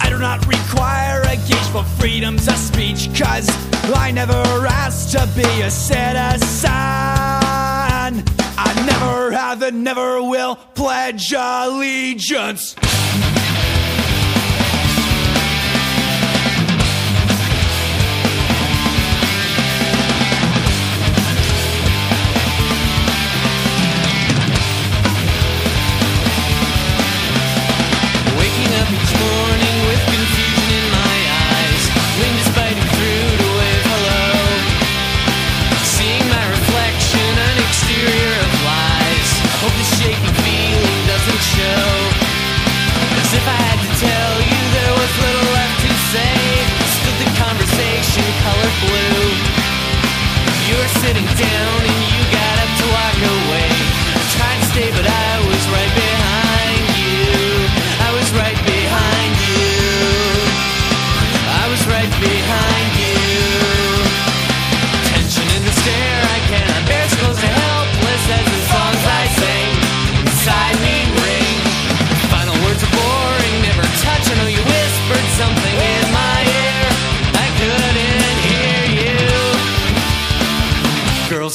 I 0.00 0.08
do 0.08 0.18
not 0.18 0.46
require 0.46 1.20
a 1.22 1.36
gauge 1.36 1.68
for 1.72 1.84
freedoms 1.98 2.48
of 2.48 2.56
speech, 2.56 3.10
cause 3.18 3.48
I 3.94 4.10
never 4.10 4.32
asked 4.66 5.12
to 5.12 5.28
be 5.36 5.62
a 5.62 5.70
citizen. 5.70 6.70
I 8.62 8.84
never 8.86 9.30
have 9.32 9.62
and 9.62 9.84
never 9.84 10.22
will 10.22 10.56
pledge 10.74 11.32
allegiance. 11.32 12.76
sitting 51.12 51.24
down 51.34 51.79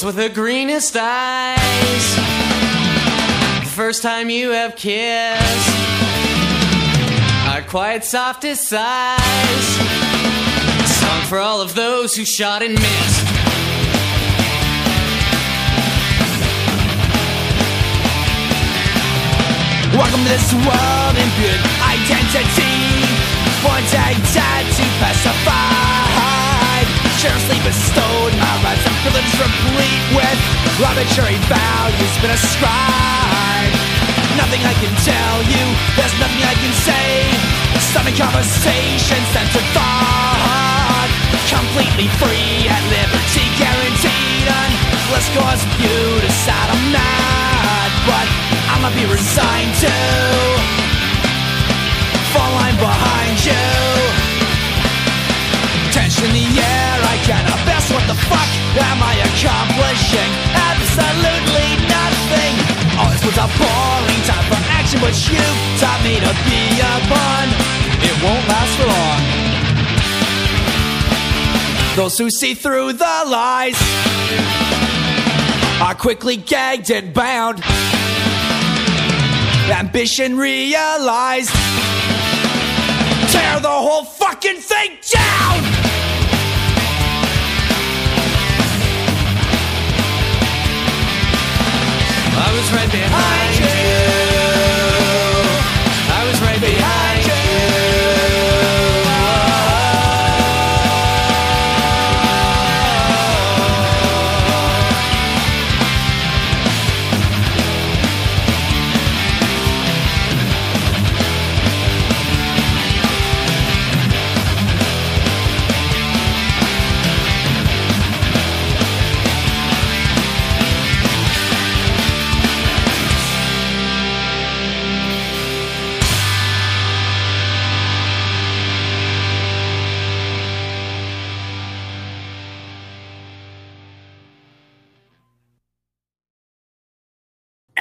with 0.06 0.14
the 0.14 0.28
greenest 0.28 0.94
eyes. 0.96 2.16
the 3.58 3.66
First 3.74 4.02
time 4.02 4.30
you 4.30 4.50
have 4.50 4.76
kissed. 4.76 5.68
Our 7.48 7.62
quiet, 7.62 8.04
softest 8.04 8.68
sighs. 8.68 9.66
Song 11.00 11.22
for 11.22 11.40
all 11.40 11.60
of 11.60 11.74
those 11.74 12.14
who 12.14 12.24
shot 12.24 12.62
and 12.62 12.74
missed. 12.74 13.24
Welcome 19.92 20.22
to 20.22 20.28
this 20.28 20.52
world 20.54 21.16
in 21.18 21.28
good 21.42 21.60
identity. 21.82 22.78
One 23.66 23.82
day 23.90 24.14
tattoo 24.30 24.86
pacified. 25.02 26.75
Generously 27.16 27.58
bestowed, 27.64 28.32
my 28.36 28.54
rights 28.62 28.84
and 28.84 28.96
privileges 29.00 29.32
replete 29.40 30.04
with 30.12 30.38
arbitrary 30.84 31.40
values 31.48 32.12
been 32.20 32.30
ascribed. 32.30 33.76
Nothing 34.36 34.60
I 34.60 34.74
can 34.84 34.92
tell 35.00 35.36
you, 35.48 35.64
there's 35.96 36.12
nothing 36.20 36.44
I 36.44 36.54
can 36.60 36.72
say. 36.84 37.08
Stunning 37.80 38.16
conversation, 38.20 39.20
censored 39.32 39.64
thought. 39.72 41.08
Completely 41.48 42.08
free 42.20 42.68
at 42.68 42.84
liberty, 42.92 43.48
guaranteed. 43.56 44.48
Unless 45.08 45.28
cause 45.32 45.62
you 45.80 46.20
decide 46.20 46.68
I'm 46.68 46.84
not. 46.92 47.90
But 48.04 48.28
I'ma 48.76 48.92
be 48.92 49.08
resigned 49.08 49.72
to 49.82 49.94
fall 52.36 52.52
line 52.60 52.76
behind 52.76 53.40
you. 53.40 53.64
Tension 55.96 56.28
in 56.28 56.32
the 56.36 56.60
air, 56.60 56.85
I 57.26 57.28
cannot 57.28 57.58
best. 57.66 57.90
What 57.90 58.06
the 58.06 58.14
fuck 58.30 58.50
am 58.86 59.02
I 59.02 59.18
accomplishing? 59.26 60.30
Absolutely 60.54 61.74
nothing. 61.90 62.54
All 62.94 63.10
this 63.10 63.24
was 63.26 63.34
a 63.34 63.50
boring 63.58 64.22
time 64.30 64.46
for 64.46 64.62
action, 64.70 65.00
but 65.02 65.10
you 65.26 65.42
taught 65.82 65.98
me 66.06 66.22
to 66.22 66.30
be 66.46 66.78
a 66.78 66.94
bun. 67.10 67.50
It 67.98 68.14
won't 68.22 68.46
last 68.46 68.78
for 68.78 68.86
long. 68.86 69.22
Those 71.96 72.16
who 72.16 72.30
see 72.30 72.54
through 72.54 72.92
the 72.92 73.24
lies 73.26 73.74
are 75.82 75.96
quickly 75.96 76.36
gagged 76.36 76.92
and 76.92 77.12
bound. 77.12 77.60
Ambition 79.68 80.38
realized. 80.38 81.50
Tear 83.32 83.58
the 83.58 83.68
whole 83.68 84.04
fucking 84.04 84.60
thing 84.60 84.98
down! 85.10 85.85
Was 92.56 92.72
right 92.72 92.90
behind 92.90 93.58
you. 93.58 94.25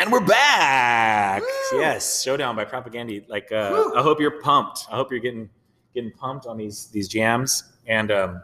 And 0.06 0.12
we're 0.12 0.20
back. 0.20 1.41
Yes, 1.74 2.22
Showdown 2.22 2.56
by 2.56 2.64
Propagandhi. 2.64 3.28
Like, 3.28 3.51
uh, 3.51 3.89
I 3.95 4.03
hope 4.03 4.20
you're 4.20 4.39
pumped. 4.39 4.86
I 4.91 4.95
hope 4.95 5.10
you're 5.10 5.20
getting 5.20 5.49
getting 5.95 6.12
pumped 6.12 6.45
on 6.45 6.58
these 6.58 6.89
these 6.89 7.08
jams 7.08 7.74
and 7.88 8.12
um, 8.12 8.43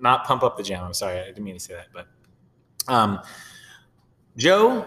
not 0.00 0.24
pump 0.24 0.42
up 0.42 0.56
the 0.56 0.62
jam. 0.62 0.82
I'm 0.82 0.94
sorry, 0.94 1.20
I 1.20 1.26
didn't 1.26 1.44
mean 1.44 1.52
to 1.52 1.60
say 1.60 1.74
that. 1.74 1.88
But 1.92 2.06
um, 2.90 3.20
Joe, 4.38 4.86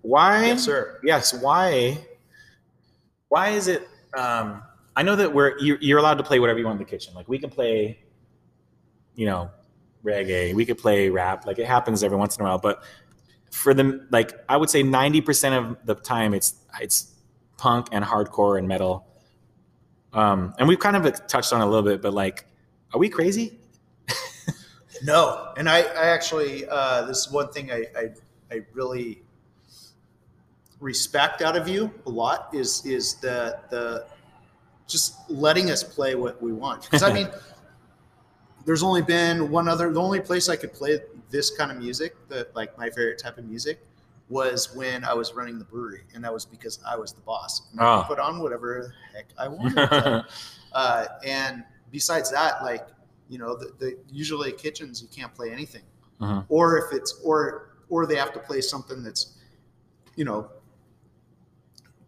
why? 0.00 0.46
Yes, 0.46 0.64
sir. 0.64 0.98
Yes, 1.04 1.34
why? 1.34 1.98
Why 3.28 3.50
is 3.50 3.68
it? 3.68 3.86
Um, 4.16 4.62
I 4.96 5.02
know 5.02 5.16
that 5.16 5.34
we're 5.34 5.58
you're, 5.58 5.76
you're 5.82 5.98
allowed 5.98 6.16
to 6.16 6.24
play 6.24 6.40
whatever 6.40 6.60
you 6.60 6.64
want 6.64 6.80
in 6.80 6.86
the 6.86 6.90
kitchen. 6.90 7.12
Like 7.12 7.28
we 7.28 7.38
can 7.38 7.50
play, 7.50 7.98
you 9.16 9.26
know, 9.26 9.50
reggae. 10.02 10.54
We 10.54 10.64
could 10.64 10.78
play 10.78 11.10
rap. 11.10 11.44
Like 11.44 11.58
it 11.58 11.66
happens 11.66 12.02
every 12.02 12.16
once 12.16 12.38
in 12.38 12.42
a 12.42 12.48
while, 12.48 12.58
but 12.58 12.84
for 13.52 13.74
them 13.74 14.08
like 14.10 14.32
i 14.48 14.56
would 14.56 14.70
say 14.70 14.82
90% 14.82 15.56
of 15.56 15.76
the 15.84 15.94
time 15.94 16.34
it's 16.34 16.54
it's 16.80 17.12
punk 17.58 17.86
and 17.92 18.04
hardcore 18.04 18.58
and 18.58 18.66
metal 18.66 19.06
um 20.12 20.52
and 20.58 20.66
we've 20.66 20.80
kind 20.80 20.96
of 20.96 21.26
touched 21.28 21.52
on 21.52 21.60
a 21.60 21.66
little 21.66 21.82
bit 21.82 22.02
but 22.02 22.12
like 22.12 22.46
are 22.92 22.98
we 22.98 23.08
crazy 23.08 23.58
No, 25.02 25.52
and 25.56 25.68
I, 25.68 25.80
I 25.80 26.06
actually 26.06 26.66
uh, 26.68 27.02
this 27.06 27.26
is 27.26 27.32
one 27.32 27.48
thing 27.48 27.72
I, 27.72 27.86
I 27.96 28.10
I 28.50 28.60
really 28.72 29.22
respect 30.78 31.42
out 31.42 31.56
of 31.56 31.68
you 31.68 31.92
a 32.06 32.10
lot 32.10 32.48
is 32.52 32.84
is 32.86 33.14
the 33.16 33.58
the 33.70 34.06
just 34.86 35.28
letting 35.28 35.70
us 35.70 35.82
play 35.82 36.14
what 36.14 36.40
we 36.40 36.52
want. 36.52 36.82
Because 36.82 37.02
I 37.02 37.12
mean, 37.14 37.28
there's 38.64 38.82
only 38.82 39.02
been 39.02 39.50
one 39.50 39.66
other. 39.66 39.92
The 39.92 40.00
only 40.00 40.20
place 40.20 40.48
I 40.48 40.54
could 40.54 40.72
play 40.72 41.00
this 41.32 41.50
kind 41.50 41.72
of 41.72 41.78
music, 41.78 42.14
that 42.28 42.54
like 42.54 42.76
my 42.78 42.88
favorite 42.88 43.18
type 43.18 43.38
of 43.38 43.44
music, 43.44 43.80
was 44.28 44.74
when 44.76 45.02
I 45.04 45.12
was 45.14 45.32
running 45.34 45.58
the 45.58 45.64
brewery, 45.64 46.04
and 46.14 46.22
that 46.24 46.32
was 46.32 46.44
because 46.46 46.78
I 46.86 46.96
was 46.96 47.12
the 47.12 47.20
boss. 47.22 47.62
And 47.72 47.80
I 47.80 47.84
Oh. 47.84 47.98
could 48.02 48.16
put 48.16 48.18
on 48.20 48.38
whatever 48.38 48.92
the 49.12 49.16
heck 49.16 49.26
I 49.36 49.48
wanted. 49.48 50.24
uh, 50.72 51.06
and 51.24 51.64
besides 51.90 52.30
that, 52.30 52.62
like 52.62 52.86
you 53.28 53.38
know, 53.38 53.56
the, 53.56 53.72
the 53.78 53.98
usually 54.10 54.52
kitchens 54.52 55.02
you 55.02 55.08
can't 55.08 55.34
play 55.34 55.50
anything, 55.50 55.82
Mhm. 56.20 56.44
or 56.48 56.78
if 56.78 56.92
it's 56.92 57.18
or 57.24 57.70
or 57.88 58.06
they 58.06 58.16
have 58.16 58.32
to 58.34 58.38
play 58.38 58.60
something 58.60 59.02
that's, 59.02 59.38
you 60.16 60.24
know, 60.24 60.50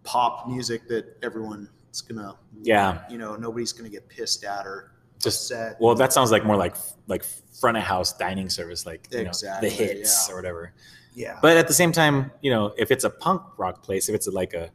pop 0.03 0.47
music 0.49 0.87
that 0.89 1.16
everyone's 1.22 1.68
gonna, 2.09 2.35
yeah 2.62 3.03
you 3.11 3.18
know, 3.18 3.37
nobody's 3.37 3.72
gonna 3.72 3.89
get 3.89 4.09
pissed 4.09 4.45
at 4.45 4.66
or 4.66 4.93
just 5.25 5.51
upset. 5.51 5.77
well 5.81 5.95
that 5.95 6.12
sounds 6.12 6.31
like 6.31 6.45
more 6.45 6.57
like 6.57 6.77
like 7.07 7.25
front 7.61 7.77
of 7.77 7.83
house 7.83 8.16
dining 8.16 8.49
service 8.49 8.87
like 8.87 9.09
you 9.11 9.25
know, 9.25 9.31
the 9.61 9.68
hits 9.68 10.27
yeah. 10.29 10.33
or 10.33 10.37
whatever 10.37 10.72
yeah, 11.16 11.39
but 11.41 11.57
at 11.57 11.68
the 11.68 11.75
same 11.75 11.93
time 11.93 12.31
you 12.43 12.51
know 12.51 12.75
if 12.77 12.91
it's 12.91 13.05
a 13.05 13.11
punk 13.11 13.43
rock 13.57 13.83
place 13.83 14.09
if 14.09 14.14
it's 14.14 14.27
like 14.27 14.53
a 14.55 14.70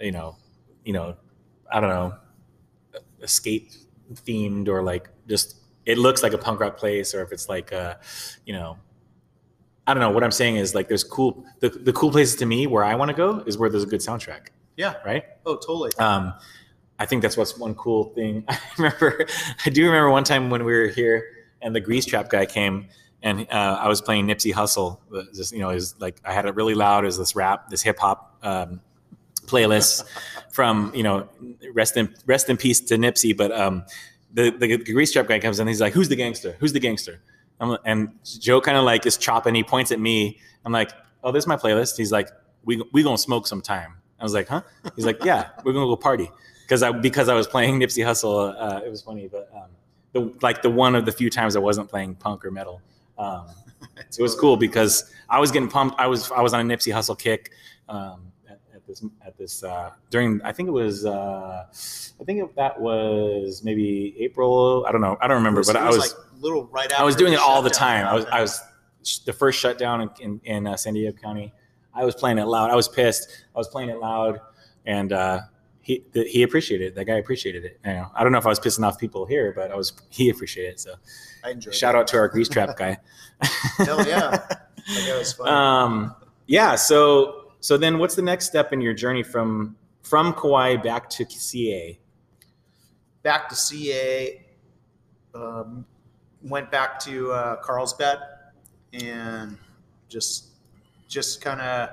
you 0.00 0.12
know 0.12 0.36
you 0.84 0.92
know 0.92 1.16
i 1.72 1.80
don't 1.80 1.90
know 1.90 2.14
escape 3.22 3.70
themed 4.12 4.68
or 4.68 4.82
like 4.82 5.08
just 5.26 5.56
it 5.86 5.98
looks 5.98 6.22
like 6.22 6.32
a 6.32 6.38
punk 6.38 6.60
rock 6.60 6.76
place 6.76 7.14
or 7.14 7.22
if 7.22 7.32
it's 7.32 7.48
like 7.48 7.72
a 7.72 7.98
you 8.46 8.52
know 8.52 8.78
i 9.86 9.94
don't 9.94 10.00
know 10.00 10.10
what 10.10 10.22
i'm 10.22 10.30
saying 10.30 10.56
is 10.56 10.74
like 10.74 10.88
there's 10.88 11.04
cool 11.04 11.44
the, 11.60 11.68
the 11.68 11.92
cool 11.92 12.10
places 12.10 12.36
to 12.36 12.46
me 12.46 12.66
where 12.66 12.84
i 12.84 12.94
want 12.94 13.08
to 13.08 13.16
go 13.16 13.42
is 13.46 13.58
where 13.58 13.68
there's 13.68 13.82
a 13.82 13.86
good 13.86 14.00
soundtrack 14.00 14.48
yeah. 14.76 14.94
right 15.04 15.24
Oh, 15.46 15.56
totally. 15.56 15.92
um, 15.98 16.34
I 17.04 17.06
think 17.06 17.20
that's 17.20 17.36
what's 17.36 17.58
one 17.58 17.74
cool 17.74 18.04
thing. 18.14 18.44
I 18.48 18.58
remember, 18.78 19.26
I 19.66 19.68
do 19.68 19.84
remember 19.84 20.08
one 20.08 20.24
time 20.24 20.48
when 20.48 20.64
we 20.64 20.72
were 20.72 20.86
here 20.86 21.22
and 21.60 21.76
the 21.76 21.80
Grease 21.80 22.06
Trap 22.06 22.30
guy 22.30 22.46
came 22.46 22.88
and 23.22 23.46
uh, 23.50 23.78
I 23.78 23.88
was 23.88 24.00
playing 24.00 24.26
Nipsey 24.26 24.54
Hussle. 24.54 24.96
Just 25.34 25.52
you 25.52 25.58
know, 25.58 25.68
is 25.68 25.94
like 26.00 26.16
I 26.24 26.32
had 26.32 26.46
it 26.46 26.54
really 26.54 26.74
loud 26.74 27.04
as 27.04 27.18
this 27.18 27.36
rap, 27.36 27.68
this 27.68 27.82
hip 27.82 27.98
hop 27.98 28.38
um, 28.42 28.80
playlist 29.44 30.04
from 30.50 30.92
you 30.94 31.02
know, 31.02 31.28
rest 31.74 31.98
in 31.98 32.14
rest 32.24 32.48
in 32.48 32.56
peace 32.56 32.80
to 32.80 32.96
Nipsey. 32.96 33.36
But 33.36 33.52
um, 33.52 33.84
the 34.32 34.48
the 34.48 34.78
Grease 34.78 35.12
Trap 35.12 35.28
guy 35.28 35.38
comes 35.40 35.60
in, 35.60 35.68
he's 35.68 35.82
like, 35.82 35.92
"Who's 35.92 36.08
the 36.08 36.16
gangster? 36.16 36.56
Who's 36.58 36.72
the 36.72 36.80
gangster?" 36.80 37.20
I'm, 37.60 37.76
and 37.84 38.18
Joe 38.40 38.62
kind 38.62 38.78
of 38.78 38.84
like 38.84 39.04
is 39.04 39.18
chopping. 39.18 39.54
He 39.54 39.62
points 39.62 39.92
at 39.92 40.00
me. 40.00 40.38
I'm 40.64 40.72
like, 40.72 40.90
"Oh, 41.22 41.32
this 41.32 41.44
is 41.44 41.48
my 41.48 41.56
playlist." 41.56 41.98
He's 41.98 42.12
like, 42.12 42.30
"We 42.64 42.82
we 42.92 43.02
gonna 43.02 43.18
smoke 43.18 43.46
sometime." 43.46 43.94
I 44.18 44.22
was 44.22 44.32
like, 44.32 44.48
"Huh?" 44.48 44.62
He's 44.96 45.04
like, 45.04 45.22
"Yeah, 45.22 45.48
we're 45.64 45.74
gonna 45.74 45.86
go 45.86 45.96
party." 45.96 46.30
Because 46.64 46.82
I 46.82 46.92
because 46.92 47.28
I 47.28 47.34
was 47.34 47.46
playing 47.46 47.78
Nipsey 47.80 48.04
Hussle, 48.04 48.54
uh, 48.58 48.80
it 48.84 48.90
was 48.90 49.02
funny. 49.02 49.28
But 49.30 49.50
um, 49.54 49.70
the 50.12 50.32
like 50.42 50.62
the 50.62 50.70
one 50.70 50.94
of 50.94 51.04
the 51.06 51.12
few 51.12 51.30
times 51.30 51.56
I 51.56 51.60
wasn't 51.60 51.88
playing 51.88 52.16
punk 52.16 52.44
or 52.44 52.50
metal, 52.50 52.80
um, 53.18 53.46
it 53.96 54.22
was 54.22 54.34
cool 54.34 54.56
because 54.56 55.12
I 55.28 55.38
was 55.40 55.50
getting 55.50 55.68
pumped. 55.68 55.98
I 55.98 56.06
was 56.06 56.30
I 56.30 56.40
was 56.40 56.54
on 56.54 56.70
a 56.70 56.74
Nipsey 56.74 56.92
Hussle 56.92 57.18
kick 57.18 57.50
um, 57.88 58.32
at, 58.48 58.58
at 58.74 58.86
this 58.86 59.04
at 59.24 59.36
this 59.36 59.62
uh, 59.62 59.90
during 60.10 60.40
I 60.42 60.52
think 60.52 60.68
it 60.68 60.72
was 60.72 61.04
uh, 61.04 61.66
I 62.20 62.24
think 62.24 62.40
it, 62.40 62.56
that 62.56 62.80
was 62.80 63.62
maybe 63.64 64.14
April. 64.18 64.84
I 64.88 64.92
don't 64.92 65.00
know. 65.00 65.18
I 65.20 65.26
don't 65.28 65.36
remember, 65.36 65.60
It 65.60 65.66
but 65.66 65.76
I 65.76 65.88
was 65.88 65.98
like 65.98 66.10
little 66.40 66.66
right 66.66 66.92
I 66.92 67.04
was 67.04 67.16
doing 67.16 67.32
it 67.32 67.40
all 67.40 67.62
the 67.62 67.70
time. 67.70 68.06
I 68.06 68.14
was 68.14 68.24
I 68.26 68.40
was 68.40 68.60
the 69.24 69.32
first 69.32 69.58
shutdown 69.58 70.02
in 70.02 70.10
in, 70.20 70.40
in 70.44 70.66
uh, 70.66 70.76
San 70.76 70.94
Diego 70.94 71.16
County. 71.18 71.52
I 71.92 72.04
was 72.04 72.14
playing 72.14 72.38
it 72.38 72.44
loud. 72.44 72.70
I 72.70 72.74
was 72.74 72.88
pissed. 72.88 73.44
I 73.54 73.58
was 73.58 73.68
playing 73.68 73.88
it 73.88 73.98
loud, 73.98 74.40
and 74.86 75.12
uh, 75.12 75.40
he 75.84 75.98
th- 75.98 76.32
he 76.32 76.42
appreciated 76.42 76.88
it. 76.88 76.94
That 76.94 77.04
guy 77.04 77.16
appreciated 77.16 77.64
it. 77.64 77.78
You 77.84 77.92
know, 77.92 78.10
I 78.14 78.22
don't 78.22 78.32
know 78.32 78.38
if 78.38 78.46
I 78.46 78.48
was 78.48 78.58
pissing 78.58 78.86
off 78.86 78.98
people 78.98 79.26
here, 79.26 79.52
but 79.54 79.70
I 79.70 79.76
was 79.76 79.92
he 80.08 80.30
appreciated 80.30 80.72
it. 80.72 80.80
So 80.80 80.94
I 81.44 81.50
enjoyed 81.50 81.74
shout 81.74 81.94
it. 81.94 81.98
out 81.98 82.06
to 82.08 82.16
our 82.16 82.28
grease 82.28 82.48
trap 82.48 82.76
guy. 82.76 82.98
Hell 83.76 84.06
yeah. 84.08 84.30
That 84.30 85.16
was 85.18 85.34
fun. 85.34 85.48
um, 85.48 86.16
yeah. 86.46 86.74
So 86.74 87.52
so 87.60 87.76
then, 87.76 87.98
what's 87.98 88.14
the 88.14 88.22
next 88.22 88.46
step 88.46 88.72
in 88.72 88.80
your 88.80 88.94
journey 88.94 89.22
from 89.22 89.76
from 90.02 90.32
Kauai 90.32 90.76
back 90.76 91.10
to 91.10 91.26
CA. 91.28 91.98
Back 93.22 93.48
to 93.50 93.54
CA, 93.54 94.42
um, 95.34 95.84
went 96.42 96.70
back 96.70 96.98
to 97.00 97.32
uh, 97.32 97.56
Carlsbad, 97.56 98.18
and 98.94 99.58
just 100.08 100.48
just 101.08 101.42
kind 101.42 101.60
of 101.60 101.90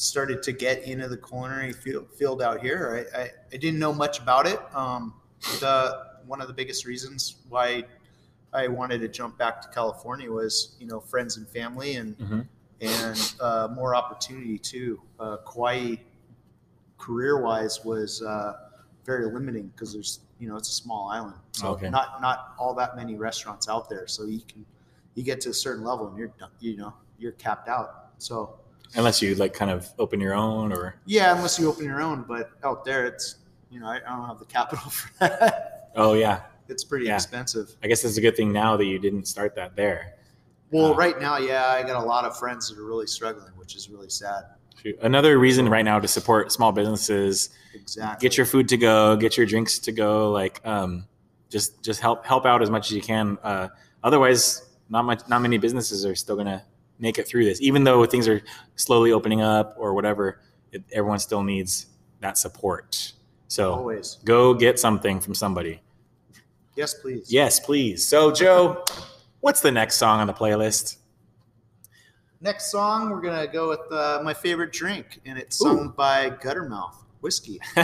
started 0.00 0.42
to 0.42 0.52
get 0.52 0.82
into 0.84 1.08
the 1.08 1.16
culinary 1.16 1.72
field, 1.72 2.08
field 2.16 2.40
out 2.40 2.60
here. 2.60 3.06
I, 3.14 3.20
I, 3.20 3.30
I, 3.52 3.56
didn't 3.58 3.78
know 3.78 3.92
much 3.92 4.18
about 4.18 4.46
it. 4.46 4.58
Um, 4.74 5.12
the 5.60 6.06
one 6.26 6.40
of 6.40 6.48
the 6.48 6.54
biggest 6.54 6.86
reasons 6.86 7.36
why 7.48 7.84
I 8.52 8.68
wanted 8.68 9.00
to 9.02 9.08
jump 9.08 9.36
back 9.36 9.60
to 9.62 9.68
California 9.68 10.30
was 10.30 10.76
you 10.80 10.86
know 10.86 11.00
friends 11.00 11.36
and 11.36 11.46
family 11.46 11.96
and 11.96 12.18
mm-hmm. 12.18 12.40
and 12.80 13.34
uh, 13.40 13.68
more 13.74 13.94
opportunity 13.94 14.58
too. 14.58 15.02
Uh, 15.18 15.36
Kauai 15.38 15.96
career 16.96 17.42
wise 17.42 17.84
was 17.84 18.22
uh, 18.22 18.54
very 19.04 19.26
limiting 19.26 19.68
because 19.68 19.92
there's 19.92 20.20
you 20.38 20.48
know 20.48 20.56
it's 20.56 20.70
a 20.70 20.72
small 20.72 21.08
island, 21.10 21.36
so 21.52 21.68
okay. 21.68 21.90
not 21.90 22.22
not 22.22 22.54
all 22.58 22.74
that 22.74 22.96
many 22.96 23.16
restaurants 23.16 23.68
out 23.68 23.90
there. 23.90 24.06
So 24.06 24.24
you 24.24 24.40
can 24.40 24.64
you 25.14 25.22
get 25.22 25.42
to 25.42 25.50
a 25.50 25.54
certain 25.54 25.84
level 25.84 26.08
and 26.08 26.16
you're 26.16 26.32
done, 26.38 26.50
you 26.58 26.78
know 26.78 26.94
you're 27.18 27.32
capped 27.32 27.68
out. 27.68 28.12
So 28.16 28.60
unless 28.94 29.22
you 29.22 29.34
like 29.34 29.52
kind 29.52 29.70
of 29.70 29.88
open 29.98 30.20
your 30.20 30.34
own 30.34 30.72
or 30.72 30.96
yeah, 31.06 31.34
unless 31.36 31.58
you 31.58 31.68
open 31.68 31.84
your 31.84 32.00
own, 32.00 32.24
but 32.26 32.50
out 32.64 32.84
there 32.84 33.06
it's 33.06 33.36
you 33.70 33.80
know 33.80 33.86
I, 33.86 33.96
I 33.96 34.16
don't 34.16 34.26
have 34.26 34.38
the 34.38 34.46
capital 34.46 34.90
for 34.90 35.10
that. 35.18 35.90
Oh 35.96 36.14
yeah, 36.14 36.42
it's 36.68 36.84
pretty 36.84 37.06
yeah. 37.06 37.16
expensive. 37.16 37.76
I 37.82 37.88
guess 37.88 38.04
it's 38.04 38.16
a 38.16 38.20
good 38.20 38.36
thing 38.36 38.52
now 38.52 38.76
that 38.76 38.84
you 38.84 38.98
didn't 38.98 39.26
start 39.26 39.54
that 39.56 39.76
there. 39.76 40.14
Well, 40.70 40.92
uh, 40.92 40.96
right 40.96 41.20
now, 41.20 41.38
yeah, 41.38 41.66
I 41.66 41.82
got 41.82 42.02
a 42.02 42.06
lot 42.06 42.24
of 42.24 42.38
friends 42.38 42.68
that 42.68 42.78
are 42.78 42.84
really 42.84 43.06
struggling, 43.06 43.52
which 43.56 43.74
is 43.74 43.88
really 43.88 44.10
sad. 44.10 44.44
Another 45.02 45.38
reason 45.38 45.68
right 45.68 45.84
now 45.84 45.98
to 45.98 46.08
support 46.08 46.52
small 46.52 46.72
businesses. 46.72 47.50
Exactly. 47.74 48.26
Get 48.26 48.36
your 48.38 48.46
food 48.46 48.68
to 48.70 48.78
go, 48.78 49.14
get 49.16 49.36
your 49.36 49.44
drinks 49.44 49.78
to 49.80 49.92
go. 49.92 50.30
Like, 50.30 50.60
um, 50.64 51.06
just 51.50 51.82
just 51.82 52.00
help 52.00 52.24
help 52.24 52.46
out 52.46 52.62
as 52.62 52.70
much 52.70 52.90
as 52.90 52.96
you 52.96 53.02
can. 53.02 53.36
Uh, 53.42 53.68
otherwise, 54.02 54.70
not 54.88 55.04
much, 55.04 55.28
not 55.28 55.42
many 55.42 55.58
businesses 55.58 56.06
are 56.06 56.14
still 56.14 56.36
gonna 56.36 56.64
make 57.00 57.18
it 57.18 57.26
through 57.26 57.44
this, 57.44 57.60
even 57.60 57.84
though 57.84 58.04
things 58.06 58.28
are 58.28 58.42
slowly 58.76 59.12
opening 59.12 59.40
up 59.40 59.74
or 59.78 59.94
whatever. 59.94 60.40
It, 60.72 60.84
everyone 60.92 61.18
still 61.18 61.42
needs 61.42 61.86
that 62.20 62.38
support. 62.38 63.12
So 63.48 63.72
Always. 63.72 64.18
go 64.24 64.54
get 64.54 64.78
something 64.78 65.20
from 65.20 65.34
somebody. 65.34 65.80
Yes, 66.76 66.94
please. 66.94 67.32
Yes, 67.32 67.58
please. 67.58 68.06
So, 68.06 68.30
Joe, 68.30 68.84
what's 69.40 69.60
the 69.60 69.72
next 69.72 69.96
song 69.96 70.20
on 70.20 70.26
the 70.26 70.32
playlist? 70.32 70.98
Next 72.40 72.70
song, 72.70 73.10
we're 73.10 73.20
gonna 73.20 73.46
go 73.46 73.68
with 73.68 73.80
uh, 73.90 74.20
my 74.24 74.32
favorite 74.32 74.72
drink, 74.72 75.20
and 75.26 75.36
it's 75.36 75.58
sung 75.58 75.78
Ooh. 75.78 75.88
by 75.88 76.30
Guttermouth 76.30 76.94
whiskey. 77.20 77.60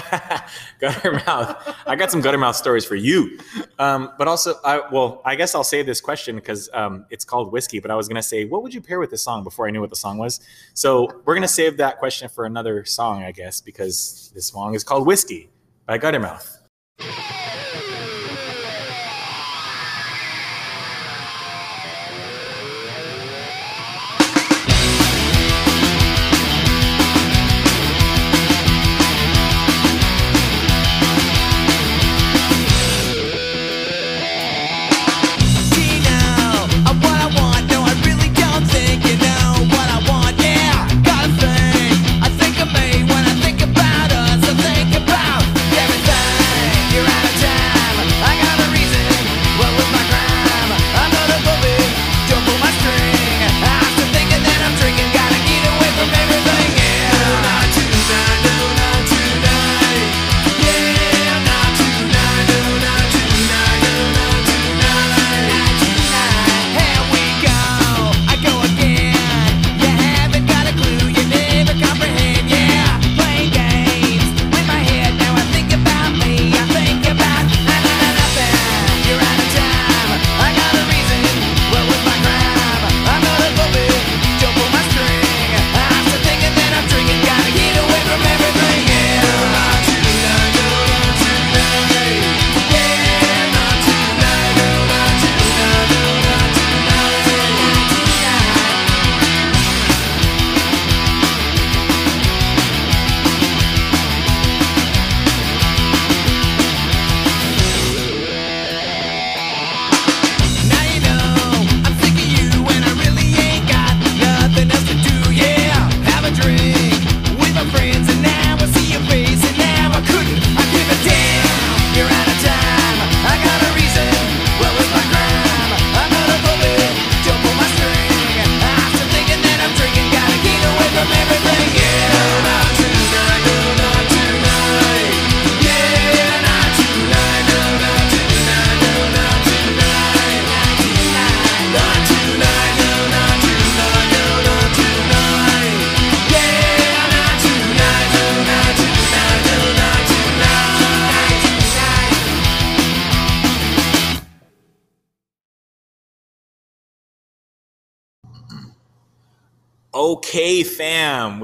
Guttermouth. 0.81 1.75
I 1.87 1.97
got 1.97 2.11
some 2.11 2.23
Guttermouth 2.23 2.55
stories 2.55 2.85
for 2.85 2.97
you, 2.97 3.39
um, 3.79 4.13
but 4.19 4.29
also, 4.29 4.55
I 4.65 4.83
well, 4.91 5.23
I 5.25 5.37
guess 5.37 5.55
I'll 5.55 5.65
say 5.65 5.83
this 5.83 6.01
question 6.01 6.37
because 6.37 6.69
um, 6.73 7.07
it's 7.11 7.25
called 7.25 7.53
whiskey. 7.53 7.81
But 7.81 7.91
I 7.91 7.95
was 7.95 8.09
gonna 8.09 8.23
say, 8.23 8.45
what 8.45 8.63
would 8.63 8.75
you 8.75 8.81
pair 8.81 8.99
with 8.99 9.11
this 9.11 9.23
song 9.23 9.45
before 9.45 9.67
I 9.67 9.71
knew 9.71 9.81
what 9.81 9.91
the 9.91 9.97
song 9.97 10.19
was? 10.19 10.41
So 10.75 11.23
we're 11.25 11.35
gonna 11.35 11.49
save 11.49 11.77
that 11.79 11.99
question 11.99 12.29
for 12.29 12.47
another 12.47 12.85
song, 12.85 13.23
I 13.23 13.33
guess, 13.33 13.61
because 13.61 14.31
this 14.35 14.47
song 14.47 14.75
is 14.75 14.85
called 14.85 15.07
Whiskey 15.07 15.51
by 15.87 15.99
Guttermouth. 15.99 16.59
Okay, 17.01 17.36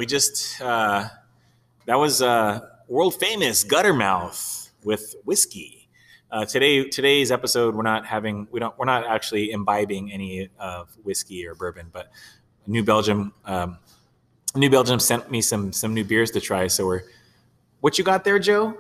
We 0.03 0.07
just 0.07 0.61
uh, 0.61 1.07
that 1.87 1.95
was 1.95 2.23
uh, 2.23 2.59
world 2.89 3.15
famous 3.21 3.63
Guttermouth 3.63 4.71
with 4.83 5.15
whiskey. 5.25 5.89
Uh, 6.29 6.45
today, 6.45 6.89
today's 6.89 7.31
episode, 7.31 7.77
we're 7.77 7.85
not 7.85 8.05
having 8.05 8.49
we 8.51 8.59
don't 8.59 8.77
we're 8.77 8.85
not 8.85 9.07
actually 9.07 9.53
imbibing 9.53 10.11
any 10.13 10.49
of 10.59 10.89
whiskey 11.05 11.47
or 11.47 11.55
bourbon, 11.55 11.87
but 11.93 12.11
New 12.67 12.83
Belgium, 12.83 13.33
um, 13.45 13.79
New 14.57 14.71
Belgium 14.71 14.99
sent 14.99 15.31
me 15.31 15.41
some 15.41 15.73
some 15.73 15.95
new 15.95 16.03
beers 16.03 16.33
to 16.33 16.41
try. 16.41 16.67
So 16.67 16.85
we're 16.85 17.03
what 17.79 17.97
you 17.97 18.03
got 18.03 18.25
there, 18.25 18.41
Joe? 18.41 18.77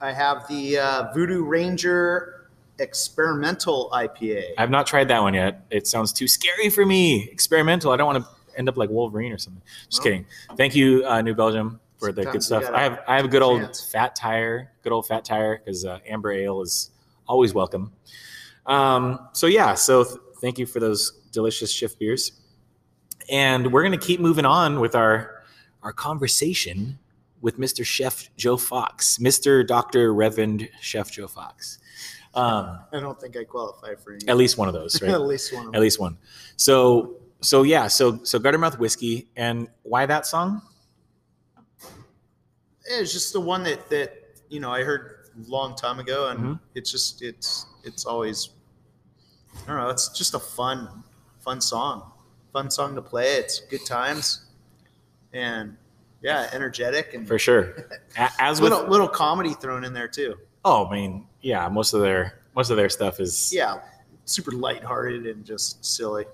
I 0.00 0.10
have 0.10 0.48
the 0.48 0.78
uh, 0.78 1.12
Voodoo 1.14 1.44
Ranger 1.44 2.50
Experimental 2.80 3.90
IPA. 3.92 4.54
I've 4.58 4.70
not 4.70 4.88
tried 4.88 5.06
that 5.06 5.22
one 5.22 5.34
yet. 5.34 5.66
It 5.70 5.86
sounds 5.86 6.12
too 6.12 6.26
scary 6.26 6.68
for 6.68 6.84
me. 6.84 7.28
Experimental. 7.30 7.92
I 7.92 7.96
don't 7.96 8.08
want 8.08 8.24
to 8.24 8.37
end 8.58 8.68
up 8.68 8.76
like 8.76 8.90
Wolverine 8.90 9.32
or 9.32 9.38
something. 9.38 9.62
Just 9.88 10.02
well, 10.02 10.12
kidding. 10.12 10.26
Thank 10.56 10.74
you, 10.74 11.06
uh, 11.06 11.22
New 11.22 11.34
Belgium, 11.34 11.80
for 11.96 12.12
the 12.12 12.24
good 12.24 12.42
stuff. 12.42 12.64
I 12.72 12.82
have 12.82 13.00
I 13.08 13.16
have 13.16 13.24
a 13.24 13.28
good 13.28 13.42
old 13.42 13.62
chance. 13.62 13.90
fat 13.90 14.14
tire, 14.14 14.72
good 14.82 14.92
old 14.92 15.06
fat 15.06 15.24
tire, 15.24 15.58
because 15.58 15.84
uh, 15.84 16.00
amber 16.06 16.32
ale 16.32 16.60
is 16.60 16.90
always 17.26 17.54
welcome. 17.54 17.92
Um, 18.66 19.28
so 19.32 19.46
yeah, 19.46 19.74
so 19.74 20.04
th- 20.04 20.16
thank 20.40 20.58
you 20.58 20.66
for 20.66 20.80
those 20.80 21.12
delicious 21.32 21.70
shift 21.70 21.98
beers, 21.98 22.32
and 23.30 23.72
we're 23.72 23.82
gonna 23.82 23.96
keep 23.96 24.20
moving 24.20 24.44
on 24.44 24.80
with 24.80 24.94
our 24.94 25.44
our 25.82 25.92
conversation 25.92 26.98
with 27.40 27.58
Mr. 27.58 27.84
Chef 27.84 28.28
Joe 28.36 28.56
Fox, 28.56 29.18
Mr. 29.18 29.66
Doctor 29.66 30.12
Reverend 30.12 30.68
Chef 30.80 31.10
Joe 31.10 31.28
Fox. 31.28 31.78
Um, 32.34 32.80
I 32.92 33.00
don't 33.00 33.20
think 33.20 33.36
I 33.36 33.44
qualify 33.44 33.94
for 33.94 34.12
any. 34.12 34.28
at 34.28 34.36
least 34.36 34.58
one 34.58 34.68
of 34.68 34.74
those, 34.74 35.00
right? 35.02 35.10
At 35.10 35.22
least 35.22 35.54
one. 35.54 35.68
Of 35.68 35.74
at 35.74 35.80
least 35.80 35.98
one. 35.98 36.18
So 36.56 37.16
so 37.40 37.62
yeah, 37.62 37.86
so 37.88 38.22
so 38.24 38.38
Guttermouth 38.38 38.78
whiskey, 38.78 39.28
and 39.36 39.68
why 39.82 40.06
that 40.06 40.26
song? 40.26 40.62
It's 42.90 43.12
just 43.12 43.32
the 43.32 43.40
one 43.40 43.62
that 43.64 43.88
that 43.90 44.14
you 44.48 44.60
know 44.60 44.70
I 44.72 44.82
heard 44.82 45.28
a 45.36 45.50
long 45.50 45.76
time 45.76 45.98
ago, 46.00 46.28
and 46.28 46.40
Mhm. 46.40 46.60
it's 46.74 46.90
just 46.90 47.22
it's 47.22 47.66
it's 47.84 48.04
always 48.06 48.50
I 49.66 49.72
don't 49.72 49.76
know. 49.76 49.90
It's 49.90 50.08
just 50.16 50.34
a 50.34 50.38
fun 50.38 51.04
fun 51.40 51.60
song, 51.60 52.10
fun 52.52 52.70
song 52.70 52.94
to 52.94 53.02
play. 53.02 53.36
It's 53.36 53.60
good 53.60 53.84
times, 53.86 54.46
and 55.32 55.76
yeah, 56.22 56.48
energetic 56.52 57.14
and 57.14 57.28
For 57.28 57.38
sure. 57.38 57.74
As 58.16 58.60
with 58.60 58.70
little 58.72 58.88
little 58.88 59.08
comedy 59.08 59.54
thrown 59.54 59.84
in 59.84 59.92
there 59.92 60.08
too. 60.08 60.36
oh, 60.64 60.86
I 60.86 60.92
mean, 60.92 61.26
yeah, 61.42 61.68
most 61.68 61.92
of 61.92 62.00
their 62.00 62.40
most 62.56 62.70
of 62.70 62.76
their 62.76 62.88
stuff 62.88 63.20
is 63.20 63.52
Yeah, 63.52 63.80
super 64.24 64.50
lighthearted 64.52 65.26
and 65.26 65.44
just 65.44 65.84
silly. 65.84 66.24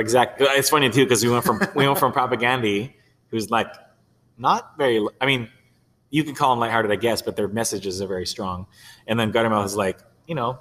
Exact. 0.00 0.40
It's 0.40 0.70
funny 0.70 0.90
too 0.90 1.04
because 1.04 1.22
we 1.24 1.30
went 1.30 1.44
from 1.44 1.60
we 1.74 1.86
went 1.86 1.98
from 1.98 2.12
Propagandhi, 2.12 2.92
who's 3.28 3.50
like 3.50 3.68
not 4.38 4.76
very. 4.78 5.04
I 5.20 5.26
mean, 5.26 5.48
you 6.10 6.24
can 6.24 6.34
call 6.34 6.50
them 6.50 6.60
lighthearted, 6.60 6.90
I 6.90 6.96
guess, 6.96 7.22
but 7.22 7.36
their 7.36 7.48
messages 7.48 8.00
are 8.02 8.06
very 8.06 8.26
strong. 8.26 8.66
And 9.06 9.18
then 9.18 9.32
Guttermouth 9.32 9.64
is 9.66 9.76
like, 9.76 9.98
you 10.26 10.34
know, 10.34 10.58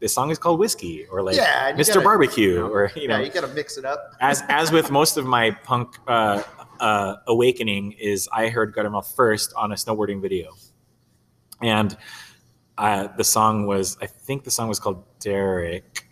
this 0.00 0.12
song 0.12 0.30
is 0.30 0.38
called 0.38 0.58
Whiskey, 0.58 1.06
or 1.10 1.22
like 1.22 1.36
Yeah, 1.36 1.72
Mr. 1.72 1.94
gotta- 1.94 2.00
Barbecue, 2.02 2.62
or 2.64 2.92
you 2.94 3.08
know, 3.08 3.16
yeah, 3.18 3.24
you 3.24 3.30
got 3.32 3.40
to 3.42 3.48
mix 3.54 3.78
it 3.78 3.84
up. 3.84 4.12
as 4.20 4.42
as 4.48 4.70
with 4.70 4.90
most 4.90 5.16
of 5.16 5.24
my 5.26 5.50
punk 5.50 5.96
uh, 6.06 6.42
uh, 6.80 7.16
awakening 7.26 7.92
is 7.92 8.28
I 8.32 8.48
heard 8.48 8.74
Guttermouth 8.74 9.14
first 9.16 9.52
on 9.56 9.72
a 9.72 9.74
snowboarding 9.74 10.20
video, 10.20 10.50
and 11.62 11.96
uh, 12.78 13.08
the 13.16 13.24
song 13.24 13.66
was 13.66 13.96
I 14.02 14.06
think 14.06 14.44
the 14.44 14.50
song 14.50 14.68
was 14.68 14.78
called 14.78 15.02
Derek, 15.18 16.06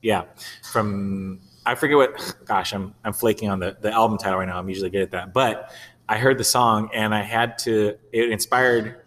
yeah, 0.00 0.24
from 0.72 1.40
I 1.66 1.74
forget 1.74 1.96
what. 1.96 2.36
Gosh, 2.44 2.72
I'm 2.72 2.94
I'm 3.04 3.12
flaking 3.12 3.50
on 3.50 3.58
the 3.58 3.76
the 3.80 3.92
album 3.92 4.18
title 4.18 4.38
right 4.38 4.48
now. 4.48 4.58
I'm 4.58 4.68
usually 4.68 4.90
good 4.90 5.02
at 5.02 5.10
that, 5.10 5.34
but 5.34 5.72
I 6.08 6.18
heard 6.18 6.38
the 6.38 6.44
song 6.44 6.90
and 6.94 7.14
I 7.14 7.22
had 7.22 7.58
to. 7.60 7.98
It 8.12 8.30
inspired 8.30 9.02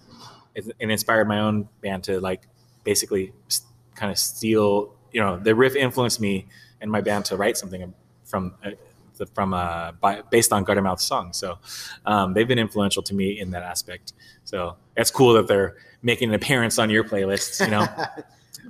it, 0.56 0.76
inspired 0.80 1.28
my 1.28 1.40
own 1.40 1.70
band 1.82 2.04
to 2.06 2.20
like 2.20 2.44
basically 2.84 3.34
kind 3.96 4.12
of 4.12 4.18
steal. 4.18 4.94
You 5.12 5.22
know, 5.22 5.40
the 5.40 5.56
riff 5.56 5.76
influenced 5.76 6.20
me 6.20 6.48
and 6.82 6.92
my 6.92 7.02
band 7.02 7.26
to 7.26 7.38
write 7.38 7.58
something 7.58 7.94
from 8.26 8.54
uh, 8.64 8.72
from 9.34 9.54
uh, 9.54 9.94
by, 9.94 10.22
based 10.30 10.54
on 10.54 10.66
Guttermouth's 10.66 11.04
song. 11.04 11.34
So 11.34 11.58
um, 12.06 12.34
they've 12.34 12.48
been 12.48 12.60
influential 12.60 13.04
to 13.04 13.14
me 13.14 13.40
in 13.40 13.52
that 13.52 13.64
aspect. 13.64 14.14
So 14.44 14.78
it's 14.96 15.12
cool 15.12 15.34
that 15.34 15.48
they're 15.48 15.78
making 16.02 16.30
an 16.30 16.36
appearance 16.36 16.80
on 16.80 16.90
your 16.90 17.04
playlists. 17.04 17.64
You 17.64 17.72
know, 17.72 17.88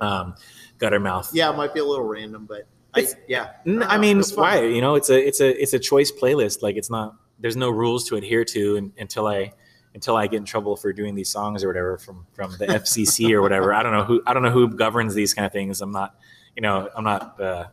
um, 0.06 0.34
Guttermouth. 0.78 1.30
yeah, 1.32 1.50
it 1.50 1.56
might 1.56 1.74
be 1.74 1.80
a 1.80 1.84
little 1.84 2.04
random, 2.04 2.46
but 2.46 2.66
I, 2.94 3.06
yeah. 3.28 3.50
I 3.86 3.98
mean, 3.98 4.18
it's 4.18 4.34
why? 4.34 4.62
You 4.62 4.80
know, 4.80 4.94
it's 4.94 5.10
a 5.10 5.26
it's 5.26 5.40
a 5.40 5.62
it's 5.62 5.72
a 5.72 5.78
choice 5.78 6.10
playlist. 6.10 6.62
Like 6.62 6.76
it's 6.76 6.90
not. 6.90 7.14
There's 7.38 7.56
no 7.56 7.70
rules 7.70 8.08
to 8.08 8.16
adhere 8.16 8.44
to 8.46 8.76
un 8.76 8.92
until 8.98 9.26
I 9.26 9.52
until 9.94 10.16
I 10.16 10.26
get 10.26 10.38
in 10.38 10.44
trouble 10.44 10.76
for 10.76 10.92
doing 10.92 11.14
these 11.14 11.28
songs 11.28 11.64
or 11.64 11.68
whatever 11.68 11.98
from 11.98 12.26
from 12.32 12.56
the 12.58 12.66
FCC 12.66 13.30
or 13.32 13.42
whatever. 13.42 13.72
I 13.72 13.82
don't 13.82 13.92
know 13.92 14.04
who 14.04 14.22
I 14.26 14.34
don't 14.34 14.42
know 14.42 14.50
who 14.50 14.68
governs 14.68 15.14
these 15.14 15.34
kind 15.34 15.46
of 15.46 15.52
things. 15.52 15.80
I'm 15.80 15.92
not. 15.92 16.16
You 16.56 16.62
know, 16.62 16.90
I'm 16.96 17.04
not 17.04 17.40
uh, 17.40 17.66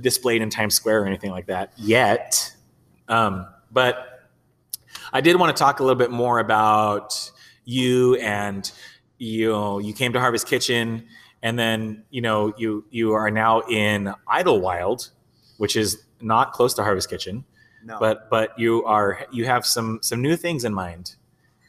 displayed 0.00 0.40
in 0.42 0.50
Times 0.50 0.74
Square 0.74 1.02
or 1.02 1.06
anything 1.06 1.30
like 1.30 1.46
that 1.46 1.72
yet. 1.76 2.54
Um, 3.08 3.46
but 3.70 4.30
I 5.12 5.20
did 5.20 5.36
want 5.36 5.54
to 5.54 5.60
talk 5.60 5.80
a 5.80 5.82
little 5.82 5.98
bit 5.98 6.10
more 6.10 6.38
about 6.38 7.30
you 7.64 8.16
and 8.16 8.70
you 9.18 9.50
know 9.50 9.78
you 9.78 9.92
came 9.92 10.12
to 10.12 10.20
Harvest 10.20 10.46
Kitchen 10.46 11.06
and 11.42 11.58
then 11.58 12.04
you 12.10 12.20
know 12.20 12.52
you 12.56 12.84
you 12.90 13.12
are 13.12 13.30
now 13.30 13.60
in 13.62 14.12
Idyllwild, 14.28 15.10
which 15.58 15.76
is 15.76 16.02
not 16.20 16.52
close 16.52 16.74
to 16.74 16.82
Harvest 16.84 17.08
Kitchen, 17.10 17.44
No. 17.84 17.98
but 17.98 18.28
but 18.30 18.58
you 18.58 18.84
are 18.84 19.26
you 19.32 19.44
have 19.46 19.66
some 19.66 19.98
some 20.02 20.20
new 20.22 20.36
things 20.36 20.64
in 20.64 20.72
mind. 20.74 21.16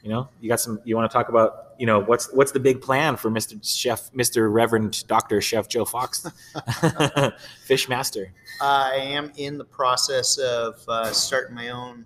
You 0.04 0.10
know, 0.10 0.28
you 0.42 0.50
got 0.50 0.60
some. 0.60 0.80
You 0.84 0.98
want 0.98 1.10
to 1.10 1.14
talk 1.18 1.30
about 1.30 1.76
you 1.80 1.86
know 1.86 2.00
what's 2.02 2.30
what's 2.34 2.52
the 2.52 2.60
big 2.60 2.82
plan 2.82 3.16
for 3.16 3.30
Mister 3.30 3.56
Chef, 3.64 4.14
Mister 4.14 4.50
Reverend 4.50 5.08
Doctor 5.08 5.40
Chef 5.40 5.70
Joe 5.70 5.86
Fox, 5.86 6.28
Fish 7.66 7.88
Master. 7.90 8.34
I 8.62 8.96
am 8.96 9.32
in 9.38 9.58
the 9.58 9.64
process 9.66 10.38
of 10.38 10.76
uh, 10.88 11.12
starting 11.12 11.56
my 11.56 11.70
own 11.70 12.06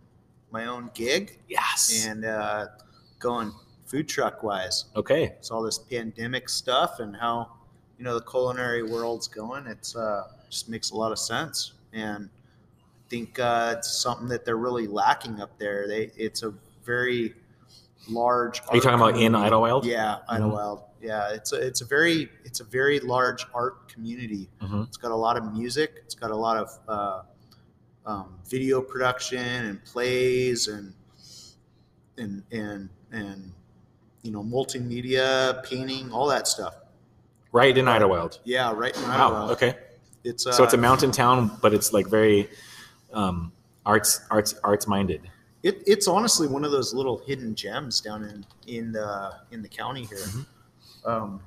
my 0.52 0.68
own 0.68 0.90
gig 0.94 1.40
Yes. 1.50 2.06
and 2.08 2.24
uh, 2.24 2.68
going 3.20 3.52
food 3.86 4.08
truck 4.08 4.44
wise. 4.44 4.86
okay. 4.96 5.24
It's 5.40 5.50
all 5.52 5.62
this 5.64 5.80
pandemic 5.80 6.50
stuff 6.50 7.00
and 7.00 7.16
how 7.16 7.52
you 7.98 8.04
know 8.04 8.14
the 8.14 8.26
culinary 8.26 8.84
world's 8.84 9.28
going. 9.28 9.68
It's 9.68 9.96
uh, 9.96 10.28
just 10.50 10.70
makes 10.70 10.92
a 10.92 10.96
lot 10.96 11.12
of 11.12 11.20
sense, 11.20 11.74
and 11.94 12.30
I 12.30 13.10
think 13.10 13.40
uh, 13.40 13.76
it's 13.78 13.92
something 13.92 14.28
that 14.28 14.46
they're 14.46 14.58
really 14.58 14.88
lacking 14.88 15.42
up 15.42 15.58
there. 15.58 15.88
They 15.88 16.12
it's 16.16 16.44
a 16.44 16.54
very 16.86 17.34
large. 18.08 18.62
Are 18.68 18.76
you 18.76 18.82
talking 18.82 19.00
about 19.00 19.18
in 19.20 19.34
Idyllwild? 19.34 19.84
Yeah, 19.86 20.18
Idyllwild. 20.30 20.84
Yeah, 21.02 21.32
it's 21.34 21.54
a 21.54 21.56
it's 21.56 21.82
a 21.82 21.86
very 21.86 22.30
it's 22.44 22.60
a 22.60 22.64
very 22.64 23.00
large 23.00 23.46
art 23.54 23.88
community. 23.88 24.50
Mhm. 24.62 24.88
It's 24.88 24.98
got 24.98 25.12
a 25.12 25.16
lot 25.16 25.38
of 25.38 25.54
music. 25.54 25.94
It's 26.04 26.16
got 26.16 26.32
a 26.32 26.36
lot 26.36 26.58
of 26.58 26.80
uh, 26.88 27.22
um, 28.06 28.40
video 28.48 28.82
production 28.82 29.40
and 29.40 29.84
plays 29.86 30.68
and 30.68 30.94
and 32.18 32.44
and 32.52 32.90
and 33.12 33.52
you 34.24 34.32
know 34.32 34.44
multimedia 34.44 35.64
painting, 35.64 36.12
all 36.12 36.28
that 36.28 36.48
stuff. 36.48 36.76
Right 37.58 37.76
in 37.76 37.86
Idyllwild. 37.86 38.38
Yeah, 38.44 38.72
right 38.76 38.96
in 38.96 39.02
Wow. 39.04 39.32
Idyllwild. 39.32 39.52
Okay. 39.54 39.76
It's 40.24 40.46
uh, 40.46 40.52
So 40.52 40.64
it's 40.64 40.76
a 40.76 40.78
mountain 40.90 41.12
town, 41.12 41.58
but 41.60 41.74
it's 41.74 41.92
like 41.92 42.06
very 42.08 42.50
um, 43.14 43.52
arts 43.84 44.22
arts 44.30 44.54
arts 44.64 44.86
minded. 44.88 45.22
it, 45.64 45.82
it's 45.94 46.08
honestly 46.08 46.48
one 46.48 46.64
of 46.68 46.72
those 46.72 46.94
little 46.94 47.18
hidden 47.28 47.56
gems 47.56 48.00
down 48.00 48.20
in 48.24 48.46
in 48.68 48.92
the 48.92 49.10
in 49.54 49.64
the 49.66 49.72
county 49.82 50.06
here. 50.06 50.20
Mm-hmm. 50.20 51.10
Um, 51.10 51.42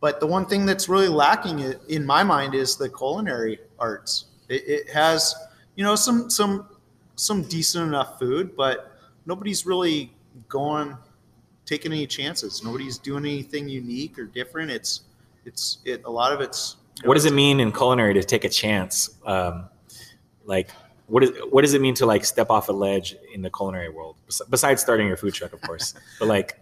but 0.00 0.20
the 0.20 0.26
one 0.26 0.44
thing 0.44 0.66
that's 0.66 0.86
really 0.94 1.08
lacking 1.08 1.56
in 1.88 2.04
my 2.04 2.22
mind 2.22 2.54
is 2.54 2.76
the 2.76 2.90
culinary 2.90 3.58
arts. 3.78 4.26
It, 4.50 4.62
it 4.76 4.90
has 4.90 5.34
you 5.76 5.84
know 5.86 5.96
some 5.96 6.28
some 6.28 6.68
some 7.16 7.42
decent 7.56 7.88
enough 7.88 8.18
food, 8.18 8.54
but 8.54 8.76
nobody's 9.24 9.64
really 9.64 10.12
going 10.48 10.94
taking 11.64 11.90
any 11.92 12.06
chances. 12.06 12.62
Nobody's 12.62 12.98
doing 12.98 13.24
anything 13.24 13.66
unique 13.66 14.18
or 14.18 14.26
different. 14.26 14.70
It's 14.70 14.92
it's 15.44 15.78
it 15.84 16.02
a 16.04 16.10
lot 16.10 16.32
of 16.32 16.40
it's 16.40 16.76
What 17.04 17.14
does 17.14 17.24
it 17.24 17.32
mean 17.32 17.60
in 17.60 17.72
culinary 17.72 18.14
to 18.14 18.22
take 18.22 18.44
a 18.44 18.48
chance? 18.48 19.10
Um, 19.26 19.68
like, 20.44 20.70
what 21.06 21.22
is 21.22 21.30
what 21.50 21.62
does 21.62 21.74
it 21.74 21.80
mean 21.80 21.94
to 21.94 22.06
like 22.06 22.24
step 22.24 22.50
off 22.50 22.68
a 22.68 22.72
ledge 22.72 23.16
in 23.32 23.42
the 23.42 23.50
culinary 23.50 23.88
world? 23.88 24.16
Besides 24.48 24.80
starting 24.80 25.06
your 25.06 25.16
food 25.16 25.34
truck, 25.34 25.52
of 25.52 25.60
course, 25.62 25.94
but 26.18 26.28
like, 26.28 26.60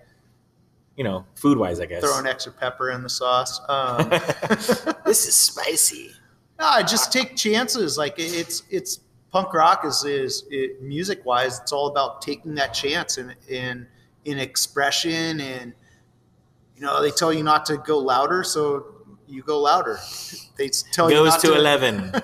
you 0.97 1.05
know, 1.05 1.25
food 1.35 1.59
wise, 1.59 1.81
I 1.81 1.87
guess. 1.87 2.03
throw 2.03 2.19
an 2.19 2.27
extra 2.27 2.53
pepper 2.53 2.91
in 2.91 3.03
the 3.03 3.11
sauce. 3.11 3.61
Um, 3.69 4.09
this 5.05 5.27
is 5.27 5.35
spicy. 5.35 6.13
No, 6.59 6.67
I 6.67 6.83
just 6.83 7.13
take 7.13 7.37
chances. 7.37 7.99
Like 7.99 8.15
it's 8.19 8.63
it's 8.71 9.01
punk 9.31 9.53
rock 9.55 9.85
is 9.85 10.05
is 10.05 10.45
it, 10.51 10.83
music 10.83 11.25
wise. 11.25 11.61
It's 11.61 11.73
all 11.73 11.89
about 11.89 12.23
taking 12.23 12.55
that 12.57 12.75
chance 12.75 13.19
in 13.19 13.35
in 13.49 13.87
in 14.25 14.39
expression 14.39 15.41
and 15.41 15.73
you 16.83 16.89
know 16.89 17.01
they 17.01 17.13
tell 17.13 17.33
you 17.33 17.45
not 17.45 17.65
to 17.67 17.77
go 17.77 17.97
louder, 17.99 18.43
so 18.43 18.87
you 19.29 19.43
go 19.45 19.61
louder. 19.61 20.01
They 20.57 20.69
tell 20.69 21.09
you 21.09 21.17
Goes 21.19 21.31
not 21.35 21.41
to 21.43 21.55
eleven. 21.55 22.13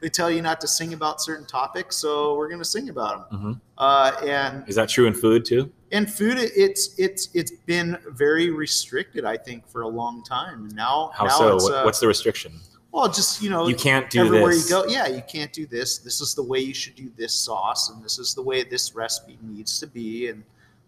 They 0.00 0.08
tell 0.08 0.30
you 0.30 0.40
not 0.40 0.60
to 0.60 0.68
sing 0.68 0.92
about 0.94 1.20
certain 1.20 1.46
topics, 1.46 1.96
so 1.96 2.36
we're 2.36 2.46
going 2.46 2.60
to 2.60 2.64
sing 2.64 2.88
about 2.90 3.28
them. 3.30 3.40
Mhm. 3.40 3.60
Uh, 3.76 4.12
and 4.24 4.68
Is 4.68 4.76
that 4.76 4.88
true 4.88 5.06
in 5.08 5.14
food 5.14 5.44
too? 5.44 5.72
and 5.90 6.08
food, 6.08 6.38
it- 6.38 6.52
it's 6.54 6.94
it's 6.96 7.28
it's 7.34 7.50
been 7.66 7.98
very 8.10 8.50
restricted, 8.50 9.24
I 9.24 9.36
think, 9.36 9.66
for 9.68 9.80
a 9.82 9.88
long 9.88 10.22
time. 10.22 10.64
And 10.66 10.74
now, 10.76 11.10
How 11.18 11.24
now 11.26 11.58
so? 11.58 11.74
uh, 11.74 11.82
what's 11.84 11.98
the 11.98 12.06
restriction? 12.06 12.52
well, 12.92 13.08
just 13.08 13.42
you 13.42 13.50
know, 13.50 13.66
You 13.66 13.74
can't 13.74 14.08
do 14.08 14.20
everywhere 14.24 14.52
this. 14.54 14.70
you 14.70 14.76
go. 14.76 14.86
Yeah, 14.86 15.08
you 15.08 15.22
can't 15.34 15.52
do 15.52 15.66
this. 15.66 15.98
This 15.98 16.20
is 16.20 16.34
the 16.34 16.44
way 16.44 16.60
you 16.60 16.74
should 16.74 16.94
do 16.94 17.10
this 17.16 17.32
sauce, 17.34 17.90
and 17.90 17.96
this 18.04 18.20
is 18.20 18.32
the 18.34 18.42
way 18.42 18.62
this 18.62 18.94
recipe 18.94 19.36
needs 19.42 19.80
to 19.80 19.88
be, 19.88 20.28
and 20.28 20.44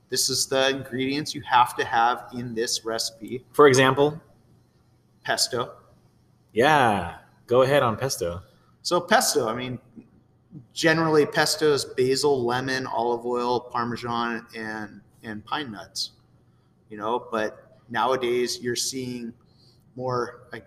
this 0.09 0.29
is 0.31 0.47
the 0.47 0.69
ingredients 0.71 1.35
you 1.35 1.43
have 1.43 1.77
to 1.77 1.85
have 1.85 2.27
in 2.33 2.55
this 2.55 2.85
recipe. 2.85 3.45
For 3.53 3.67
example, 3.69 4.21
Pesto. 5.25 5.73
yeah, 6.53 7.17
go 7.47 7.63
ahead 7.63 7.83
on 7.83 7.97
pesto. 7.97 8.41
So 8.83 9.01
pesto, 9.01 9.49
I 9.49 9.55
mean, 9.55 9.79
generally 10.73 11.27
pesto 11.27 11.73
is 11.73 11.85
basil, 11.85 12.45
lemon, 12.45 12.87
olive 12.87 13.27
oil, 13.27 13.61
parmesan, 13.61 14.47
and 14.57 15.01
and 15.25 15.45
pine 15.45 15.73
nuts. 15.73 16.13
You 16.89 16.99
know, 16.99 17.27
but 17.33 17.79
nowadays 17.91 18.61
you're 18.61 18.77
seeing 18.77 19.33
more. 19.97 20.43
I, 20.53 20.63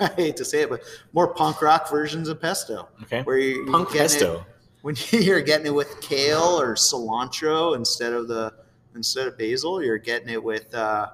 I 0.00 0.06
hate 0.14 0.36
to 0.38 0.44
say 0.44 0.62
it, 0.62 0.70
but 0.70 0.82
more 1.12 1.28
punk 1.34 1.60
rock 1.60 1.90
versions 1.90 2.28
of 2.30 2.40
pesto, 2.40 2.88
Okay. 3.02 3.20
where 3.22 3.36
you 3.38 3.66
Punk 3.70 3.88
getting 3.92 4.00
it- 4.00 4.02
pesto. 4.04 4.46
when 4.80 4.96
you're 5.10 5.42
getting 5.42 5.66
it 5.66 5.74
with 5.74 6.00
kale 6.00 6.58
or 6.58 6.74
cilantro 6.74 7.76
instead 7.76 8.14
of 8.14 8.26
the 8.28 8.54
instead 8.94 9.26
of 9.26 9.38
basil, 9.38 9.82
you're 9.82 9.98
getting 9.98 10.28
it 10.28 10.42
with 10.42 10.74
uh, 10.74 11.08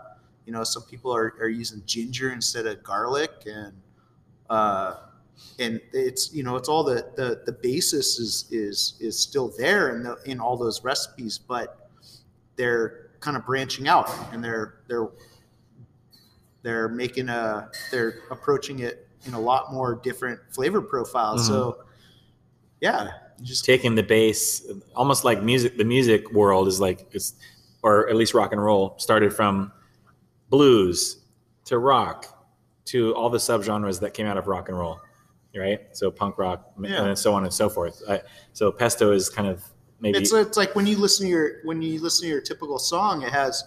you 0.45 0.53
know 0.53 0.65
some 0.65 0.83
people 0.85 1.15
are, 1.15 1.35
are 1.41 1.49
using 1.49 1.83
ginger 1.87 2.33
instead 2.33 2.67
of 2.67 2.83
garlic 2.83 3.31
and 3.47 3.73
uh, 4.51 4.95
and 5.59 5.81
it's 5.93 6.33
you 6.35 6.43
know 6.43 6.57
it's 6.57 6.69
all 6.69 6.83
the 6.83 7.07
the, 7.17 7.43
the 7.47 7.53
basis 7.53 8.19
is 8.19 8.47
is 8.51 8.95
is 9.01 9.19
still 9.19 9.53
there 9.59 9.95
in 9.95 10.03
the 10.03 10.17
in 10.25 10.41
all 10.41 10.57
those 10.57 10.83
recipes, 10.85 11.39
but 11.39 11.91
they're 12.57 13.11
kind 13.21 13.37
of 13.37 13.45
branching 13.45 13.89
out 13.89 14.11
and 14.33 14.43
they're 14.43 14.81
they're 14.89 15.09
they're 16.63 16.89
making 16.89 17.29
a 17.29 17.71
they're 17.91 18.21
approaching 18.31 18.81
it 18.81 19.09
in 19.27 19.35
a 19.35 19.41
lot 19.41 19.73
more 19.73 19.95
different 19.95 20.41
flavor 20.51 20.81
profiles. 20.81 21.43
Mm-hmm. 21.43 21.53
So 21.53 21.85
yeah, 22.81 23.09
just 23.43 23.65
taking 23.65 23.95
the 23.95 24.03
base 24.03 24.67
almost 24.95 25.25
like 25.25 25.43
music 25.43 25.77
the 25.77 25.85
music 25.85 26.33
world 26.33 26.69
is 26.69 26.81
like 26.81 27.07
it's 27.13 27.35
or 27.87 28.09
at 28.09 28.17
least 28.17 28.35
rock 28.35 28.51
and 28.51 28.63
roll 28.63 28.95
started 28.99 29.33
from 29.33 29.73
blues 30.51 31.19
to 31.65 31.79
rock 31.79 32.27
to 32.85 33.15
all 33.15 33.31
the 33.31 33.39
subgenres 33.39 34.01
that 34.01 34.13
came 34.13 34.27
out 34.27 34.37
of 34.37 34.49
rock 34.49 34.69
and 34.69 34.77
roll 34.77 35.01
right? 35.57 35.81
So 35.93 36.11
punk 36.11 36.37
rock 36.37 36.73
yeah. 36.83 37.05
and 37.05 37.19
so 37.19 37.33
on 37.33 37.45
and 37.45 37.53
so 37.53 37.71
forth. 37.71 38.03
I, 38.09 38.21
so 38.53 38.71
pesto 38.71 39.13
is 39.13 39.31
kind 39.31 39.49
of 39.49 39.65
maybe 40.01 40.19
it's, 40.19 40.33
it's 40.33 40.57
like 40.57 40.75
when 40.75 40.87
you 40.87 40.99
listen 40.99 41.25
to 41.27 41.31
your 41.31 41.53
when 41.65 41.81
you 41.81 41.99
listen 42.01 42.25
to 42.25 42.29
your 42.29 42.43
typical 42.43 42.79
song 42.79 43.23
it 43.23 43.33
has 43.33 43.65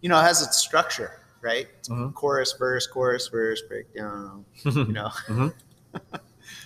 you 0.00 0.08
know 0.08 0.18
it 0.18 0.24
has 0.24 0.42
its 0.42 0.56
structure 0.56 1.20
right? 1.42 1.68
Mm-hmm. 1.84 2.10
chorus 2.10 2.54
verse 2.58 2.86
chorus 2.88 3.28
verse 3.28 3.62
breakdown 3.68 4.44
you 4.64 4.86
know? 4.86 5.10
Mm-hmm. 5.28 6.16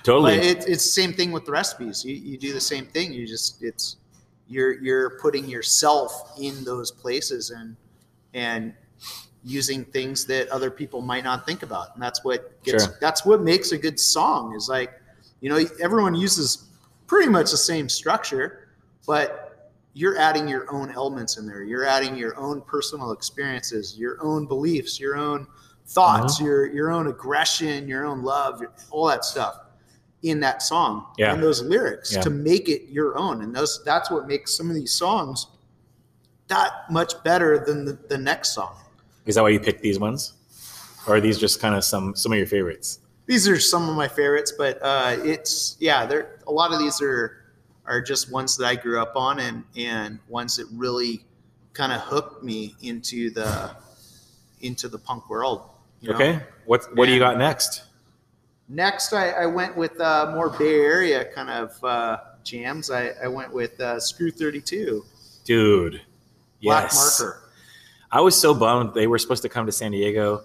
totally. 0.02 0.34
It, 0.34 0.64
it's 0.66 0.84
the 0.84 1.02
same 1.02 1.12
thing 1.12 1.30
with 1.30 1.44
the 1.44 1.52
recipes. 1.52 2.04
You, 2.04 2.14
you 2.14 2.36
do 2.36 2.52
the 2.52 2.60
same 2.60 2.86
thing. 2.86 3.12
You 3.12 3.28
just 3.28 3.62
it's 3.62 3.96
you're 4.50 4.82
you're 4.82 5.18
putting 5.20 5.48
yourself 5.48 6.32
in 6.38 6.64
those 6.64 6.90
places 6.90 7.50
and 7.50 7.76
and 8.34 8.74
using 9.42 9.84
things 9.86 10.26
that 10.26 10.48
other 10.48 10.70
people 10.70 11.00
might 11.00 11.24
not 11.24 11.46
think 11.46 11.62
about 11.62 11.94
and 11.94 12.02
that's 12.02 12.24
what 12.24 12.62
gets 12.62 12.84
sure. 12.84 12.98
that's 13.00 13.24
what 13.24 13.40
makes 13.40 13.72
a 13.72 13.78
good 13.78 13.98
song 13.98 14.54
is 14.54 14.68
like 14.68 15.00
you 15.40 15.48
know 15.48 15.64
everyone 15.80 16.14
uses 16.14 16.66
pretty 17.06 17.30
much 17.30 17.50
the 17.50 17.56
same 17.56 17.88
structure 17.88 18.68
but 19.06 19.72
you're 19.94 20.18
adding 20.18 20.46
your 20.46 20.70
own 20.72 20.90
elements 20.90 21.38
in 21.38 21.46
there 21.46 21.62
you're 21.62 21.86
adding 21.86 22.16
your 22.16 22.36
own 22.36 22.60
personal 22.62 23.12
experiences 23.12 23.96
your 23.96 24.22
own 24.22 24.46
beliefs 24.46 25.00
your 25.00 25.16
own 25.16 25.46
thoughts 25.86 26.36
uh-huh. 26.36 26.44
your 26.44 26.66
your 26.66 26.90
own 26.90 27.06
aggression 27.06 27.88
your 27.88 28.04
own 28.04 28.22
love 28.22 28.62
all 28.90 29.06
that 29.06 29.24
stuff 29.24 29.60
in 30.22 30.40
that 30.40 30.62
song 30.62 31.06
yeah. 31.16 31.32
and 31.32 31.42
those 31.42 31.62
lyrics 31.62 32.14
yeah. 32.14 32.20
to 32.20 32.30
make 32.30 32.68
it 32.68 32.82
your 32.90 33.16
own 33.16 33.42
and 33.42 33.54
those 33.54 33.82
that's 33.84 34.10
what 34.10 34.26
makes 34.26 34.54
some 34.54 34.68
of 34.68 34.74
these 34.74 34.92
songs 34.92 35.46
that 36.48 36.72
much 36.90 37.14
better 37.24 37.64
than 37.64 37.84
the, 37.84 37.98
the 38.08 38.18
next 38.18 38.52
song 38.52 38.74
is 39.26 39.34
that 39.34 39.42
why 39.42 39.50
you 39.50 39.60
picked 39.60 39.82
these 39.82 39.98
ones, 39.98 40.32
or 41.06 41.16
are 41.16 41.20
these 41.20 41.38
just 41.38 41.60
kind 41.60 41.74
of 41.74 41.84
some 41.84 42.14
some 42.16 42.32
of 42.32 42.38
your 42.38 42.46
favorites? 42.46 43.00
These 43.26 43.48
are 43.48 43.60
some 43.60 43.88
of 43.88 43.94
my 43.94 44.08
favorites, 44.08 44.52
but 44.56 44.78
uh, 44.82 45.16
it's 45.22 45.76
yeah, 45.78 46.06
there 46.06 46.40
a 46.46 46.52
lot 46.52 46.72
of 46.72 46.78
these 46.78 47.00
are 47.02 47.36
are 47.86 48.00
just 48.00 48.32
ones 48.32 48.56
that 48.56 48.66
I 48.66 48.74
grew 48.74 49.00
up 49.00 49.14
on 49.16 49.38
and 49.40 49.64
and 49.76 50.18
ones 50.28 50.56
that 50.56 50.66
really 50.72 51.24
kind 51.72 51.92
of 51.92 52.00
hooked 52.00 52.42
me 52.42 52.74
into 52.82 53.30
the 53.30 53.76
into 54.62 54.88
the 54.88 54.98
punk 54.98 55.28
world. 55.30 55.68
You 56.00 56.10
know? 56.10 56.14
Okay, 56.16 56.40
what 56.66 56.82
what 56.96 57.04
and 57.04 57.06
do 57.06 57.12
you 57.12 57.20
got 57.20 57.38
next? 57.38 57.84
Next, 58.72 59.12
I, 59.12 59.30
I 59.30 59.46
went 59.46 59.76
with 59.76 60.00
uh, 60.00 60.30
more 60.32 60.48
Bay 60.48 60.78
Area 60.78 61.24
kind 61.24 61.50
of 61.50 61.84
uh, 61.84 62.18
jams. 62.44 62.88
I, 62.88 63.08
I 63.22 63.26
went 63.26 63.52
with 63.52 63.80
uh, 63.80 63.98
Screw 63.98 64.30
Thirty 64.30 64.60
Two. 64.60 65.04
Dude, 65.44 66.00
Black 66.62 66.84
yes. 66.84 67.20
Marker. 67.20 67.42
I 68.12 68.20
was 68.20 68.40
so 68.40 68.54
bummed 68.54 68.94
they 68.94 69.08
were 69.08 69.18
supposed 69.18 69.42
to 69.42 69.48
come 69.48 69.66
to 69.66 69.72
San 69.72 69.90
Diego 69.90 70.44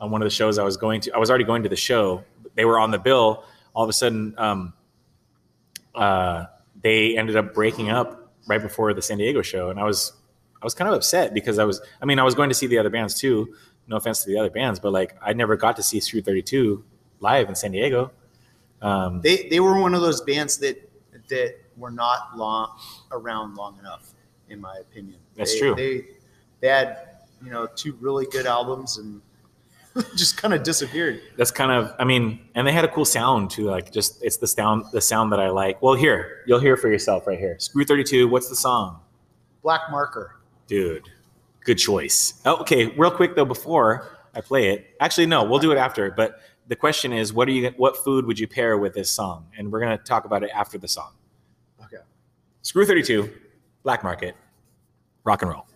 on 0.00 0.10
one 0.10 0.22
of 0.22 0.26
the 0.26 0.30
shows 0.30 0.58
I 0.58 0.64
was 0.64 0.78
going 0.78 1.02
to. 1.02 1.12
I 1.12 1.18
was 1.18 1.28
already 1.28 1.44
going 1.44 1.64
to 1.64 1.68
the 1.68 1.76
show. 1.76 2.24
They 2.54 2.64
were 2.64 2.78
on 2.78 2.92
the 2.92 2.98
bill. 2.98 3.44
All 3.74 3.84
of 3.84 3.90
a 3.90 3.92
sudden, 3.92 4.34
um, 4.38 4.72
uh, 5.94 6.46
they 6.80 7.18
ended 7.18 7.36
up 7.36 7.52
breaking 7.52 7.90
up 7.90 8.32
right 8.46 8.62
before 8.62 8.94
the 8.94 9.02
San 9.02 9.18
Diego 9.18 9.42
show, 9.42 9.68
and 9.68 9.78
I 9.78 9.84
was 9.84 10.14
I 10.62 10.64
was 10.64 10.72
kind 10.72 10.88
of 10.88 10.94
upset 10.94 11.34
because 11.34 11.58
I 11.58 11.64
was. 11.64 11.82
I 12.00 12.06
mean, 12.06 12.18
I 12.18 12.22
was 12.22 12.34
going 12.34 12.48
to 12.48 12.54
see 12.54 12.68
the 12.68 12.78
other 12.78 12.88
bands 12.88 13.20
too. 13.20 13.54
No 13.86 13.96
offense 13.96 14.24
to 14.24 14.30
the 14.30 14.38
other 14.38 14.48
bands, 14.48 14.80
but 14.80 14.92
like 14.92 15.14
I 15.20 15.34
never 15.34 15.56
got 15.56 15.76
to 15.76 15.82
see 15.82 16.00
Screw 16.00 16.22
Thirty 16.22 16.40
Two 16.40 16.82
live 17.20 17.48
in 17.48 17.54
San 17.54 17.72
Diego. 17.72 18.10
Um, 18.82 19.20
they 19.22 19.48
they 19.48 19.60
were 19.60 19.80
one 19.80 19.94
of 19.94 20.02
those 20.02 20.20
bands 20.22 20.58
that 20.58 20.90
that 21.28 21.56
were 21.76 21.90
not 21.90 22.36
long 22.36 22.78
around 23.10 23.54
long 23.54 23.78
enough, 23.78 24.12
in 24.48 24.60
my 24.60 24.76
opinion. 24.78 25.18
That's 25.36 25.52
they, 25.54 25.58
true. 25.58 25.74
They 25.74 26.04
they 26.60 26.68
had 26.68 26.98
you 27.42 27.50
know 27.50 27.66
two 27.74 27.96
really 28.00 28.26
good 28.26 28.46
albums 28.46 28.98
and 28.98 29.20
just 30.16 30.36
kind 30.36 30.52
of 30.52 30.62
disappeared. 30.62 31.22
That's 31.36 31.50
kind 31.50 31.72
of 31.72 31.94
I 31.98 32.04
mean, 32.04 32.40
and 32.54 32.66
they 32.66 32.72
had 32.72 32.84
a 32.84 32.88
cool 32.88 33.04
sound 33.04 33.50
too. 33.50 33.64
Like 33.64 33.92
just 33.92 34.22
it's 34.22 34.36
the 34.36 34.46
sound 34.46 34.84
the 34.92 35.00
sound 35.00 35.32
that 35.32 35.40
I 35.40 35.48
like. 35.48 35.80
Well, 35.82 35.94
here 35.94 36.42
you'll 36.46 36.60
hear 36.60 36.76
for 36.76 36.88
yourself 36.88 37.26
right 37.26 37.38
here. 37.38 37.56
Screw 37.58 37.84
Thirty 37.84 38.04
Two. 38.04 38.28
What's 38.28 38.48
the 38.48 38.56
song? 38.56 39.00
Black 39.62 39.82
Marker. 39.90 40.36
Dude, 40.66 41.08
good 41.64 41.76
choice. 41.76 42.40
Oh, 42.44 42.56
okay, 42.58 42.86
real 42.86 43.10
quick 43.10 43.36
though, 43.36 43.44
before 43.44 44.18
I 44.34 44.40
play 44.40 44.70
it, 44.70 44.94
actually 45.00 45.26
no, 45.26 45.44
we'll 45.44 45.60
do 45.60 45.72
it 45.72 45.78
after. 45.78 46.10
But 46.10 46.40
the 46.68 46.76
question 46.76 47.12
is, 47.12 47.32
what 47.32 47.48
are 47.48 47.52
you? 47.52 47.72
What 47.76 47.96
food 47.96 48.26
would 48.26 48.38
you 48.38 48.48
pair 48.48 48.76
with 48.76 48.94
this 48.94 49.10
song? 49.10 49.46
And 49.56 49.70
we're 49.70 49.80
gonna 49.80 49.98
talk 49.98 50.24
about 50.24 50.42
it 50.42 50.50
after 50.54 50.78
the 50.78 50.88
song. 50.88 51.12
Okay. 51.84 52.02
Screw 52.62 52.84
Thirty 52.84 53.02
Two, 53.02 53.30
Black 53.82 54.02
Market, 54.02 54.36
rock 55.24 55.42
and 55.42 55.50
roll. 55.50 55.66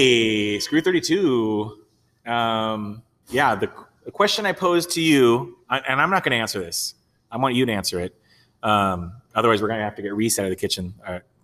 Okay, 0.00 0.58
Screw 0.60 0.80
32. 0.80 1.76
Um, 2.24 3.02
yeah, 3.28 3.54
the, 3.54 3.70
the 4.06 4.10
question 4.10 4.46
I 4.46 4.52
posed 4.52 4.92
to 4.92 5.02
you, 5.02 5.58
and 5.68 6.00
I'm 6.00 6.08
not 6.08 6.24
going 6.24 6.30
to 6.30 6.38
answer 6.38 6.58
this. 6.58 6.94
I 7.30 7.36
want 7.36 7.54
you 7.54 7.66
to 7.66 7.72
answer 7.72 8.00
it. 8.00 8.14
Um, 8.62 9.12
otherwise, 9.34 9.60
we're 9.60 9.68
going 9.68 9.80
to 9.80 9.84
have 9.84 9.96
to 9.96 10.02
get 10.02 10.14
reset 10.14 10.46
of 10.46 10.50
the 10.50 10.56
kitchen. 10.56 10.94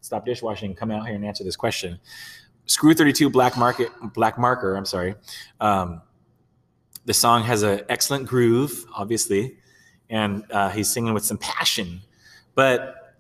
Stop 0.01 0.25
dishwashing, 0.25 0.75
come 0.75 0.91
out 0.91 1.05
here 1.05 1.15
and 1.15 1.23
answer 1.23 1.45
this 1.45 1.55
question. 1.55 2.01
Screw 2.65 2.95
32 2.95 3.29
Black 3.29 3.59
Market 3.59 3.91
Black 4.15 4.39
Marker, 4.39 4.75
I'm 4.75 4.87
sorry. 4.87 5.17
Um, 5.61 6.01
the 7.05 7.13
song 7.13 7.43
has 7.43 7.63
an 7.63 7.83
excellent 7.91 8.27
groove, 8.27 8.87
obviously, 8.97 9.59
and 10.09 10.51
uh, 10.51 10.71
he's 10.71 10.91
singing 10.91 11.13
with 11.13 11.27
some 11.27 11.37
passion. 11.37 12.01
But 12.55 13.19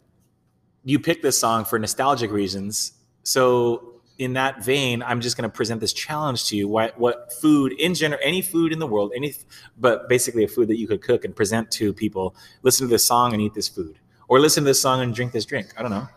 you 0.82 0.98
picked 0.98 1.22
this 1.22 1.38
song 1.38 1.66
for 1.66 1.78
nostalgic 1.78 2.30
reasons. 2.30 2.92
So 3.22 3.95
in 4.18 4.32
that 4.32 4.64
vein, 4.64 5.02
I'm 5.02 5.20
just 5.20 5.36
going 5.36 5.48
to 5.48 5.54
present 5.54 5.80
this 5.80 5.92
challenge 5.92 6.46
to 6.46 6.56
you. 6.56 6.68
What, 6.68 6.98
what 6.98 7.32
food 7.34 7.72
in 7.72 7.94
general, 7.94 8.20
any 8.22 8.42
food 8.42 8.72
in 8.72 8.78
the 8.78 8.86
world, 8.86 9.12
any, 9.14 9.34
but 9.78 10.08
basically 10.08 10.44
a 10.44 10.48
food 10.48 10.68
that 10.68 10.78
you 10.78 10.88
could 10.88 11.02
cook 11.02 11.24
and 11.24 11.34
present 11.34 11.70
to 11.72 11.92
people. 11.92 12.34
Listen 12.62 12.86
to 12.86 12.90
this 12.90 13.04
song 13.04 13.32
and 13.32 13.42
eat 13.42 13.54
this 13.54 13.68
food, 13.68 13.98
or 14.28 14.40
listen 14.40 14.64
to 14.64 14.68
this 14.68 14.80
song 14.80 15.02
and 15.02 15.14
drink 15.14 15.32
this 15.32 15.44
drink. 15.44 15.74
I 15.76 15.82
don't 15.82 15.90
know. 15.90 16.08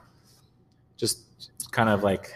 Just 0.98 1.20
kind 1.72 1.90
of 1.90 2.04
like, 2.04 2.34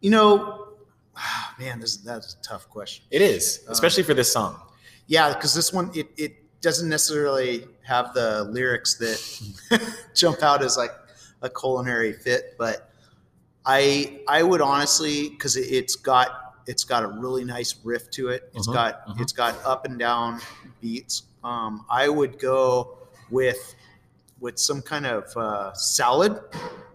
you 0.00 0.10
know, 0.10 0.68
man, 1.58 1.80
this 1.80 1.96
that's 1.98 2.34
a 2.34 2.42
tough 2.42 2.68
question. 2.68 3.04
It 3.10 3.22
is, 3.22 3.64
especially 3.68 4.02
um, 4.02 4.08
for 4.08 4.14
this 4.14 4.32
song. 4.32 4.60
Yeah, 5.06 5.32
because 5.32 5.54
this 5.54 5.72
one 5.72 5.90
it 5.94 6.08
it 6.16 6.60
doesn't 6.60 6.88
necessarily 6.88 7.66
have 7.82 8.12
the 8.12 8.44
lyrics 8.44 8.96
that 8.98 9.96
jump 10.14 10.42
out 10.42 10.62
as 10.62 10.76
like 10.76 10.92
a 11.42 11.48
culinary 11.48 12.12
fit, 12.12 12.54
but 12.58 12.89
I 13.70 14.20
I 14.26 14.42
would 14.42 14.60
honestly 14.60 15.28
because 15.28 15.56
it, 15.56 15.70
has 15.70 15.94
got 15.94 16.56
it's 16.66 16.82
got 16.82 17.04
a 17.04 17.06
really 17.06 17.44
nice 17.44 17.76
riff 17.84 18.10
to 18.12 18.28
it. 18.28 18.50
It's 18.54 18.66
uh-huh, 18.66 18.74
got 18.74 18.94
uh-huh. 19.06 19.22
it's 19.22 19.32
got 19.32 19.54
up 19.64 19.84
and 19.84 19.96
down 19.96 20.40
beats. 20.80 21.22
Um, 21.44 21.86
I 21.88 22.08
would 22.08 22.40
go 22.40 22.98
with 23.30 23.76
with 24.40 24.58
some 24.58 24.82
kind 24.82 25.06
of 25.06 25.36
uh, 25.36 25.72
salad 25.74 26.40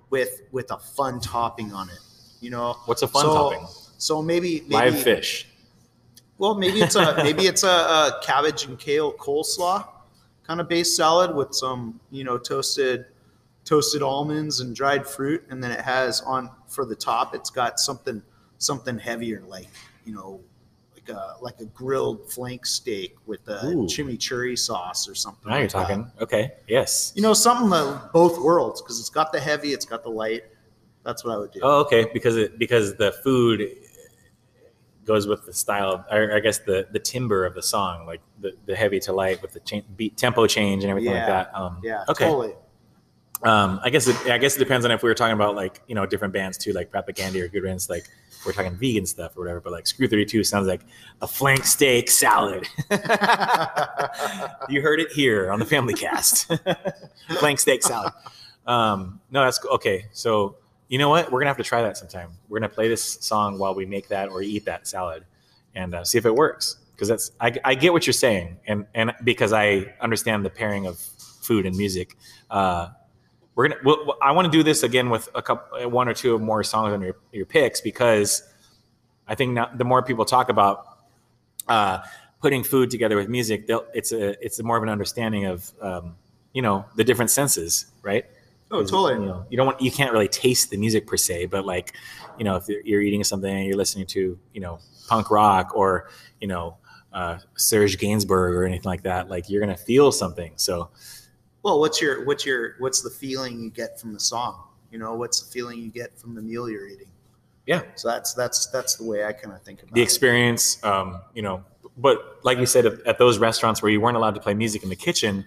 with 0.09 0.41
with 0.51 0.69
a 0.71 0.77
fun 0.77 1.21
topping 1.21 1.71
on 1.71 1.89
it. 1.89 1.99
You 2.41 2.49
know, 2.49 2.75
what's 2.85 3.03
a 3.03 3.07
fun 3.07 3.23
so, 3.23 3.33
topping? 3.33 3.67
So 3.97 4.21
maybe, 4.21 4.61
maybe 4.67 4.73
live 4.73 5.01
fish. 5.01 5.47
Well, 6.37 6.55
maybe 6.55 6.81
it's 6.81 6.95
a 6.95 7.15
maybe 7.23 7.43
it's 7.43 7.63
a, 7.63 7.67
a 7.67 8.19
cabbage 8.21 8.65
and 8.65 8.77
kale 8.77 9.13
coleslaw 9.13 9.87
kind 10.45 10.59
of 10.59 10.67
base 10.67 10.95
salad 10.95 11.33
with 11.33 11.55
some 11.55 11.99
you 12.11 12.25
know 12.25 12.37
toasted 12.37 13.05
toasted 13.65 14.01
almonds 14.01 14.61
and 14.61 14.75
dried 14.75 15.05
fruit, 15.05 15.43
and 15.49 15.61
then 15.61 15.71
it 15.71 15.81
has 15.81 16.21
on 16.21 16.49
for 16.67 16.85
the 16.85 16.95
top. 16.95 17.35
It's 17.35 17.49
got 17.49 17.79
something 17.79 18.21
something 18.57 18.97
heavier, 18.97 19.43
like 19.47 19.67
you 20.05 20.13
know, 20.13 20.39
like 20.93 21.09
a 21.09 21.35
like 21.41 21.59
a 21.59 21.65
grilled 21.65 22.31
flank 22.31 22.65
steak 22.65 23.15
with 23.25 23.47
a 23.47 23.65
Ooh. 23.65 23.85
chimichurri 23.85 24.57
sauce 24.57 25.09
or 25.09 25.15
something. 25.15 25.49
Now 25.49 25.55
like 25.55 25.61
you're 25.61 25.69
talking. 25.69 26.11
That. 26.17 26.23
Okay. 26.23 26.51
Yes. 26.67 27.11
You 27.15 27.21
know, 27.21 27.33
something 27.33 27.73
of 27.73 28.11
both 28.13 28.39
worlds 28.39 28.81
because 28.81 28.99
it's 28.99 29.09
got 29.09 29.31
the 29.33 29.39
heavy, 29.39 29.73
it's 29.73 29.85
got 29.85 30.03
the 30.03 30.09
light. 30.09 30.43
That's 31.03 31.23
what 31.23 31.35
I 31.35 31.37
would 31.37 31.51
do. 31.51 31.59
Oh, 31.61 31.81
okay. 31.81 32.07
Because 32.13 32.37
it 32.37 32.57
because 32.57 32.95
the 32.95 33.11
food 33.11 33.69
goes 35.05 35.27
with 35.27 35.45
the 35.45 35.53
style, 35.53 36.03
or 36.11 36.35
I 36.35 36.39
guess 36.39 36.59
the 36.59 36.87
the 36.91 36.99
timber 36.99 37.45
of 37.45 37.53
the 37.53 37.61
song, 37.61 38.05
like 38.05 38.21
the, 38.39 38.53
the 38.65 38.75
heavy 38.75 38.99
to 39.01 39.13
light 39.13 39.41
with 39.41 39.53
the 39.53 39.59
cha- 39.59 39.81
beat 39.95 40.17
tempo 40.17 40.47
change 40.47 40.83
and 40.83 40.89
everything 40.89 41.13
yeah. 41.13 41.19
like 41.19 41.51
that. 41.51 41.55
Um, 41.55 41.79
yeah. 41.83 42.03
Okay. 42.09 42.25
Totally. 42.25 42.53
Um, 43.43 43.79
I 43.83 43.89
guess 43.89 44.07
it, 44.07 44.15
I 44.27 44.37
guess 44.37 44.55
it 44.55 44.59
depends 44.59 44.85
on 44.85 44.91
if 44.91 45.03
we 45.03 45.09
were 45.09 45.15
talking 45.15 45.33
about 45.33 45.55
like 45.55 45.81
you 45.87 45.95
know 45.95 46.05
different 46.05 46.33
bands 46.33 46.57
too, 46.57 46.73
like 46.73 46.91
Propagandhi 46.91 47.41
or 47.41 47.47
Good 47.47 47.63
Riddance, 47.63 47.89
like 47.89 48.05
we're 48.45 48.53
talking 48.53 48.75
vegan 48.75 49.05
stuff 49.05 49.35
or 49.35 49.41
whatever. 49.41 49.59
But 49.59 49.73
like 49.73 49.87
Screw 49.87 50.07
Thirty 50.07 50.25
Two 50.25 50.43
sounds 50.43 50.67
like 50.67 50.81
a 51.21 51.27
flank 51.27 51.65
steak 51.65 52.09
salad. 52.09 52.67
you 54.69 54.81
heard 54.81 54.99
it 54.99 55.11
here 55.11 55.51
on 55.51 55.59
the 55.59 55.65
Family 55.65 55.93
Cast, 55.93 56.51
flank 57.39 57.59
steak 57.59 57.83
salad. 57.83 58.13
Um, 58.65 59.19
no, 59.31 59.43
that's 59.43 59.63
okay. 59.65 60.05
So 60.11 60.55
you 60.87 60.97
know 60.97 61.09
what? 61.09 61.31
We're 61.31 61.39
gonna 61.39 61.49
have 61.49 61.57
to 61.57 61.63
try 61.63 61.81
that 61.81 61.97
sometime. 61.97 62.31
We're 62.47 62.59
gonna 62.59 62.69
play 62.69 62.87
this 62.87 63.03
song 63.03 63.59
while 63.59 63.75
we 63.75 63.85
make 63.85 64.07
that 64.09 64.29
or 64.29 64.41
eat 64.41 64.65
that 64.65 64.87
salad, 64.87 65.25
and 65.75 65.93
uh, 65.93 66.03
see 66.03 66.17
if 66.17 66.25
it 66.25 66.33
works. 66.33 66.77
Because 66.93 67.09
that's 67.09 67.31
I, 67.41 67.53
I 67.65 67.75
get 67.75 67.91
what 67.91 68.07
you're 68.07 68.13
saying, 68.13 68.57
and 68.65 68.85
and 68.95 69.13
because 69.23 69.51
I 69.51 69.93
understand 69.99 70.45
the 70.45 70.49
pairing 70.49 70.87
of 70.87 70.97
food 70.97 71.65
and 71.65 71.75
music. 71.75 72.15
Uh, 72.49 72.89
we're 73.55 73.69
gonna. 73.69 73.81
We'll, 73.83 74.15
I 74.21 74.31
want 74.31 74.45
to 74.45 74.51
do 74.51 74.63
this 74.63 74.83
again 74.83 75.09
with 75.09 75.29
a 75.33 75.41
couple, 75.41 75.89
one 75.89 76.07
or 76.07 76.13
two 76.13 76.37
more 76.39 76.63
songs 76.63 76.93
on 76.93 77.01
your 77.01 77.15
your 77.31 77.45
picks 77.45 77.81
because 77.81 78.43
I 79.27 79.35
think 79.35 79.53
now, 79.53 79.69
the 79.73 79.85
more 79.85 80.03
people 80.03 80.25
talk 80.25 80.49
about 80.49 80.85
uh, 81.67 81.99
putting 82.41 82.63
food 82.63 82.91
together 82.91 83.15
with 83.15 83.29
music, 83.29 83.65
it's 83.67 84.11
a 84.11 84.43
it's 84.45 84.59
a 84.59 84.63
more 84.63 84.77
of 84.77 84.83
an 84.83 84.89
understanding 84.89 85.45
of 85.45 85.71
um, 85.81 86.15
you 86.53 86.61
know 86.61 86.85
the 86.95 87.03
different 87.03 87.31
senses, 87.31 87.85
right? 88.01 88.25
Oh, 88.71 88.81
totally. 88.83 89.13
You 89.13 89.25
know, 89.29 89.45
you 89.49 89.57
don't 89.57 89.67
want 89.67 89.81
you 89.81 89.91
can't 89.91 90.11
really 90.11 90.27
taste 90.27 90.69
the 90.69 90.77
music 90.77 91.07
per 91.07 91.17
se, 91.17 91.45
but 91.45 91.65
like, 91.65 91.93
you 92.37 92.43
know, 92.43 92.55
if 92.55 92.67
you're 92.67 93.01
eating 93.01 93.23
something 93.23 93.53
and 93.53 93.65
you're 93.65 93.77
listening 93.77 94.07
to, 94.07 94.37
you 94.53 94.61
know, 94.61 94.79
punk 95.07 95.29
rock 95.29 95.75
or 95.75 96.09
you 96.41 96.47
know, 96.47 96.77
uh, 97.13 97.37
Serge 97.55 97.97
Gainsbourg 97.97 98.53
or 98.53 98.65
anything 98.65 98.89
like 98.89 99.03
that, 99.03 99.29
like 99.29 99.49
you're 99.49 99.61
gonna 99.61 99.77
feel 99.77 100.11
something. 100.11 100.53
So, 100.55 100.89
well, 101.65 101.79
what's 101.79 101.99
your 101.99 102.23
what's 102.25 102.45
your 102.45 102.75
what's 102.77 103.01
the 103.01 103.09
feeling 103.09 103.59
you 103.59 103.71
get 103.71 103.99
from 103.99 104.13
the 104.13 104.19
song? 104.19 104.65
You 104.91 104.99
know, 104.99 105.15
what's 105.15 105.41
the 105.41 105.51
feeling 105.51 105.79
you 105.79 105.89
get 105.89 106.15
from 106.15 106.35
the 106.35 106.41
meal 106.41 106.69
you're 106.69 106.87
eating? 106.87 107.09
Yeah. 107.65 107.81
So 107.95 108.07
that's 108.07 108.35
that's 108.35 108.67
that's 108.67 108.97
the 108.97 109.03
way 109.03 109.25
I 109.25 109.33
kind 109.33 109.51
of 109.51 109.63
think 109.63 109.81
about 109.81 109.89
it. 109.89 109.95
the 109.95 110.03
experience. 110.03 110.81
Um, 110.83 111.21
you 111.33 111.41
know, 111.41 111.65
but 111.97 112.37
like 112.43 112.59
you 112.59 112.67
said, 112.67 112.85
at 112.85 113.17
those 113.17 113.39
restaurants 113.39 113.81
where 113.81 113.91
you 113.91 113.99
weren't 113.99 114.15
allowed 114.15 114.35
to 114.35 114.41
play 114.41 114.53
music 114.53 114.83
in 114.83 114.89
the 114.89 114.95
kitchen, 114.95 115.43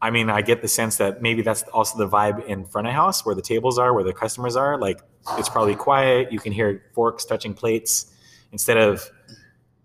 I 0.00 0.10
mean, 0.10 0.30
I 0.30 0.42
get 0.42 0.62
the 0.62 0.68
sense 0.68 0.96
that 0.98 1.20
maybe 1.20 1.42
that's 1.42 1.64
also 1.64 1.98
the 1.98 2.08
vibe 2.08 2.46
in 2.46 2.64
front 2.64 2.86
of 2.86 2.94
house 2.94 3.26
where 3.26 3.34
the 3.34 3.42
tables 3.42 3.80
are, 3.80 3.92
where 3.92 4.04
the 4.04 4.12
customers 4.12 4.54
are. 4.54 4.78
Like 4.78 5.00
it's 5.38 5.48
probably 5.48 5.74
quiet. 5.74 6.30
You 6.30 6.38
can 6.38 6.52
hear 6.52 6.84
forks 6.92 7.24
touching 7.24 7.52
plates 7.52 8.14
instead 8.52 8.76
of, 8.76 9.10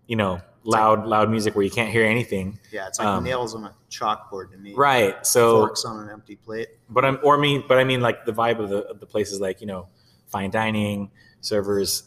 you 0.06 0.14
know, 0.14 0.40
loud 0.64 1.00
like, 1.00 1.08
loud 1.08 1.30
music 1.30 1.54
where 1.54 1.64
you 1.64 1.70
can't 1.70 1.90
hear 1.90 2.04
anything. 2.04 2.58
Yeah, 2.70 2.88
it's 2.88 2.98
like 2.98 3.08
um, 3.08 3.24
nails 3.24 3.54
on 3.54 3.64
a 3.64 3.74
chalkboard 3.90 4.50
to 4.52 4.58
me. 4.58 4.74
Right. 4.74 5.24
So 5.26 5.58
forks 5.58 5.84
on 5.84 6.02
an 6.02 6.10
empty 6.10 6.36
plate. 6.36 6.68
But 6.88 7.04
I'm 7.04 7.18
or 7.22 7.36
I 7.36 7.40
mean, 7.40 7.64
but 7.66 7.78
I 7.78 7.84
mean 7.84 8.00
like 8.00 8.24
the 8.24 8.32
vibe 8.32 8.58
of 8.58 8.68
the 8.68 8.86
of 8.88 9.00
the 9.00 9.06
places 9.06 9.40
like 9.40 9.60
you 9.60 9.66
know 9.66 9.88
fine 10.26 10.50
dining 10.50 11.10
servers, 11.40 12.04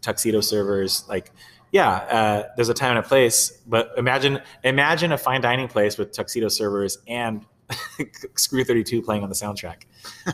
tuxedo 0.00 0.40
servers, 0.40 1.04
like. 1.08 1.32
Yeah, 1.70 1.90
uh, 1.90 2.48
there's 2.56 2.70
a 2.70 2.74
time 2.74 2.96
and 2.96 3.00
a 3.00 3.02
place, 3.02 3.60
but 3.66 3.92
imagine 3.98 4.40
imagine 4.64 5.12
a 5.12 5.18
fine 5.18 5.42
dining 5.42 5.68
place 5.68 5.98
with 5.98 6.12
tuxedo 6.12 6.48
servers 6.48 6.96
and 7.06 7.44
Screw 8.36 8.64
32 8.64 9.02
playing 9.02 9.22
on 9.22 9.28
the 9.28 9.34
soundtrack. 9.34 9.82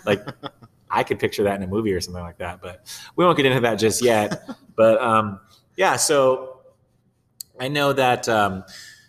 Like 0.06 0.24
I 0.90 1.02
could 1.02 1.18
picture 1.18 1.42
that 1.44 1.56
in 1.56 1.62
a 1.62 1.66
movie 1.66 1.92
or 1.92 2.00
something 2.00 2.22
like 2.22 2.38
that, 2.38 2.60
but 2.62 2.86
we 3.16 3.24
won't 3.24 3.36
get 3.36 3.46
into 3.46 3.60
that 3.60 3.76
just 3.76 4.02
yet. 4.02 4.48
but 4.76 5.00
um, 5.00 5.40
yeah, 5.76 5.96
so 5.96 6.53
I 7.60 7.68
know 7.68 7.92
that. 7.92 8.28
Um, 8.28 8.64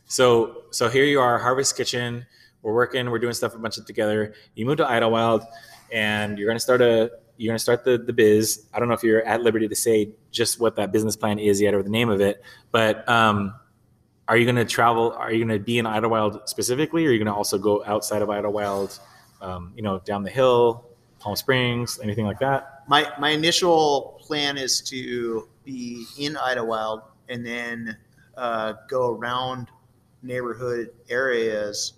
so 0.06 0.64
so 0.72 0.90
here 0.90 1.06
you 1.06 1.20
are, 1.20 1.40
Harvest 1.40 1.76
Kitchen. 1.76 2.26
We're 2.62 2.74
working. 2.74 3.10
We're 3.10 3.20
doing 3.20 3.34
stuff 3.34 3.56
a 3.56 3.58
bunch 3.58 3.78
of 3.78 3.86
together. 3.86 4.34
You 4.56 4.66
moved 4.66 4.78
to 4.80 4.86
Idyllwild, 4.86 5.46
and 5.92 6.38
you're 6.38 6.48
gonna 6.48 6.60
start 6.60 6.82
a 6.82 7.12
you're 7.38 7.52
gonna 7.52 7.60
start 7.60 7.84
the 7.84 7.98
the 7.98 8.14
biz. 8.14 8.66
I 8.74 8.80
don't 8.80 8.88
know 8.88 8.94
if 8.94 9.04
you're 9.04 9.24
at 9.26 9.42
liberty 9.42 9.68
to 9.68 9.76
say 9.76 10.12
just 10.32 10.60
what 10.60 10.76
that 10.76 10.92
business 10.92 11.16
plan 11.16 11.40
is 11.40 11.62
yet 11.62 11.74
or 11.74 11.84
the 11.84 11.90
name 11.90 12.10
of 12.10 12.22
it, 12.22 12.42
but 12.72 13.08
um, 13.10 13.54
are 14.28 14.38
you 14.38 14.46
gonna 14.46 14.66
travel? 14.66 15.14
Are 15.14 15.32
you 15.32 15.44
gonna 15.44 15.60
be 15.60 15.78
in 15.78 15.86
Idyllwild 15.86 16.48
specifically, 16.48 17.06
or 17.06 17.10
are 17.10 17.14
you 17.14 17.20
gonna 17.20 17.36
also 17.36 17.58
go 17.58 17.84
outside 17.86 18.22
of 18.22 18.30
Idyllwild? 18.30 19.00
Um, 19.42 19.74
you 19.76 19.84
know, 19.84 20.00
down 20.00 20.24
the 20.24 20.30
hill, 20.30 20.86
Palm 21.20 21.36
Springs, 21.36 22.00
anything 22.02 22.26
like 22.26 22.40
that? 22.40 22.84
My 22.88 23.12
my 23.20 23.30
initial 23.30 24.20
plan 24.22 24.58
is 24.58 24.82
to 24.82 25.48
be 25.64 26.06
in 26.18 26.36
Idyllwild 26.36 27.04
and 27.30 27.46
then 27.46 27.98
uh, 28.38 28.74
go 28.88 29.12
around 29.12 29.70
neighborhood 30.22 30.92
areas 31.10 31.94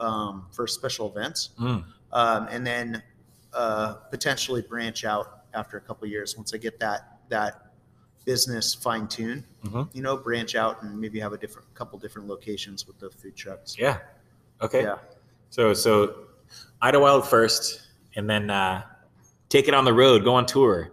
um, 0.00 0.46
for 0.50 0.66
special 0.66 1.08
events, 1.08 1.50
mm. 1.60 1.84
um, 2.12 2.48
and 2.50 2.66
then 2.66 3.02
uh, 3.54 3.94
potentially 4.10 4.62
branch 4.62 5.04
out 5.04 5.44
after 5.54 5.76
a 5.76 5.80
couple 5.80 6.06
years 6.08 6.36
once 6.36 6.54
I 6.54 6.56
get 6.56 6.80
that 6.80 7.18
that 7.28 7.72
business 8.24 8.74
fine 8.74 9.08
tuned. 9.08 9.44
Mm-hmm. 9.64 9.82
You 9.92 10.02
know, 10.02 10.16
branch 10.16 10.54
out 10.54 10.82
and 10.82 11.00
maybe 11.00 11.20
have 11.20 11.32
a 11.32 11.38
different 11.38 11.72
couple 11.74 11.98
different 11.98 12.28
locations 12.28 12.86
with 12.86 12.98
the 12.98 13.10
food 13.10 13.36
trucks. 13.36 13.76
Yeah. 13.78 13.98
Okay. 14.60 14.82
Yeah. 14.82 14.98
So 15.50 15.74
so 15.74 16.26
Idyllwild 16.82 17.26
first, 17.26 17.82
and 18.16 18.28
then 18.28 18.50
uh, 18.50 18.82
take 19.48 19.68
it 19.68 19.74
on 19.74 19.84
the 19.84 19.92
road, 19.92 20.24
go 20.24 20.34
on 20.34 20.46
tour, 20.46 20.92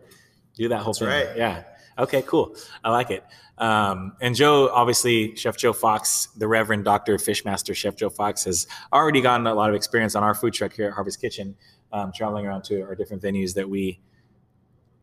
do 0.56 0.68
that 0.70 0.82
whole 0.82 0.94
That's 0.94 1.00
thing. 1.00 1.08
Right. 1.08 1.38
Yeah. 1.38 1.64
Okay. 2.00 2.22
Cool. 2.24 2.56
I 2.84 2.92
like 2.92 3.12
it. 3.12 3.24
Um, 3.58 4.14
and 4.22 4.36
Joe, 4.36 4.70
obviously, 4.70 5.36
Chef 5.36 5.58
Joe 5.58 5.74
Fox, 5.74 6.28
the 6.38 6.48
Reverend 6.48 6.86
Dr. 6.86 7.18
Fishmaster 7.18 7.76
Chef 7.76 7.96
Joe 7.96 8.10
Fox, 8.10 8.46
has 8.46 8.68
already 8.94 9.20
gotten 9.20 9.46
a 9.48 9.54
lot 9.54 9.70
of 9.70 9.76
experience 9.76 10.16
on 10.16 10.24
our 10.24 10.34
food 10.34 10.54
truck 10.54 10.72
here 10.74 10.88
at 10.88 10.94
Harvest 10.94 11.20
Kitchen, 11.20 11.56
um, 11.92 12.14
traveling 12.16 12.46
around 12.46 12.64
to 12.64 12.82
our 12.84 12.96
different 12.96 13.22
venues 13.22 13.54
that 13.56 13.70
we 13.70 14.00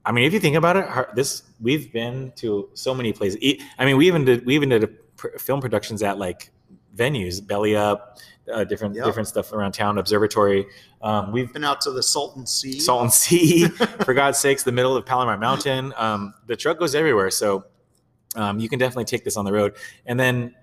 I 0.06 0.12
mean, 0.12 0.24
if 0.24 0.32
you 0.32 0.38
think 0.38 0.54
about 0.54 0.76
it, 0.76 0.86
this 1.16 1.42
we've 1.60 1.92
been 1.92 2.32
to 2.36 2.70
so 2.74 2.94
many 2.94 3.12
places. 3.12 3.38
I 3.76 3.84
mean, 3.84 3.96
we 3.96 4.06
even 4.06 4.24
did 4.24 4.46
we 4.46 4.54
even 4.54 4.68
did 4.68 4.84
a 4.84 5.38
film 5.38 5.60
productions 5.60 6.00
at 6.02 6.16
like 6.16 6.52
venues, 6.96 7.44
Belly 7.46 7.76
Up, 7.76 8.18
uh, 8.52 8.64
different 8.64 8.94
yep. 8.94 9.04
different 9.04 9.28
stuff 9.28 9.52
around 9.52 9.72
town, 9.72 9.98
Observatory. 9.98 10.66
Um, 11.02 11.32
we've 11.32 11.52
been 11.52 11.64
out 11.64 11.80
to 11.82 11.90
the 11.90 12.02
Salton 12.02 12.46
Sea. 12.46 12.80
Salton 12.80 13.10
Sea, 13.10 13.68
for 14.04 14.14
God's 14.14 14.38
sakes, 14.38 14.62
the 14.62 14.72
middle 14.72 14.96
of 14.96 15.04
Palomar 15.04 15.36
Mountain. 15.36 15.92
Um, 15.96 16.34
the 16.46 16.56
truck 16.56 16.78
goes 16.78 16.94
everywhere, 16.94 17.30
so 17.30 17.64
um, 18.34 18.58
you 18.58 18.68
can 18.68 18.78
definitely 18.78 19.04
take 19.04 19.24
this 19.24 19.36
on 19.36 19.44
the 19.44 19.52
road. 19.52 19.74
And 20.06 20.18
then, 20.18 20.54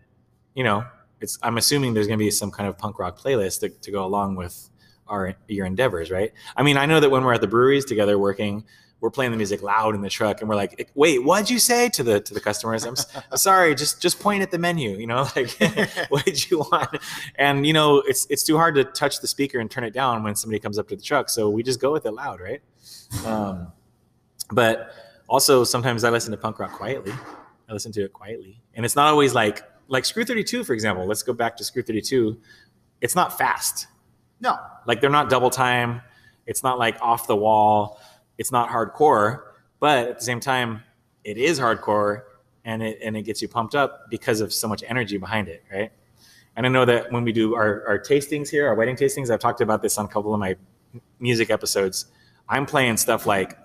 you 0.56 0.64
know, 0.64 0.86
it's 1.20 1.38
I'm 1.42 1.58
assuming 1.58 1.94
there's 1.94 2.08
going 2.08 2.20
to 2.20 2.24
be 2.24 2.32
some 2.32 2.52
kind 2.52 2.68
of 2.68 2.78
punk 2.78 3.00
rock 3.00 3.18
playlist 3.18 3.62
to, 3.62 3.70
to 3.70 3.92
go 3.92 4.06
along 4.06 4.36
with 4.36 4.70
our 5.08 5.36
your 5.48 5.66
endeavors, 5.66 6.12
right? 6.12 6.32
I 6.56 6.64
mean, 6.64 6.78
I 6.78 6.86
know 6.86 7.00
that 7.00 7.10
when 7.10 7.24
we're 7.24 7.34
at 7.34 7.42
the 7.42 7.48
breweries 7.48 7.86
together 7.86 8.18
working, 8.18 8.64
we're 9.04 9.10
playing 9.10 9.32
the 9.32 9.38
music 9.38 9.62
loud 9.62 9.96
in 9.96 10.02
the 10.02 10.10
truck 10.10 10.40
and 10.40 10.50
we're 10.50 10.56
like 10.56 10.90
wait 10.96 11.22
what'd 11.22 11.50
you 11.50 11.60
say? 11.60 11.90
to 11.90 12.04
the 12.04 12.22
to 12.22 12.34
the 12.34 12.40
customers. 12.40 12.86
I'm, 12.86 12.96
I'm 13.30 13.38
sorry 13.38 13.76
just 13.76 14.02
just 14.02 14.18
point 14.22 14.42
at 14.42 14.50
the 14.50 14.58
menu 14.58 14.92
you 14.92 15.06
know 15.06 15.28
like 15.36 15.52
what 16.10 16.24
did 16.24 16.50
you 16.50 16.60
want? 16.60 16.98
And 17.36 17.68
you 17.68 17.74
know 17.74 17.98
it's 18.08 18.26
it's 18.30 18.44
too 18.44 18.56
hard 18.56 18.76
to 18.76 18.86
touch 18.86 19.20
the 19.20 19.28
speaker 19.28 19.60
and 19.60 19.70
turn 19.70 19.84
it 19.84 19.94
down 19.94 20.24
when 20.24 20.36
somebody 20.36 20.58
comes 20.58 20.80
up 20.80 20.88
to 20.88 20.96
the 20.96 21.02
truck 21.02 21.30
so 21.30 21.50
we 21.50 21.64
just 21.64 21.82
go 21.82 21.92
with 21.92 22.06
it 22.06 22.14
loud 22.14 22.40
right? 22.40 22.62
Um, 23.26 23.74
but 24.54 24.94
also 25.28 25.66
sometimes 25.66 26.06
i 26.06 26.10
listen 26.10 26.32
to 26.32 26.38
punk 26.38 26.60
rock 26.60 26.72
quietly. 26.72 27.12
I 27.68 27.74
listen 27.74 27.92
to 27.92 28.06
it 28.06 28.14
quietly. 28.14 28.62
And 28.74 28.86
it's 28.86 28.96
not 28.96 29.08
always 29.08 29.34
like 29.34 29.64
like 29.90 30.06
screw 30.06 30.24
32 30.24 30.64
for 30.64 30.74
example. 30.74 31.06
Let's 31.06 31.24
go 31.24 31.34
back 31.34 31.58
to 31.58 31.66
screw 31.66 31.84
32 31.84 32.38
it's 33.02 33.16
not 33.16 33.38
fast. 33.38 33.88
No. 34.40 34.58
Like 34.88 35.02
they're 35.02 35.10
not 35.10 35.30
double 35.30 35.50
time. 35.50 36.02
It's 36.46 36.64
not 36.64 36.80
like 36.80 36.98
off 37.02 37.28
the 37.28 37.36
wall 37.36 38.00
it's 38.38 38.52
not 38.52 38.70
hardcore, 38.70 39.44
but 39.80 40.08
at 40.10 40.20
the 40.20 40.26
same 40.26 40.40
time, 40.40 40.84
it 41.24 41.38
is 41.38 41.60
hardcore 41.60 42.24
and 42.66 42.82
it 42.82 43.00
and 43.04 43.16
it 43.18 43.24
gets 43.24 43.42
you 43.42 43.48
pumped 43.48 43.76
up 43.76 44.10
because 44.10 44.42
of 44.42 44.54
so 44.54 44.68
much 44.68 44.84
energy 44.88 45.18
behind 45.18 45.48
it, 45.48 45.64
right? 45.72 45.92
And 46.56 46.66
I 46.66 46.70
know 46.70 46.86
that 46.86 47.12
when 47.12 47.24
we 47.24 47.32
do 47.32 47.56
our, 47.56 47.86
our 47.88 48.00
tastings 48.00 48.50
here, 48.50 48.68
our 48.68 48.76
wedding 48.76 48.96
tastings, 48.96 49.32
I've 49.32 49.40
talked 49.40 49.62
about 49.62 49.82
this 49.82 49.98
on 49.98 50.06
a 50.06 50.08
couple 50.08 50.34
of 50.34 50.40
my 50.40 50.56
music 51.20 51.50
episodes. 51.50 52.06
I'm 52.48 52.66
playing 52.66 52.98
stuff 52.98 53.26
like 53.26 53.58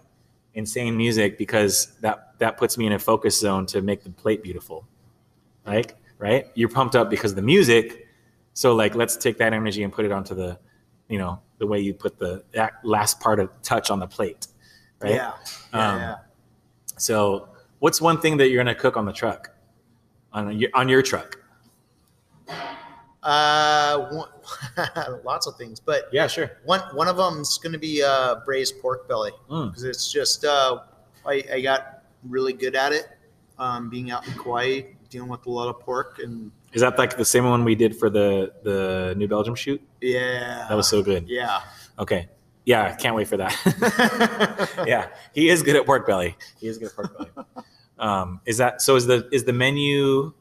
insane 0.54 0.96
music 0.96 1.36
because 1.36 1.94
that 2.00 2.38
that 2.38 2.56
puts 2.56 2.78
me 2.78 2.86
in 2.86 2.92
a 2.92 2.98
focus 2.98 3.38
zone 3.38 3.66
to 3.66 3.82
make 3.82 4.04
the 4.04 4.10
plate 4.10 4.42
beautiful. 4.42 4.86
Like, 5.66 5.96
right? 6.18 6.46
You're 6.54 6.70
pumped 6.70 6.96
up 6.96 7.10
because 7.10 7.32
of 7.32 7.36
the 7.36 7.42
music. 7.42 8.06
So 8.54 8.74
like 8.74 8.94
let's 8.94 9.16
take 9.16 9.38
that 9.38 9.52
energy 9.52 9.82
and 9.82 9.92
put 9.92 10.04
it 10.04 10.12
onto 10.12 10.34
the, 10.34 10.58
you 11.08 11.18
know, 11.18 11.40
the 11.58 11.66
way 11.66 11.80
you 11.80 11.92
put 11.92 12.18
the 12.18 12.44
that 12.52 12.74
last 12.82 13.20
part 13.20 13.38
of 13.38 13.50
touch 13.62 13.90
on 13.90 13.98
the 13.98 14.06
plate 14.06 14.46
right? 15.00 15.14
Yeah. 15.14 15.32
Yeah, 15.72 15.92
um, 15.92 16.00
yeah. 16.00 16.16
So, 16.96 17.48
what's 17.78 18.00
one 18.00 18.20
thing 18.20 18.36
that 18.38 18.48
you're 18.48 18.62
going 18.62 18.74
to 18.74 18.80
cook 18.80 18.96
on 18.96 19.06
the 19.06 19.12
truck, 19.12 19.50
on 20.32 20.58
your 20.58 20.70
on 20.74 20.88
your 20.88 21.02
truck? 21.02 21.38
Uh, 23.22 24.08
one, 24.10 24.28
lots 25.24 25.46
of 25.46 25.56
things, 25.56 25.80
but 25.80 26.08
yeah, 26.12 26.26
sure. 26.26 26.52
One 26.64 26.80
one 26.94 27.08
of 27.08 27.16
them's 27.16 27.58
going 27.58 27.72
to 27.72 27.78
be 27.78 28.02
uh, 28.02 28.36
braised 28.44 28.80
pork 28.80 29.08
belly 29.08 29.32
because 29.46 29.84
mm. 29.84 29.88
it's 29.88 30.10
just 30.10 30.44
uh, 30.44 30.80
I, 31.26 31.44
I 31.52 31.60
got 31.60 32.04
really 32.24 32.52
good 32.52 32.74
at 32.74 32.92
it. 32.92 33.08
Um, 33.58 33.90
being 33.90 34.12
out 34.12 34.26
in 34.28 34.34
Kauai, 34.34 34.82
dealing 35.10 35.28
with 35.28 35.46
a 35.46 35.50
lot 35.50 35.68
of 35.68 35.80
pork 35.80 36.20
and 36.22 36.52
is 36.72 36.82
that 36.82 36.98
like 36.98 37.16
the 37.16 37.24
same 37.24 37.44
one 37.44 37.64
we 37.64 37.74
did 37.74 37.96
for 37.96 38.10
the 38.10 38.52
the 38.62 39.14
New 39.16 39.26
Belgium 39.26 39.54
shoot? 39.54 39.82
Yeah, 40.00 40.66
that 40.68 40.74
was 40.74 40.88
so 40.88 41.02
good. 41.02 41.28
Yeah. 41.28 41.60
Okay. 41.98 42.28
Yeah, 42.68 42.94
can't 42.96 43.16
wait 43.16 43.26
for 43.26 43.38
that. 43.38 44.84
yeah, 44.86 45.08
he 45.34 45.48
is 45.48 45.62
good 45.62 45.74
at 45.74 45.86
pork 45.86 46.06
belly. 46.06 46.36
He 46.60 46.68
is 46.68 46.76
good 46.76 46.88
at 46.88 46.94
pork 46.96 47.16
belly. 47.16 47.46
Um, 47.98 48.42
is 48.44 48.58
that 48.58 48.82
so? 48.82 48.94
Is 48.94 49.06
the 49.06 49.26
is 49.32 49.44
the 49.44 49.54
menu 49.54 50.34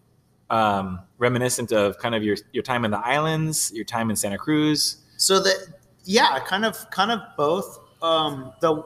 um, 0.50 1.00
reminiscent 1.20 1.72
of 1.72 1.98
kind 2.00 2.16
of 2.16 2.24
your 2.24 2.36
your 2.52 2.64
time 2.64 2.84
in 2.84 2.92
the 2.92 3.00
islands, 3.00 3.72
your 3.74 3.86
time 3.86 4.10
in 4.10 4.18
Santa 4.18 4.38
Cruz? 4.38 4.98
So 5.16 5.40
that 5.40 5.70
yeah, 6.04 6.38
kind 6.40 6.66
of 6.66 6.90
kind 6.92 7.12
of 7.12 7.22
both. 7.38 7.80
Um, 8.02 8.52
the 8.60 8.84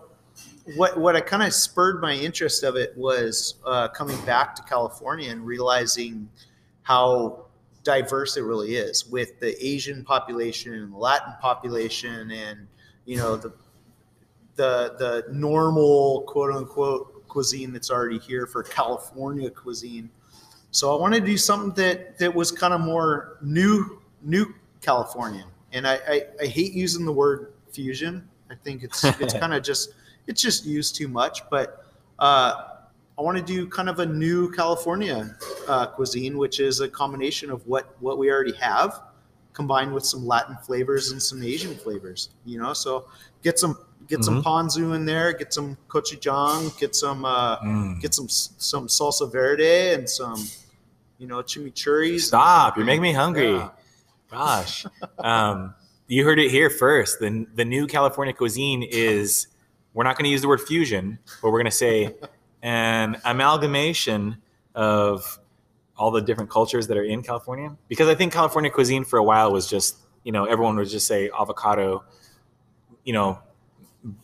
what 0.75 0.99
what 0.99 1.15
I 1.15 1.21
kind 1.21 1.41
of 1.41 1.51
spurred 1.51 1.99
my 1.99 2.13
interest 2.13 2.61
of 2.61 2.75
it 2.75 2.95
was 2.95 3.55
uh, 3.65 3.87
coming 3.87 4.23
back 4.23 4.53
to 4.57 4.61
California 4.61 5.31
and 5.31 5.43
realizing 5.43 6.29
how 6.83 7.45
diverse 7.81 8.37
it 8.37 8.41
really 8.41 8.75
is 8.75 9.07
with 9.07 9.39
the 9.39 9.65
Asian 9.65 10.03
population 10.03 10.75
and 10.75 10.93
Latin 10.93 11.33
population 11.41 12.29
and 12.29 12.67
you 13.05 13.17
know 13.17 13.35
the 13.35 13.51
the 14.55 14.95
the 14.97 15.33
normal 15.33 16.21
quote 16.27 16.53
unquote 16.53 17.27
cuisine 17.27 17.71
that's 17.71 17.89
already 17.89 18.19
here 18.19 18.45
for 18.45 18.61
California 18.63 19.49
cuisine. 19.49 20.09
So 20.71 20.95
I 20.95 20.99
wanted 20.99 21.21
to 21.21 21.25
do 21.25 21.37
something 21.37 21.73
that 21.83 22.17
that 22.19 22.33
was 22.33 22.51
kind 22.51 22.73
of 22.73 22.81
more 22.81 23.37
new 23.41 24.01
new 24.21 24.53
Californian. 24.81 25.47
And 25.73 25.87
I, 25.87 25.99
I, 26.07 26.23
I 26.41 26.45
hate 26.45 26.73
using 26.73 27.05
the 27.05 27.13
word 27.13 27.53
fusion. 27.71 28.27
I 28.49 28.55
think 28.55 28.83
it's 28.83 29.03
it's 29.19 29.33
kind 29.33 29.53
of 29.53 29.63
just 29.63 29.93
it's 30.27 30.41
just 30.41 30.65
used 30.65 30.95
too 30.95 31.07
much. 31.07 31.41
But 31.49 31.85
uh, 32.19 32.67
I 33.17 33.21
want 33.21 33.37
to 33.37 33.43
do 33.43 33.67
kind 33.67 33.89
of 33.89 33.99
a 33.99 34.05
new 34.05 34.51
California 34.51 35.35
uh, 35.67 35.87
cuisine, 35.87 36.37
which 36.37 36.59
is 36.59 36.81
a 36.81 36.89
combination 36.89 37.49
of 37.49 37.65
what 37.67 37.95
what 38.01 38.17
we 38.17 38.29
already 38.29 38.53
have 38.53 39.01
combined 39.53 39.93
with 39.93 40.05
some 40.05 40.25
Latin 40.25 40.55
flavors 40.57 41.11
and 41.11 41.21
some 41.21 41.43
Asian 41.43 41.75
flavors. 41.75 42.29
You 42.45 42.59
know, 42.59 42.73
so 42.73 43.07
get 43.43 43.59
some 43.59 43.77
get 44.07 44.19
mm-hmm. 44.19 44.41
some 44.41 44.43
ponzu 44.43 44.95
in 44.95 45.05
there, 45.05 45.33
get 45.33 45.53
some 45.53 45.77
gochujang, 45.87 46.77
get 46.79 46.95
some 46.95 47.25
uh, 47.25 47.57
mm. 47.59 47.99
get 48.01 48.13
some 48.13 48.27
some 48.29 48.87
salsa 48.87 49.31
verde 49.31 49.93
and 49.93 50.09
some 50.09 50.47
you 51.17 51.27
know 51.27 51.37
chimichurris. 51.37 52.21
Stop! 52.21 52.77
You're 52.77 52.85
making 52.85 53.03
me 53.03 53.13
hungry. 53.13 53.53
Yeah. 53.53 53.69
Gosh, 54.29 54.85
um, 55.19 55.75
you 56.07 56.23
heard 56.23 56.39
it 56.39 56.51
here 56.51 56.69
first. 56.69 57.19
the 57.19 57.45
The 57.55 57.65
new 57.65 57.87
California 57.87 58.33
cuisine 58.33 58.83
is 58.83 59.47
we're 59.93 60.03
not 60.03 60.17
going 60.17 60.25
to 60.25 60.31
use 60.31 60.41
the 60.41 60.47
word 60.47 60.61
fusion, 60.61 61.19
but 61.41 61.51
we're 61.51 61.59
going 61.59 61.65
to 61.65 61.71
say 61.71 62.15
an 62.61 63.17
amalgamation 63.25 64.37
of 64.75 65.39
all 66.01 66.09
the 66.09 66.19
different 66.19 66.49
cultures 66.49 66.87
that 66.87 66.97
are 66.97 67.03
in 67.03 67.21
California? 67.21 67.77
Because 67.87 68.07
I 68.07 68.15
think 68.15 68.33
California 68.33 68.71
cuisine 68.71 69.03
for 69.03 69.19
a 69.19 69.23
while 69.23 69.51
was 69.51 69.69
just, 69.69 69.97
you 70.23 70.31
know, 70.31 70.45
everyone 70.45 70.75
would 70.77 70.89
just 70.89 71.05
say 71.05 71.29
avocado, 71.39 72.03
you 73.03 73.13
know, 73.13 73.37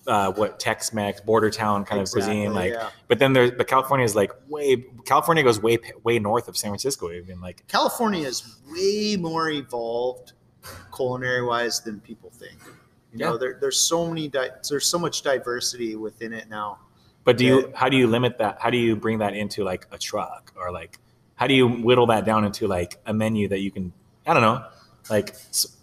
uh, 0.08 0.32
what 0.32 0.60
Tex-Mex, 0.60 1.22
border 1.22 1.52
town 1.52 1.86
kind 1.86 2.02
exactly, 2.02 2.22
of 2.22 2.28
cuisine, 2.28 2.54
like. 2.56 2.74
Yeah. 2.74 2.90
But 3.08 3.20
then 3.20 3.34
there's, 3.34 3.52
but 3.52 3.68
California 3.68 4.04
is 4.04 4.16
like 4.16 4.32
way. 4.48 4.86
California 5.06 5.44
goes 5.44 5.62
way 5.62 5.78
way 6.04 6.18
north 6.18 6.48
of 6.48 6.58
San 6.58 6.72
Francisco, 6.72 7.12
even 7.12 7.40
like. 7.42 7.68
California 7.68 8.26
is 8.26 8.58
way 8.72 9.16
more 9.16 9.52
evolved, 9.52 10.34
culinary 10.96 11.46
wise, 11.46 11.82
than 11.82 12.00
people 12.00 12.32
think. 12.32 12.58
You 13.14 13.20
yeah. 13.20 13.28
know, 13.28 13.38
there, 13.38 13.60
there's 13.62 13.80
so 13.80 14.08
many. 14.08 14.28
Di- 14.30 14.50
there's 14.68 14.88
so 14.88 14.98
much 14.98 15.22
diversity 15.22 15.96
within 15.96 16.34
it 16.34 16.50
now. 16.50 16.80
But 17.24 17.38
do 17.38 17.46
you? 17.46 17.72
How 17.76 17.88
do 17.88 17.98
you 17.98 18.08
limit 18.08 18.40
that? 18.40 18.58
How 18.60 18.72
do 18.72 18.78
you 18.78 18.96
bring 18.96 19.20
that 19.20 19.36
into 19.36 19.64
like 19.64 19.86
a 19.92 19.98
truck 20.00 20.52
or 20.56 20.72
like? 20.72 20.98
How 21.38 21.48
do 21.48 21.54
you 21.54 21.68
whittle 21.68 22.08
that 22.08 22.26
down 22.26 22.44
into 22.44 22.68
like 22.68 23.00
a 23.06 23.14
menu 23.14 23.48
that 23.48 23.60
you 23.60 23.72
can 23.72 23.94
i 24.26 24.34
don't 24.34 24.42
know 24.42 24.66
like 25.10 25.36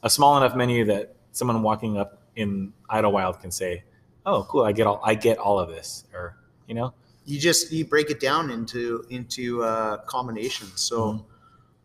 a 0.03 0.11
small 0.11 0.37
enough 0.37 0.55
menu 0.55 0.85
that 0.85 1.15
someone 1.33 1.63
walking 1.63 1.97
up 1.97 2.21
in 2.37 2.73
Idyllwild 2.91 3.41
can 3.41 3.51
say 3.51 3.85
oh 4.27 4.45
cool 4.49 4.65
i 4.65 4.73
get 4.73 4.87
all 4.87 5.01
i 5.03 5.15
get 5.15 5.39
all 5.39 5.59
of 5.59 5.69
this 5.69 6.05
or 6.13 6.37
you 6.67 6.75
know? 6.75 6.95
You 7.25 7.39
just 7.39 7.73
you 7.73 7.85
break 7.85 8.11
it 8.11 8.21
down 8.21 8.51
into 8.51 9.05
into 9.11 9.63
uh 9.63 9.99
combinations. 10.07 10.81
So 10.81 11.01
mm-hmm. 11.01 11.25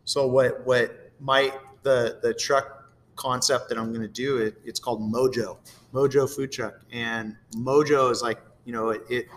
so 0.04 0.26
what 0.26 0.66
what 0.66 1.12
might 1.18 1.54
the 1.82 2.18
the 2.22 2.34
truck 2.34 2.76
concept 3.16 3.68
that 3.68 3.76
i'm 3.76 3.92
going 3.92 4.00
to 4.00 4.08
do 4.08 4.38
it 4.38 4.54
it's 4.64 4.80
called 4.80 5.00
mojo 5.00 5.58
mojo 5.92 6.28
food 6.28 6.52
truck. 6.52 6.80
And 6.92 7.36
mojo 7.56 8.10
is 8.10 8.22
like 8.22 8.38
you 8.64 8.72
know 8.72 8.90
it, 8.90 9.02
it 9.08 9.28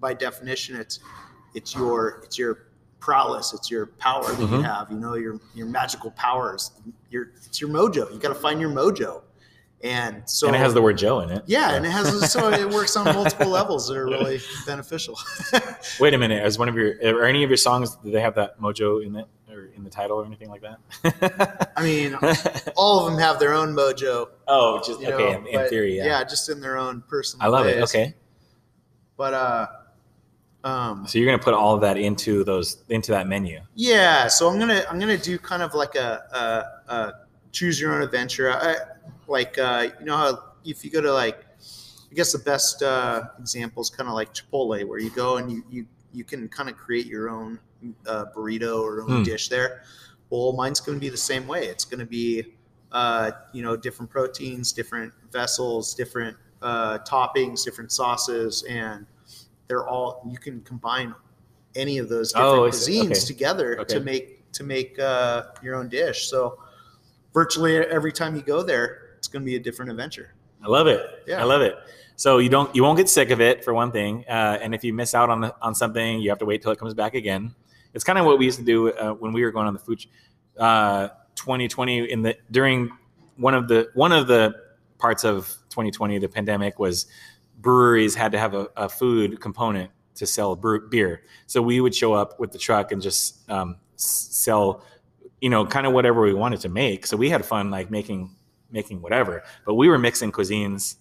by 0.00 0.12
definition 0.12 0.76
it's 0.76 1.00
it's 1.54 1.74
your 1.74 2.20
it's 2.22 2.38
your 2.38 2.65
prowess. 3.06 3.54
It's 3.54 3.70
your 3.70 3.86
power 3.86 4.24
that 4.24 4.36
mm-hmm. 4.36 4.56
you 4.56 4.62
have. 4.62 4.90
You 4.90 4.98
know 4.98 5.14
your 5.14 5.40
your 5.54 5.66
magical 5.66 6.10
powers. 6.10 6.72
Your 7.08 7.30
it's 7.44 7.60
your 7.60 7.70
mojo. 7.70 8.12
You 8.12 8.18
got 8.18 8.30
to 8.30 8.34
find 8.34 8.60
your 8.60 8.70
mojo. 8.70 9.22
And 9.84 10.28
so 10.28 10.48
and 10.48 10.56
it 10.56 10.58
has 10.58 10.74
the 10.74 10.82
word 10.82 10.98
Joe 10.98 11.20
in 11.20 11.30
it. 11.30 11.44
Yeah, 11.46 11.70
yeah. 11.70 11.76
and 11.76 11.86
it 11.86 11.90
has 11.90 12.32
so 12.32 12.50
it 12.50 12.68
works 12.74 12.96
on 12.96 13.04
multiple 13.04 13.48
levels 13.48 13.86
that 13.86 13.96
are 13.96 14.06
really 14.06 14.40
beneficial. 14.66 15.16
Wait 16.00 16.14
a 16.14 16.18
minute, 16.18 16.42
as 16.42 16.58
one 16.58 16.68
of 16.68 16.74
your 16.74 16.94
are 17.04 17.26
any 17.26 17.44
of 17.44 17.50
your 17.50 17.56
songs 17.56 17.94
do 17.96 18.10
they 18.10 18.20
have 18.20 18.34
that 18.34 18.58
mojo 18.58 19.06
in 19.06 19.14
it 19.14 19.26
or 19.48 19.66
in 19.76 19.84
the 19.84 19.90
title 19.90 20.18
or 20.18 20.26
anything 20.26 20.48
like 20.48 20.62
that? 20.62 21.72
I 21.76 21.84
mean, 21.84 22.14
all 22.76 23.06
of 23.06 23.12
them 23.12 23.20
have 23.20 23.38
their 23.38 23.54
own 23.54 23.72
mojo. 23.76 24.30
Oh, 24.48 24.82
just 24.84 25.00
okay, 25.00 25.10
know, 25.10 25.46
in, 25.46 25.46
in 25.46 25.68
theory, 25.68 25.96
yeah. 25.96 26.06
yeah. 26.06 26.24
just 26.24 26.48
in 26.48 26.60
their 26.60 26.76
own 26.76 27.04
personal. 27.06 27.46
I 27.46 27.48
love 27.50 27.66
ways. 27.66 27.76
it. 27.76 27.82
Okay, 27.82 28.14
but 29.16 29.34
uh, 29.34 29.66
um, 30.66 31.06
so 31.06 31.18
you're 31.18 31.26
gonna 31.30 31.42
put 31.42 31.54
all 31.54 31.74
of 31.74 31.80
that 31.82 31.96
into 31.96 32.42
those 32.44 32.82
into 32.88 33.12
that 33.12 33.26
menu. 33.28 33.60
Yeah. 33.74 34.26
So 34.28 34.48
I'm 34.48 34.58
gonna 34.58 34.82
I'm 34.90 34.98
gonna 34.98 35.16
do 35.16 35.38
kind 35.38 35.62
of 35.62 35.74
like 35.74 35.94
a, 35.94 36.22
a, 36.88 36.92
a 36.92 37.12
choose 37.52 37.80
your 37.80 37.94
own 37.94 38.02
adventure. 38.02 38.50
I, 38.52 38.76
like 39.28 39.58
uh, 39.58 39.88
you 40.00 40.06
know 40.06 40.16
how 40.16 40.42
if 40.64 40.84
you 40.84 40.90
go 40.90 41.00
to 41.00 41.12
like 41.12 41.44
I 42.10 42.14
guess 42.14 42.32
the 42.32 42.38
best 42.38 42.82
uh, 42.82 43.24
example 43.38 43.80
is 43.82 43.90
kind 43.90 44.08
of 44.08 44.14
like 44.14 44.32
Chipotle, 44.34 44.84
where 44.86 44.98
you 44.98 45.10
go 45.10 45.36
and 45.36 45.50
you 45.50 45.62
you 45.70 45.86
you 46.12 46.24
can 46.24 46.48
kind 46.48 46.68
of 46.68 46.76
create 46.76 47.06
your 47.06 47.28
own 47.28 47.58
uh, 48.06 48.24
burrito 48.34 48.80
or 48.80 49.02
own 49.02 49.08
Hmm. 49.18 49.22
dish 49.22 49.48
there. 49.48 49.82
Well, 50.30 50.52
mine's 50.52 50.80
going 50.80 50.98
to 50.98 51.00
be 51.00 51.08
the 51.10 51.16
same 51.16 51.46
way. 51.46 51.66
It's 51.66 51.84
going 51.84 52.00
to 52.00 52.06
be 52.06 52.54
uh, 52.90 53.30
you 53.52 53.62
know 53.62 53.76
different 53.76 54.10
proteins, 54.10 54.72
different 54.72 55.12
vessels, 55.30 55.94
different 55.94 56.36
uh, 56.62 56.98
toppings, 57.00 57.64
different 57.64 57.92
sauces, 57.92 58.64
and 58.68 59.06
they're 59.68 59.86
all 59.88 60.26
you 60.30 60.38
can 60.38 60.60
combine 60.62 61.14
any 61.74 61.98
of 61.98 62.08
those 62.08 62.32
different 62.32 62.52
Oh, 62.52 62.62
cuisines 62.68 63.10
Okay. 63.10 63.20
together 63.20 63.80
Okay. 63.80 63.94
to 63.94 64.00
make 64.00 64.50
to 64.52 64.64
make 64.64 64.98
uh, 64.98 65.44
your 65.62 65.74
own 65.74 65.88
dish. 65.88 66.28
So 66.30 66.58
virtually 67.34 67.76
every 67.76 68.12
time 68.12 68.34
you 68.34 68.42
go 68.42 68.62
there, 68.62 69.10
it's 69.18 69.28
going 69.28 69.42
to 69.42 69.46
be 69.46 69.56
a 69.56 69.60
different 69.60 69.90
adventure. 69.90 70.32
I 70.64 70.68
love 70.68 70.86
it. 70.86 71.04
Yeah. 71.26 71.40
I 71.40 71.44
love 71.44 71.60
it. 71.60 71.76
So 72.16 72.38
you 72.38 72.48
don't 72.48 72.74
you 72.74 72.82
won't 72.82 72.96
get 72.96 73.08
sick 73.10 73.28
of 73.30 73.40
it 73.42 73.62
for 73.62 73.74
one 73.74 73.92
thing, 73.92 74.24
uh, 74.28 74.58
and 74.62 74.74
if 74.74 74.82
you 74.82 74.94
miss 74.94 75.14
out 75.14 75.28
on 75.28 75.52
on 75.60 75.74
something, 75.74 76.20
you 76.20 76.30
have 76.30 76.38
to 76.38 76.46
wait 76.46 76.62
till 76.62 76.70
it 76.72 76.78
comes 76.78 76.94
back 76.94 77.14
again. 77.14 77.54
It's 77.92 78.04
kind 78.04 78.18
of 78.18 78.24
what 78.24 78.38
we 78.38 78.46
used 78.46 78.58
to 78.58 78.64
do 78.64 78.90
uh, 78.92 79.12
when 79.12 79.32
we 79.34 79.42
were 79.44 79.50
going 79.50 79.66
on 79.66 79.74
the 79.74 79.80
food. 79.80 80.04
Uh, 80.58 81.08
2020 81.34 82.10
in 82.10 82.22
the 82.22 82.34
during 82.50 82.90
one 83.36 83.52
of 83.52 83.68
the 83.68 83.90
one 83.92 84.12
of 84.12 84.26
the 84.26 84.54
parts 84.98 85.24
of 85.24 85.46
2020, 85.68 86.18
the 86.18 86.28
pandemic 86.28 86.78
was 86.78 87.06
breweries 87.56 88.14
had 88.14 88.32
to 88.32 88.38
have 88.38 88.54
a, 88.54 88.68
a 88.76 88.88
food 88.88 89.40
component 89.40 89.90
to 90.16 90.26
sell 90.26 90.56
brew, 90.56 90.88
beer. 90.88 91.22
So 91.46 91.62
we 91.62 91.80
would 91.80 91.94
show 91.94 92.14
up 92.14 92.38
with 92.40 92.52
the 92.52 92.58
truck 92.58 92.92
and 92.92 93.00
just 93.00 93.48
um, 93.50 93.76
sell, 93.96 94.84
you 95.40 95.50
know, 95.50 95.64
kind 95.66 95.86
of 95.86 95.92
whatever 95.92 96.22
we 96.22 96.34
wanted 96.34 96.60
to 96.60 96.68
make. 96.68 97.06
So 97.06 97.16
we 97.16 97.30
had 97.30 97.44
fun 97.44 97.70
like 97.70 97.90
making 97.90 98.30
making 98.70 99.00
whatever. 99.00 99.42
But 99.64 99.74
we 99.74 99.88
were 99.88 99.98
mixing 99.98 100.32
cuisines, 100.32 100.96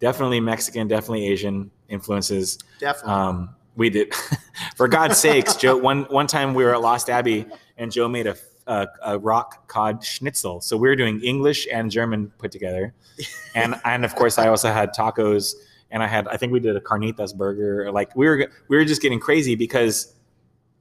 definitely 0.00 0.40
Mexican, 0.40 0.88
definitely 0.88 1.28
Asian 1.28 1.70
influences. 1.88 2.58
Definitely. 2.78 3.12
Um, 3.12 3.56
we 3.76 3.88
did, 3.88 4.14
for 4.76 4.88
God's 4.88 5.18
sakes, 5.18 5.56
Joe. 5.56 5.76
One 5.76 6.02
one 6.04 6.26
time 6.26 6.54
we 6.54 6.64
were 6.64 6.74
at 6.74 6.80
Lost 6.80 7.08
Abbey 7.08 7.46
and 7.78 7.90
Joe 7.90 8.08
made 8.08 8.26
a, 8.26 8.36
a, 8.66 8.88
a 9.04 9.18
rock 9.18 9.68
cod 9.68 10.04
schnitzel. 10.04 10.60
So 10.60 10.76
we 10.76 10.88
were 10.88 10.96
doing 10.96 11.20
English 11.22 11.66
and 11.72 11.90
German 11.90 12.32
put 12.38 12.52
together, 12.52 12.94
and 13.54 13.80
and 13.84 14.04
of 14.04 14.14
course 14.14 14.38
I 14.38 14.48
also 14.48 14.70
had 14.70 14.92
tacos 14.94 15.54
and 15.90 16.02
I 16.02 16.06
had 16.06 16.28
I 16.28 16.36
think 16.36 16.52
we 16.52 16.60
did 16.60 16.76
a 16.76 16.80
carnitas 16.80 17.34
burger. 17.36 17.90
Like 17.92 18.14
we 18.16 18.26
were 18.26 18.50
we 18.68 18.76
were 18.76 18.84
just 18.84 19.02
getting 19.02 19.20
crazy 19.20 19.54
because 19.54 20.14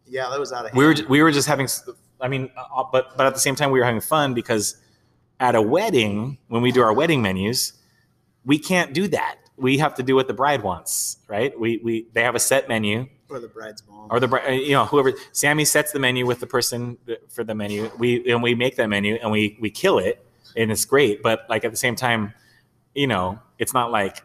yeah, 0.09 0.29
that 0.29 0.39
was 0.39 0.51
out 0.51 0.65
of 0.65 0.71
hand. 0.71 0.77
we 0.77 0.85
were 0.85 0.95
we 1.07 1.21
were 1.21 1.31
just 1.31 1.47
having 1.47 1.67
i 2.21 2.27
mean 2.27 2.49
uh, 2.57 2.83
but 2.91 3.15
but 3.17 3.25
at 3.25 3.33
the 3.33 3.39
same 3.39 3.55
time 3.55 3.71
we 3.71 3.79
were 3.79 3.85
having 3.85 4.01
fun 4.01 4.33
because 4.33 4.77
at 5.39 5.55
a 5.55 5.61
wedding 5.61 6.37
when 6.47 6.61
we 6.61 6.71
do 6.71 6.81
our 6.81 6.93
wedding 6.93 7.21
menus 7.21 7.73
we 8.45 8.57
can't 8.57 8.93
do 8.93 9.07
that 9.07 9.37
we 9.57 9.77
have 9.77 9.95
to 9.95 10.03
do 10.03 10.15
what 10.15 10.27
the 10.27 10.33
bride 10.33 10.63
wants 10.63 11.17
right 11.27 11.57
we 11.59 11.79
we 11.83 12.07
they 12.13 12.23
have 12.23 12.35
a 12.35 12.39
set 12.39 12.67
menu 12.67 13.07
or 13.29 13.39
the 13.39 13.47
bride's 13.47 13.83
mom. 13.87 14.07
or 14.09 14.19
the 14.19 14.27
bride 14.27 14.53
you 14.53 14.71
know 14.71 14.85
whoever 14.85 15.13
sammy 15.31 15.65
sets 15.65 15.91
the 15.91 15.99
menu 15.99 16.25
with 16.25 16.39
the 16.39 16.47
person 16.47 16.97
for 17.29 17.43
the 17.43 17.55
menu 17.55 17.89
we 17.97 18.29
and 18.29 18.43
we 18.43 18.55
make 18.55 18.75
that 18.75 18.87
menu 18.87 19.15
and 19.21 19.31
we 19.31 19.57
we 19.61 19.69
kill 19.69 19.99
it 19.99 20.25
and 20.55 20.71
it's 20.71 20.85
great 20.85 21.21
but 21.21 21.45
like 21.49 21.63
at 21.63 21.71
the 21.71 21.77
same 21.77 21.95
time 21.95 22.33
you 22.95 23.07
know 23.07 23.39
it's 23.59 23.73
not 23.73 23.91
like 23.91 24.23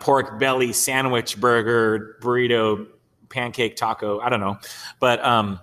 pork 0.00 0.38
belly 0.38 0.72
sandwich 0.72 1.40
burger 1.40 2.16
burrito 2.20 2.86
pancake 3.28 3.74
taco 3.76 4.20
i 4.20 4.28
don't 4.28 4.40
know 4.40 4.56
but 5.00 5.24
um 5.24 5.58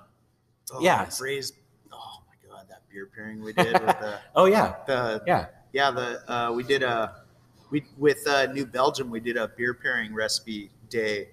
Oh, 0.74 0.82
yeah. 0.82 1.10
braised. 1.20 1.56
Oh 1.92 2.22
my 2.28 2.50
god, 2.50 2.66
that 2.70 2.82
beer 2.90 3.10
pairing 3.14 3.44
we 3.44 3.54
did 3.54 3.74
with 3.74 4.00
the 4.00 4.20
oh 4.36 4.46
yeah 4.46 4.76
the 4.88 5.22
yeah 5.28 5.48
yeah 5.74 5.92
the 5.92 6.32
uh, 6.32 6.52
we 6.52 6.64
did 6.64 6.84
a 6.84 7.24
we 7.70 7.84
with 7.98 8.26
uh, 8.28 8.46
New 8.48 8.66
Belgium 8.66 9.10
we 9.10 9.20
did 9.20 9.38
a 9.38 9.48
beer 9.50 9.74
pairing 9.74 10.14
recipe 10.14 10.70
day. 10.90 11.30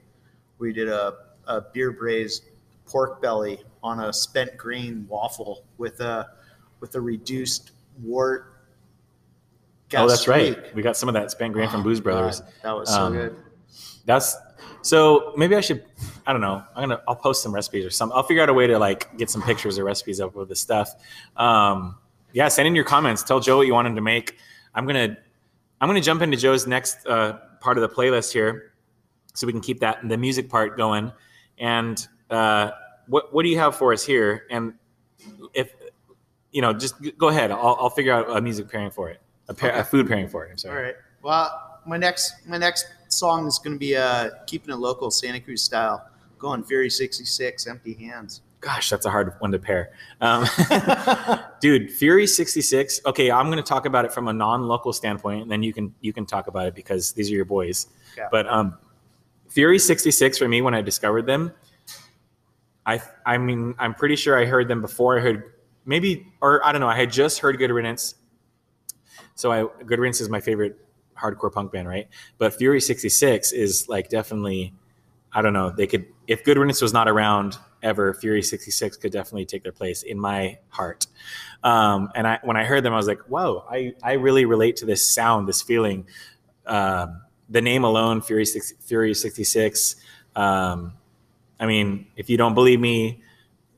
We 0.58 0.72
did 0.72 0.88
a, 0.88 1.14
a 1.46 1.60
beer 1.60 1.92
braised 1.92 2.44
pork 2.86 3.22
belly 3.22 3.62
on 3.82 4.00
a 4.00 4.12
spent 4.12 4.56
grain 4.56 5.06
waffle 5.08 5.64
with 5.78 6.00
a 6.00 6.30
with 6.80 6.94
a 6.96 7.00
reduced 7.00 7.72
wort. 8.02 8.54
Oh 9.94 10.08
that's 10.08 10.28
right 10.28 10.74
we 10.74 10.82
got 10.82 10.96
some 10.96 11.08
of 11.08 11.14
that 11.14 11.30
spent 11.30 11.52
grain 11.52 11.68
from 11.68 11.80
Oh, 11.80 11.84
booze 11.84 12.00
brothers 12.00 12.40
God, 12.40 12.52
that 12.62 12.72
was 12.76 12.88
so 12.90 13.02
Um, 13.02 13.12
good. 13.14 13.36
That's 14.04 14.36
so 14.82 15.32
maybe 15.36 15.54
I 15.56 15.60
should 15.60 15.84
I 16.26 16.32
don't 16.32 16.40
know. 16.40 16.62
I'm 16.74 16.82
gonna 16.88 17.02
I'll 17.08 17.16
post 17.16 17.42
some 17.42 17.54
recipes 17.54 17.84
or 17.84 17.90
some 17.90 18.10
I'll 18.12 18.22
figure 18.22 18.42
out 18.42 18.48
a 18.48 18.54
way 18.54 18.66
to 18.66 18.78
like 18.78 19.14
get 19.16 19.28
some 19.30 19.42
pictures 19.42 19.78
or 19.78 19.84
recipes 19.84 20.20
up 20.20 20.34
with 20.34 20.48
this 20.48 20.60
stuff. 20.60 20.90
Um 21.36 21.96
yeah, 22.32 22.48
send 22.48 22.68
in 22.68 22.74
your 22.74 22.84
comments. 22.84 23.22
Tell 23.22 23.40
Joe 23.40 23.56
what 23.58 23.66
you 23.66 23.72
want 23.74 23.86
him 23.88 23.96
to 23.96 24.02
make. 24.02 24.36
I'm 24.74 24.86
gonna 24.86 25.16
I'm 25.80 25.88
gonna 25.88 26.00
jump 26.00 26.22
into 26.22 26.36
Joe's 26.36 26.66
next 26.66 27.06
uh, 27.06 27.38
part 27.60 27.78
of 27.78 27.82
the 27.82 27.88
playlist 27.88 28.32
here, 28.32 28.72
so 29.34 29.46
we 29.46 29.52
can 29.52 29.62
keep 29.62 29.80
that 29.80 30.06
the 30.06 30.16
music 30.18 30.48
part 30.50 30.76
going. 30.76 31.12
And 31.58 32.06
uh, 32.30 32.70
what 33.06 33.32
what 33.32 33.44
do 33.44 33.48
you 33.48 33.58
have 33.58 33.76
for 33.76 33.92
us 33.92 34.04
here? 34.04 34.44
And 34.50 34.74
if 35.54 35.72
you 36.52 36.62
know, 36.62 36.72
just 36.72 36.94
go 37.16 37.28
ahead. 37.28 37.50
I'll, 37.50 37.76
I'll 37.80 37.90
figure 37.90 38.12
out 38.12 38.34
a 38.36 38.40
music 38.40 38.70
pairing 38.70 38.90
for 38.90 39.08
it, 39.08 39.20
a, 39.48 39.54
pair, 39.54 39.72
a 39.72 39.84
food 39.84 40.08
pairing 40.08 40.28
for 40.28 40.44
it. 40.44 40.50
I'm 40.50 40.58
sorry. 40.58 40.76
All 40.76 40.82
right. 40.82 40.94
Well, 41.22 41.80
my 41.86 41.96
next 41.96 42.46
my 42.46 42.58
next 42.58 42.86
song 43.08 43.46
is 43.46 43.58
going 43.58 43.74
to 43.74 43.78
be 43.78 43.96
uh, 43.96 44.30
keeping 44.46 44.72
it 44.72 44.78
local, 44.78 45.10
Santa 45.10 45.40
Cruz 45.40 45.62
style. 45.62 46.08
Going 46.38 46.62
Fury 46.62 46.90
'66, 46.90 47.66
Empty 47.66 47.94
Hands. 47.94 48.40
Gosh, 48.60 48.90
that's 48.90 49.06
a 49.06 49.10
hard 49.10 49.34
one 49.38 49.52
to 49.52 49.58
pair. 49.58 49.92
Um, 50.20 50.44
dude, 51.60 51.92
Fury 51.92 52.26
66. 52.26 53.00
Okay, 53.06 53.30
I'm 53.30 53.46
going 53.46 53.56
to 53.58 53.62
talk 53.62 53.86
about 53.86 54.04
it 54.04 54.12
from 54.12 54.26
a 54.26 54.32
non-local 54.32 54.92
standpoint, 54.92 55.42
and 55.42 55.50
then 55.50 55.62
you 55.62 55.72
can 55.72 55.94
you 56.00 56.12
can 56.12 56.26
talk 56.26 56.48
about 56.48 56.66
it 56.66 56.74
because 56.74 57.12
these 57.12 57.30
are 57.30 57.34
your 57.34 57.44
boys. 57.44 57.86
Yeah. 58.16 58.28
But 58.32 58.48
um, 58.48 58.76
Fury 59.48 59.78
66 59.78 60.38
for 60.38 60.48
me 60.48 60.60
when 60.60 60.74
I 60.74 60.82
discovered 60.82 61.26
them, 61.26 61.52
I 62.84 63.00
I 63.24 63.38
mean 63.38 63.74
I'm 63.78 63.94
pretty 63.94 64.16
sure 64.16 64.36
I 64.36 64.44
heard 64.44 64.66
them 64.66 64.80
before 64.80 65.18
I 65.18 65.22
heard 65.22 65.52
maybe 65.84 66.26
or 66.40 66.64
I 66.66 66.72
don't 66.72 66.80
know 66.80 66.88
I 66.88 66.96
had 66.96 67.12
just 67.12 67.38
heard 67.38 67.58
Good 67.58 67.70
Riddance. 67.70 68.14
So 69.38 69.52
I 69.52 69.84
Good 69.84 69.98
Riddance 69.98 70.20
is 70.20 70.28
my 70.28 70.40
favorite 70.40 70.78
hardcore 71.16 71.52
punk 71.52 71.72
band, 71.72 71.88
right? 71.88 72.08
But 72.38 72.54
Fury 72.54 72.80
66 72.80 73.52
is 73.52 73.88
like 73.88 74.08
definitely 74.08 74.74
I 75.32 75.42
don't 75.42 75.52
know. 75.52 75.70
They 75.70 75.86
could, 75.86 76.06
if 76.26 76.44
Good 76.44 76.56
Riddance 76.56 76.80
was 76.80 76.92
not 76.92 77.08
around 77.08 77.58
ever, 77.82 78.14
Fury 78.14 78.42
66 78.42 78.96
could 78.96 79.12
definitely 79.12 79.44
take 79.44 79.62
their 79.62 79.72
place 79.72 80.02
in 80.02 80.18
my 80.18 80.58
heart. 80.68 81.06
Um, 81.62 82.10
and 82.14 82.26
I, 82.26 82.38
when 82.42 82.56
I 82.56 82.64
heard 82.64 82.82
them, 82.82 82.92
I 82.92 82.96
was 82.96 83.06
like, 83.06 83.20
whoa, 83.28 83.64
I, 83.70 83.94
I 84.02 84.14
really 84.14 84.44
relate 84.44 84.76
to 84.76 84.86
this 84.86 85.06
sound, 85.06 85.46
this 85.46 85.62
feeling. 85.62 86.06
Um, 86.66 87.22
the 87.48 87.60
name 87.60 87.84
alone, 87.84 88.20
Fury, 88.20 88.44
6, 88.44 88.74
Fury 88.80 89.14
66. 89.14 89.96
Um, 90.34 90.94
I 91.60 91.66
mean, 91.66 92.06
if 92.16 92.30
you 92.30 92.36
don't 92.36 92.54
believe 92.54 92.80
me, 92.80 93.22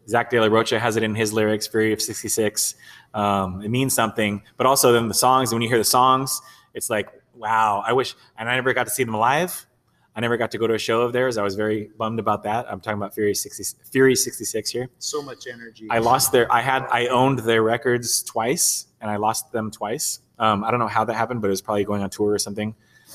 Zach 0.09 0.31
De 0.31 0.41
La 0.41 0.47
Rocha 0.47 0.79
has 0.79 0.97
it 0.97 1.03
in 1.03 1.15
his 1.15 1.33
lyrics, 1.33 1.67
Fury 1.67 1.93
of 1.93 2.03
66. 2.03 2.75
Um, 3.15 3.63
it 3.63 3.71
means 3.71 3.95
something, 3.95 4.43
but 4.57 4.67
also 4.67 4.93
then 4.93 5.09
the 5.09 5.15
songs, 5.15 5.53
when 5.53 5.63
you 5.63 5.69
hear 5.69 5.79
the 5.79 5.85
songs, 5.85 6.41
it's 6.75 6.91
like, 6.91 7.09
wow, 7.35 7.83
I 7.85 7.93
wish, 7.93 8.15
and 8.39 8.49
I 8.49 8.55
never 8.55 8.73
got 8.73 8.85
to 8.85 8.91
see 8.91 9.05
them 9.05 9.17
live. 9.17 9.67
I 10.15 10.21
never 10.21 10.37
got 10.37 10.51
to 10.53 10.59
go 10.59 10.67
to 10.67 10.75
a 10.75 10.79
show 10.79 11.03
of 11.03 11.13
theirs. 11.13 11.39
I 11.39 11.43
was 11.43 11.55
very 11.55 11.91
bummed 11.97 12.19
about 12.19 12.43
that. 12.43 12.71
I'm 12.71 12.81
talking 12.81 12.99
about 12.99 13.15
Fury 13.15 13.35
60, 13.35 13.79
Fury 13.91 14.17
66 14.17 14.71
here. 14.71 14.89
So 14.99 15.23
much 15.23 15.47
energy. 15.47 15.87
I 15.89 15.99
lost 15.99 16.33
their, 16.33 16.53
I 16.53 16.61
had, 16.61 16.87
I 16.91 17.07
owned 17.07 17.41
their 17.41 17.63
records 17.63 18.23
twice 18.23 18.87
and 19.01 19.11
I 19.11 19.17
lost 19.17 19.53
them 19.53 19.71
twice. 19.71 20.21
Um, 20.39 20.65
I 20.65 20.71
don't 20.71 20.81
know 20.81 20.89
how 20.89 21.05
that 21.05 21.15
happened, 21.15 21.41
but 21.41 21.47
it 21.47 21.51
was 21.51 21.63
probably 21.63 21.85
going 21.85 22.03
on 22.03 22.11
tour 22.11 22.33
or 22.33 22.39
something. 22.39 22.75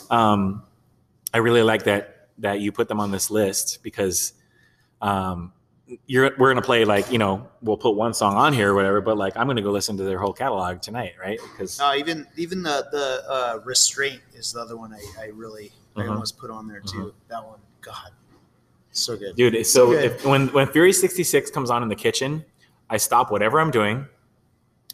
Um, 0.10 0.64
I 1.34 1.40
really 1.40 1.64
like 1.64 1.84
that, 1.84 2.30
that 2.40 2.62
you 2.62 2.72
put 2.72 2.88
them 2.88 3.00
on 3.00 3.12
this 3.12 3.30
list 3.30 3.80
because, 3.84 4.34
um, 5.02 5.52
you're, 6.08 6.32
we're 6.38 6.48
going 6.52 6.56
to 6.56 6.62
play 6.62 6.84
like, 6.86 7.12
you 7.12 7.18
know, 7.18 7.48
we'll 7.62 7.78
put 7.78 7.92
one 7.96 8.14
song 8.14 8.36
on 8.36 8.54
here 8.54 8.72
or 8.72 8.76
whatever, 8.76 9.02
but 9.02 9.18
like, 9.18 9.38
I'm 9.38 9.46
going 9.46 9.58
to 9.58 9.62
go 9.62 9.72
listen 9.72 9.96
to 9.98 10.04
their 10.04 10.18
whole 10.20 10.34
catalog 10.34 10.82
tonight. 10.82 11.14
Right. 11.20 11.40
Because 11.52 11.78
No, 11.80 11.94
even 11.96 12.26
even 12.38 12.64
the 12.64 12.88
the 12.92 13.24
uh, 13.30 13.60
restraint 13.64 14.22
is 14.34 14.52
the 14.54 14.62
other 14.62 14.78
one 14.78 14.94
I, 14.94 15.02
I 15.22 15.26
really 15.28 15.72
I 15.96 16.02
Mhm. 16.02 16.10
almost 16.12 16.38
put 16.38 16.50
on 16.52 16.68
there 16.68 16.82
too. 16.82 17.14
That 17.30 17.46
one, 17.46 17.60
God, 17.82 18.12
so 18.92 19.16
good. 19.18 19.36
dude 19.36 19.54
it's 19.56 19.72
so 19.72 19.92
Okay. 19.94 20.06
if, 20.08 20.26
when 20.26 20.48
when 20.50 20.68
fury 20.68 20.92
66 20.94 21.52
comes 21.52 21.70
on 21.70 21.84
in 21.84 21.90
the 21.90 21.96
kitchen 21.96 22.46
i 22.90 22.96
stop 22.98 23.30
whatever 23.30 23.60
i'm 23.60 23.70
doing 23.70 24.06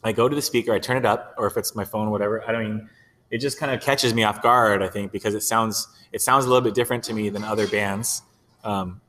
i 0.04 0.12
go 0.12 0.28
to 0.28 0.36
the 0.36 0.42
speaker 0.42 0.74
i 0.74 0.80
turn 0.80 0.98
it 0.98 1.06
up 1.06 1.36
or 1.38 1.46
if 1.46 1.56
it's 1.56 1.76
my 1.76 1.86
phone 1.86 2.10
whatever 2.10 2.44
i 2.48 2.52
don't 2.52 2.64
mean 2.64 2.90
it 3.30 3.38
just 3.38 3.60
kind 3.60 3.72
of 3.72 3.80
catches 3.80 4.14
me 4.16 4.24
off 4.24 4.42
guard 4.42 4.82
i 4.82 4.88
think 4.88 5.12
because 5.12 5.36
it 5.36 5.42
sounds 5.42 5.88
it 6.12 6.20
sounds 6.22 6.46
a 6.46 6.48
little 6.48 6.64
bit 6.64 6.74
different 6.74 7.04
to 7.04 7.14
me 7.14 7.30
than 7.30 7.44
other 7.44 7.68
bands 7.68 8.24
um, 8.64 9.00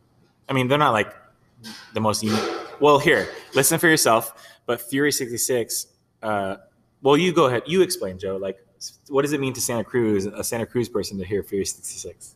i 0.49 0.53
mean 0.53 0.69
they're 0.69 0.77
not 0.79 0.93
like 0.93 1.15
the 1.95 2.01
most 2.01 2.23
unique 2.23 2.43
well 2.81 2.99
here 2.99 3.29
listen 3.55 3.79
for 3.79 3.89
yourself 3.89 4.35
but 4.67 4.81
fury 4.81 5.13
66 5.13 5.87
uh, 6.23 6.57
well 7.03 7.17
you 7.17 7.33
go 7.33 7.47
ahead 7.47 7.63
you 7.67 7.83
explain 7.83 8.19
joe 8.19 8.37
like 8.37 8.59
what 9.09 9.23
does 9.23 9.33
it 9.33 9.41
mean 9.41 9.53
to 9.53 9.61
santa 9.61 9.85
cruz 9.85 10.27
a 10.27 10.43
santa 10.45 10.67
cruz 10.67 10.89
person 10.89 11.19
to 11.19 11.25
hear 11.25 11.43
fury 11.43 11.65
66 11.65 12.35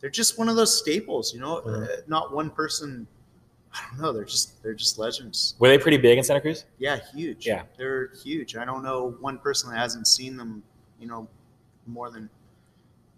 They're 0.00 0.10
just 0.10 0.36
one 0.38 0.48
of 0.48 0.56
those 0.56 0.76
staples, 0.76 1.32
you 1.32 1.38
know. 1.38 1.62
Mhm. 1.64 1.84
Uh, 1.84 1.96
not 2.08 2.32
one 2.34 2.50
person. 2.50 3.06
I 3.72 3.78
don't 3.90 4.00
know. 4.02 4.12
They're 4.12 4.24
just 4.24 4.60
they're 4.62 4.74
just 4.74 4.98
legends. 4.98 5.54
were 5.60 5.68
they 5.68 5.78
pretty 5.78 5.96
big 5.96 6.18
in 6.18 6.24
santa 6.24 6.40
cruz 6.40 6.64
Yeah, 6.78 6.98
huge. 7.14 7.46
Yeah. 7.46 7.62
they're 7.78 8.08
huge. 8.22 8.56
I 8.56 8.64
don't 8.64 8.82
know 8.82 9.14
one 9.20 9.38
person 9.38 9.70
that 9.70 9.78
hasn't 9.78 10.06
seen 10.08 10.36
them. 10.36 10.62
You 10.98 11.06
know, 11.06 11.28
more 11.86 12.10
than 12.10 12.28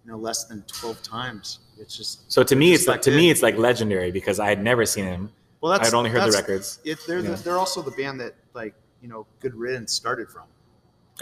you 0.04 0.10
know 0.12 0.18
less 0.18 0.44
than 0.44 0.62
12 0.62 1.02
times. 1.02 1.60
It's 1.78 1.96
just 1.96 2.30
So 2.30 2.42
to 2.42 2.54
me, 2.56 2.72
it's 2.72 2.86
like, 2.86 3.02
to 3.02 3.10
good. 3.10 3.16
me, 3.16 3.30
it's 3.30 3.42
like 3.42 3.56
legendary 3.56 4.10
because 4.10 4.38
I 4.38 4.48
had 4.48 4.62
never 4.62 4.84
seen 4.86 5.06
him. 5.06 5.30
well, 5.60 5.72
that's 5.72 5.88
I'd 5.88 5.94
only 5.94 6.10
heard 6.10 6.30
the 6.30 6.36
records. 6.36 6.78
It, 6.84 6.98
they're 7.06 7.18
Yeah. 7.20 7.30
the, 7.30 7.36
they're 7.42 7.58
also 7.58 7.82
the 7.82 7.90
band 7.92 8.20
that 8.20 8.34
like 8.54 8.74
you 9.00 9.08
know 9.08 9.26
Good 9.40 9.54
Riddance 9.54 9.92
started 9.92 10.28
from. 10.28 10.44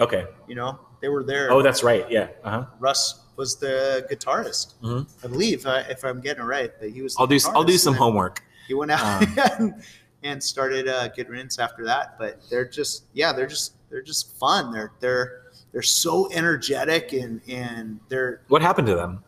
Okay. 0.00 0.26
You 0.48 0.54
know, 0.54 0.78
they 1.00 1.08
were 1.08 1.22
there. 1.22 1.50
Oh, 1.52 1.62
that's 1.62 1.82
right. 1.82 2.10
Yeah. 2.10 2.28
Uh 2.44 2.50
huh. 2.50 2.64
Russ 2.78 3.20
was 3.36 3.56
the 3.56 4.06
guitarist, 4.10 4.74
Mhm. 4.82 5.06
I 5.24 5.26
believe, 5.28 5.64
uh, 5.66 5.84
if 5.88 6.04
I'm 6.04 6.20
getting 6.20 6.42
it 6.42 6.46
right. 6.46 6.78
That 6.80 6.90
he 6.92 7.02
was. 7.02 7.14
the 7.14 7.20
I'll 7.20 7.26
do. 7.26 7.38
I'll 7.54 7.64
do 7.64 7.78
some 7.78 7.94
homework. 7.94 8.42
He 8.68 8.74
went 8.74 8.90
out 8.90 9.22
Um, 9.22 9.36
and, 9.58 9.82
and 10.22 10.42
started 10.42 10.88
uh, 10.88 11.08
Good 11.08 11.28
Riddance 11.28 11.58
after 11.58 11.84
that. 11.84 12.16
But 12.18 12.40
they're 12.50 12.68
just, 12.68 13.04
yeah, 13.12 13.32
they're 13.32 13.46
just, 13.46 13.74
they're 13.90 14.02
just 14.02 14.36
fun. 14.38 14.72
They're 14.72 14.92
they're 15.00 15.41
they're 15.72 15.82
so 15.82 16.30
energetic 16.32 17.12
and 17.12 17.40
and 17.48 18.00
they're. 18.08 18.42
What 18.48 18.62
happened 18.62 18.86
to 18.88 18.94
them? 18.94 19.24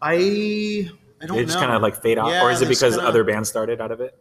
I 0.00 0.90
I 1.22 1.26
don't 1.26 1.36
They 1.36 1.44
just 1.44 1.58
kind 1.58 1.70
of 1.72 1.82
like 1.82 2.00
fade 2.02 2.18
off 2.18 2.30
Yeah, 2.30 2.42
or 2.44 2.50
is 2.50 2.62
it 2.62 2.68
because 2.68 2.94
kinda- 2.94 3.08
other 3.08 3.24
bands 3.24 3.48
started 3.48 3.80
out 3.80 3.90
of 3.92 4.00
it? 4.00 4.18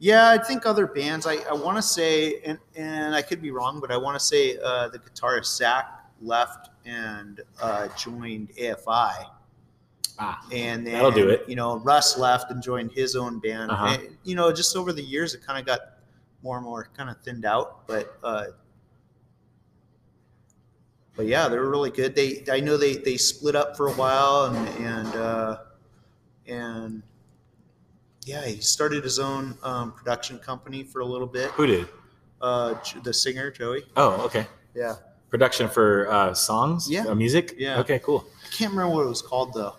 Yeah, 0.00 0.30
I 0.30 0.38
think 0.38 0.64
other 0.64 0.86
bands. 0.86 1.26
I, 1.26 1.38
I 1.50 1.54
want 1.54 1.76
to 1.76 1.82
say, 1.82 2.40
and, 2.44 2.56
and 2.76 3.16
I 3.16 3.20
could 3.20 3.42
be 3.42 3.50
wrong, 3.50 3.80
but 3.80 3.90
I 3.90 3.96
want 3.96 4.16
to 4.16 4.24
say 4.24 4.56
uh, 4.62 4.88
the 4.90 5.00
guitarist 5.00 5.46
Zach 5.56 6.04
left 6.22 6.70
and 6.86 7.40
uh, 7.60 7.88
joined 7.96 8.50
AFI. 8.50 9.24
Ah, 10.20 10.40
And 10.52 10.86
then, 10.86 10.94
That'll 10.94 11.10
do 11.10 11.28
it. 11.28 11.48
You 11.48 11.56
know, 11.56 11.78
Russ 11.80 12.16
left 12.16 12.52
and 12.52 12.62
joined 12.62 12.92
his 12.92 13.16
own 13.16 13.40
band. 13.40 13.72
Uh-huh. 13.72 13.86
And, 13.98 14.16
you 14.22 14.36
know, 14.36 14.52
just 14.52 14.76
over 14.76 14.92
the 14.92 15.02
years, 15.02 15.34
it 15.34 15.44
kind 15.44 15.58
of 15.58 15.66
got 15.66 15.80
more 16.44 16.56
and 16.58 16.64
more 16.64 16.88
kind 16.96 17.10
of 17.10 17.20
thinned 17.22 17.44
out. 17.44 17.84
But 17.88 18.16
uh, 18.22 18.44
but 21.18 21.26
yeah, 21.26 21.48
they 21.48 21.58
were 21.58 21.68
really 21.68 21.90
good. 21.90 22.14
They 22.14 22.44
I 22.50 22.60
know 22.60 22.76
they 22.78 22.94
they 22.96 23.16
split 23.18 23.54
up 23.56 23.76
for 23.76 23.88
a 23.88 23.92
while 23.92 24.44
and 24.46 24.68
and 24.86 25.14
uh, 25.16 25.56
and 26.46 27.02
yeah, 28.24 28.46
he 28.46 28.60
started 28.60 29.02
his 29.04 29.18
own 29.18 29.58
um, 29.62 29.92
production 29.92 30.38
company 30.38 30.84
for 30.84 31.00
a 31.00 31.04
little 31.04 31.26
bit. 31.26 31.50
who 31.50 31.66
did? 31.66 31.88
Uh, 32.40 32.74
the 33.02 33.12
singer 33.12 33.50
Joey. 33.50 33.82
Oh, 33.96 34.24
okay. 34.24 34.46
Yeah, 34.74 34.94
Production 35.28 35.68
for 35.68 36.08
uh, 36.10 36.32
songs, 36.34 36.88
Yeah. 36.88 37.06
uh, 37.08 37.14
music. 37.16 37.54
Yeah. 37.58 37.80
Okay, 37.80 37.98
cool. 37.98 38.24
I 38.44 38.48
can't 38.54 38.70
remember 38.70 38.94
what 38.94 39.04
it 39.06 39.08
was 39.08 39.20
called 39.22 39.52
though. 39.54 39.74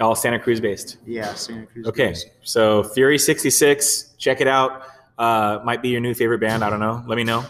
All 0.00 0.14
Santa 0.14 0.38
Cruz 0.38 0.60
based. 0.60 0.98
Yeah, 1.04 1.34
Santa 1.34 1.66
Cruz. 1.66 1.86
Okay, 1.88 2.08
Blues. 2.12 2.26
so 2.44 2.84
Fury 2.84 3.18
sixty 3.18 3.50
six. 3.50 4.14
Check 4.18 4.40
it 4.40 4.46
out. 4.46 4.82
Uh, 5.18 5.60
might 5.64 5.82
be 5.82 5.88
your 5.88 6.00
new 6.00 6.14
favorite 6.14 6.38
band. 6.40 6.62
I 6.62 6.70
don't 6.70 6.80
know. 6.80 7.02
Let 7.08 7.16
me 7.16 7.24
know. 7.24 7.44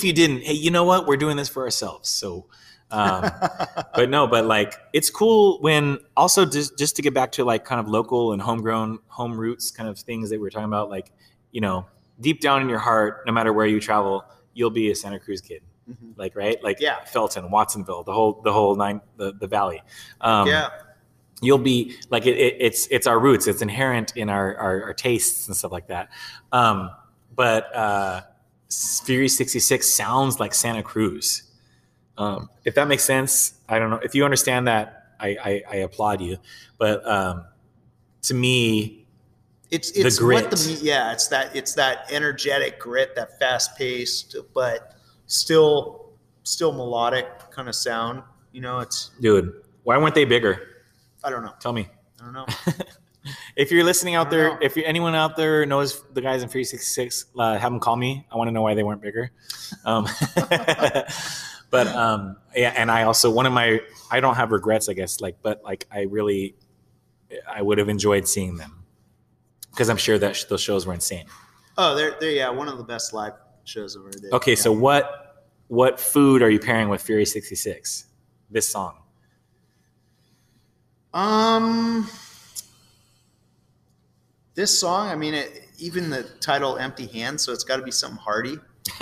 If 0.00 0.04
you 0.04 0.12
didn't, 0.12 0.42
hey, 0.42 0.54
you 0.54 0.70
know 0.70 0.84
what? 0.84 1.06
We're 1.06 1.16
doing 1.16 1.36
this 1.36 1.48
for 1.48 1.62
ourselves. 1.62 2.08
So, 2.08 2.46
um, 2.90 3.30
but 3.94 4.08
no, 4.08 4.26
but 4.26 4.46
like 4.46 4.74
it's 4.92 5.10
cool 5.10 5.60
when 5.60 5.98
also 6.16 6.44
just 6.44 6.78
just 6.78 6.96
to 6.96 7.02
get 7.02 7.14
back 7.14 7.32
to 7.32 7.44
like 7.44 7.64
kind 7.64 7.80
of 7.80 7.88
local 7.88 8.32
and 8.32 8.40
homegrown 8.42 8.98
home 9.08 9.38
roots 9.38 9.70
kind 9.70 9.88
of 9.88 9.98
things 9.98 10.30
that 10.30 10.40
we're 10.40 10.50
talking 10.50 10.64
about. 10.64 10.90
Like, 10.90 11.12
you 11.52 11.60
know, 11.60 11.86
deep 12.20 12.40
down 12.40 12.62
in 12.62 12.68
your 12.68 12.78
heart, 12.78 13.22
no 13.26 13.32
matter 13.32 13.52
where 13.52 13.66
you 13.66 13.80
travel, 13.80 14.24
you'll 14.54 14.70
be 14.70 14.90
a 14.90 14.94
Santa 14.94 15.20
Cruz 15.20 15.40
kid. 15.40 15.62
Mhm. 15.88 16.16
Like 16.16 16.34
right, 16.34 16.62
like 16.62 16.78
Yeah. 16.80 17.04
Felton, 17.04 17.50
Watsonville, 17.50 18.04
the 18.04 18.12
whole 18.12 18.40
the 18.42 18.52
whole 18.52 18.74
nine 18.74 19.00
the 19.16 19.32
the 19.32 19.46
valley. 19.46 19.82
Um, 20.20 20.48
yeah, 20.48 20.70
you'll 21.42 21.58
be 21.58 21.96
like 22.10 22.26
it, 22.26 22.36
it, 22.36 22.56
it's 22.60 22.86
it's 22.88 23.06
our 23.06 23.18
roots 23.18 23.46
it's 23.46 23.62
inherent 23.62 24.16
in 24.16 24.28
our, 24.28 24.56
our 24.56 24.82
our 24.84 24.94
tastes 24.94 25.48
and 25.48 25.56
stuff 25.56 25.72
like 25.72 25.86
that 25.86 26.10
um 26.52 26.90
but 27.34 27.74
uh 27.74 28.20
fury 28.70 29.28
66 29.28 29.88
sounds 29.88 30.38
like 30.38 30.54
santa 30.54 30.82
cruz 30.82 31.42
um 32.18 32.48
if 32.64 32.74
that 32.74 32.86
makes 32.88 33.04
sense 33.04 33.54
i 33.68 33.78
don't 33.78 33.90
know 33.90 34.00
if 34.02 34.14
you 34.14 34.24
understand 34.24 34.68
that 34.68 35.14
i 35.18 35.28
i, 35.44 35.62
I 35.70 35.76
applaud 35.76 36.20
you 36.20 36.36
but 36.78 37.06
um 37.06 37.44
to 38.22 38.34
me 38.34 39.00
it's 39.70 39.92
the 39.92 40.00
it's 40.06 40.20
what 40.20 40.50
grit. 40.50 40.50
the 40.50 40.78
yeah 40.82 41.12
it's 41.12 41.28
that 41.28 41.54
it's 41.54 41.74
that 41.74 42.10
energetic 42.10 42.78
grit, 42.78 43.14
that 43.14 43.38
fast 43.38 43.76
paced, 43.76 44.36
but 44.52 44.96
still 45.26 46.10
still 46.42 46.72
melodic 46.72 47.26
kind 47.50 47.68
of 47.68 47.74
sound. 47.74 48.22
You 48.52 48.62
know, 48.62 48.80
it's 48.80 49.10
dude 49.20 49.52
why 49.84 49.96
weren't 49.96 50.14
they 50.14 50.24
bigger 50.24 50.82
I 51.22 51.30
don't 51.30 51.44
know, 51.44 51.54
tell 51.60 51.72
me 51.72 51.88
I 52.20 52.24
don't 52.24 52.32
know. 52.32 52.46
if 53.60 53.70
you're 53.70 53.84
listening 53.84 54.14
out 54.14 54.30
there 54.30 54.48
know. 54.50 54.58
if 54.62 54.76
you, 54.76 54.82
anyone 54.86 55.14
out 55.14 55.36
there 55.36 55.66
knows 55.66 56.02
the 56.14 56.20
guys 56.22 56.42
in 56.42 56.48
366 56.48 57.26
uh, 57.38 57.58
have 57.58 57.70
them 57.72 57.80
call 57.80 57.96
me 57.96 58.26
i 58.32 58.36
want 58.36 58.48
to 58.48 58.52
know 58.52 58.62
why 58.62 58.74
they 58.74 58.82
weren't 58.82 59.02
bigger 59.02 59.30
um, 59.84 60.06
but 61.70 61.86
um, 61.88 62.36
yeah 62.54 62.72
and 62.76 62.90
i 62.90 63.02
also 63.04 63.30
one 63.30 63.46
of 63.46 63.52
my 63.52 63.80
i 64.10 64.18
don't 64.20 64.36
have 64.36 64.50
regrets 64.52 64.88
i 64.88 64.92
guess 64.92 65.20
like 65.20 65.36
but 65.42 65.62
like 65.62 65.86
i 65.92 66.00
really 66.02 66.54
i 67.48 67.60
would 67.62 67.78
have 67.78 67.88
enjoyed 67.88 68.26
seeing 68.26 68.56
them 68.56 68.82
because 69.70 69.88
i'm 69.90 69.96
sure 69.96 70.18
that 70.18 70.34
sh- 70.36 70.44
those 70.44 70.60
shows 70.60 70.86
were 70.86 70.94
insane 70.94 71.26
Oh, 71.78 71.94
they're 71.94 72.14
they're 72.20 72.32
yeah, 72.32 72.50
one 72.50 72.68
of 72.68 72.76
the 72.76 72.84
best 72.84 73.14
live 73.14 73.32
shows 73.64 73.96
I've 73.96 74.02
ever 74.02 74.10
did. 74.10 74.32
okay 74.34 74.50
yeah. 74.52 74.56
so 74.66 74.70
what 74.72 75.46
what 75.68 75.98
food 76.00 76.42
are 76.42 76.50
you 76.50 76.58
pairing 76.58 76.88
with 76.90 77.00
fury 77.00 77.24
66 77.24 78.06
this 78.50 78.68
song 78.68 78.96
Um, 81.14 82.06
this 84.60 84.78
song, 84.78 85.08
I 85.08 85.16
mean, 85.16 85.32
it, 85.32 85.68
even 85.78 86.10
the 86.10 86.24
title 86.40 86.76
"Empty 86.76 87.06
Hands," 87.06 87.40
so 87.40 87.50
it's 87.50 87.64
got 87.64 87.78
to 87.78 87.82
be 87.82 87.90
something 87.90 88.18
hearty. 88.18 88.58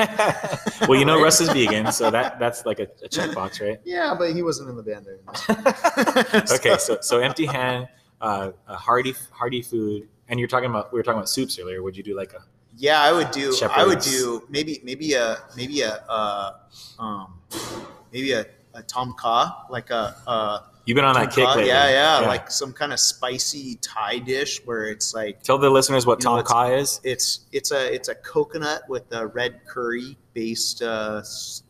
well 0.88 0.98
you 0.98 1.04
know 1.04 1.14
Right. 1.16 1.22
russ 1.22 1.40
is 1.40 1.48
vegan 1.50 1.90
so 1.92 2.10
that 2.10 2.38
that's 2.40 2.66
like 2.66 2.78
a, 2.80 2.88
a 3.02 3.08
checkbox 3.08 3.60
right 3.60 3.80
Yeah, 3.84 4.14
but 4.18 4.32
he 4.32 4.42
wasn't 4.42 4.68
in 4.70 4.76
the 4.76 4.82
band 4.82 5.06
there. 5.06 6.44
okay, 6.56 6.76
so 6.78 6.98
so 7.00 7.20
empty 7.20 7.46
hand, 7.46 7.88
uh, 8.20 8.50
a 8.66 8.76
hearty 8.76 9.14
hearty 9.30 9.62
food, 9.62 10.08
and 10.28 10.38
you're 10.38 10.48
talking 10.48 10.68
about 10.68 10.92
we 10.92 10.98
were 10.98 11.02
talking 11.04 11.18
about 11.18 11.28
soups 11.28 11.58
earlier. 11.58 11.82
Would 11.82 11.96
you 11.96 12.02
do 12.02 12.16
like 12.16 12.32
a 12.32 12.42
Yeah, 12.76 13.00
I 13.00 13.12
would 13.12 13.30
do. 13.30 13.56
I 13.70 13.84
would 13.86 14.00
do 14.00 14.44
maybe 14.50 14.80
maybe 14.84 15.14
a 15.14 15.38
maybe 15.56 15.80
a 15.82 15.94
uh, 16.08 16.52
um, 16.98 17.34
maybe 18.12 18.32
a, 18.32 18.44
a 18.74 18.82
tom 18.82 19.14
kha 19.18 19.66
like 19.70 19.90
a, 19.90 20.14
a 20.26 20.38
You've 20.88 20.94
been 20.96 21.04
on 21.04 21.14
that 21.16 21.30
kick 21.32 21.46
lately. 21.46 21.66
yeah, 21.66 21.90
yeah, 22.20 22.26
like 22.26 22.50
some 22.50 22.72
kind 22.72 22.94
of 22.94 22.98
spicy 22.98 23.74
Thai 23.82 24.20
dish 24.20 24.62
where 24.64 24.86
it's 24.86 25.12
like 25.12 25.42
Tell 25.42 25.58
the 25.58 25.68
listeners 25.68 26.06
what 26.06 26.18
Tom 26.18 26.42
Kha 26.42 26.72
is. 26.78 26.98
it's 27.04 27.40
it's 27.52 27.72
a 27.72 27.92
it's 27.94 28.08
a 28.08 28.14
coconut 28.14 28.84
with 28.88 29.04
a 29.12 29.26
red 29.26 29.60
curry 29.66 30.16
based 30.32 30.80
uh, 30.80 31.22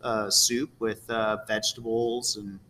uh, 0.04 0.30
soup 0.30 0.70
with 0.78 1.10
uh, 1.10 1.38
vegetables 1.48 2.36
and 2.36 2.60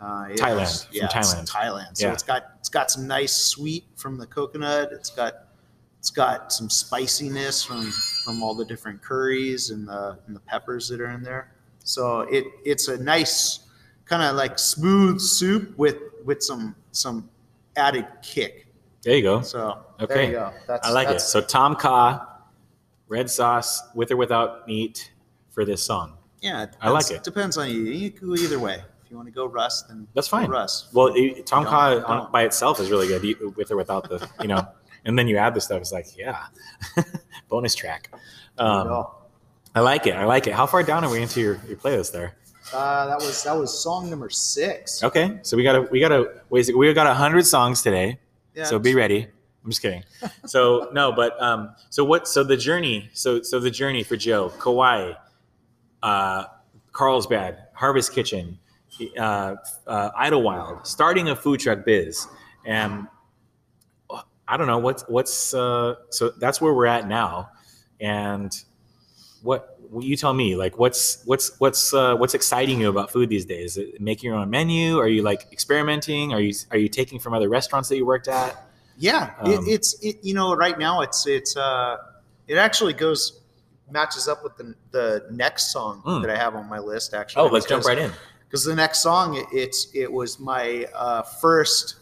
uh, 0.00 0.24
Thailand, 0.30 0.56
was- 0.58 0.88
yeah, 0.90 1.04
it's 1.04 1.14
Thailand. 1.34 1.48
Thailand. 1.48 1.96
So 1.98 2.06
Yeah. 2.08 2.12
it's 2.14 2.24
got 2.24 2.42
it's 2.58 2.68
got 2.68 2.90
some 2.90 3.06
nice 3.06 3.32
sweet 3.36 3.84
from 3.94 4.18
the 4.18 4.26
coconut. 4.26 4.88
It's 4.90 5.10
got 5.10 5.34
it's 6.00 6.10
got 6.10 6.52
some 6.52 6.68
spiciness 6.68 7.62
from 7.62 7.92
from 8.24 8.42
all 8.42 8.56
the 8.56 8.64
different 8.64 9.02
curries 9.02 9.70
and 9.70 9.86
the 9.86 10.18
and 10.26 10.34
the 10.34 10.40
peppers 10.40 10.88
that 10.88 11.00
are 11.00 11.10
in 11.10 11.22
there. 11.22 11.52
So 11.84 12.22
it 12.22 12.44
it's 12.64 12.88
a 12.88 12.98
nice 13.00 13.60
kind 14.10 14.22
of 14.24 14.34
like 14.36 14.58
smooth 14.58 15.20
soup 15.20 15.72
with 15.78 15.96
with 16.24 16.42
some 16.42 16.74
some 16.92 17.30
added 17.76 18.06
kick. 18.22 18.66
There 19.02 19.16
you 19.16 19.22
go. 19.22 19.40
So 19.40 19.78
there 19.98 20.06
Okay. 20.10 20.26
you 20.26 20.32
go. 20.32 20.52
That's 20.66 20.86
I 20.86 20.90
like 20.90 21.08
it. 21.08 21.20
So 21.20 21.40
Tom 21.40 21.76
Kha, 21.76 22.26
red 23.08 23.30
sauce 23.30 23.80
with 23.94 24.10
or 24.10 24.16
without 24.16 24.66
meat 24.66 25.10
for 25.50 25.64
this 25.64 25.82
song. 25.82 26.18
Yeah, 26.42 26.66
I 26.80 26.90
like 26.90 27.10
it. 27.10 27.22
Depends 27.22 27.56
on 27.56 27.68
you. 27.70 27.82
You 27.82 28.10
can 28.10 28.28
go 28.28 28.34
either 28.34 28.58
way. 28.58 28.82
If 29.04 29.10
you 29.10 29.16
want 29.16 29.28
to 29.28 29.32
go 29.32 29.46
Russ, 29.46 29.82
then 29.82 30.06
That's 30.14 30.28
fine. 30.28 30.48
Russ. 30.50 30.88
Well, 30.92 31.12
it, 31.14 31.46
Tom 31.46 31.64
Don't- 31.64 31.72
Kha 31.72 32.00
don't. 32.06 32.32
by 32.32 32.42
itself 32.44 32.80
is 32.80 32.90
really 32.90 33.06
good, 33.08 33.22
with 33.56 33.70
or 33.70 33.76
without 33.76 34.08
the, 34.08 34.28
you 34.40 34.48
know, 34.48 34.66
and 35.04 35.18
then 35.18 35.28
you 35.28 35.36
add 35.36 35.54
the 35.54 35.60
stuff. 35.60 35.80
It's 35.80 35.92
like, 35.92 36.06
yeah, 36.18 36.46
bonus 37.48 37.74
track. 37.74 38.10
Um. 38.58 39.06
I 39.72 39.80
like 39.80 40.08
it. 40.08 40.14
I 40.16 40.24
like 40.24 40.48
it. 40.48 40.52
How 40.52 40.66
far 40.66 40.82
down 40.82 41.04
are 41.04 41.10
we 41.10 41.22
into 41.22 41.40
your, 41.40 41.60
your 41.68 41.76
playlist 41.76 42.10
there? 42.10 42.34
Uh, 42.72 43.06
that 43.06 43.18
was 43.18 43.42
that 43.44 43.56
was 43.56 43.82
song 43.82 44.08
number 44.08 44.30
six. 44.30 45.02
Okay, 45.02 45.38
so 45.42 45.56
we 45.56 45.62
got 45.62 45.72
to 45.72 45.82
we 45.90 46.00
got 46.00 46.08
to 46.08 46.30
wait. 46.50 46.74
We 46.76 46.92
got 46.92 47.06
a 47.06 47.14
hundred 47.14 47.46
songs 47.46 47.82
today. 47.82 48.18
Yeah, 48.54 48.64
so 48.64 48.78
be 48.78 48.94
ready. 48.94 49.26
I'm 49.64 49.70
just 49.70 49.82
kidding. 49.82 50.04
So 50.46 50.88
no, 50.92 51.12
but 51.12 51.40
um, 51.42 51.74
so 51.90 52.04
what? 52.04 52.28
So 52.28 52.44
the 52.44 52.56
journey. 52.56 53.10
So 53.12 53.42
so 53.42 53.60
the 53.60 53.70
journey 53.70 54.02
for 54.02 54.16
Joe, 54.16 54.50
Kauai, 54.58 55.14
uh, 56.02 56.44
Carlsbad, 56.92 57.58
Harvest 57.74 58.12
Kitchen, 58.12 58.58
uh, 59.18 59.56
uh, 59.86 60.10
Idyllwild, 60.12 60.86
starting 60.86 61.28
a 61.28 61.36
food 61.36 61.60
truck 61.60 61.84
biz, 61.84 62.26
and 62.64 63.06
I 64.48 64.56
don't 64.56 64.66
know 64.66 64.78
what's 64.78 65.02
what's. 65.08 65.54
Uh, 65.54 65.94
so 66.10 66.30
that's 66.30 66.60
where 66.60 66.72
we're 66.72 66.86
at 66.86 67.06
now, 67.06 67.50
and 68.00 68.52
what 69.42 69.76
you 70.00 70.16
tell 70.16 70.32
me 70.32 70.54
like 70.54 70.78
what's 70.78 71.22
what's 71.24 71.58
what's 71.58 71.92
uh, 71.92 72.14
what's 72.16 72.34
exciting 72.34 72.80
you 72.80 72.88
about 72.88 73.10
food 73.10 73.28
these 73.28 73.44
days 73.44 73.76
Is 73.76 73.88
it 73.94 74.00
making 74.00 74.30
your 74.30 74.38
own 74.38 74.48
menu 74.50 74.98
are 74.98 75.08
you 75.08 75.22
like 75.22 75.48
experimenting 75.52 76.32
are 76.32 76.40
you 76.40 76.54
are 76.70 76.78
you 76.78 76.88
taking 76.88 77.18
from 77.18 77.34
other 77.34 77.48
restaurants 77.48 77.88
that 77.88 77.96
you 77.96 78.06
worked 78.06 78.28
at 78.28 78.56
Yeah, 78.98 79.34
Um, 79.40 79.52
it, 79.52 79.60
it's 79.66 79.94
it, 80.02 80.16
you 80.22 80.34
know 80.34 80.54
right 80.54 80.78
now 80.78 81.00
it's 81.00 81.26
it's 81.26 81.56
uh 81.56 81.96
it 82.46 82.56
actually 82.56 82.92
goes 82.92 83.40
matches 83.90 84.28
up 84.28 84.44
with 84.44 84.56
the 84.56 84.74
the 84.92 85.26
next 85.32 85.72
song 85.72 86.02
Mm. 86.06 86.22
that 86.22 86.30
I 86.30 86.36
have 86.36 86.54
on 86.54 86.68
my 86.68 86.78
list 86.78 87.12
actually. 87.14 87.42
oh 87.42 87.52
let's 87.52 87.66
jump 87.66 87.84
right 87.84 87.98
in 87.98 88.12
because 88.46 88.64
the 88.64 88.76
next 88.76 89.00
song 89.00 89.36
it, 89.36 89.46
it's 89.52 89.88
it 89.94 90.10
was 90.12 90.38
my 90.38 90.86
uh, 90.94 91.22
first 91.22 91.96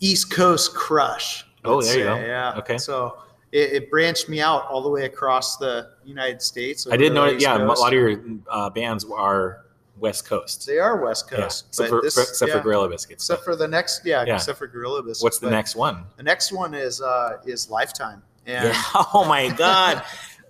East 0.00 0.30
Coast 0.32 0.74
crush. 0.74 1.44
Oh, 1.64 1.82
there 1.82 1.98
you 1.98 2.04
go. 2.04 2.16
Yeah. 2.16 2.54
Okay. 2.58 2.78
So 2.78 3.18
it, 3.52 3.72
it 3.72 3.90
branched 3.90 4.28
me 4.28 4.40
out 4.40 4.66
all 4.66 4.82
the 4.82 4.88
way 4.88 5.04
across 5.04 5.56
the 5.56 5.90
United 6.04 6.40
States. 6.42 6.86
i 6.90 6.96
did 6.96 7.12
over 7.12 7.14
know 7.14 7.24
it 7.34 7.40
yeah 7.40 7.56
a 7.56 7.64
lot 7.64 7.88
of 7.88 7.92
your 7.92 8.20
uh, 8.48 8.70
bands 8.70 9.04
are 9.16 9.64
west 9.98 10.24
coast 10.26 10.66
They 10.66 10.78
are 10.78 11.02
West 11.04 11.28
yeah, 11.30 11.38
Coast, 11.42 11.66
except, 11.68 11.88
for, 11.90 12.00
this- 12.00 12.16
except 12.16 12.50
yeah. 12.50 12.56
for 12.58 12.62
gorilla 12.62 12.88
biscuits 12.88 13.22
Except 13.24 13.44
for 13.44 13.54
the 13.56 13.68
next, 13.68 14.02
yeah, 14.04 14.24
Yeah. 14.26 14.36
except 14.36 14.58
for 14.58 14.66
Gorilla 14.66 15.02
Biscuits. 15.02 15.22
what's 15.22 15.38
the 15.38 15.46
but 15.48 15.50
next 15.52 15.76
one 15.76 16.04
The 16.16 16.22
next 16.22 16.52
one 16.52 16.72
is 16.74 17.00
uh 17.02 17.38
is 17.44 17.68
Lifetime. 17.70 18.22
And 18.46 18.68
yeah 18.68 18.82
oh 19.14 19.24
my 19.28 19.48
god 19.50 20.02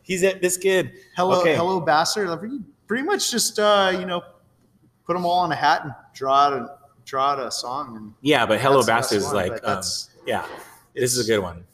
he's 0.02 0.22
at 0.22 0.40
this 0.40 0.56
kid 0.56 0.92
Hello, 1.16 1.40
Okay. 1.40 1.54
Hello 1.56 1.80
Bastard. 1.80 2.28
Pretty, 2.38 2.58
pretty 2.86 3.02
much 3.02 3.30
just 3.30 3.58
uh, 3.58 3.90
you 3.98 4.06
know, 4.06 4.22
put 5.04 5.14
them 5.14 5.24
all 5.26 5.44
in 5.44 5.50
a 5.52 5.56
hat 5.56 5.84
and 5.84 5.92
draw 6.14 6.34
out 6.46 6.52
a 6.52 6.78
draw 7.04 7.30
out 7.32 7.40
a 7.40 7.50
song. 7.50 7.96
And 7.96 8.14
yeah 8.20 8.46
but 8.46 8.60
hello 8.60 8.84
bastard 8.86 9.18
is 9.18 9.32
like 9.32 9.52
um, 9.66 9.82
yeah 10.26 10.46
this 10.94 11.16
is 11.16 11.24
a 11.26 11.28
good 11.28 11.40
one 11.40 11.64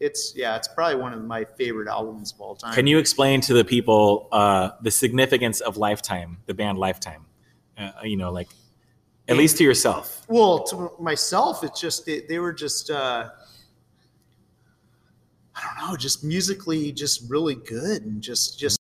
It's 0.00 0.34
yeah, 0.34 0.56
it's 0.56 0.66
probably 0.66 0.96
one 0.96 1.12
of 1.12 1.22
my 1.22 1.44
favorite 1.44 1.86
albums 1.86 2.32
of 2.32 2.40
all 2.40 2.56
time. 2.56 2.74
Can 2.74 2.86
you 2.86 2.98
explain 2.98 3.42
to 3.42 3.52
the 3.54 3.64
people 3.64 4.28
uh, 4.32 4.70
the 4.82 4.90
significance 4.90 5.60
of 5.60 5.76
Lifetime, 5.76 6.38
the 6.46 6.54
band 6.54 6.78
Lifetime? 6.78 7.26
Uh, 7.76 7.92
you 8.02 8.16
know, 8.16 8.32
like 8.32 8.48
at 9.28 9.36
least 9.36 9.58
to 9.58 9.64
yourself. 9.64 10.24
Well, 10.28 10.64
to 10.64 10.90
myself, 10.98 11.62
it's 11.62 11.80
just 11.80 12.06
they, 12.06 12.20
they 12.20 12.38
were 12.38 12.52
just 12.52 12.90
uh, 12.90 13.28
I 15.54 15.60
don't 15.66 15.90
know, 15.90 15.96
just 15.96 16.24
musically, 16.24 16.92
just 16.92 17.28
really 17.28 17.54
good 17.54 18.02
and 18.04 18.22
just 18.22 18.58
just. 18.58 18.79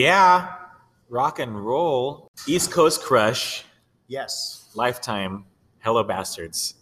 Yeah, 0.00 0.54
rock 1.10 1.40
and 1.40 1.62
roll. 1.62 2.30
East 2.46 2.70
Coast 2.70 3.02
Crush. 3.02 3.66
Yes. 4.08 4.70
Lifetime, 4.74 5.44
Hello 5.80 6.02
Bastards. 6.02 6.76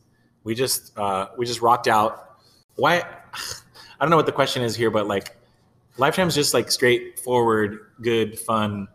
We 0.44 0.54
just 0.54 0.96
uh, 0.96 1.26
we 1.36 1.44
just 1.44 1.60
rocked 1.60 1.88
out. 1.88 2.38
Why? 2.76 2.98
I 3.02 4.04
don't 4.04 4.10
know 4.10 4.16
what 4.16 4.26
the 4.26 4.30
question 4.30 4.62
is 4.62 4.76
here, 4.76 4.92
but 4.92 5.08
like, 5.08 5.36
Lifetime's 5.96 6.32
just 6.32 6.54
like 6.54 6.70
straightforward, 6.70 7.90
good, 8.02 8.38
fun, 8.38 8.86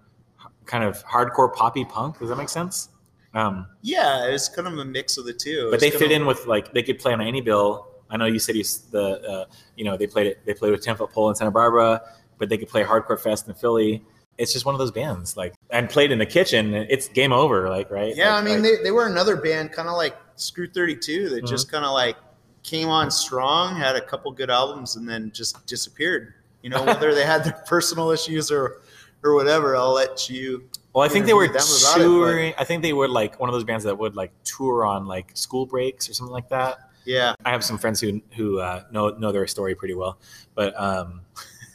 kind 0.65 0.85
of 0.85 1.03
hardcore 1.03 1.53
poppy 1.53 1.83
punk. 1.83 2.19
Does 2.19 2.29
that 2.29 2.37
make 2.37 2.47
sense? 2.47 2.87
Um, 3.33 3.67
Yeah, 3.81 4.27
it's 4.27 4.47
kind 4.47 4.69
of 4.69 4.77
a 4.77 4.85
mix 4.85 5.17
of 5.17 5.25
the 5.25 5.33
two. 5.33 5.69
but 5.69 5.81
they 5.81 5.91
fit 5.91 6.13
in 6.13 6.25
with 6.25 6.47
like 6.47 6.73
they 6.73 6.81
could 6.81 6.97
play 6.97 7.11
on 7.11 7.19
any 7.19 7.41
bill. 7.41 7.89
I 8.09 8.15
know 8.15 8.25
you 8.25 8.39
said 8.39 8.55
you, 8.55 8.63
the 8.89 9.21
uh, 9.29 9.45
you 9.75 9.83
know 9.83 9.97
they 9.97 10.07
played 10.07 10.27
it. 10.27 10.45
They 10.45 10.53
played 10.53 10.71
with 10.71 10.81
Ten 10.81 10.95
Foot 10.95 11.11
Pole 11.11 11.27
in 11.27 11.35
Santa 11.35 11.51
Barbara, 11.51 12.01
but 12.37 12.47
they 12.47 12.57
could 12.57 12.69
play 12.69 12.85
Hardcore 12.85 13.19
Fest 13.19 13.49
in 13.49 13.53
Philly. 13.55 14.01
It's 14.37 14.51
just 14.51 14.65
one 14.65 14.73
of 14.75 14.79
those 14.79 14.91
bands, 14.91 15.37
like 15.37 15.53
and 15.69 15.89
played 15.89 16.11
in 16.11 16.17
the 16.19 16.25
kitchen. 16.25 16.73
It's 16.73 17.07
game 17.07 17.31
over, 17.31 17.69
like 17.69 17.91
right? 17.91 18.15
Yeah, 18.15 18.33
Like- 18.33 18.41
I 18.43 18.45
mean, 18.45 18.53
like- 18.63 18.77
they, 18.79 18.83
they 18.85 18.91
were 18.91 19.05
another 19.05 19.35
band, 19.35 19.71
kind 19.71 19.87
of 19.87 19.95
like 19.95 20.15
Screw 20.35 20.67
32, 20.67 21.29
that 21.29 21.43
Mhm. 21.43 21.47
just 21.47 21.71
kind 21.71 21.85
of 21.85 21.91
like 21.93 22.15
came 22.63 22.89
on 22.89 23.11
strong, 23.11 23.75
had 23.75 23.95
a 23.95 24.01
couple 24.01 24.31
good 24.31 24.49
albums, 24.49 24.95
and 24.95 25.07
then 25.07 25.31
just 25.33 25.65
disappeared. 25.67 26.33
You 26.63 26.69
know, 26.69 26.83
whether 26.83 27.13
they 27.13 27.25
had 27.25 27.43
their 27.43 27.53
personal 27.67 28.09
issues 28.11 28.49
or 28.51 28.81
or 29.23 29.35
whatever, 29.35 29.75
I'll 29.75 29.93
let 29.93 30.29
you. 30.29 30.67
Well, 30.93 31.03
I 31.05 31.09
think 31.09 31.25
they 31.25 31.33
were 31.33 31.45
about 31.45 31.61
it, 31.65 31.95
touring. 31.95 32.53
I 32.57 32.63
think 32.65 32.81
they 32.83 32.93
were 32.93 33.07
like 33.07 33.39
one 33.39 33.49
of 33.49 33.53
those 33.53 33.63
bands 33.63 33.83
that 33.85 33.97
would 33.97 34.15
like 34.15 34.31
tour 34.43 34.85
on 34.85 35.05
like 35.07 35.31
school 35.35 35.65
breaks 35.65 36.09
or 36.09 36.13
something 36.13 36.33
like 36.33 36.49
that. 36.49 36.89
Yeah, 37.05 37.33
I 37.45 37.51
have 37.51 37.63
some 37.63 37.77
friends 37.77 37.99
who 37.99 38.21
who 38.35 38.59
uh, 38.59 38.83
know 38.91 39.09
know 39.09 39.31
their 39.31 39.45
story 39.47 39.75
pretty 39.75 39.93
well, 39.93 40.17
but 40.55 40.73
um, 40.79 41.21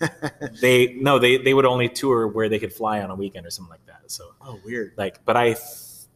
they 0.61 0.95
no 0.95 1.19
they 1.19 1.39
they 1.39 1.55
would 1.55 1.67
only 1.67 1.89
tour 1.89 2.27
where 2.29 2.49
they 2.49 2.59
could 2.59 2.73
fly 2.73 3.01
on 3.01 3.11
a 3.11 3.15
weekend 3.15 3.47
or 3.47 3.51
something 3.51 3.71
like 3.71 3.87
that. 3.87 4.03
So 4.07 4.35
oh, 4.41 4.59
weird. 4.65 4.93
like, 4.97 5.25
but 5.25 5.37
I 5.37 5.57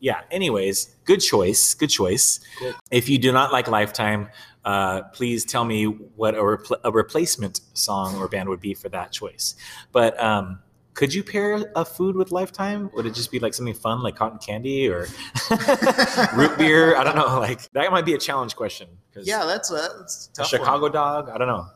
yeah. 0.00 0.22
Anyways, 0.30 0.96
good 1.04 1.20
choice, 1.20 1.74
good 1.74 1.90
choice. 1.90 2.40
Cool. 2.58 2.72
If 2.90 3.08
you 3.08 3.18
do 3.18 3.32
not 3.32 3.52
like 3.52 3.68
Lifetime, 3.68 4.30
uh, 4.64 5.02
please 5.14 5.44
tell 5.44 5.64
me 5.64 5.84
what 5.84 6.34
a, 6.34 6.38
repl- 6.38 6.80
a 6.82 6.90
replacement 6.90 7.60
song 7.74 8.16
or 8.16 8.28
band 8.28 8.48
would 8.48 8.60
be 8.60 8.74
for 8.74 8.88
that 8.88 9.12
choice. 9.12 9.54
But 9.92 10.20
um, 10.20 10.58
could 10.94 11.14
you 11.14 11.22
pair 11.22 11.70
a 11.76 11.84
food 11.84 12.16
with 12.16 12.32
Lifetime? 12.32 12.90
Would 12.94 13.06
it 13.06 13.14
just 13.14 13.30
be 13.30 13.38
like 13.38 13.54
something 13.54 13.74
fun, 13.74 14.02
like 14.02 14.16
cotton 14.16 14.38
candy 14.38 14.88
or 14.88 15.06
root 16.34 16.58
beer? 16.58 16.96
I 16.96 17.04
don't 17.04 17.16
know. 17.16 17.38
Like 17.38 17.70
that 17.72 17.90
might 17.92 18.04
be 18.04 18.14
a 18.14 18.18
challenge 18.18 18.56
question. 18.56 18.88
Yeah, 19.16 19.44
that's 19.44 19.70
a, 19.70 19.88
that's 19.98 20.30
a 20.38 20.42
a 20.42 20.44
Chicago 20.44 20.84
One. 20.84 20.92
dog. 20.92 21.30
I 21.30 21.38
don't 21.38 21.48
know. 21.48 21.66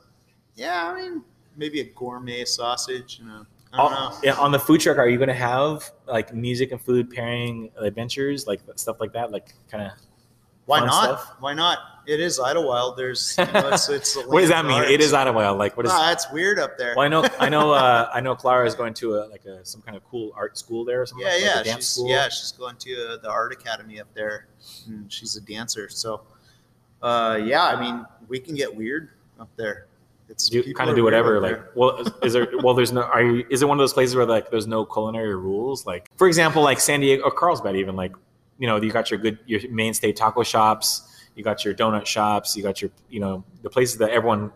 Yeah, 0.55 0.91
I 0.91 1.01
mean, 1.01 1.23
maybe 1.57 1.81
a 1.81 1.85
gourmet 1.85 2.45
sausage. 2.45 3.19
You 3.21 3.27
know, 3.27 3.47
I 3.73 3.77
don't 3.77 3.93
Oh, 3.93 4.11
know. 4.11 4.19
yeah, 4.23 4.35
on 4.35 4.53
the 4.53 4.59
food 4.59 4.81
truck, 4.81 4.99
are 4.99 5.09
you 5.09 5.19
going 5.19 5.29
to 5.29 5.35
have 5.35 5.91
like 6.07 6.35
music 6.35 6.73
and 6.73 6.81
food 6.81 7.11
pairing 7.11 7.71
adventures, 7.77 8.47
like 8.47 8.61
stuff 8.77 9.01
like 9.01 9.13
that, 9.13 9.31
like 9.33 9.55
kind 9.71 9.85
of? 9.85 9.93
Why 10.67 10.81
not? 10.81 11.05
stuff? 11.05 11.37
Why 11.39 11.53
not? 11.55 11.79
It 12.09 12.19
is 12.19 12.41
Idyllwild. 12.41 12.97
There's, 12.97 13.37
you 13.39 13.45
know, 13.47 13.69
it's, 13.69 13.89
it's 13.89 14.17
What 14.27 14.41
does 14.41 14.51
that 14.51 14.65
mean? 14.65 14.83
It 14.83 15.01
is. 15.01 15.13
Idyllwild. 15.13 15.59
Like 15.59 15.77
what 15.77 15.87
is? 15.87 15.93
Ah, 15.95 16.11
it's 16.11 16.31
weird 16.33 16.59
up 16.59 16.77
there. 16.77 16.95
Well, 16.97 17.05
I 17.05 17.09
know, 17.09 17.25
I 17.39 17.49
know, 17.49 17.71
uh, 17.73 18.11
I 18.13 18.21
know. 18.21 18.35
Clara 18.35 18.67
is 18.67 18.75
going 18.75 18.93
to 18.95 19.15
a 19.19 19.27
like 19.27 19.45
a 19.45 19.65
some 19.65 19.81
kind 19.83 19.97
of 19.97 20.05
cool 20.05 20.33
art 20.35 20.59
school 20.59 20.85
there 20.85 21.03
or 21.03 21.07
something. 21.07 21.25
Yeah, 21.27 21.33
like, 21.35 21.43
yeah, 21.43 21.55
like 21.55 21.61
a 21.61 21.65
dance 21.65 21.77
she's, 21.85 21.89
school. 21.89 22.09
yeah, 22.09 22.29
she's 22.29 22.53
going 22.53 22.77
to 22.79 23.13
uh, 23.13 23.17
the 23.19 23.31
art 23.31 23.53
academy 23.53 24.01
up 24.01 24.09
there, 24.15 24.49
and 24.89 25.13
she's 25.13 25.37
a 25.37 25.41
dancer. 25.41 25.89
So, 25.89 26.23
uh, 27.03 27.39
yeah, 27.45 27.65
I 27.65 27.81
mean, 27.81 28.05
we 28.29 28.41
can 28.41 28.55
get 28.57 28.75
weird 28.75 29.11
up 29.39 29.51
there. 29.57 29.87
It's 30.29 30.49
Do 30.49 30.75
kind 30.75 30.91
of 30.91 30.97
do 30.97 31.05
whatever. 31.05 31.41
Like, 31.41 31.53
there. 31.53 31.71
well, 31.75 31.99
is- 32.23 32.33
there? 32.33 32.49
Well, 32.63 32.75
there's 32.75 32.93
no. 32.93 33.03
Are 33.03 33.23
you? 33.23 33.47
Is 33.51 33.63
it 33.63 33.69
one 33.69 33.79
of 33.79 33.83
those 33.83 33.93
places 33.93 34.17
where 34.17 34.27
like 34.27 34.51
there's 34.51 34.67
no 34.67 34.85
culinary 34.85 35.37
rules? 35.37 35.87
Like, 35.87 36.11
for 36.17 36.27
example, 36.27 36.63
like 36.63 36.81
San 36.81 37.01
Diego 37.01 37.23
or 37.23 37.31
Carlsbad, 37.31 37.77
even 37.77 37.95
like, 37.97 38.13
you 38.59 38.67
know, 38.67 38.77
you 38.81 38.91
got 38.91 39.11
your 39.11 39.21
good 39.21 39.39
your 39.47 39.61
mainstay 39.71 40.13
taco 40.13 40.43
shops. 40.43 41.13
You 41.37 41.45
got 41.45 41.65
your 41.65 41.75
donut 41.75 42.07
shops. 42.07 42.57
You 42.57 42.63
got 42.63 42.81
your, 42.83 42.91
you 43.11 43.21
know, 43.21 43.45
the 43.63 43.71
places 43.71 43.99
that 43.99 44.11
everyone 44.11 44.51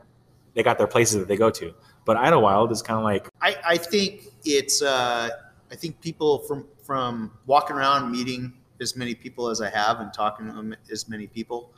they 0.54 0.62
got 0.62 0.78
their 0.78 0.86
places 0.86 1.18
that 1.18 1.28
they 1.28 1.36
go 1.36 1.50
to. 1.50 1.72
But 2.04 2.16
Idyllwild 2.16 2.72
is 2.72 2.82
kind 2.82 2.98
of 2.98 3.04
like 3.04 3.28
I, 3.40 3.56
I 3.64 3.76
think 3.76 4.24
it's. 4.44 4.82
Uh, 4.82 5.30
I 5.70 5.76
think 5.76 6.00
people 6.00 6.40
from 6.40 6.66
from 6.82 7.30
walking 7.46 7.76
around 7.76 8.10
meeting 8.10 8.52
as 8.80 8.96
many 8.96 9.14
people 9.14 9.48
as 9.48 9.60
I 9.60 9.70
have 9.70 10.00
and 10.00 10.12
talking 10.12 10.46
to 10.46 10.76
as 10.90 11.08
many 11.08 11.26
people, 11.28 11.72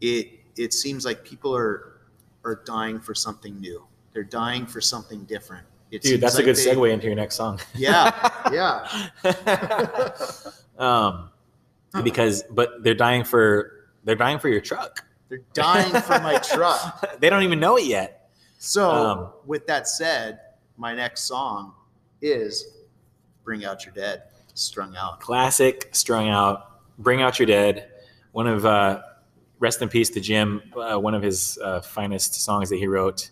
it 0.00 0.40
it 0.56 0.72
seems 0.74 1.04
like 1.04 1.24
people 1.24 1.54
are 1.54 1.97
are 2.44 2.62
dying 2.64 3.00
for 3.00 3.14
something 3.14 3.58
new. 3.60 3.84
They're 4.12 4.22
dying 4.24 4.66
for 4.66 4.80
something 4.80 5.24
different. 5.24 5.66
It 5.90 6.02
Dude, 6.02 6.20
that's 6.20 6.36
a 6.38 6.42
good 6.42 6.56
they- 6.56 6.66
segue 6.66 6.92
into 6.92 7.06
your 7.06 7.14
next 7.16 7.36
song. 7.36 7.58
Yeah, 7.74 8.12
yeah. 8.52 9.08
um, 10.78 11.30
because, 12.02 12.42
but 12.50 12.82
they're 12.82 12.94
dying 12.94 13.24
for 13.24 13.72
they're 14.04 14.14
dying 14.16 14.38
for 14.38 14.48
your 14.48 14.60
truck. 14.60 15.04
They're 15.28 15.42
dying 15.52 15.90
for 16.02 16.18
my 16.20 16.38
truck. 16.42 17.18
they 17.20 17.28
don't 17.30 17.42
even 17.42 17.60
know 17.60 17.76
it 17.76 17.84
yet. 17.86 18.30
So, 18.58 18.90
Um, 18.90 19.32
with 19.46 19.66
that 19.66 19.86
said, 19.88 20.40
my 20.76 20.94
next 20.94 21.22
song 21.22 21.74
is 22.22 22.72
"Bring 23.44 23.64
Out 23.64 23.84
Your 23.84 23.94
Dead," 23.94 24.22
strung 24.54 24.96
out. 24.96 25.20
Classic, 25.20 25.88
strung 25.92 26.28
out. 26.28 26.80
Bring 26.98 27.22
out 27.22 27.38
your 27.38 27.46
dead. 27.46 27.90
One 28.32 28.46
of 28.46 28.66
uh, 28.66 29.00
rest 29.58 29.82
in 29.82 29.88
peace 29.88 30.10
to 30.10 30.20
Jim. 30.20 30.62
Uh, 30.76 30.98
one 30.98 31.14
of 31.14 31.22
his 31.22 31.58
uh, 31.62 31.80
finest 31.80 32.34
songs 32.34 32.70
that 32.70 32.76
he 32.76 32.86
wrote. 32.86 33.30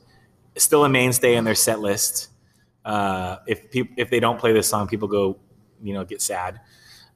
Still 0.56 0.84
a 0.84 0.88
mainstay 0.88 1.36
in 1.36 1.44
their 1.44 1.54
set 1.54 1.80
list. 1.80 2.28
Uh, 2.84 3.38
if 3.46 3.70
peop 3.70 3.90
if 3.96 4.10
they 4.10 4.20
don't 4.20 4.38
play 4.38 4.52
this 4.52 4.68
song, 4.68 4.86
people 4.86 5.08
go, 5.08 5.36
you 5.82 5.92
know, 5.92 6.04
get 6.04 6.22
sad. 6.22 6.60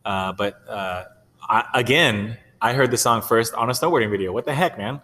Uh, 0.04 0.32
but 0.32 0.60
uh, 0.68 1.04
I, 1.48 1.64
again, 1.74 2.36
I 2.60 2.72
heard 2.72 2.90
the 2.90 2.96
song 2.96 3.22
first 3.22 3.54
on 3.54 3.70
a 3.70 3.72
snowboarding 3.72 4.10
video. 4.10 4.32
What 4.32 4.44
the 4.44 4.54
heck, 4.54 4.76
man? 4.76 5.00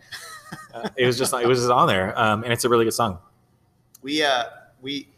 Uh, 0.75 0.89
it 0.97 1.07
was 1.07 1.19
just 1.19 1.33
it 1.35 1.47
was 1.47 1.61
just 1.61 1.71
on 1.71 1.89
there, 1.89 2.19
um, 2.19 2.45
and 2.45 2.53
it's 2.53 2.65
a 2.65 2.69
really 2.69 2.85
good 2.85 2.95
song. 2.95 3.19
We, 4.03 4.23
uh, 4.23 4.45
we, 4.81 5.09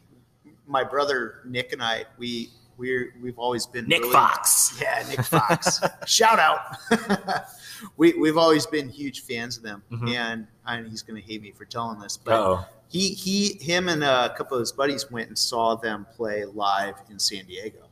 my 0.66 0.84
brother 0.84 1.40
Nick 1.44 1.72
and 1.72 1.82
I, 1.82 2.04
we, 2.16 2.50
we're 2.78 3.14
we've 3.20 3.38
always 3.38 3.66
been 3.66 3.86
Nick 3.86 4.00
really- 4.00 4.12
Fox. 4.12 4.78
Yeah, 4.80 5.04
Nick 5.08 5.22
Fox. 5.24 5.80
Shout 6.06 6.38
out. 6.38 6.76
we 7.96 8.12
we've 8.14 8.36
always 8.36 8.66
been 8.66 8.88
huge 8.88 9.22
fans 9.22 9.56
of 9.56 9.62
them, 9.62 9.82
Mhm. 9.90 10.08
and 10.14 10.46
and 10.66 10.86
he's 10.88 11.02
gonna 11.02 11.20
hate 11.20 11.42
me 11.42 11.50
for 11.52 11.64
telling 11.64 11.98
this, 12.00 12.16
but 12.16 12.34
Oh, 12.40 12.66
he 12.88 13.08
he 13.10 13.54
him 13.60 13.88
and 13.88 14.02
a 14.04 14.34
couple 14.36 14.56
of 14.56 14.60
his 14.60 14.72
buddies 14.72 15.10
went 15.10 15.28
and 15.28 15.38
saw 15.38 15.74
them 15.74 16.06
play 16.16 16.44
live 16.44 16.96
in 17.10 17.18
San 17.18 17.44
Diego 17.46 17.88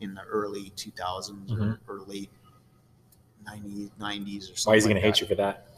in 0.00 0.14
the 0.14 0.22
early 0.22 0.70
2000s 0.76 1.50
Mhm. 1.52 1.78
or, 1.88 2.00
late 2.00 2.30
90s 3.46 3.90
90s 3.98 4.50
or 4.50 4.56
something. 4.56 4.72
why 4.72 4.76
is 4.76 4.84
he 4.84 4.88
like 4.88 4.96
gonna 5.02 5.06
hate 5.06 5.20
you 5.20 5.26
for 5.26 5.34
that? 5.34 5.68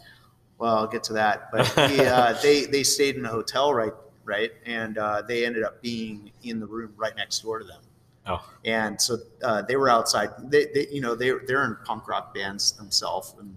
Well, 0.59 0.75
I'll 0.77 0.87
get 0.87 1.03
to 1.05 1.13
that. 1.15 1.51
But 1.53 1.67
he, 1.91 2.01
uh, 2.05 2.33
they 2.43 2.65
they 2.67 2.83
stayed 2.83 3.17
in 3.17 3.25
a 3.25 3.29
hotel 3.29 3.75
right 3.75 3.93
right, 4.25 4.53
and 4.65 4.99
uh, 4.99 5.23
they 5.23 5.45
ended 5.47 5.63
up 5.63 5.81
being 5.83 6.33
in 6.43 6.59
the 6.59 6.67
room 6.67 6.93
right 6.97 7.15
next 7.17 7.41
door 7.41 7.59
to 7.59 7.65
them. 7.65 7.81
Oh. 8.27 8.45
And 8.65 9.01
so 9.01 9.19
uh, 9.43 9.63
they 9.63 9.77
were 9.77 9.89
outside. 9.89 10.31
They, 10.51 10.67
they 10.75 10.89
you 10.91 11.01
know 11.01 11.15
they 11.15 11.33
they're 11.47 11.65
in 11.65 11.77
punk 11.85 12.09
rock 12.09 12.35
bands 12.35 12.73
themselves, 12.73 13.35
and 13.39 13.57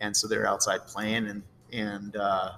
and 0.00 0.16
so 0.16 0.26
they're 0.26 0.46
outside 0.46 0.86
playing, 0.86 1.28
and 1.28 1.42
and 1.72 2.16
uh, 2.16 2.52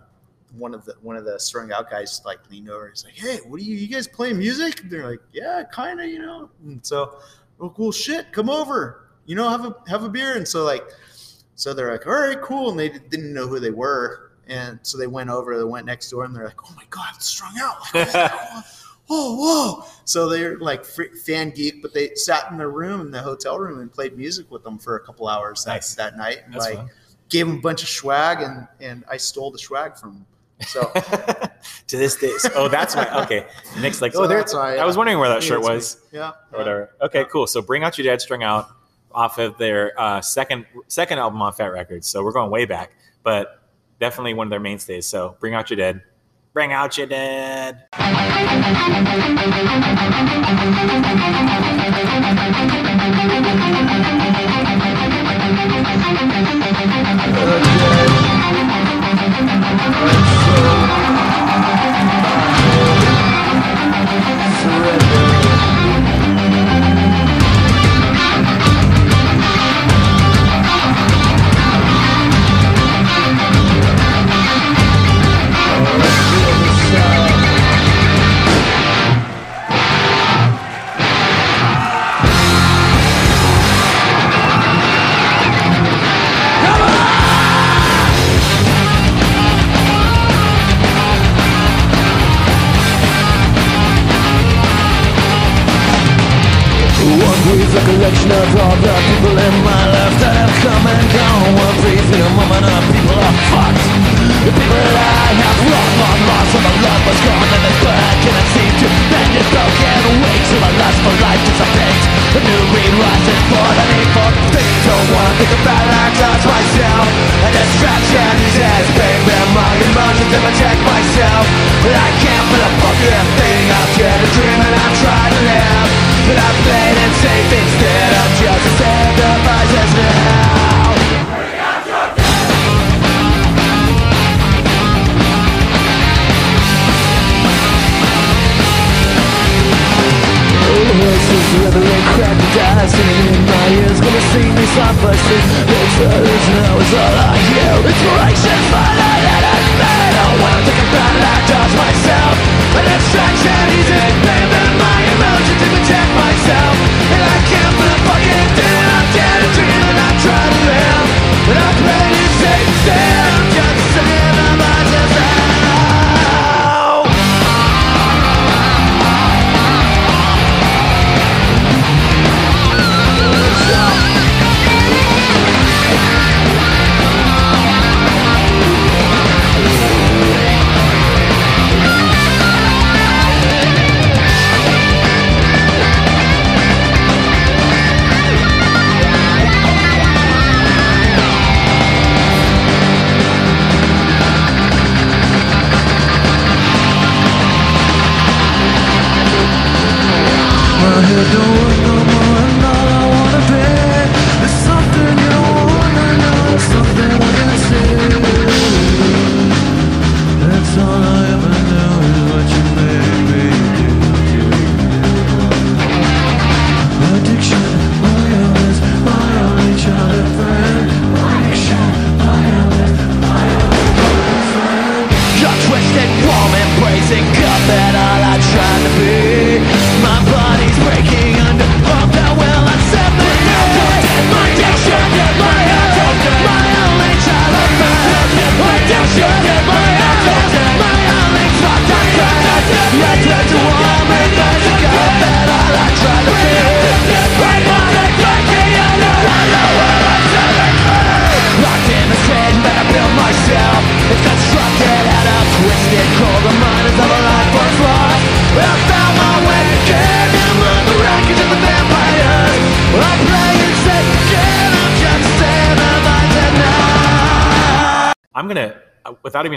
one 0.57 0.75
of 0.75 0.85
the 0.85 0.95
one 1.03 1.17
of 1.17 1.25
the 1.25 1.39
strung 1.39 1.73
out 1.73 1.91
guys 1.91 2.23
like 2.25 2.39
leaned 2.51 2.71
over. 2.71 2.89
He's 2.89 3.05
like, 3.05 3.15
"Hey, 3.15 3.39
what 3.47 3.61
are 3.61 3.65
you 3.65 3.77
you 3.77 3.89
guys 3.89 4.09
playing 4.09 4.39
music?" 4.39 4.81
And 4.81 4.91
they're 4.91 5.09
like, 5.09 5.21
"Yeah, 5.33 5.63
kind 5.71 6.01
of, 6.01 6.07
you 6.07 6.21
know." 6.21 6.49
And 6.65 6.85
so, 6.85 7.19
well, 7.59 7.71
cool 7.71 7.93
shit. 7.93 8.33
Come 8.33 8.49
over. 8.49 9.09
You 9.27 9.37
know, 9.37 9.49
have 9.49 9.65
a 9.65 9.77
have 9.89 10.05
a 10.05 10.09
beer. 10.09 10.37
And 10.37 10.47
so 10.47 10.65
like, 10.65 10.85
so 11.55 11.75
they're 11.75 11.93
like, 11.93 12.07
"All 12.07 12.13
right, 12.13 12.41
cool." 12.41 12.71
And 12.71 12.79
they 12.79 12.89
didn't 12.89 13.33
know 13.33 13.47
who 13.47 13.61
they 13.61 13.71
were, 13.71 14.33
and 14.47 14.79
so 14.83 14.97
they 14.97 15.07
went 15.07 15.31
over. 15.31 15.57
They 15.57 15.65
went 15.65 15.87
next 15.87 16.11
door, 16.11 16.25
and 16.25 16.35
they're 16.35 16.45
like, 16.45 16.71
"Oh 16.71 16.75
my 16.77 16.85
god, 16.91 17.21
strung 17.23 17.55
out!" 17.59 17.77
Like, 17.95 18.65
oh, 19.15 19.35
whoa, 19.37 19.75
whoa! 19.81 19.85
So 20.05 20.29
they're 20.29 20.59
like 20.59 20.85
fan 20.85 21.51
geek, 21.51 21.83
but 21.83 21.93
they 21.95 22.15
sat 22.15 22.51
in 22.51 22.59
their 22.59 22.71
room 22.71 23.01
in 23.01 23.11
the 23.11 23.21
hotel 23.23 23.59
room 23.59 23.81
and 23.81 23.93
played 23.93 24.17
music 24.17 24.51
with 24.51 24.65
them 24.65 24.79
for 24.79 24.97
a 24.97 25.01
couple 25.01 25.29
hours 25.29 25.65
that, 25.65 25.75
Nice. 25.75 25.95
that 25.97 26.17
night, 26.17 26.39
and 26.45 26.55
That's 26.55 26.65
like 26.67 26.77
fun. 26.77 26.91
gave 27.29 27.47
them 27.47 27.57
a 27.59 27.61
bunch 27.61 27.83
of 27.83 27.89
swag, 27.89 28.41
and 28.43 28.67
and 28.81 29.05
I 29.11 29.17
stole 29.19 29.51
the 29.51 29.59
swag 29.59 29.97
from 29.97 30.15
them. 30.15 30.27
So 30.67 30.91
to 31.89 31.97
this 31.97 32.17
day. 32.17 32.33
Oh, 32.55 32.69
that's 32.69 32.95
my 32.95 33.23
okay. 33.25 33.47
Nick's 33.81 34.01
like, 34.01 34.13
So 34.13 34.23
oh, 34.23 34.27
there. 34.29 34.39
that's 34.39 34.55
why, 34.55 34.77
I 34.77 34.85
was 34.85 34.97
wondering 34.97 35.19
where 35.19 35.29
that 35.29 35.43
shirt 35.43 35.59
hates 35.59 35.69
me. 35.69 35.75
was, 35.75 36.01
yeah, 36.13 36.33
or 36.53 36.59
whatever. 36.59 36.91
Okay, 37.03 37.25
cool. 37.31 37.47
So 37.49 37.61
bring 37.63 37.83
out 37.83 37.99
your 37.99 38.05
dead 38.05 38.21
strung 38.21 38.43
out 38.45 38.69
off 39.11 39.39
of 39.39 39.59
their 39.59 39.93
uh, 40.01 40.21
second 40.21 40.67
second 40.89 41.19
album 41.19 41.43
on 41.43 41.53
Fat 41.53 41.67
Wreck 41.67 41.89
Chords. 41.89 42.07
So 42.09 42.23
we're 42.25 42.33
going 42.33 42.51
way 42.51 42.65
back, 42.65 42.93
but 43.25 43.61
definitely 44.01 44.35
one 44.35 44.47
of 44.47 44.51
their 44.51 44.61
mainstays. 44.61 45.07
So 45.07 45.37
bring 45.41 45.55
out 45.55 45.69
your 45.71 45.77
dead. 45.77 46.03
Bring 46.53 46.73
out 46.73 46.99
your 46.99 47.07
dead. 47.07 47.87
Surrender. 60.03 60.42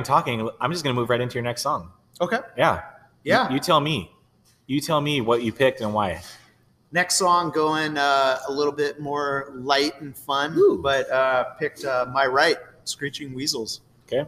Talking, 0.05 0.49
I'm 0.61 0.71
just 0.71 0.83
gonna 0.83 0.93
move 0.93 1.09
right 1.09 1.19
into 1.19 1.33
your 1.33 1.43
next 1.43 1.61
song. 1.61 1.91
Okay. 2.21 2.39
Yeah. 2.57 2.83
Yeah. 3.23 3.49
You, 3.49 3.55
you 3.55 3.59
tell 3.59 3.81
me. 3.81 4.11
You 4.67 4.79
tell 4.79 5.01
me 5.01 5.19
what 5.21 5.43
you 5.43 5.51
picked 5.51 5.81
and 5.81 5.93
why. 5.93 6.21
Next 6.91 7.15
song 7.15 7.51
going 7.51 7.97
uh, 7.97 8.39
a 8.47 8.51
little 8.51 8.71
bit 8.71 9.01
more 9.01 9.51
light 9.53 9.99
and 9.99 10.15
fun, 10.15 10.55
Ooh. 10.57 10.79
but 10.81 11.09
uh, 11.11 11.43
picked 11.55 11.83
uh, 11.83 12.05
My 12.13 12.25
Right, 12.25 12.55
Screeching 12.85 13.33
Weasels. 13.33 13.81
Okay. 14.07 14.23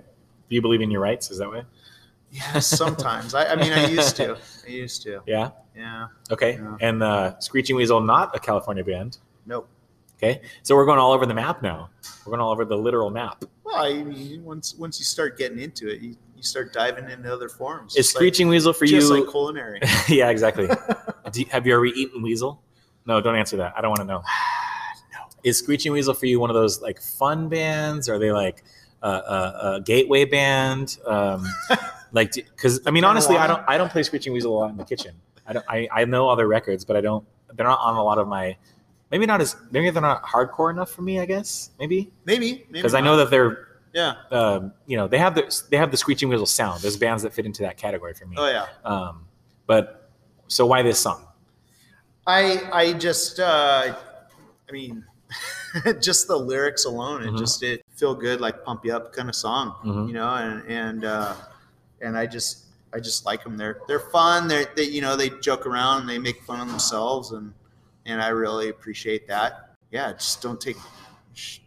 Do 0.50 0.56
you 0.56 0.62
believe 0.62 0.82
in 0.82 0.92
your 0.92 1.02
rights? 1.02 1.32
Is 1.32 1.38
that 1.38 1.50
way? 1.50 1.64
Yeah, 2.32 2.60
sometimes. 2.60 3.34
I, 3.34 3.46
I 3.46 3.56
mean, 3.56 3.72
I 3.72 3.88
used 3.88 4.18
to. 4.18 4.38
I 4.66 4.70
used 4.70 5.02
to. 5.04 5.22
Yeah. 5.26 5.52
Yeah. 5.76 6.08
Okay. 6.30 6.56
Yeah. 6.56 6.78
And 6.82 7.02
uh, 7.02 7.40
Screeching 7.40 7.76
Weasel, 7.76 8.02
not 8.02 8.36
a 8.36 8.40
California 8.40 8.84
band. 8.84 9.18
Nope. 9.46 9.70
Okay. 10.18 10.42
So 10.64 10.76
we're 10.76 10.86
going 10.86 11.00
all 11.00 11.14
over 11.14 11.26
the 11.26 11.34
map 11.34 11.62
now. 11.62 11.90
We're 12.26 12.32
going 12.32 12.42
all 12.42 12.52
over 12.52 12.66
the 12.66 12.78
literal 12.78 13.10
map. 13.10 13.46
I 13.78 14.04
mean, 14.04 14.44
once 14.44 14.76
once 14.76 15.00
you 15.00 15.06
start 15.06 15.38
getting 15.38 15.60
into 15.60 15.88
it, 15.90 16.02
you, 16.02 16.16
you 16.36 16.44
start 16.44 16.74
diving 16.74 17.10
into 17.10 17.32
other 17.32 17.50
forms. 17.50 17.94
Is 17.94 18.06
Just 18.06 18.16
like- 18.16 18.20
Screeching 18.20 18.48
Weasel 18.48 18.74
for 18.74 18.86
you 18.86 18.92
just 19.00 19.12
you? 19.12 19.22
like 19.22 19.32
culinary. 19.32 19.80
yeah, 20.10 20.30
exactly. 20.30 20.70
You- 21.34 21.46
have 21.52 21.68
you 21.68 21.74
ever 21.74 21.86
eaten 21.86 22.22
weasel? 22.24 22.64
No, 23.06 23.20
don't 23.22 23.36
answer 23.36 23.58
that. 23.58 23.74
I 23.78 23.82
don't 23.82 23.90
want 23.90 24.00
to 24.00 24.06
know. 24.06 24.20
no. 25.14 25.20
Is 25.44 25.60
Screeching 25.60 25.92
Weasel 25.92 26.14
for 26.14 26.26
you 26.26 26.40
one 26.40 26.50
of 26.50 26.56
those 26.56 26.82
like 26.82 27.02
fun 27.02 27.50
bands? 27.50 28.08
Are 28.10 28.18
they 28.18 28.32
like 28.32 28.64
a, 29.04 29.10
a, 29.10 29.72
a 29.76 29.82
gateway 29.82 30.26
band? 30.26 30.98
Um, 31.06 31.46
like, 32.14 32.34
because 32.34 32.80
I 32.86 32.92
mean, 32.92 33.04
honestly, 33.04 33.36
I 33.36 33.46
don't 33.48 33.62
I 33.68 33.78
don't 33.78 33.92
play 33.92 34.04
Screeching 34.04 34.32
Weasel 34.34 34.56
a 34.56 34.58
lot 34.58 34.72
in 34.72 34.78
the 34.78 34.86
kitchen. 34.86 35.16
I 35.46 35.54
don't. 35.54 35.66
I, 35.70 35.88
I 35.92 36.06
know 36.06 36.30
other 36.30 36.48
records, 36.48 36.86
but 36.86 36.96
I 36.96 37.02
don't. 37.02 37.26
They're 37.54 37.68
not 37.68 37.80
on 37.80 37.96
a 37.96 38.04
lot 38.04 38.18
of 38.18 38.28
my. 38.28 38.58
Maybe 39.12 39.26
not 39.26 39.40
as. 39.42 39.56
Maybe 39.72 39.90
they're 39.90 40.02
not 40.02 40.24
hardcore 40.24 40.72
enough 40.72 40.92
for 40.92 41.02
me. 41.02 41.20
I 41.20 41.26
guess 41.26 41.72
maybe 41.80 42.12
maybe 42.26 42.52
maybe 42.52 42.66
because 42.72 42.94
I 42.94 43.02
know 43.02 43.18
that 43.18 43.30
they're. 43.30 43.67
Yeah. 43.98 44.14
Um, 44.30 44.74
you 44.86 44.96
know, 44.96 45.08
they 45.08 45.18
have 45.18 45.34
the 45.34 45.64
they 45.72 45.78
have 45.78 45.90
the 45.90 45.98
Screeching 45.98 46.30
Weasel 46.30 46.46
sound. 46.46 46.82
There's 46.84 46.98
bands 46.98 47.24
that 47.24 47.34
fit 47.34 47.48
into 47.48 47.64
that 47.64 47.78
category 47.78 48.14
for 48.14 48.28
me. 48.28 48.36
Oh 48.38 48.48
yeah. 48.48 48.68
Um, 48.86 49.26
but 49.66 50.12
so 50.48 50.68
why 50.68 50.84
this 50.84 51.00
song? 51.00 51.26
I 52.28 52.62
I 52.72 52.94
just 52.94 53.40
uh, 53.40 53.96
I 54.70 54.72
mean, 54.72 55.04
just 56.00 56.28
the 56.28 56.38
lyrics 56.38 56.86
alone, 56.86 57.24
it 57.24 57.32
Mhm. 57.32 57.40
just 57.40 57.64
it 57.64 57.82
feel 57.96 58.14
good, 58.14 58.40
like 58.40 58.64
pump 58.64 58.86
you 58.86 58.96
up 58.96 59.14
kind 59.14 59.30
of 59.30 59.36
song, 59.36 59.74
Mhm. 59.84 60.08
you 60.10 60.14
know, 60.14 60.30
and 60.30 60.64
and 60.70 61.04
uh, 61.06 61.34
and 62.02 62.16
I 62.16 62.28
just 62.28 62.66
I 62.94 63.00
just 63.00 63.26
like 63.26 63.44
them. 63.44 63.58
They're 63.58 63.80
they're 63.88 64.00
fun. 64.12 64.48
They're 64.48 64.68
they 64.76 64.84
you 64.84 65.02
know 65.02 65.16
they 65.16 65.32
joke 65.42 65.66
around 65.66 66.02
and 66.02 66.10
they 66.10 66.20
make 66.20 66.44
fun 66.44 66.60
of 66.60 66.68
themselves, 66.68 67.32
and 67.32 67.52
and 68.06 68.22
I 68.22 68.28
really 68.28 68.70
appreciate 68.70 69.28
that. 69.28 69.74
Yeah, 69.90 70.14
just 70.14 70.40
don't 70.44 70.62
take 70.62 70.78
sh- 71.34 71.60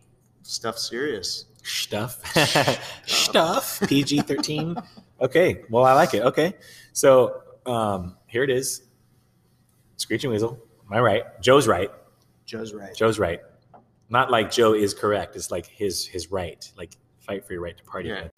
stuff 0.42 0.78
serious. 0.78 1.46
Stuff. 1.64 2.20
Stuff. 3.06 3.80
Pg 3.88 4.20
13 4.22 4.76
okay 5.20 5.62
well 5.68 5.84
i 5.84 5.92
like 5.92 6.14
it. 6.14 6.22
Okay 6.22 6.54
so 6.92 7.42
um 7.66 8.16
here 8.26 8.42
it 8.42 8.50
is. 8.50 8.82
Screeching 9.96 10.30
weasel 10.30 10.58
am 10.86 10.92
i 10.96 11.00
right? 11.00 11.24
Joe's 11.40 11.68
right. 11.68 11.90
Joe's 12.46 12.72
right. 12.74 12.94
joe's 12.96 13.18
right. 13.18 13.40
Not 14.08 14.30
like 14.30 14.50
joe 14.50 14.72
is 14.74 14.94
correct 14.94 15.36
it's 15.36 15.50
like 15.50 15.66
his 15.66 16.06
his 16.06 16.30
right 16.32 16.70
like 16.76 16.96
fight 17.20 17.46
for 17.46 17.52
your 17.52 17.62
right 17.62 17.76
to 17.76 17.84
party 17.84 18.08
Yeah. 18.08 18.28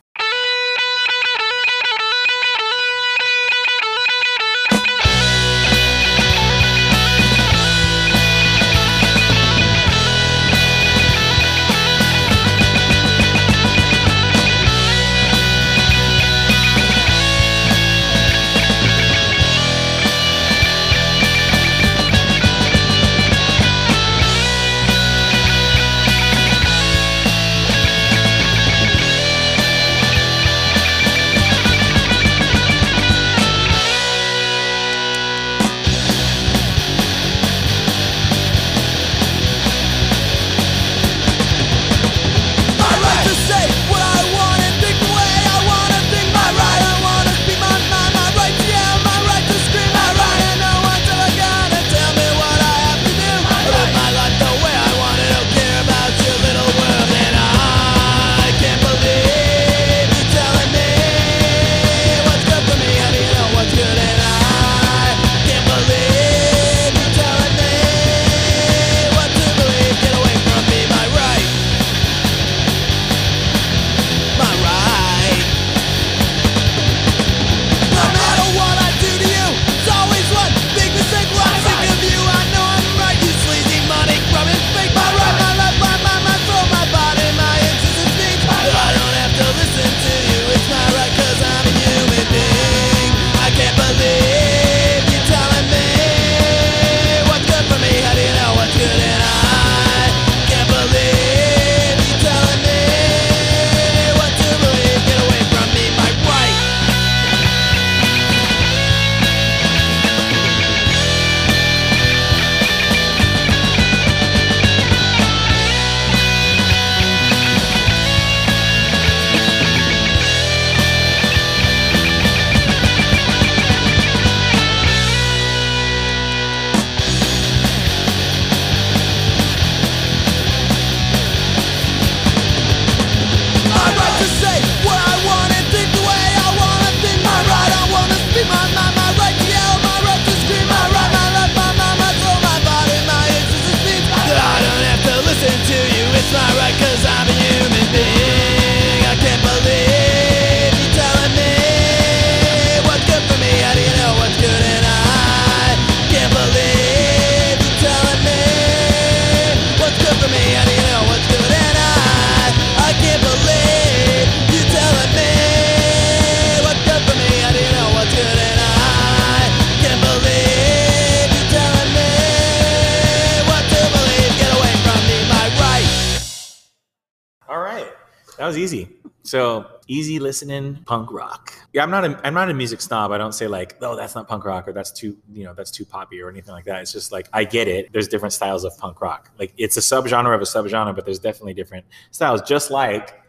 That 178.42 178.48
was 178.48 178.58
easy. 178.58 178.88
So 179.22 179.66
easy 179.86 180.18
listening 180.18 180.82
punk 180.84 181.12
rock. 181.12 181.52
Yeah, 181.72 181.84
I'm 181.84 181.92
not 181.92 182.04
a 182.04 182.20
I'm 182.26 182.34
not 182.34 182.50
a 182.50 182.54
music 182.54 182.80
snob. 182.80 183.12
I 183.12 183.18
don't 183.18 183.30
say 183.30 183.46
like, 183.46 183.76
oh, 183.80 183.94
that's 183.94 184.16
not 184.16 184.26
punk 184.26 184.44
rock 184.44 184.66
or 184.66 184.72
that's 184.72 184.90
too 184.90 185.16
you 185.32 185.44
know 185.44 185.54
that's 185.54 185.70
too 185.70 185.84
poppy 185.84 186.20
or 186.20 186.28
anything 186.28 186.50
like 186.50 186.64
that. 186.64 186.82
It's 186.82 186.90
just 186.90 187.12
like 187.12 187.28
I 187.32 187.44
get 187.44 187.68
it. 187.68 187.92
There's 187.92 188.08
different 188.08 188.32
styles 188.32 188.64
of 188.64 188.76
punk 188.78 189.00
rock. 189.00 189.30
Like 189.38 189.54
it's 189.58 189.76
a 189.76 189.80
subgenre 189.80 190.34
of 190.34 190.40
a 190.40 190.44
subgenre, 190.44 190.92
but 190.92 191.04
there's 191.04 191.20
definitely 191.20 191.54
different 191.54 191.86
styles. 192.10 192.42
Just 192.42 192.72
like 192.72 193.22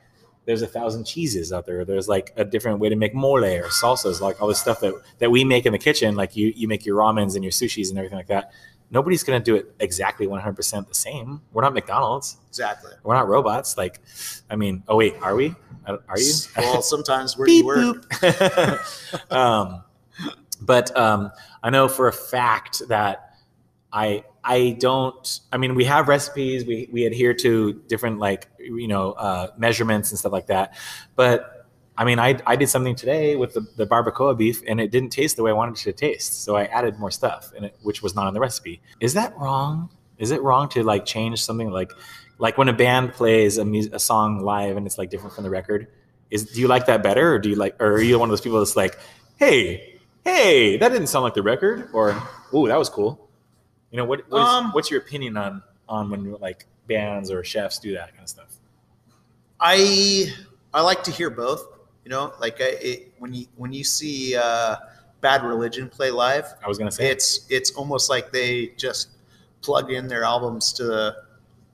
there's 0.45 0.63
a 0.63 0.67
thousand 0.67 1.03
cheeses 1.03 1.53
out 1.53 1.67
there. 1.67 1.85
There's 1.85 2.07
like 2.07 2.33
a 2.35 2.43
different 2.43 2.79
way 2.79 2.89
to 2.89 2.95
make 2.95 3.13
mole 3.13 3.43
or 3.43 3.65
salsas, 3.65 4.19
like 4.19 4.41
all 4.41 4.47
this 4.47 4.59
stuff 4.59 4.79
that 4.79 4.99
that 5.19 5.29
we 5.29 5.43
make 5.43 5.67
in 5.67 5.73
the 5.73 5.77
kitchen. 5.77 6.15
Like 6.15 6.35
you 6.35 6.53
you 6.55 6.67
make 6.67 6.87
your 6.87 6.97
ramens 6.97 7.35
and 7.35 7.43
your 7.43 7.51
sushis 7.51 7.89
and 7.89 7.99
everything 7.99 8.17
like 8.17 8.29
that 8.29 8.51
nobody's 8.91 9.23
going 9.23 9.41
to 9.41 9.43
do 9.43 9.55
it 9.55 9.73
exactly 9.79 10.27
100% 10.27 10.87
the 10.87 10.93
same. 10.93 11.41
We're 11.51 11.63
not 11.63 11.73
McDonald's. 11.73 12.37
Exactly. 12.49 12.91
We're 13.03 13.15
not 13.15 13.27
robots. 13.27 13.77
Like, 13.77 13.99
I 14.49 14.55
mean, 14.55 14.83
oh 14.87 14.97
wait, 14.97 15.15
are 15.21 15.35
we? 15.35 15.55
Are 15.85 15.99
you? 16.17 16.33
Well, 16.57 16.81
sometimes 16.83 17.37
where 17.37 17.47
you 17.47 17.65
work. 17.65 18.05
um, 19.31 19.83
but 20.61 20.95
um, 20.97 21.31
I 21.61 21.69
know 21.69 21.87
for 21.87 22.07
a 22.07 22.13
fact 22.13 22.83
that 22.87 23.35
I 23.91 24.23
I 24.43 24.75
don't. 24.79 25.39
I 25.51 25.57
mean, 25.57 25.75
we 25.75 25.85
have 25.85 26.07
recipes. 26.07 26.65
We 26.65 26.89
we 26.91 27.05
adhere 27.05 27.33
to 27.35 27.73
different 27.87 28.19
like 28.19 28.47
you 28.59 28.87
know 28.87 29.11
uh, 29.13 29.47
measurements 29.57 30.11
and 30.11 30.19
stuff 30.19 30.31
like 30.31 30.47
that. 30.47 30.75
But 31.15 31.52
I 31.97 32.05
mean, 32.05 32.19
I, 32.19 32.39
I 32.47 32.55
did 32.55 32.69
something 32.69 32.95
today 32.95 33.35
with 33.35 33.53
the, 33.53 33.61
the 33.75 33.85
barbacoa 33.85 34.35
beef 34.37 34.63
and 34.67 34.81
it 34.81 34.91
didn't 34.91 35.11
taste 35.11 35.35
the 35.35 35.43
way 35.43 35.51
I 35.51 35.53
wanted 35.53 35.75
it 35.77 35.81
to 35.83 35.93
taste. 35.93 36.43
So 36.43 36.55
I 36.55 36.65
added 36.65 36.97
more 36.99 37.11
stuff 37.11 37.53
in 37.55 37.63
it, 37.63 37.75
which 37.83 38.01
was 38.01 38.15
not 38.15 38.25
on 38.25 38.33
the 38.33 38.39
recipe. 38.39 38.81
Is 38.99 39.13
that 39.13 39.37
wrong? 39.37 39.89
Is 40.17 40.31
it 40.31 40.41
wrong 40.41 40.69
to 40.69 40.83
like 40.83 41.05
change 41.05 41.43
something 41.43 41.69
like, 41.69 41.91
like 42.39 42.57
when 42.57 42.67
a 42.67 42.73
band 42.73 43.13
plays 43.13 43.57
a, 43.59 43.65
mu- 43.65 43.89
a 43.91 43.99
song 43.99 44.43
live 44.43 44.75
and 44.75 44.87
it's 44.87 44.97
like 44.97 45.09
different 45.11 45.35
from 45.35 45.43
the 45.43 45.49
record? 45.49 45.87
Is 46.31 46.45
do 46.45 46.59
you 46.59 46.67
like 46.67 46.87
that 46.87 47.03
better, 47.03 47.35
or 47.35 47.37
do 47.37 47.49
you 47.49 47.55
like, 47.55 47.75
or 47.79 47.91
are 47.91 48.01
you 48.01 48.17
one 48.17 48.27
of 48.27 48.31
those 48.31 48.41
people 48.41 48.57
that's 48.57 48.75
like, 48.75 48.97
hey, 49.35 49.99
hey, 50.23 50.77
that 50.77 50.89
didn't 50.89 51.07
sound 51.07 51.21
like 51.21 51.35
the 51.35 51.43
record, 51.43 51.89
or 51.93 52.09
ooh, 52.55 52.67
that 52.67 52.79
was 52.79 52.89
cool. 52.89 53.29
You 53.91 53.97
know 53.97 54.05
what? 54.05 54.27
What 54.31 54.41
is, 54.41 54.47
um, 54.47 54.71
what's 54.71 54.89
your 54.89 54.99
opinion 54.99 55.37
on 55.37 55.61
on 55.87 56.09
when 56.09 56.31
like 56.39 56.65
bands 56.87 57.29
or 57.29 57.43
chefs 57.43 57.77
do 57.77 57.93
that 57.93 58.09
kind 58.13 58.23
of 58.23 58.29
stuff? 58.29 58.55
I 59.59 60.33
I 60.73 60.81
like 60.81 61.03
to 61.03 61.11
hear 61.11 61.29
both. 61.29 61.67
You 62.03 62.09
know, 62.09 62.33
like 62.39 62.57
it, 62.59 63.13
when 63.19 63.33
you 63.33 63.45
when 63.55 63.71
you 63.71 63.83
see 63.83 64.35
uh, 64.35 64.75
Bad 65.21 65.43
Religion 65.43 65.89
play 65.89 66.11
live, 66.11 66.45
I 66.63 66.67
was 66.67 66.77
gonna 66.77 66.91
say 66.91 67.09
it's 67.09 67.45
it's 67.49 67.71
almost 67.71 68.09
like 68.09 68.31
they 68.31 68.67
just 68.77 69.09
plug 69.61 69.91
in 69.91 70.07
their 70.07 70.23
albums 70.23 70.73
to 70.73 70.83
the 70.83 71.15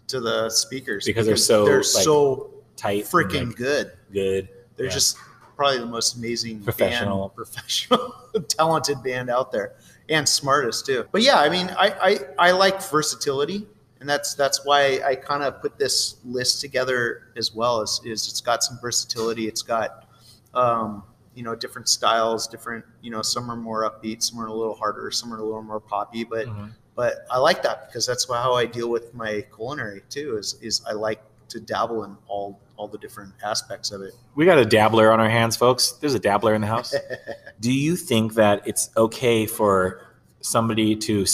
to 0.07 0.19
the 0.19 0.49
speakers 0.49 1.06
because, 1.06 1.26
because 1.26 1.27
they're 1.27 1.35
so 1.35 1.65
they're 1.65 1.77
like, 1.77 1.85
so 1.85 2.51
tight, 2.76 3.06
freaking 3.06 3.47
like, 3.47 3.56
good. 3.56 3.91
Good. 4.11 4.49
They're 4.76 4.85
yeah. 4.85 4.91
just 4.91 5.18
probably 5.56 5.80
the 5.80 5.88
most 5.88 6.15
amazing 6.15 6.61
professional, 6.61 7.30
band, 7.30 7.35
professional, 7.35 8.15
talented 8.47 9.01
band 9.03 9.30
out 9.30 9.51
there, 9.51 9.73
and 10.10 10.30
smartest 10.30 10.85
too. 10.85 11.06
But 11.11 11.23
yeah, 11.23 11.39
I 11.39 11.49
mean, 11.49 11.69
I 11.77 12.19
I, 12.39 12.49
I 12.49 12.51
like 12.51 12.81
versatility 12.84 13.68
and 13.99 14.07
that's 14.07 14.34
that's 14.34 14.65
why 14.65 15.01
I 15.06 15.15
kind 15.15 15.43
of 15.43 15.61
put 15.61 15.77
this 15.77 16.18
list 16.26 16.61
together 16.61 17.23
as 17.35 17.53
well. 17.53 17.81
Is, 17.81 18.01
is 18.06 18.27
it's 18.27 18.41
got 18.41 18.64
some 18.64 18.80
versatility. 18.81 19.47
It's 19.47 19.61
got 19.61 20.09
um, 20.53 21.03
you 21.35 21.43
know, 21.43 21.55
different 21.55 21.88
styles, 21.88 22.47
different, 22.47 22.84
you 23.01 23.11
know, 23.11 23.21
some 23.21 23.49
are 23.49 23.55
more 23.55 23.89
upbeat, 23.89 24.23
some 24.23 24.39
are 24.39 24.47
a 24.47 24.53
little 24.53 24.76
harder, 24.76 25.11
some 25.11 25.34
are 25.34 25.38
a 25.38 25.43
little 25.43 25.61
more 25.61 25.80
poppy, 25.80 26.23
but, 26.23 26.47
mm-hmm. 26.47 26.67
but 26.95 27.26
I 27.31 27.38
like 27.38 27.63
that 27.63 27.88
because 27.88 28.05
that's 28.05 28.27
how 28.30 28.53
I 28.53 28.65
deal 28.65 28.89
with 28.89 29.13
my 29.13 29.45
culinary 29.55 30.01
too, 30.09 30.38
is, 30.38 30.55
is 30.61 30.81
I 30.88 30.93
like 30.93 31.21
to 31.49 31.59
dabble 31.59 32.03
in 32.03 32.15
all, 32.27 32.59
all 32.77 32.88
the 32.88 32.97
different 32.97 33.34
aspects 33.43 33.91
of 33.91 34.01
it. 34.01 34.13
We 34.35 34.45
got 34.45 34.57
a 34.57 34.65
dabbler 34.65 35.11
on 35.11 35.19
our 35.19 35.30
hands, 35.30 35.55
folks. 35.55 35.91
There's 35.93 36.13
a 36.13 36.19
dabbler 36.19 36.53
in 36.53 36.61
the 36.61 36.67
house. 36.67 36.93
Do 37.59 37.71
you 37.71 37.95
think 37.95 38.35
that 38.35 38.67
it's 38.67 38.89
okay 38.95 39.45
for 39.45 40.01
somebody 40.41 40.95
to, 40.95 41.26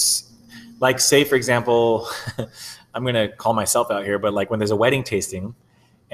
like, 0.79 0.99
say, 0.99 1.23
for 1.23 1.35
example, 1.35 2.07
I'm 2.95 3.03
going 3.03 3.15
to 3.15 3.27
call 3.27 3.53
myself 3.53 3.91
out 3.91 4.05
here, 4.05 4.17
but 4.17 4.33
like 4.33 4.49
when 4.49 4.59
there's 4.59 4.71
a 4.71 4.75
wedding 4.75 5.03
tasting, 5.03 5.53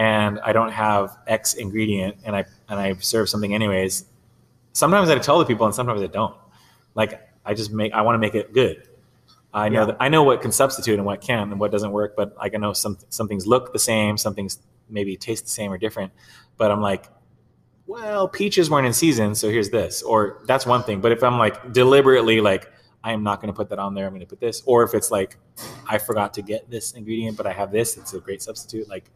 and 0.01 0.39
I 0.39 0.51
don't 0.51 0.71
have 0.71 1.15
X 1.27 1.53
ingredient 1.53 2.17
and 2.23 2.35
I 2.35 2.45
and 2.69 2.79
I 2.79 2.95
serve 2.95 3.29
something 3.29 3.53
anyways, 3.53 4.05
sometimes 4.73 5.11
I 5.11 5.19
tell 5.19 5.37
the 5.37 5.45
people 5.45 5.67
and 5.67 5.75
sometimes 5.75 6.01
I 6.01 6.07
don't. 6.07 6.35
Like 6.95 7.21
I 7.45 7.53
just 7.53 7.71
make 7.71 7.93
I 7.93 8.01
want 8.01 8.15
to 8.15 8.19
make 8.19 8.33
it 8.33 8.51
good. 8.51 8.87
I 9.53 9.69
know 9.69 9.81
yeah. 9.81 9.85
that 9.85 9.97
I 9.99 10.09
know 10.09 10.23
what 10.23 10.41
can 10.41 10.51
substitute 10.51 10.95
and 10.95 11.05
what 11.05 11.21
can 11.21 11.51
and 11.51 11.59
what 11.59 11.71
doesn't 11.71 11.91
work, 11.91 12.15
but 12.15 12.35
like 12.37 12.55
I 12.55 12.57
know 12.57 12.73
some 12.73 12.97
some 13.09 13.27
things 13.27 13.45
look 13.45 13.73
the 13.73 13.79
same, 13.79 14.17
some 14.17 14.33
things 14.33 14.57
maybe 14.89 15.15
taste 15.15 15.43
the 15.43 15.51
same 15.51 15.71
or 15.71 15.77
different. 15.77 16.11
But 16.57 16.71
I'm 16.71 16.81
like, 16.81 17.05
well, 17.85 18.27
peaches 18.27 18.71
weren't 18.71 18.87
in 18.87 18.93
season, 18.93 19.35
so 19.35 19.49
here's 19.49 19.69
this. 19.69 20.01
Or 20.01 20.41
that's 20.47 20.65
one 20.65 20.81
thing. 20.81 20.99
But 20.99 21.11
if 21.11 21.21
I'm 21.21 21.37
like 21.37 21.73
deliberately 21.73 22.41
like 22.41 22.71
I 23.03 23.11
am 23.13 23.21
not 23.21 23.39
going 23.39 23.53
to 23.53 23.55
put 23.55 23.69
that 23.69 23.77
on 23.77 23.93
there, 23.93 24.07
I'm 24.07 24.13
going 24.13 24.21
to 24.21 24.25
put 24.25 24.39
this. 24.39 24.63
Or 24.65 24.81
if 24.81 24.95
it's 24.95 25.11
like 25.11 25.37
I 25.87 25.99
forgot 25.99 26.33
to 26.35 26.41
get 26.41 26.71
this 26.71 26.93
ingredient, 26.93 27.37
but 27.37 27.45
I 27.45 27.53
have 27.53 27.71
this, 27.71 27.97
it's 27.97 28.15
a 28.15 28.19
great 28.19 28.41
substitute. 28.41 28.89
Like 28.89 29.11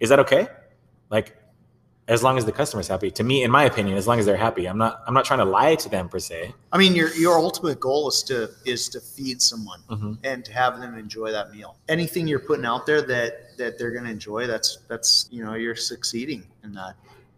is 0.00 0.08
that 0.08 0.18
okay? 0.20 0.48
Like, 1.10 1.36
as 2.08 2.22
long 2.22 2.36
as 2.36 2.44
the 2.44 2.52
customer's 2.52 2.88
happy. 2.88 3.10
To 3.12 3.22
me, 3.22 3.44
in 3.44 3.50
my 3.50 3.64
opinion, 3.64 3.96
as 3.96 4.06
long 4.06 4.18
as 4.18 4.26
they're 4.26 4.36
happy, 4.36 4.66
I'm 4.66 4.78
not. 4.78 5.02
I'm 5.06 5.14
not 5.14 5.24
trying 5.24 5.38
to 5.38 5.44
lie 5.44 5.76
to 5.76 5.88
them 5.88 6.08
per 6.08 6.18
se. 6.18 6.52
I 6.72 6.78
mean, 6.78 6.94
your 6.94 7.14
your 7.14 7.38
ultimate 7.38 7.78
goal 7.80 8.08
is 8.08 8.22
to 8.24 8.50
is 8.64 8.88
to 8.90 9.00
feed 9.00 9.40
someone 9.40 9.80
mm-hmm. 9.88 10.14
and 10.24 10.44
to 10.44 10.52
have 10.52 10.80
them 10.80 10.98
enjoy 10.98 11.30
that 11.30 11.52
meal. 11.52 11.76
Anything 11.88 12.26
you're 12.26 12.40
putting 12.40 12.64
out 12.64 12.86
there 12.86 13.02
that 13.02 13.56
that 13.58 13.78
they're 13.78 13.92
going 13.92 14.04
to 14.04 14.10
enjoy, 14.10 14.46
that's 14.46 14.78
that's 14.88 15.28
you 15.30 15.44
know 15.44 15.54
you're 15.54 15.76
succeeding 15.76 16.44
in 16.64 16.72
that. 16.74 16.94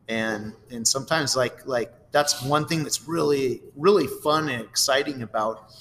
And 0.08 0.54
and 0.70 0.86
sometimes 0.86 1.36
like 1.36 1.66
like 1.66 1.92
that's 2.10 2.42
one 2.42 2.66
thing 2.66 2.82
that's 2.82 3.06
really 3.06 3.60
really 3.76 4.06
fun 4.06 4.48
and 4.48 4.62
exciting 4.62 5.22
about 5.22 5.72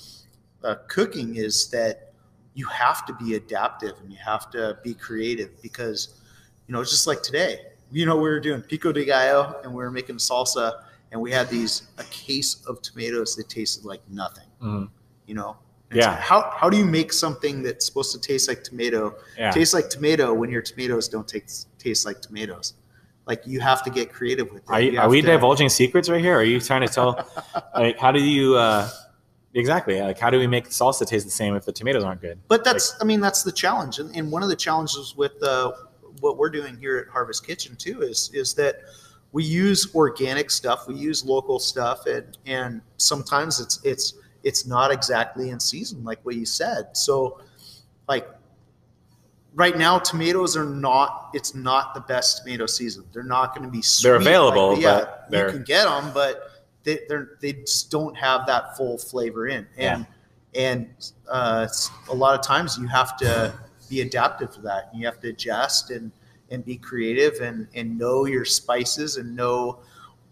uh, 0.63 0.75
cooking 0.87 1.35
is 1.35 1.67
that 1.67 2.13
you 2.53 2.65
have 2.67 3.05
to 3.05 3.13
be 3.13 3.35
adaptive 3.35 3.93
and 4.01 4.11
you 4.11 4.17
have 4.23 4.51
to 4.51 4.77
be 4.83 4.93
creative 4.93 5.61
because 5.61 6.19
you 6.67 6.73
know, 6.73 6.81
it's 6.81 6.91
just 6.91 7.07
like 7.07 7.21
today. 7.21 7.59
You 7.91 8.05
know, 8.05 8.15
we 8.15 8.23
were 8.23 8.39
doing 8.39 8.61
pico 8.61 8.91
de 8.91 9.05
gallo 9.05 9.59
and 9.63 9.71
we 9.71 9.83
were 9.83 9.91
making 9.91 10.17
salsa, 10.17 10.83
and 11.11 11.21
we 11.21 11.31
had 11.31 11.49
these 11.49 11.83
a 11.97 12.03
case 12.05 12.63
of 12.67 12.81
tomatoes 12.81 13.35
that 13.35 13.49
tasted 13.49 13.85
like 13.85 14.01
nothing. 14.09 14.47
Mm-hmm. 14.61 14.85
You 15.27 15.35
know, 15.35 15.57
and 15.89 15.99
yeah. 15.99 16.15
How 16.15 16.51
how 16.55 16.69
do 16.69 16.77
you 16.77 16.85
make 16.85 17.13
something 17.13 17.61
that's 17.61 17.85
supposed 17.85 18.11
to 18.13 18.19
taste 18.19 18.47
like 18.47 18.63
tomato 18.63 19.15
yeah. 19.37 19.51
taste 19.51 19.73
like 19.73 19.89
tomato 19.89 20.33
when 20.33 20.49
your 20.49 20.61
tomatoes 20.61 21.07
don't 21.07 21.27
taste 21.27 21.67
taste 21.77 22.05
like 22.05 22.21
tomatoes? 22.21 22.73
Like 23.25 23.43
you 23.45 23.61
have 23.61 23.83
to 23.83 23.89
get 23.89 24.11
creative 24.11 24.51
with 24.51 24.63
it. 24.63 24.69
Are, 24.69 24.81
you, 24.81 24.99
are 24.99 25.07
we 25.07 25.21
to, 25.21 25.27
divulging 25.27 25.69
secrets 25.69 26.09
right 26.09 26.19
here? 26.19 26.35
Are 26.35 26.43
you 26.43 26.59
trying 26.59 26.85
to 26.85 26.93
tell 26.93 27.25
like 27.75 27.97
how 27.99 28.11
do 28.11 28.19
you 28.19 28.55
uh 28.55 28.89
Exactly. 29.55 30.01
Like, 30.01 30.19
how 30.19 30.29
do 30.29 30.39
we 30.39 30.47
make 30.47 30.69
salsa 30.69 31.05
taste 31.05 31.25
the 31.25 31.31
same 31.31 31.55
if 31.55 31.65
the 31.65 31.71
tomatoes 31.71 32.03
aren't 32.03 32.21
good? 32.21 32.39
But 32.47 32.63
that's, 32.63 32.93
like, 32.93 33.03
I 33.03 33.05
mean, 33.05 33.21
that's 33.21 33.43
the 33.43 33.51
challenge. 33.51 33.99
And, 33.99 34.15
and, 34.15 34.31
one 34.31 34.41
of 34.41 34.49
the 34.49 34.55
challenges 34.55 35.15
with 35.15 35.41
uh, 35.43 35.73
what 36.19 36.37
we're 36.37 36.49
doing 36.49 36.77
here 36.77 36.97
at 36.97 37.07
Harvest 37.07 37.45
Kitchen 37.45 37.75
too 37.75 38.01
is 38.01 38.29
is 38.33 38.53
that 38.55 38.81
we 39.31 39.43
use 39.43 39.93
organic 39.95 40.51
stuff, 40.51 40.87
we 40.87 40.95
use 40.95 41.25
local 41.25 41.59
stuff, 41.59 42.05
and 42.05 42.37
and 42.45 42.81
sometimes 42.97 43.59
it's 43.59 43.79
it's 43.83 44.13
it's 44.43 44.65
not 44.65 44.91
exactly 44.91 45.49
in 45.49 45.59
season 45.59 46.03
like 46.03 46.19
what 46.23 46.35
you 46.35 46.45
said. 46.45 46.95
So, 46.95 47.41
like 48.07 48.27
right 49.55 49.77
now, 49.77 49.99
tomatoes 49.99 50.55
are 50.55 50.65
not. 50.65 51.29
It's 51.33 51.55
not 51.55 51.93
the 51.93 52.01
best 52.01 52.39
tomato 52.39 52.65
season. 52.65 53.05
They're 53.13 53.23
not 53.23 53.55
going 53.55 53.65
to 53.65 53.71
be. 53.71 53.81
Sweet. 53.81 54.07
They're 54.07 54.15
available. 54.17 54.73
Like, 54.73 54.81
yeah, 54.81 55.05
they're... 55.29 55.47
you 55.47 55.53
can 55.53 55.63
get 55.63 55.85
them, 55.85 56.11
but 56.13 56.51
they 56.83 56.99
they're, 57.07 57.37
they 57.41 57.53
just 57.53 57.91
don't 57.91 58.15
have 58.15 58.45
that 58.47 58.77
full 58.77 58.97
flavor 58.97 59.47
in. 59.47 59.67
And 59.77 60.05
yeah. 60.53 60.61
and 60.61 60.89
uh, 61.27 61.67
a 62.09 62.13
lot 62.13 62.37
of 62.37 62.45
times 62.45 62.77
you 62.77 62.87
have 62.87 63.17
to 63.17 63.53
be 63.93 64.01
adaptive 64.01 64.51
to 64.51 64.61
that. 64.61 64.89
You 64.93 65.05
have 65.05 65.19
to 65.21 65.29
adjust 65.29 65.91
and 65.91 66.11
and 66.49 66.65
be 66.65 66.77
creative 66.77 67.41
and 67.41 67.67
and 67.75 67.97
know 67.97 68.25
your 68.25 68.45
spices 68.45 69.17
and 69.17 69.35
know 69.35 69.79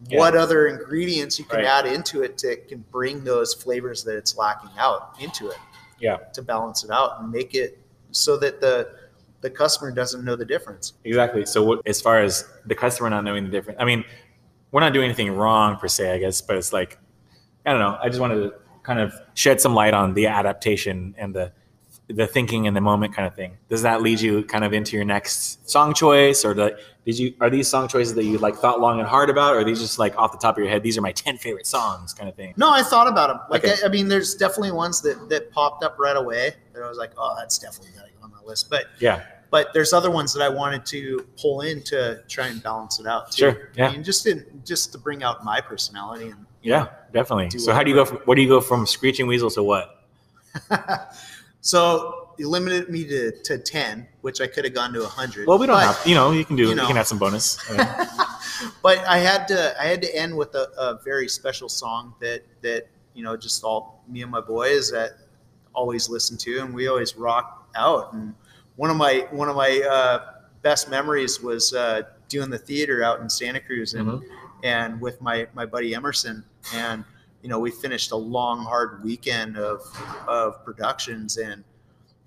yeah. 0.08 0.18
what 0.18 0.36
other 0.36 0.68
ingredients 0.68 1.38
you 1.38 1.46
can 1.46 1.60
right. 1.60 1.66
add 1.66 1.86
into 1.86 2.24
it 2.24 2.38
to 2.40 2.56
can 2.56 2.84
bring 2.92 3.24
those 3.24 3.54
flavors 3.54 4.04
that 4.04 4.18
it's 4.18 4.36
lacking 4.36 4.72
out 4.78 5.16
into 5.20 5.50
it. 5.50 5.58
Yeah. 6.00 6.18
To 6.34 6.42
balance 6.42 6.84
it 6.84 6.90
out 6.90 7.22
and 7.22 7.32
make 7.32 7.54
it 7.54 7.78
so 8.12 8.38
that 8.38 8.60
the 8.60 8.94
the 9.42 9.50
customer 9.50 9.92
doesn't 9.92 10.24
know 10.24 10.36
the 10.36 10.46
difference. 10.46 10.94
Exactly. 11.04 11.46
So 11.46 11.64
what, 11.64 11.82
as 11.88 12.00
far 12.00 12.22
as 12.22 12.46
the 12.66 12.76
customer 12.76 13.10
not 13.10 13.24
knowing 13.24 13.44
the 13.44 13.50
difference, 13.50 13.80
I 13.82 13.86
mean, 13.86 14.04
we're 14.72 14.82
not 14.82 14.94
doing 14.94 15.06
anything 15.06 15.32
wrong 15.36 15.78
per 15.78 15.88
se, 15.88 16.12
I 16.12 16.20
guess, 16.20 16.42
but 16.42 16.58
it's 16.58 16.74
like 16.74 16.98
I 17.66 17.72
don't 17.72 17.80
know. 17.80 17.98
I 18.02 18.10
just 18.10 18.20
wanted 18.20 18.36
to 18.42 18.54
kind 18.82 19.00
of 19.00 19.14
shed 19.36 19.62
some 19.62 19.76
light 19.76 19.94
on 19.94 20.16
the 20.16 20.26
adaptation 20.26 21.14
and 21.18 21.36
the 21.36 21.52
the 22.14 22.28
thinking 22.28 22.66
in 22.66 22.74
the 22.74 22.82
moment 22.82 23.16
kind 23.16 23.28
of 23.28 23.36
thing. 23.36 23.58
Does 23.70 23.82
that 23.84 24.02
lead 24.02 24.20
you 24.20 24.44
kind 24.44 24.64
of 24.64 24.74
into 24.74 24.96
your 24.96 25.06
next 25.06 25.70
song 25.70 25.94
choice, 25.94 26.44
or 26.44 26.54
did 26.54 27.18
you 27.18 27.34
are 27.40 27.50
these 27.50 27.68
song 27.68 27.88
choices 27.88 28.14
that 28.16 28.26
you 28.26 28.38
like 28.38 28.56
thought 28.56 28.80
long 28.80 29.00
and 29.00 29.08
hard 29.08 29.30
about, 29.30 29.56
or 29.56 29.60
are 29.60 29.64
these 29.64 29.80
just 29.80 29.98
like 29.98 30.16
off 30.18 30.32
the 30.32 30.38
top 30.38 30.56
of 30.56 30.64
your 30.64 30.70
head? 30.70 30.84
These 30.84 30.98
are 30.98 31.02
my 31.02 31.12
ten 31.12 31.38
favorite 31.38 31.68
songs, 31.68 32.14
kind 32.14 32.30
of 32.30 32.36
thing. 32.36 32.54
No, 32.58 32.72
I 32.72 32.84
thought 32.84 33.08
about 33.08 33.30
them. 33.30 33.40
Like 33.50 33.66
okay. 33.66 33.82
I, 33.82 33.88
I, 33.88 33.90
mean, 33.90 34.08
there's 34.08 34.36
definitely 34.36 34.72
ones 34.72 35.02
that 35.02 35.30
that 35.30 35.52
popped 35.52 35.84
up 35.84 35.98
right 35.98 36.18
away 36.18 36.54
that 36.74 36.84
I 36.84 36.90
was 36.90 36.98
like, 36.98 37.12
oh, 37.18 37.36
that's 37.38 37.58
definitely 37.58 37.92
got 37.96 38.06
to 38.06 38.12
go 38.12 38.24
on 38.24 38.32
my 38.32 38.42
list. 38.46 38.70
But 38.70 38.86
yeah, 39.00 39.24
but 39.52 39.74
there's 39.74 39.94
other 39.94 40.10
ones 40.10 40.34
that 40.34 40.42
I 40.42 40.50
wanted 40.50 40.86
to 40.88 41.28
pull 41.38 41.62
in 41.62 41.84
to 41.84 42.24
try 42.28 42.48
and 42.48 42.64
balance 42.64 43.00
it 43.00 43.08
out. 43.08 43.32
Too. 43.32 43.52
Sure, 43.52 43.70
yeah. 43.76 43.90
I 43.90 43.92
mean, 43.92 44.04
just 44.04 44.26
in, 44.28 44.46
just 44.66 44.92
to 44.94 44.98
bring 44.98 45.24
out 45.24 45.44
my 45.44 45.60
personality 45.60 46.30
and 46.30 46.46
Yeah, 46.62 46.88
definitely. 47.14 47.60
So 47.60 47.74
how 47.74 47.84
do 47.84 47.90
you 47.90 47.96
go? 47.96 48.06
From, 48.06 48.18
where 48.26 48.36
do 48.36 48.42
you 48.42 48.48
go 48.48 48.62
from 48.62 48.86
screeching 48.86 49.28
weasel 49.28 49.50
to 49.52 49.64
what? 49.64 50.06
so 51.62 52.30
you 52.38 52.50
limited 52.50 52.90
me 52.90 53.04
to, 53.06 53.32
to 53.44 53.58
10 53.58 54.08
which 54.22 54.42
i 54.42 54.48
could 54.48 54.66
have 54.66 54.74
gone 54.74 54.92
to 54.94 55.02
100 55.02 55.48
Well, 55.48 55.58
we 55.60 55.68
don't 55.68 55.76
but, 55.76 55.96
have. 55.96 56.08
You 56.08 56.16
know, 56.16 56.32
you 56.32 56.44
can 56.46 56.56
do. 56.56 56.64
you 56.64 56.70
You, 56.70 56.76
can 56.88 56.98
add 56.98 57.08
some 57.08 57.18
bonus. 57.20 57.58
But 58.84 59.00
i 59.08 59.18
had 59.18 59.48
to 59.48 59.60
i 59.82 59.86
had 59.86 60.02
to 60.04 60.16
end 60.16 60.36
with 60.38 60.54
a, 60.56 60.70
a 60.78 61.00
very 61.04 61.28
special 61.28 61.68
song 61.70 62.14
that 62.20 62.42
that 62.62 62.88
you 63.16 63.24
know 63.24 63.36
just 63.36 63.64
all 63.64 64.04
me 64.08 64.22
and 64.22 64.30
my 64.32 64.42
boys 64.42 64.92
that 64.92 65.12
always 65.74 66.10
listen 66.10 66.38
to 66.38 66.60
and 66.60 66.74
we 66.74 66.88
always 66.88 67.16
rock 67.16 67.68
out 67.76 68.14
and 68.14 68.36
one 68.76 68.90
of 68.92 68.98
my 68.98 69.26
one 69.32 69.50
of 69.50 69.56
my 69.56 69.82
uh, 69.90 70.34
best 70.62 70.90
memories 70.90 71.42
was 71.42 71.74
uh, 71.74 72.02
doing 72.30 72.50
the 72.50 72.58
theater 72.58 73.04
out 73.04 73.20
in 73.22 73.30
santa 73.30 73.60
cruz 73.60 73.94
and 73.96 74.08
Mhm. 74.08 74.24
and 74.64 75.02
with 75.02 75.20
my 75.22 75.48
my 75.56 75.66
buddy 75.66 75.96
emerson 75.96 76.44
and 76.76 77.04
you 77.42 77.50
know 77.50 77.60
we 77.60 77.72
finished 77.72 78.12
a 78.12 78.16
long 78.16 78.64
hard 78.64 79.04
weekend 79.04 79.58
of 79.58 79.82
of 80.28 80.64
productions 80.64 81.38
and 81.38 81.64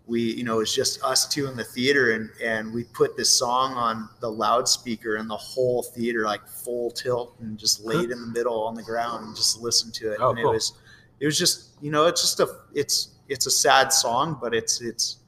we 0.07 0.21
you 0.21 0.45
know 0.45 0.55
it 0.57 0.59
was 0.59 0.75
just 0.75 1.03
us 1.03 1.27
two 1.27 1.47
in 1.47 1.57
the 1.57 1.65
theater 1.65 2.13
and 2.13 2.31
and 2.43 2.73
we 2.75 2.85
put 2.85 3.17
this 3.17 3.31
song 3.31 3.73
on 3.75 4.09
the 4.21 4.29
loudspeaker 4.31 5.17
and 5.17 5.31
the 5.31 5.37
whole 5.37 5.83
theater 5.83 6.25
like 6.25 6.47
full 6.47 6.91
tilt 6.91 7.35
and 7.41 7.59
just 7.59 7.85
laid 7.85 8.11
in 8.11 8.21
the 8.21 8.27
middle 8.27 8.63
on 8.65 8.75
the 8.75 8.83
ground 8.83 9.25
and 9.27 9.35
just 9.37 9.61
listened 9.63 9.95
to 9.95 10.13
it 10.13 10.19
Oh, 10.21 10.31
and 10.31 10.39
cool. 10.39 10.51
it 10.51 10.55
was 10.55 10.73
it 11.21 11.27
was 11.27 11.39
just 11.39 11.71
you 11.81 11.91
know 11.91 12.07
it's 12.07 12.21
just 12.21 12.41
a 12.41 12.49
it's 12.75 13.11
it's 13.29 13.47
a 13.47 13.51
sad 13.51 13.93
song 13.93 14.37
but 14.41 14.55
it's 14.55 14.81
it's 14.83 15.19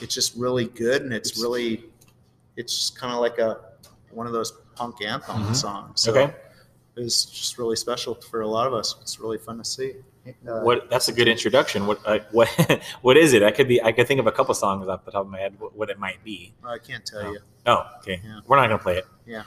it's 0.00 0.14
just 0.14 0.34
really 0.36 0.66
good 0.66 1.02
and 1.02 1.12
it's 1.12 1.38
really 1.42 1.84
it's 2.56 2.74
just 2.76 2.98
kind 2.98 3.12
of 3.12 3.20
like 3.20 3.38
a 3.38 3.58
one 4.10 4.26
of 4.26 4.32
those 4.32 4.52
punk 4.76 5.02
anthem 5.04 5.42
Mhm. 5.42 5.54
songs 5.56 6.00
so 6.00 6.12
okay. 6.12 6.34
Was 6.96 7.24
just 7.24 7.56
really 7.58 7.76
special 7.76 8.14
for 8.14 8.42
a 8.42 8.46
lot 8.46 8.66
of 8.66 8.74
us 8.74 8.96
it's 9.00 9.18
really 9.18 9.38
fun 9.38 9.58
to 9.58 9.64
see 9.64 9.94
uh, 10.46 10.60
What? 10.60 10.88
That's 10.90 11.08
a 11.08 11.12
good 11.12 11.26
introduction. 11.26 11.86
What? 11.86 12.00
Uh, 12.04 12.18
what? 12.30 12.48
what 13.02 13.16
is 13.16 13.32
it? 13.32 13.42
I 13.42 13.50
could 13.50 13.66
be. 13.66 13.82
I 13.82 13.90
could 13.92 14.06
think 14.06 14.20
of 14.20 14.26
a 14.26 14.32
couple 14.32 14.54
songs 14.54 14.86
off 14.86 15.04
the 15.04 15.10
top 15.10 15.22
of 15.22 15.30
my 15.30 15.40
head. 15.40 15.54
What, 15.58 15.74
what 15.74 15.90
it 15.90 15.98
might 15.98 16.22
be. 16.22 16.52
i 16.64 16.78
can't 16.78 17.04
tell 17.04 17.22
Oh. 17.22 17.32
you 17.32 17.38
Oh, 17.66 17.82
okay. 17.98 18.20
Yeah. 18.24 18.40
We're 18.46 18.56
not 18.56 18.68
gonna 18.68 18.78
play 18.78 18.98
it. 18.98 19.06
Yeah. 19.26 19.42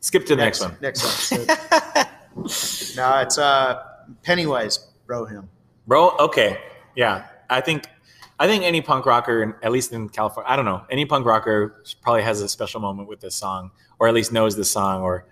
Skip 0.00 0.26
to 0.26 0.34
the 0.36 0.42
next, 0.42 0.60
one. 0.62 0.76
next 0.80 1.04
episode 1.04 1.46
no 2.96 3.18
it's 3.20 3.36
uh 3.38 3.82
pennywise 4.22 4.88
bro 5.06 5.26
hymn 5.26 5.48
Bro, 5.86 6.16
okay, 6.18 6.58
yeah. 6.94 7.26
I 7.48 7.60
think, 7.60 7.84
I 8.38 8.46
think 8.46 8.62
any 8.62 8.80
punk 8.80 9.06
rocker, 9.06 9.58
at 9.62 9.72
least 9.72 9.92
in 9.92 10.08
California, 10.08 10.48
I 10.48 10.54
don't 10.54 10.64
know, 10.64 10.82
any 10.88 11.04
punk 11.04 11.26
rocker 11.26 11.82
probably 12.00 12.22
has 12.22 12.40
a 12.42 12.48
special 12.48 12.80
moment 12.80 13.08
with 13.08 13.20
this 13.20 13.34
song, 13.34 13.72
or 13.98 14.06
at 14.06 14.14
least 14.14 14.30
knows 14.32 14.56
this 14.56 14.70
song, 14.70 15.02
or 15.02 15.26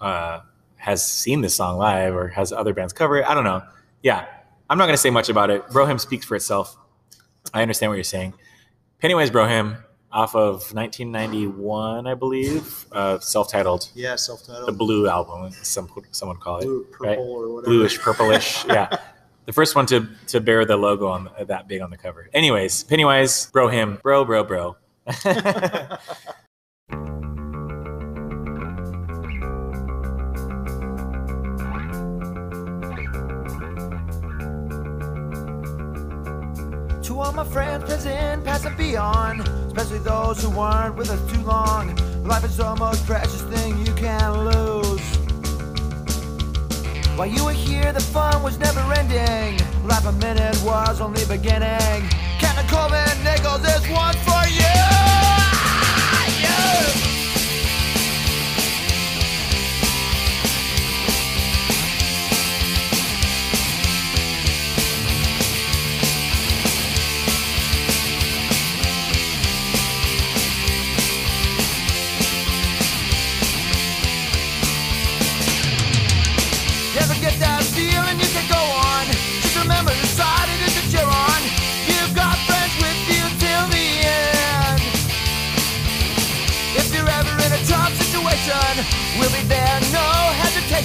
uh, 0.00 0.40
has 0.82 1.06
seen 1.06 1.42
this 1.42 1.54
song 1.54 1.78
live, 1.78 2.12
or 2.12 2.26
has 2.26 2.52
other 2.52 2.74
bands 2.74 2.92
cover 2.92 3.18
it. 3.18 3.24
I 3.24 3.34
don't 3.34 3.44
know. 3.44 3.62
Yeah, 4.02 4.26
I'm 4.68 4.78
not 4.78 4.86
gonna 4.86 4.96
say 4.96 5.10
much 5.10 5.28
about 5.28 5.48
it. 5.48 5.68
Bro 5.70 5.86
Hymn 5.86 6.00
speaks 6.00 6.26
for 6.26 6.34
itself. 6.34 6.76
I 7.54 7.62
understand 7.62 7.90
what 7.90 7.94
you're 7.94 8.04
saying. 8.04 8.34
Pennywise 8.98 9.30
Bro 9.30 9.46
Hymn, 9.46 9.76
off 10.10 10.34
of 10.34 10.74
1991, 10.74 12.08
I 12.08 12.14
believe, 12.14 12.86
uh, 12.90 13.20
self-titled, 13.20 13.90
yeah 13.94 14.16
self-titled 14.16 14.66
the 14.66 14.72
Blue 14.72 15.08
album, 15.08 15.52
some 15.62 15.88
someone 16.10 16.38
call 16.38 16.58
it 16.58 16.64
blue 16.64 16.84
purple 16.90 17.06
right? 17.06 17.18
or 17.18 17.54
whatever 17.54 17.70
bluish 17.70 18.00
purplish 18.00 18.64
yeah 18.66 18.88
the 19.46 19.52
first 19.52 19.76
one 19.76 19.86
to 19.86 20.08
to 20.26 20.40
bear 20.40 20.64
the 20.64 20.76
logo 20.76 21.06
on 21.06 21.30
that 21.46 21.68
big 21.68 21.80
on 21.80 21.90
the 21.90 21.96
cover 21.96 22.28
anyways 22.32 22.84
pennywise 22.84 23.46
bro 23.52 23.68
hymn 23.68 23.98
bro 24.02 24.24
bro 24.24 24.44
bro 24.44 24.76
To 37.12 37.20
all 37.20 37.32
my 37.32 37.44
friends, 37.44 37.84
present, 37.84 38.42
past, 38.42 38.64
and 38.64 38.74
beyond, 38.74 39.40
especially 39.66 39.98
those 39.98 40.42
who 40.42 40.48
weren't 40.48 40.96
with 40.96 41.10
us 41.10 41.20
too 41.30 41.42
long. 41.42 41.94
Life 42.24 42.42
is 42.42 42.56
the 42.56 42.74
most 42.76 43.04
precious 43.04 43.42
thing 43.42 43.76
you 43.84 43.92
can 43.92 44.46
lose. 44.46 45.02
While 47.18 47.26
you 47.26 47.44
were 47.44 47.52
here, 47.52 47.92
the 47.92 48.00
fun 48.00 48.42
was 48.42 48.58
never 48.58 48.80
ending. 48.94 49.60
Life 49.86 50.06
a 50.06 50.12
minute 50.12 50.58
was 50.64 51.02
only 51.02 51.26
beginning. 51.26 52.08
Captain 52.40 52.66
Coleman 52.66 53.22
Nichols, 53.22 53.60
this 53.60 53.86
one's 53.90 54.16
for 54.24 54.48
you. 54.48 55.01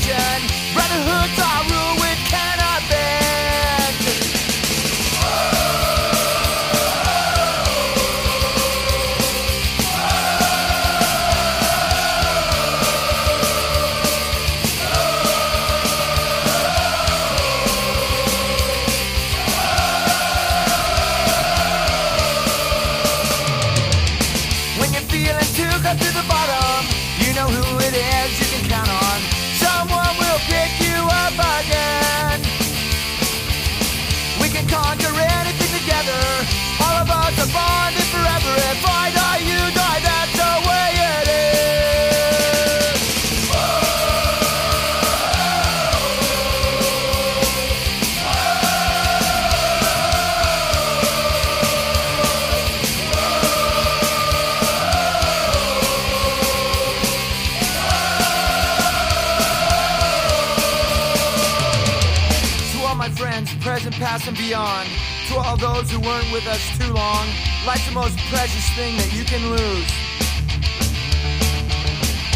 Hesitation. 0.07 0.73
Brotherhood's 0.73 1.39
weren't 66.07 66.31
with 66.31 66.47
us 66.47 66.63
too 66.77 66.93
long. 66.93 67.27
Life's 67.65 67.85
the 67.85 67.91
most 67.91 68.17
precious 68.31 68.65
thing 68.79 68.95
that 68.95 69.11
you 69.11 69.25
can 69.25 69.43
lose. 69.51 69.91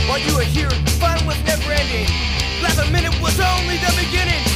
While 0.10 0.20
you 0.20 0.36
were 0.36 0.44
here, 0.44 0.70
fun 1.00 1.26
was 1.26 1.42
never 1.46 1.72
ending. 1.72 2.08
Last 2.62 2.92
minute 2.92 3.16
was 3.22 3.40
only 3.40 3.78
the 3.78 3.94
beginning. 3.96 4.51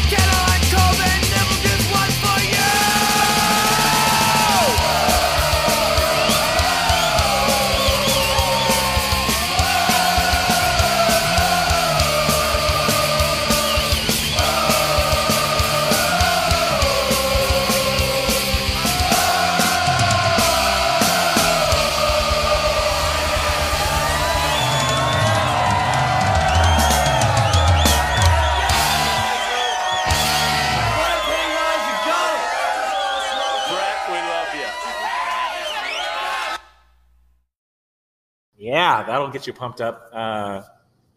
Get 39.35 39.47
you 39.47 39.51
pumped 39.51 39.81
up. 39.81 40.09
Uh, 40.13 40.61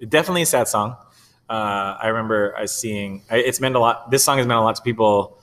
definitely 0.09 0.43
a 0.43 0.47
sad 0.47 0.67
song. 0.67 0.97
Uh, 1.49 1.97
I 2.03 2.09
remember 2.09 2.53
I 2.59 2.67
seeing 2.67 3.23
it's 3.31 3.61
meant 3.61 3.77
a 3.77 3.79
lot. 3.79 4.11
This 4.11 4.25
song 4.25 4.39
has 4.39 4.47
meant 4.49 4.59
a 4.59 4.63
lot 4.65 4.75
to 4.75 4.83
people 4.83 5.39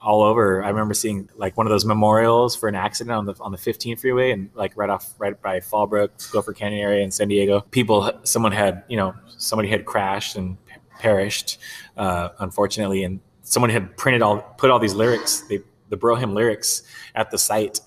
all 0.00 0.22
over. 0.22 0.64
I 0.64 0.70
remember 0.70 0.94
seeing 0.94 1.28
like 1.36 1.58
one 1.58 1.66
of 1.66 1.70
those 1.70 1.84
memorials 1.84 2.56
for 2.56 2.66
an 2.66 2.76
accident 2.76 3.14
on 3.14 3.26
the 3.26 3.34
on 3.42 3.52
the 3.52 3.58
15 3.58 3.98
freeway 3.98 4.30
and 4.30 4.48
like 4.54 4.74
right 4.74 4.88
off 4.88 5.12
right 5.18 5.38
by 5.42 5.60
Fallbrook, 5.60 6.32
Gopher 6.32 6.54
Canyon 6.54 6.80
area 6.80 7.04
in 7.04 7.10
San 7.10 7.28
Diego. 7.28 7.60
People, 7.60 8.10
someone 8.22 8.52
had 8.52 8.84
you 8.88 8.96
know 8.96 9.14
somebody 9.36 9.68
had 9.68 9.84
crashed 9.84 10.36
and 10.36 10.56
perished, 10.98 11.58
uh, 11.98 12.30
unfortunately, 12.38 13.04
and 13.04 13.20
someone 13.42 13.68
had 13.68 13.98
printed 13.98 14.22
all 14.22 14.38
put 14.56 14.70
all 14.70 14.78
these 14.78 14.94
lyrics, 14.94 15.42
they, 15.42 15.60
the 15.90 15.98
Bro 15.98 16.14
Hymn 16.14 16.32
lyrics 16.32 16.84
at 17.14 17.30
the 17.30 17.36
site. 17.36 17.80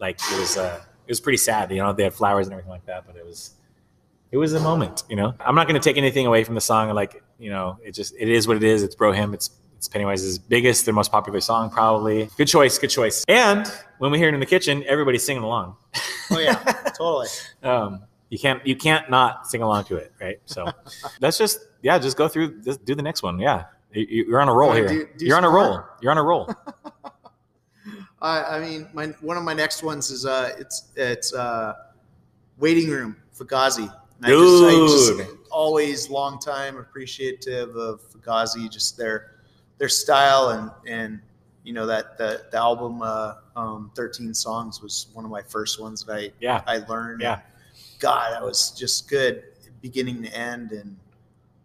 Like 0.00 0.18
it 0.32 0.38
was 0.38 0.56
uh, 0.56 0.80
it 1.06 1.10
was 1.10 1.20
pretty 1.20 1.36
sad. 1.36 1.70
You 1.70 1.82
know, 1.82 1.92
they 1.92 2.04
had 2.04 2.14
flowers 2.14 2.46
and 2.46 2.54
everything 2.54 2.70
like 2.70 2.86
that, 2.86 3.06
but 3.06 3.16
it 3.16 3.26
was 3.26 3.50
it 4.34 4.38
was 4.38 4.52
a 4.52 4.58
moment. 4.58 5.04
You 5.08 5.14
know, 5.14 5.32
I'm 5.38 5.54
not 5.54 5.68
going 5.68 5.80
to 5.80 5.88
take 5.88 5.96
anything 5.96 6.26
away 6.26 6.42
from 6.42 6.56
the 6.56 6.60
song. 6.60 6.90
Like 6.90 7.22
you 7.38 7.50
know, 7.50 7.78
it 7.84 7.92
just 7.92 8.14
it 8.18 8.28
is 8.28 8.48
what 8.48 8.56
it 8.56 8.64
is. 8.64 8.82
It's 8.82 8.96
Bro 8.96 9.12
Hymn. 9.12 9.32
It's 9.32 9.50
it's 9.76 9.88
Pennywise's 9.88 10.40
biggest 10.40 10.88
and 10.88 10.94
most 10.96 11.12
popular 11.12 11.40
song, 11.40 11.70
probably. 11.70 12.28
Good 12.36 12.48
choice, 12.48 12.76
good 12.76 12.90
choice. 12.90 13.24
And 13.28 13.72
when 13.98 14.10
we 14.10 14.18
hear 14.18 14.26
it 14.26 14.34
in 14.34 14.40
the 14.40 14.46
kitchen, 14.46 14.82
everybody's 14.88 15.24
singing 15.24 15.44
along. 15.44 15.76
Oh 16.32 16.40
yeah, 16.40 16.54
totally. 16.98 17.28
um, 17.62 18.02
you 18.28 18.40
can't 18.40 18.66
you 18.66 18.74
can't 18.74 19.08
not 19.08 19.46
sing 19.46 19.62
along 19.62 19.84
to 19.84 19.96
it, 19.98 20.12
right? 20.20 20.40
So 20.46 20.66
let's 21.20 21.38
just 21.38 21.60
yeah, 21.82 21.96
just 22.00 22.16
go 22.16 22.26
through 22.26 22.60
this, 22.62 22.76
do 22.76 22.96
the 22.96 23.02
next 23.02 23.22
one. 23.22 23.38
Yeah, 23.38 23.66
you, 23.92 24.34
are 24.34 24.40
on 24.40 24.48
a 24.48 24.52
roll 24.52 24.72
here. 24.72 24.88
Do, 24.88 25.08
do 25.16 25.26
you're 25.26 25.36
on 25.36 25.44
a 25.44 25.50
roll. 25.50 25.80
You're 26.02 26.10
on 26.10 26.18
a 26.18 26.24
roll. 26.24 26.52
I, 28.20 28.56
I 28.56 28.58
mean, 28.58 28.88
my 28.92 29.06
one 29.20 29.36
of 29.36 29.44
my 29.44 29.54
next 29.54 29.84
ones 29.84 30.10
is 30.10 30.26
uh, 30.26 30.56
it's 30.58 30.88
it's 30.96 31.32
uh, 31.32 31.74
waiting 32.58 32.90
room 32.90 33.16
for 33.32 33.44
Fugazi. 33.44 33.94
And 34.24 34.32
Dude. 34.32 34.64
I 34.64 34.86
just, 34.88 35.12
I 35.12 35.16
just 35.24 35.38
always 35.50 36.08
long 36.08 36.38
time 36.38 36.78
appreciative 36.78 37.76
of 37.76 38.00
Fugazi, 38.10 38.70
just 38.70 38.96
their 38.96 39.32
their 39.78 39.88
style 39.88 40.48
and 40.48 40.70
and 40.86 41.20
you 41.62 41.72
know 41.72 41.86
that 41.86 42.16
the, 42.16 42.44
the 42.50 42.56
album 42.56 43.02
uh, 43.02 43.34
um, 43.54 43.90
13 43.94 44.34
songs 44.34 44.82
was 44.82 45.08
one 45.12 45.24
of 45.24 45.30
my 45.30 45.42
first 45.42 45.80
ones 45.80 46.04
that 46.04 46.14
I 46.14 46.30
yeah 46.40 46.62
I 46.66 46.78
learned. 46.78 47.20
Yeah, 47.20 47.40
God, 47.98 48.32
that 48.32 48.42
was 48.42 48.70
just 48.70 49.08
good 49.08 49.44
beginning 49.82 50.22
to 50.22 50.34
end, 50.34 50.72
and 50.72 50.96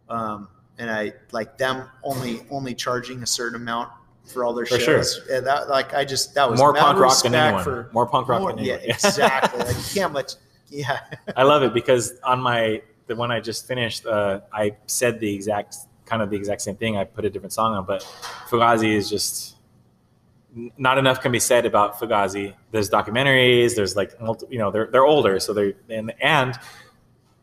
um, 0.10 0.50
and 0.78 0.90
I 0.90 1.14
like 1.32 1.58
them 1.58 1.88
only 2.04 2.42
only 2.50 2.76
charging 2.76 3.24
a 3.24 3.28
certain 3.28 3.56
amount 3.56 3.90
for 4.26 4.44
all 4.44 4.54
their 4.54 4.66
for 4.66 4.80
shows. 4.80 5.16
Sure. 5.16 5.36
Yeah, 5.36 5.40
that 5.42 5.70
like 5.70 5.94
I 5.94 6.06
just 6.06 6.36
that 6.36 6.50
was 6.50 6.60
more 6.60 6.74
punk 6.74 7.00
rock 7.00 7.22
than 7.24 7.36
anyone. 7.36 7.64
For, 7.64 7.90
more 7.94 8.06
punk 8.06 8.28
rock 8.28 8.42
more, 8.42 8.52
than 8.52 8.60
anyone. 8.60 8.80
Yeah, 8.82 8.86
exactly. 8.94 9.60
like 9.60 9.76
you 9.76 10.02
can't 10.02 10.14
much. 10.14 10.34
Yeah, 10.72 11.00
I 11.36 11.44
love 11.44 11.64
it 11.64 11.74
because 11.74 12.20
on 12.24 12.42
my 12.42 12.82
the 13.08 13.16
one 13.16 13.32
I 13.32 13.40
just 13.40 13.68
finished, 13.68 14.06
uh, 14.06 14.42
I 14.54 14.76
said 14.86 15.20
the 15.20 15.34
exact 15.34 15.78
kind 16.06 16.22
of 16.22 16.30
the 16.30 16.38
exact 16.38 16.62
same 16.62 16.76
thing. 16.76 16.96
I 16.96 17.06
put 17.06 17.26
a 17.26 17.30
different 17.30 17.54
song 17.54 17.74
on, 17.74 17.86
but 17.86 18.02
Fugazi 18.50 18.94
is 18.94 19.10
just 19.10 19.56
not 20.78 20.98
enough 20.98 21.22
can 21.22 21.32
be 21.32 21.40
said 21.40 21.66
about 21.66 22.00
Fugazi. 22.00 22.54
There's 22.72 22.90
documentaries. 22.90 23.76
There's 23.76 23.96
like 23.96 24.12
you 24.50 24.60
know 24.60 24.72
they're 24.72 24.88
they're 24.92 25.06
older, 25.06 25.40
so 25.40 25.54
they're 25.54 25.74
and 25.90 26.14
and 26.22 26.58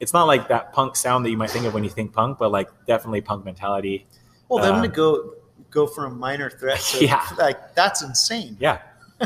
it's 0.01 0.13
not 0.13 0.27
like 0.27 0.49
that 0.49 0.73
punk 0.73 0.97
sound 0.97 1.25
that 1.25 1.31
you 1.31 1.37
might 1.37 1.51
think 1.51 1.65
of 1.65 1.75
when 1.75 1.85
you 1.85 1.91
think 1.91 2.13
punk, 2.13 2.39
but 2.39 2.51
like 2.51 2.69
definitely 2.87 3.21
punk 3.21 3.45
mentality. 3.45 4.07
Well, 4.49 4.63
them 4.63 4.77
um, 4.77 4.83
to 4.83 4.89
go 4.89 5.35
go 5.71 5.87
from 5.87 6.19
minor 6.19 6.51
threat 6.51 6.81
to 6.93 7.05
yeah. 7.05 7.27
like 7.39 7.75
that's 7.75 8.03
insane. 8.03 8.57
Yeah, 8.61 8.83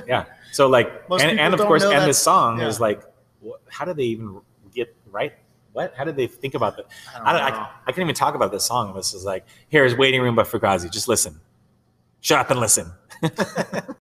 yeah. 0.06 0.24
So 0.52 0.68
like 0.68 1.04
and, 1.10 1.40
and 1.40 1.54
of 1.54 1.60
course 1.60 1.84
and 1.84 2.08
this 2.08 2.18
song 2.18 2.60
yeah. 2.60 2.68
is 2.68 2.80
like, 2.80 3.02
how 3.68 3.84
did 3.84 3.96
they 3.96 4.04
even 4.04 4.40
get 4.72 4.94
right 5.10 5.32
what? 5.72 5.94
How 5.96 6.04
did 6.04 6.16
they 6.16 6.26
think 6.26 6.54
about 6.54 6.76
that? 6.76 6.86
I, 7.14 7.32
don't 7.32 7.42
I, 7.42 7.50
don't, 7.50 7.58
I, 7.60 7.70
I, 7.86 7.92
can't 7.92 8.00
even 8.00 8.14
talk 8.14 8.34
about 8.34 8.50
this 8.50 8.64
song. 8.64 8.94
This 8.94 9.14
is 9.14 9.24
like, 9.24 9.46
here's 9.68 9.94
Waiting 9.94 10.20
Room 10.20 10.34
by 10.34 10.42
Fugazi. 10.42 10.90
Just 10.90 11.06
listen. 11.06 11.40
Shut 12.20 12.38
up 12.38 12.50
and 12.50 12.60
listen. 12.60 12.92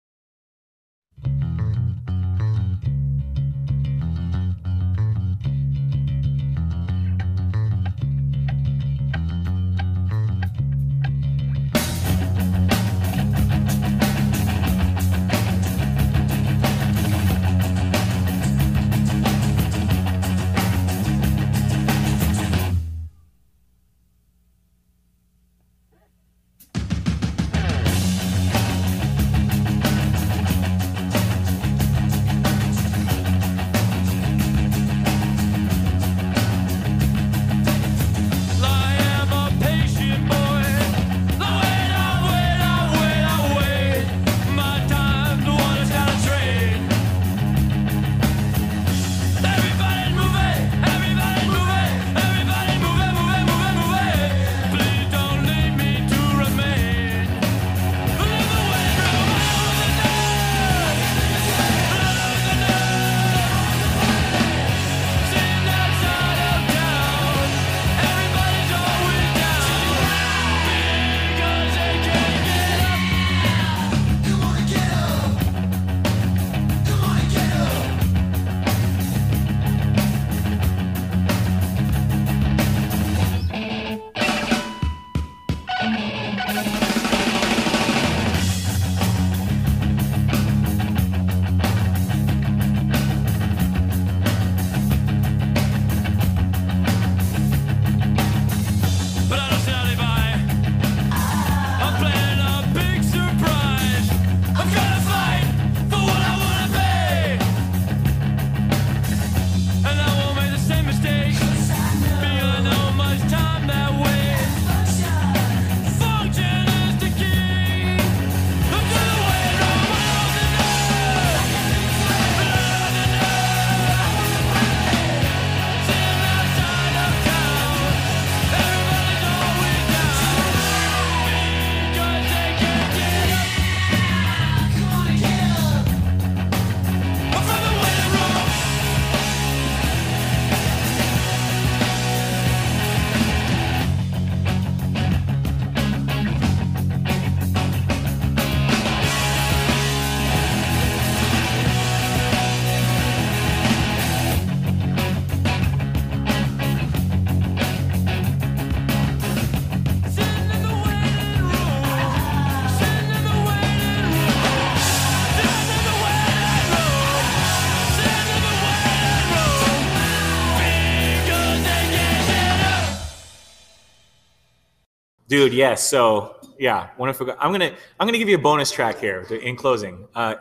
dude. 175.38 175.54
Yes. 175.54 175.88
So 175.88 176.36
yeah, 176.58 176.90
wonderful. 176.98 177.30
I'm 177.40 177.52
gonna 177.52 177.74
I'm 178.00 178.08
gonna 178.08 178.18
give 178.18 178.30
you 178.30 178.36
a 178.36 178.42
bonus 178.50 178.72
track 178.72 179.00
here 179.00 179.22
in 179.22 179.56
closing. 179.56 180.08
Uh, 180.16 180.36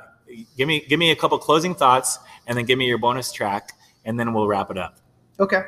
give 0.57 0.67
me 0.67 0.81
give 0.89 0.99
me 0.99 1.11
a 1.11 1.17
couple 1.17 1.39
closing 1.39 1.75
thoughts, 1.75 2.19
and 2.47 2.57
then 2.57 2.65
give 2.65 2.79
me 2.79 2.87
your 2.87 2.99
bonus 2.99 3.31
track, 3.33 3.73
and 4.05 4.19
then 4.19 4.33
we'll 4.33 4.49
wrap 4.49 4.71
it 4.71 4.79
up. 4.79 4.97
Okay. 5.39 5.63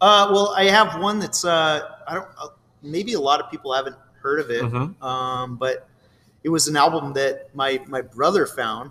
Uh, 0.00 0.28
well, 0.32 0.52
I 0.56 0.64
have 0.64 1.00
one 1.00 1.18
that's 1.20 1.44
uh, 1.44 1.88
I 2.08 2.14
don't 2.14 2.28
uh, 2.38 2.48
maybe 2.82 3.14
a 3.14 3.20
lot 3.20 3.40
of 3.40 3.50
people 3.50 3.72
haven't 3.72 3.96
heard 4.20 4.40
of 4.40 4.50
it, 4.50 4.62
Mhm. 4.62 5.00
um, 5.02 5.56
but 5.56 5.88
it 6.42 6.48
was 6.48 6.66
an 6.68 6.76
album 6.76 7.12
that 7.14 7.54
my 7.54 7.80
my 7.86 8.00
brother 8.00 8.46
found. 8.46 8.90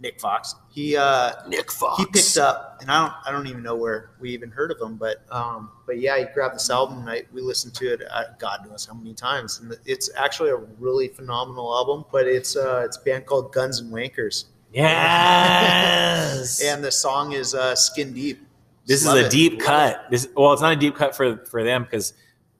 Nick 0.00 0.20
Fox. 0.20 0.54
He 0.70 0.96
uh, 0.96 1.32
Nick 1.48 1.70
Fox. 1.72 1.98
he 1.98 2.06
picked 2.06 2.36
up, 2.36 2.78
and 2.80 2.90
I 2.90 3.00
don't 3.02 3.12
I 3.26 3.30
don't 3.30 3.46
even 3.46 3.62
know 3.62 3.76
where 3.76 4.10
we 4.20 4.30
even 4.30 4.50
heard 4.50 4.70
of 4.70 4.80
him, 4.80 4.96
but 4.96 5.24
um, 5.30 5.70
but 5.86 5.98
yeah, 6.00 6.18
he 6.18 6.24
grabbed 6.34 6.54
this 6.54 6.70
album 6.70 6.98
and 7.00 7.10
I, 7.10 7.22
we 7.32 7.40
listened 7.42 7.74
to 7.74 7.92
it. 7.92 8.02
Uh, 8.10 8.24
God 8.38 8.68
knows 8.68 8.84
how 8.86 8.94
many 8.94 9.14
times, 9.14 9.60
and 9.60 9.76
it's 9.86 10.10
actually 10.16 10.50
a 10.50 10.56
really 10.56 11.08
phenomenal 11.08 11.74
album. 11.74 12.04
But 12.12 12.26
it's 12.26 12.56
uh, 12.56 12.82
it's 12.84 12.96
a 12.96 13.00
band 13.02 13.26
called 13.26 13.52
Guns 13.52 13.80
and 13.80 13.92
Wankers, 13.92 14.46
Yes. 14.72 16.62
and 16.64 16.82
the 16.84 16.90
song 16.90 17.32
is 17.32 17.54
uh, 17.54 17.74
Skin 17.74 18.12
Deep. 18.12 18.46
this 18.86 19.02
is 19.02 19.12
a 19.12 19.26
it. 19.26 19.30
deep 19.30 19.54
Love 19.54 19.62
cut. 19.62 20.06
This 20.10 20.28
well, 20.36 20.52
it's 20.52 20.62
not 20.62 20.72
a 20.72 20.76
deep 20.76 20.94
cut 20.96 21.14
for 21.16 21.38
for 21.46 21.62
them 21.64 21.84
because 21.84 22.12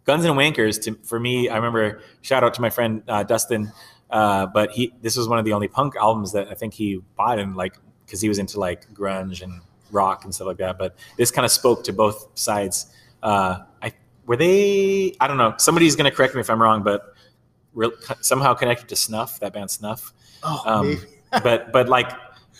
Guns 0.04 0.24
and 0.24 0.34
Wankers. 0.36 0.80
To, 0.82 0.94
for 1.02 1.18
me, 1.20 1.48
I 1.48 1.56
remember 1.56 2.00
shout 2.22 2.44
out 2.44 2.54
to 2.54 2.60
my 2.60 2.70
friend 2.70 3.02
uh, 3.08 3.22
Dustin. 3.22 3.72
Uh, 4.14 4.46
but 4.46 4.70
he 4.70 4.94
this 5.02 5.16
was 5.16 5.28
one 5.28 5.38
of 5.38 5.44
the 5.44 5.52
only 5.52 5.68
punk 5.68 5.96
albums 5.96 6.32
that 6.32 6.48
I 6.48 6.54
think 6.54 6.72
he 6.72 7.02
bought 7.16 7.38
and 7.38 7.56
like 7.56 7.76
because 8.06 8.20
he 8.20 8.28
was 8.28 8.38
into 8.38 8.60
like 8.60 8.92
grunge 8.94 9.42
and 9.42 9.60
rock 9.90 10.24
and 10.24 10.34
stuff 10.34 10.46
like 10.46 10.58
that. 10.58 10.78
But 10.78 10.96
this 11.16 11.30
kind 11.30 11.44
of 11.44 11.50
spoke 11.50 11.84
to 11.84 11.92
both 11.92 12.28
sides. 12.34 12.94
Uh, 13.22 13.58
I 13.82 13.92
were 14.26 14.36
they 14.36 15.14
I 15.20 15.26
don't 15.26 15.38
know. 15.38 15.54
Somebody's 15.58 15.96
gonna 15.96 16.10
correct 16.10 16.34
me 16.34 16.40
if 16.40 16.48
I'm 16.48 16.62
wrong, 16.62 16.82
but 16.82 17.14
real, 17.74 17.92
somehow 18.20 18.54
connected 18.54 18.88
to 18.88 18.96
Snuff, 18.96 19.40
that 19.40 19.52
band 19.52 19.70
Snuff 19.70 20.14
Oh, 20.44 20.62
um, 20.66 20.98
but 21.42 21.72
but 21.72 21.88
like 21.88 22.12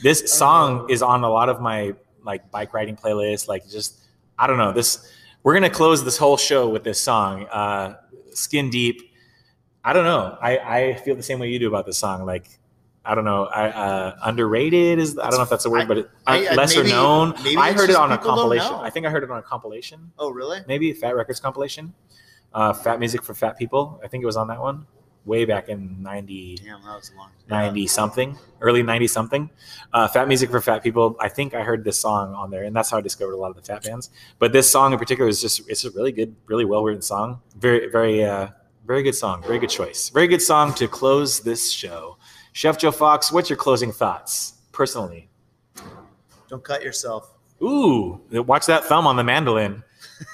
this 0.03 0.33
song 0.33 0.89
is 0.91 1.03
on 1.03 1.23
a 1.23 1.29
lot 1.29 1.49
of 1.49 1.61
my 1.61 1.95
like 2.25 2.51
bike 2.51 2.73
riding 2.73 2.97
playlists 2.97 3.47
like 3.47 3.69
just 3.69 4.01
i 4.39 4.47
don't 4.47 4.57
know 4.57 4.73
this 4.73 5.13
we're 5.43 5.55
gonna 5.55 5.71
close 5.71 6.03
this 6.03 6.17
whole 6.17 6.39
show 6.39 6.69
with 6.69 6.83
this 6.83 6.99
song 6.99 7.47
uh 7.49 7.95
skin 8.33 8.71
deep 8.71 9.14
i 9.85 9.93
don't 9.93 10.05
know 10.05 10.37
i 10.41 10.59
i 10.59 10.95
feel 10.95 11.15
the 11.15 11.23
same 11.23 11.39
way 11.39 11.49
you 11.51 11.59
do 11.59 11.69
about 11.69 11.87
this 11.87 11.99
song 11.99 12.25
like 12.25 12.47
i 13.05 13.15
don't 13.15 13.25
know 13.25 13.45
i 13.47 13.69
uh 13.69 14.17
underrated 14.25 14.99
is 14.99 15.19
i 15.19 15.29
don't 15.29 15.39
know 15.39 15.43
if 15.43 15.51
that's 15.51 15.65
a 15.65 15.71
word 15.71 15.83
I- 15.83 15.85
but 15.87 15.99
it, 15.99 16.11
I- 16.27 16.47
I- 16.49 16.55
lesser 16.55 16.81
maybe- 16.83 16.93
known 16.93 17.35
maybe 17.43 17.57
i 17.59 17.73
heard 17.73 17.91
it 17.91 17.97
on 17.97 18.11
a 18.13 18.19
compilation 18.19 18.75
i 18.75 18.91
think 18.91 19.07
i 19.07 19.11
heard 19.11 19.23
it 19.25 19.31
on 19.31 19.39
a 19.39 19.43
compilation 19.43 20.13
Oh, 20.19 20.31
really? 20.31 20.61
maybe 20.67 20.93
fat 20.93 21.15
records 21.15 21.41
compilation 21.41 21.95
uh 22.55 22.73
fat 22.73 22.99
music 22.99 23.23
for 23.23 23.35
fat 23.35 23.59
people 23.59 24.01
i 24.05 24.09
think 24.09 24.23
it 24.23 24.27
was 24.27 24.37
on 24.37 24.49
that 24.49 24.61
one 24.61 24.87
way 25.27 25.47
back 25.47 25.71
in 25.71 26.03
90 26.03 26.57
Damn, 26.57 26.83
that 26.85 26.97
was 26.97 27.11
long. 27.17 27.31
90 27.49 27.87
something, 27.87 28.37
early 28.61 28.83
90 28.83 29.07
something. 29.07 29.49
Uh, 29.91 30.07
fat 30.07 30.29
music 30.29 30.51
for 30.51 30.61
fat 30.61 30.83
people. 30.83 31.17
I 31.19 31.31
think 31.31 31.55
I 31.55 31.63
heard 31.63 31.83
this 31.83 31.99
song 31.99 32.35
on 32.35 32.51
there, 32.51 32.65
and 32.65 32.77
that's 32.77 32.91
how 32.91 32.99
I 32.99 33.01
discovered 33.01 33.33
a 33.33 33.39
lot 33.39 33.49
of 33.49 33.57
the 33.57 33.63
fat 33.63 33.85
bands. 33.85 34.11
But 34.39 34.53
this 34.53 34.71
song 34.71 34.93
in 34.93 34.99
particular 34.99 35.27
is 35.31 35.41
just 35.41 35.63
it's 35.67 35.83
a 35.87 35.91
really 35.93 36.13
good, 36.13 36.37
really 36.47 36.67
well 36.67 36.85
written 36.85 37.01
song. 37.01 37.41
Very, 37.57 37.89
very, 37.89 38.23
uh, 38.23 38.49
very 38.85 39.03
good 39.03 39.15
song. 39.15 39.43
Very 39.43 39.59
good 39.59 39.71
choice. 39.71 40.11
Very 40.11 40.29
good 40.29 40.43
song 40.43 40.75
to 40.75 40.87
close 40.89 41.41
this 41.41 41.71
show. 41.71 42.19
Chef 42.53 42.79
Joe 42.79 42.93
Fox, 42.93 43.33
what's 43.33 43.49
your 43.51 43.57
closing 43.57 43.93
thoughts 43.93 44.55
personally? 44.73 45.29
Don't 46.49 46.63
cut 46.63 46.83
yourself. 46.83 47.31
Ooh, 47.63 48.21
watch 48.31 48.67
that 48.67 48.85
thumb 48.85 49.07
on 49.07 49.17
the 49.17 49.25
mandolin. 49.25 49.83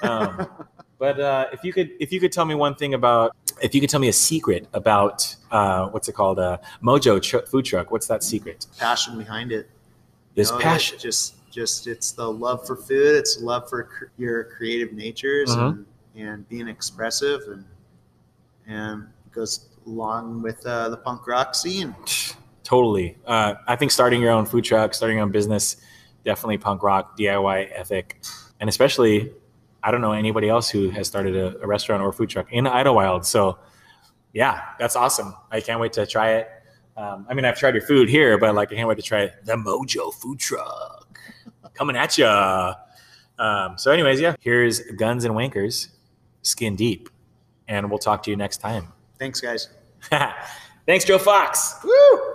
Um, 0.03 0.47
but 0.99 1.19
uh, 1.19 1.47
if 1.53 1.63
you 1.63 1.71
could, 1.73 1.91
if 1.99 2.11
you 2.11 2.19
could 2.19 2.31
tell 2.31 2.45
me 2.45 2.55
one 2.55 2.75
thing 2.75 2.93
about, 2.93 3.35
if 3.61 3.73
you 3.73 3.81
could 3.81 3.89
tell 3.89 3.99
me 3.99 4.09
a 4.09 4.13
secret 4.13 4.67
about 4.73 5.35
uh, 5.51 5.87
what's 5.89 6.09
it 6.09 6.13
called, 6.13 6.39
uh, 6.39 6.57
Mojo 6.83 7.21
tr- 7.21 7.45
food 7.47 7.65
truck. 7.65 7.91
What's 7.91 8.07
that 8.07 8.23
secret? 8.23 8.67
Passion 8.77 9.17
behind 9.17 9.51
it. 9.51 9.69
This 10.35 10.49
You 10.49 10.55
know, 10.57 10.61
passion. 10.61 10.97
Just, 10.99 11.35
just 11.51 11.87
it's 11.87 12.11
the 12.11 12.29
love 12.29 12.65
for 12.67 12.75
food. 12.75 13.15
It's 13.15 13.41
love 13.41 13.69
for 13.69 13.83
cr- 13.83 14.05
your 14.17 14.43
creative 14.45 14.93
natures 14.93 15.55
Mhm. 15.55 15.69
and, 15.69 15.85
and 16.15 16.49
being 16.49 16.67
expressive, 16.67 17.41
and 17.47 17.65
and 18.67 19.07
goes 19.31 19.69
along 19.85 20.41
with 20.41 20.65
uh, 20.65 20.89
the 20.89 20.97
punk 20.97 21.27
rock 21.27 21.55
scene. 21.55 21.95
Totally. 22.63 23.17
Uh, 23.25 23.55
I 23.67 23.75
think 23.75 23.91
starting 23.91 24.21
your 24.21 24.31
own 24.31 24.45
food 24.45 24.63
truck, 24.63 24.93
starting 24.93 25.17
your 25.17 25.25
own 25.25 25.31
business, 25.31 25.77
definitely 26.23 26.57
punk 26.57 26.83
rock, 26.83 27.17
DIY 27.17 27.69
ethic. 27.73 28.21
And 28.59 28.69
especially, 28.69 29.31
I 29.83 29.91
don't 29.91 30.01
know 30.01 30.13
anybody 30.13 30.47
else 30.47 30.69
who 30.69 30.89
has 30.91 31.07
started 31.07 31.35
a, 31.35 31.59
a 31.61 31.67
restaurant 31.67 32.01
or 32.03 32.13
food 32.13 32.29
truck 32.29 32.51
in 32.51 32.65
Idyllwild. 32.65 33.25
So, 33.25 33.57
yeah, 34.33 34.61
that's 34.79 34.95
awesome. 34.95 35.35
I 35.51 35.59
can't 35.59 35.79
wait 35.79 35.93
to 35.93 36.05
try 36.05 36.33
it. 36.33 36.49
Um, 36.95 37.25
I 37.29 37.33
mean, 37.33 37.45
I've 37.45 37.57
tried 37.57 37.73
your 37.73 37.83
food 37.83 38.09
here, 38.09 38.37
but 38.37 38.53
like, 38.53 38.71
I 38.71 38.75
can't 38.75 38.87
wait 38.87 38.97
to 38.97 39.03
try 39.03 39.31
the 39.43 39.55
Mojo 39.55 40.13
food 40.13 40.39
truck 40.39 41.19
coming 41.73 41.95
at 41.95 42.17
you. 42.17 42.27
Um, 42.27 43.77
so, 43.77 43.91
anyways, 43.91 44.21
yeah, 44.21 44.35
here's 44.39 44.81
Guns 44.81 45.25
and 45.25 45.33
Wankers, 45.33 45.89
Skin 46.43 46.75
Deep. 46.75 47.09
And 47.71 47.89
we'll 47.89 47.99
talk 47.99 48.21
to 48.23 48.29
you 48.29 48.35
next 48.35 48.57
time. 48.57 48.91
Thanks, 49.17 49.39
guys. 49.39 49.69
Thanks, 50.85 51.05
Joe 51.05 51.17
Fox. 51.17 51.75
Woo! 51.85 52.30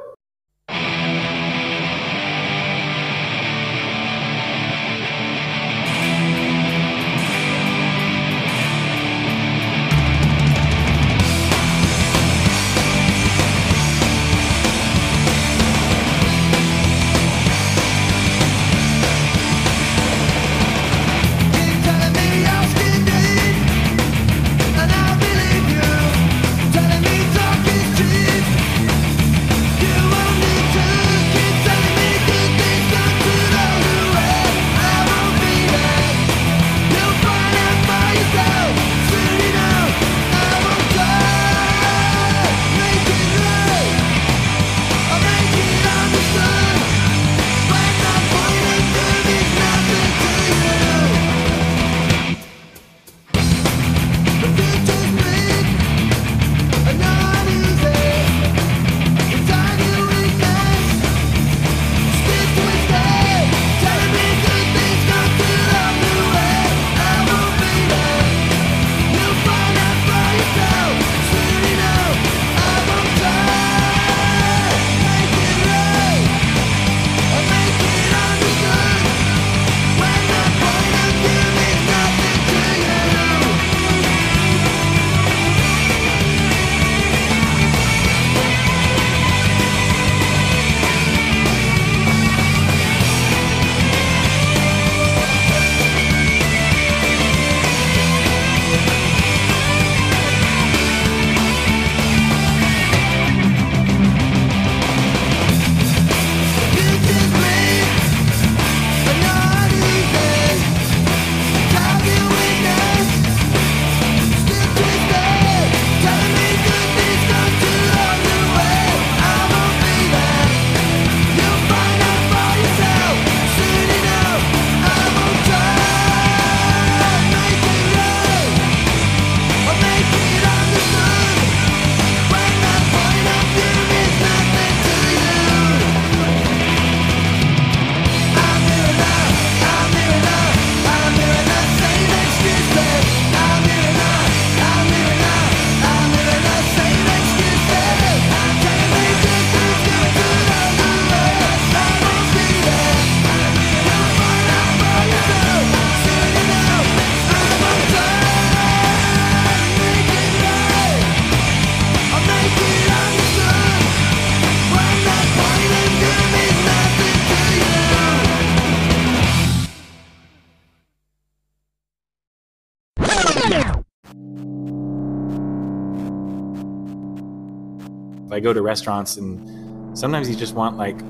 I 178.37 178.41
go 178.41 178.53
to 178.53 178.63
restaurants 178.63 179.17
and 179.17 179.99
sometimes 179.99 180.29
you 180.29 180.37
just 180.37 180.55
want 180.55 180.77
like 180.77 181.01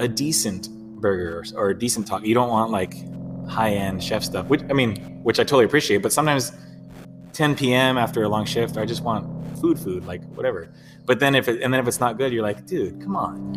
a 0.00 0.08
decent 0.08 0.68
burger 1.00 1.44
or, 1.54 1.70
a 1.70 1.78
decent 1.78 2.06
talk. 2.06 2.26
You 2.26 2.34
don't 2.34 2.48
want 2.48 2.70
like 2.70 2.94
high 3.48 3.70
end 3.70 4.02
chef 4.02 4.24
stuff, 4.24 4.46
which 4.48 4.62
I 4.68 4.72
mean, 4.72 4.96
which 5.22 5.38
I 5.38 5.44
totally 5.44 5.64
appreciate. 5.64 6.02
But 6.02 6.12
sometimes 6.12 6.52
10 7.32 7.56
p.m. 7.56 7.96
after 7.96 8.24
a 8.24 8.28
long 8.28 8.44
shift, 8.44 8.76
I 8.76 8.84
just 8.84 9.02
want 9.02 9.26
food, 9.58 9.78
food, 9.78 10.04
like 10.06 10.22
whatever. 10.34 10.68
But 11.06 11.20
then 11.20 11.34
if 11.34 11.48
it, 11.48 11.62
and 11.62 11.72
then 11.72 11.80
if 11.80 11.86
it's 11.86 12.00
not 12.00 12.18
good, 12.18 12.32
you're 12.32 12.42
like, 12.42 12.66
dude, 12.66 13.00
come 13.00 13.16
on, 13.16 13.54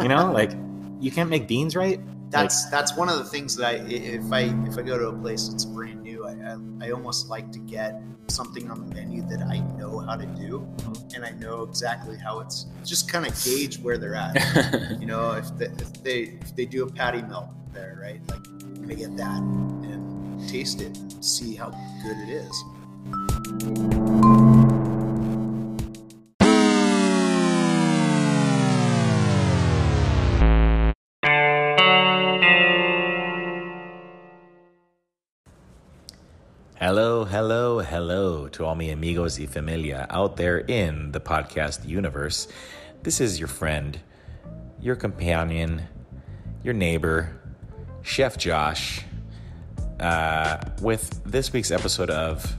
you 0.00 0.08
know, 0.08 0.32
like 0.32 0.52
you 1.00 1.10
can't 1.10 1.28
make 1.28 1.48
beans 1.48 1.74
right. 1.74 2.00
That's 2.32 2.64
like, 2.64 2.70
that's 2.70 2.96
one 2.96 3.10
of 3.10 3.18
the 3.18 3.24
things 3.24 3.54
that 3.56 3.66
I 3.66 3.72
if 3.86 4.32
I 4.32 4.54
if 4.66 4.78
I 4.78 4.82
go 4.82 4.98
to 4.98 5.08
a 5.08 5.12
place 5.12 5.48
that's 5.48 5.66
brand 5.66 6.02
new, 6.02 6.24
I, 6.26 6.30
I, 6.32 6.86
I 6.86 6.90
almost 6.90 7.28
like 7.28 7.52
to 7.52 7.58
get 7.58 8.00
something 8.28 8.70
on 8.70 8.88
the 8.88 8.94
menu 8.94 9.20
that 9.28 9.42
I 9.42 9.58
know 9.76 9.98
how 9.98 10.16
to 10.16 10.24
do, 10.24 10.66
mm-hmm. 10.78 11.14
and 11.14 11.26
I 11.26 11.30
know 11.32 11.62
exactly 11.62 12.16
how 12.16 12.40
it's 12.40 12.66
just 12.84 13.12
kind 13.12 13.26
of 13.26 13.44
gauge 13.44 13.78
where 13.80 13.98
they're 13.98 14.14
at. 14.14 14.34
you 15.00 15.06
know, 15.06 15.32
if 15.32 15.56
they, 15.58 15.66
if 15.66 16.02
they 16.02 16.20
if 16.40 16.56
they 16.56 16.64
do 16.64 16.86
a 16.86 16.90
patty 16.90 17.20
melt 17.22 17.50
there, 17.74 17.98
right? 18.00 18.20
Like 18.28 18.46
I'm 18.46 18.80
gonna 18.80 18.94
get 18.94 19.14
that 19.18 19.38
and 19.38 20.48
taste 20.48 20.80
it 20.80 20.96
and 20.96 21.24
see 21.24 21.54
how 21.54 21.68
good 22.02 22.16
it 22.16 22.30
is. 22.30 24.01
Hello, 37.32 37.78
hello, 37.78 38.46
to 38.48 38.66
all 38.66 38.74
my 38.74 38.84
amigos 38.84 39.38
y 39.38 39.46
familia 39.46 40.06
out 40.10 40.36
there 40.36 40.58
in 40.58 41.12
the 41.12 41.18
podcast 41.18 41.88
universe. 41.88 42.46
This 43.04 43.22
is 43.22 43.38
your 43.38 43.48
friend, 43.48 43.98
your 44.82 44.96
companion, 44.96 45.80
your 46.62 46.74
neighbor, 46.74 47.40
Chef 48.02 48.36
Josh, 48.36 49.00
uh, 49.98 50.58
with 50.82 51.22
this 51.24 51.54
week's 51.54 51.70
episode 51.70 52.10
of 52.10 52.54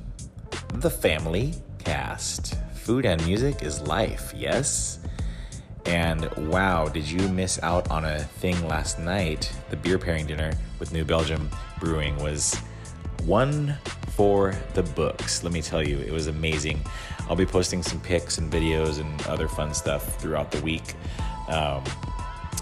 The 0.74 0.90
Family 0.90 1.54
Cast. 1.78 2.56
Food 2.74 3.06
and 3.06 3.24
music 3.28 3.62
is 3.62 3.80
life, 3.82 4.34
yes? 4.36 5.02
And 5.86 6.32
wow, 6.50 6.88
did 6.88 7.08
you 7.08 7.30
miss 7.30 7.62
out 7.62 7.92
on 7.92 8.06
a 8.06 8.22
thing 8.22 8.68
last 8.68 8.98
night? 8.98 9.52
The 9.70 9.78
beer 9.78 10.00
pairing 10.00 10.26
dinner 10.26 10.52
with 10.80 10.94
New 10.94 11.06
Belgium 11.06 11.48
Brewing 11.80 12.18
was 12.24 12.60
one 13.26 13.78
for 14.16 14.56
the 14.74 14.84
books. 14.84 15.44
Let 15.44 15.54
me 15.54 15.62
tell 15.62 15.86
you, 15.86 16.00
it 16.00 16.12
was 16.12 16.28
amazing. 16.28 16.80
I'll 17.30 17.36
be 17.36 17.46
posting 17.46 17.82
some 17.82 18.00
pics 18.00 18.38
and 18.38 18.52
videos 18.52 19.00
and 19.00 19.28
other 19.28 19.48
fun 19.48 19.74
stuff 19.74 20.20
throughout 20.20 20.52
the 20.52 20.62
week. 20.62 20.96
Um, 21.48 21.84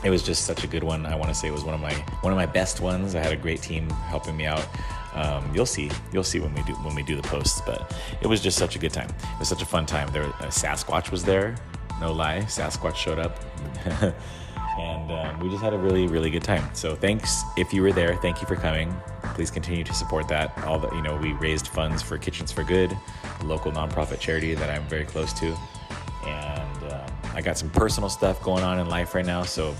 it 0.04 0.10
was 0.10 0.24
just 0.24 0.46
such 0.46 0.64
a 0.64 0.68
good 0.68 0.84
one. 0.84 1.06
I 1.06 1.16
want 1.16 1.30
to 1.30 1.36
say 1.36 1.48
it 1.48 1.52
was 1.52 1.64
one 1.64 1.76
of 1.76 1.82
my 1.82 1.94
one 2.22 2.34
of 2.34 2.38
my 2.38 2.46
best 2.46 2.80
ones. 2.80 3.16
I 3.16 3.20
had 3.20 3.34
a 3.34 3.38
great 3.38 3.62
team 3.62 3.90
helping 3.90 4.36
me 4.36 4.46
out. 4.46 4.66
Um, 5.14 5.54
you'll 5.54 5.66
see, 5.66 5.92
you'll 6.14 6.24
see 6.24 6.40
when 6.40 6.54
we 6.56 6.64
do 6.64 6.74
when 6.76 6.96
we 6.96 7.04
do 7.04 7.16
the 7.16 7.28
posts. 7.28 7.62
But 7.62 7.96
it 8.22 8.28
was 8.28 8.42
just 8.42 8.58
such 8.58 8.76
a 8.76 8.80
good 8.80 8.94
time. 8.94 9.10
It 9.10 9.40
was 9.40 9.50
such 9.50 9.62
a 9.62 9.66
fun 9.66 9.86
time. 9.86 10.12
There, 10.12 10.24
uh, 10.24 10.48
Sasquatch 10.48 11.12
was 11.12 11.24
there. 11.24 11.56
No 12.00 12.14
lie, 12.14 12.40
Sasquatch 12.42 12.96
showed 12.96 13.20
up. 13.20 13.38
and 14.80 15.12
um, 15.12 15.40
we 15.40 15.50
just 15.50 15.62
had 15.62 15.74
a 15.74 15.78
really 15.78 16.08
really 16.08 16.30
good 16.30 16.44
time 16.44 16.64
so 16.74 16.96
thanks 16.96 17.44
if 17.58 17.74
you 17.74 17.82
were 17.82 17.92
there 17.92 18.16
thank 18.16 18.42
you 18.42 18.48
for 18.48 18.56
coming 18.56 18.90
please 19.34 19.52
continue 19.52 19.84
to 19.84 19.94
support 19.94 20.28
that. 20.28 20.58
All 20.66 20.80
the 20.80 20.94
you 20.96 21.02
know 21.02 21.18
we 21.18 21.34
raised 21.34 21.68
funds 21.68 22.02
for 22.02 22.18
kitchens 22.18 22.52
for 22.52 22.64
good 22.64 22.96
a 23.40 23.44
local 23.46 23.72
nonprofit 23.72 24.20
charity 24.20 24.54
that 24.54 24.70
i'm 24.70 24.84
very 24.88 25.06
close 25.06 25.34
to. 25.34 25.48
And 26.26 26.84
uh, 26.84 27.08
i 27.34 27.42
got 27.42 27.58
some 27.58 27.70
personal 27.70 28.10
stuff 28.10 28.42
going 28.44 28.64
on 28.64 28.80
in 28.80 28.88
life 28.88 29.16
right 29.16 29.26
now 29.26 29.44
so 29.44 29.76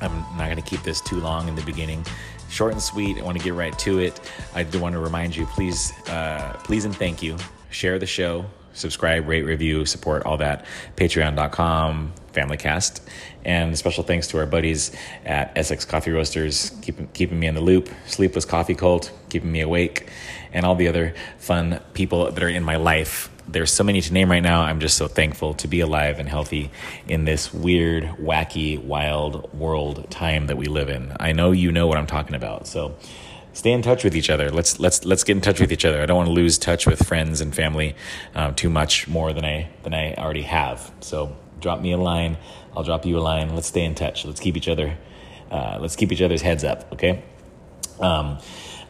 i'm 0.00 0.12
not 0.36 0.46
going 0.46 0.56
to 0.56 0.62
keep 0.62 0.82
this 0.82 1.00
too 1.00 1.20
long 1.20 1.48
in 1.48 1.54
the 1.54 1.62
beginning. 1.62 2.04
Short 2.48 2.72
and 2.72 2.82
sweet 2.82 3.18
i 3.18 3.22
want 3.22 3.38
to 3.38 3.44
get 3.44 3.54
right 3.54 3.78
to 3.80 4.00
it. 4.00 4.20
I 4.54 4.64
do 4.64 4.80
want 4.80 4.94
to 4.94 4.98
remind 4.98 5.36
you 5.36 5.46
please 5.46 5.92
uh, 6.08 6.58
please 6.64 6.84
and 6.84 6.94
thank 6.94 7.22
you. 7.22 7.36
Share 7.70 7.98
the 7.98 8.06
show 8.06 8.44
subscribe, 8.72 9.28
rate, 9.28 9.42
review, 9.42 9.84
support, 9.84 10.24
all 10.24 10.36
that. 10.38 10.64
Patreon.com, 10.96 12.12
FamilyCast. 12.32 13.00
And 13.44 13.76
special 13.76 14.04
thanks 14.04 14.26
to 14.28 14.38
our 14.38 14.46
buddies 14.46 14.92
at 15.24 15.52
Essex 15.56 15.84
Coffee 15.84 16.10
Roasters, 16.10 16.70
keeping, 16.82 17.08
keeping 17.08 17.40
me 17.40 17.46
in 17.46 17.54
the 17.54 17.60
loop, 17.60 17.88
Sleepless 18.06 18.44
Coffee 18.44 18.74
Cult, 18.74 19.12
keeping 19.28 19.50
me 19.50 19.60
awake, 19.60 20.08
and 20.52 20.66
all 20.66 20.74
the 20.74 20.88
other 20.88 21.14
fun 21.38 21.80
people 21.94 22.30
that 22.30 22.42
are 22.42 22.48
in 22.48 22.62
my 22.62 22.76
life. 22.76 23.30
There's 23.48 23.72
so 23.72 23.82
many 23.82 24.00
to 24.00 24.12
name 24.12 24.30
right 24.30 24.42
now. 24.42 24.62
I'm 24.62 24.80
just 24.80 24.96
so 24.96 25.08
thankful 25.08 25.54
to 25.54 25.68
be 25.68 25.80
alive 25.80 26.18
and 26.18 26.28
healthy 26.28 26.70
in 27.08 27.24
this 27.24 27.52
weird, 27.52 28.04
wacky, 28.20 28.82
wild 28.82 29.52
world 29.52 30.08
time 30.10 30.46
that 30.46 30.56
we 30.56 30.66
live 30.66 30.88
in. 30.88 31.16
I 31.18 31.32
know 31.32 31.50
you 31.50 31.72
know 31.72 31.86
what 31.86 31.98
I'm 31.98 32.06
talking 32.06 32.36
about. 32.36 32.66
So, 32.66 32.96
stay 33.52 33.72
in 33.72 33.82
touch 33.82 34.04
with 34.04 34.16
each 34.16 34.30
other. 34.30 34.50
Let's 34.50 34.78
let's 34.78 35.04
let's 35.04 35.24
get 35.24 35.36
in 35.36 35.42
touch 35.42 35.60
with 35.60 35.72
each 35.72 35.84
other. 35.84 36.00
I 36.02 36.06
don't 36.06 36.16
want 36.16 36.28
to 36.28 36.32
lose 36.32 36.58
touch 36.58 36.86
with 36.86 37.06
friends 37.06 37.40
and 37.40 37.54
family 37.54 37.94
um, 38.34 38.54
too 38.54 38.70
much 38.70 39.08
more 39.08 39.32
than 39.32 39.44
I 39.44 39.70
than 39.82 39.94
I 39.94 40.14
already 40.14 40.42
have. 40.42 40.90
So 41.00 41.36
drop 41.60 41.80
me 41.80 41.92
a 41.92 41.98
line. 41.98 42.38
I'll 42.76 42.84
drop 42.84 43.04
you 43.06 43.18
a 43.18 43.20
line. 43.20 43.54
Let's 43.54 43.68
stay 43.68 43.84
in 43.84 43.94
touch. 43.94 44.24
Let's 44.24 44.40
keep 44.40 44.56
each 44.56 44.68
other. 44.68 44.96
Uh, 45.50 45.78
let's 45.80 45.96
keep 45.96 46.12
each 46.12 46.22
other's 46.22 46.42
heads 46.42 46.64
up. 46.64 46.92
Okay. 46.92 47.22
Um, 48.00 48.38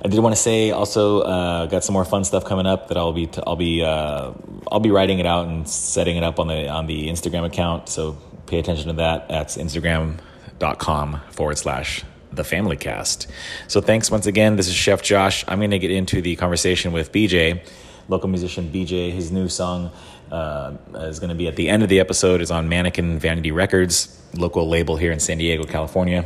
I 0.03 0.09
did 0.09 0.19
want 0.21 0.35
to 0.35 0.41
say 0.41 0.71
also 0.71 1.21
uh, 1.21 1.67
got 1.67 1.85
some 1.85 1.93
more 1.93 2.05
fun 2.05 2.25
stuff 2.25 2.45
coming 2.45 2.67
up 2.67 2.89
that 2.89 2.97
I'll 2.97 3.13
be 3.13 3.27
t- 3.27 3.43
I'll 3.47 3.57
be 3.57 3.83
uh, 3.83 4.33
I'll 4.71 4.81
be 4.81 4.91
writing 4.91 5.19
it 5.19 5.27
out 5.27 5.47
and 5.47 5.69
setting 5.69 6.17
it 6.17 6.23
up 6.23 6.39
on 6.39 6.49
the 6.49 6.69
on 6.69 6.87
the 6.87 7.09
Instagram 7.09 7.45
account. 7.45 7.89
So 7.89 8.17
pay 8.47 8.59
attention 8.59 8.87
to 8.89 8.95
that. 8.95 9.29
That's 9.29 9.59
Instagram.com 9.59 11.21
forward 11.31 11.59
slash 11.59 12.03
the 12.33 12.45
family 12.45 12.77
cast. 12.77 13.27
So 13.69 13.81
thanks 13.81 14.11
once 14.11 14.27
again. 14.27 14.57
This 14.57 14.69
is 14.69 14.75
Chef 14.75 15.03
Josh. 15.03 15.45
I'm 15.49 15.59
going 15.59 15.71
to 15.73 15.79
get 15.79 15.91
into 15.91 16.23
the 16.23 16.37
conversation 16.37 16.93
with 16.93 17.13
BJ, 17.13 17.67
local 18.09 18.29
musician 18.29 18.71
BJ. 18.73 19.13
His 19.13 19.31
new 19.31 19.49
song 19.49 19.91
uh, 20.31 20.77
is 20.95 21.19
going 21.19 21.31
to 21.31 21.35
be 21.35 21.49
at 21.49 21.57
the 21.57 21.69
end 21.69 21.83
of 21.83 21.89
the 21.89 22.01
episode. 22.01 22.41
is 22.41 22.51
on 22.51 22.69
Mannequin 22.69 23.19
Vanity 23.19 23.53
Records, 23.53 24.21
local 24.35 24.69
label 24.69 24.97
here 24.97 25.13
in 25.13 25.21
San 25.21 25.39
Diego, 25.39 25.65
California. 25.65 26.25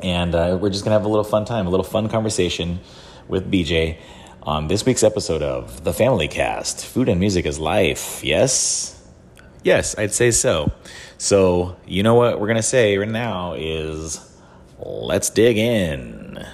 And 0.00 0.34
uh, 0.34 0.58
we're 0.60 0.70
just 0.70 0.84
going 0.84 0.92
to 0.92 0.98
have 0.98 1.04
a 1.04 1.08
little 1.08 1.24
fun 1.24 1.44
time, 1.44 1.66
a 1.66 1.70
little 1.70 1.84
fun 1.84 2.08
conversation 2.08 2.80
with 3.26 3.50
BJ 3.50 3.98
on 4.42 4.68
this 4.68 4.86
week's 4.86 5.02
episode 5.02 5.42
of 5.42 5.84
The 5.84 5.92
Family 5.92 6.28
Cast. 6.28 6.84
Food 6.84 7.08
and 7.08 7.18
music 7.18 7.46
is 7.46 7.58
life. 7.58 8.22
Yes? 8.22 8.94
Yes, 9.64 9.98
I'd 9.98 10.14
say 10.14 10.30
so. 10.30 10.72
So, 11.18 11.76
you 11.86 12.04
know 12.04 12.14
what 12.14 12.40
we're 12.40 12.46
going 12.46 12.56
to 12.56 12.62
say 12.62 12.96
right 12.96 13.08
now 13.08 13.54
is 13.54 14.24
Let's 14.80 15.28
dig 15.28 15.58
in. 15.58 16.46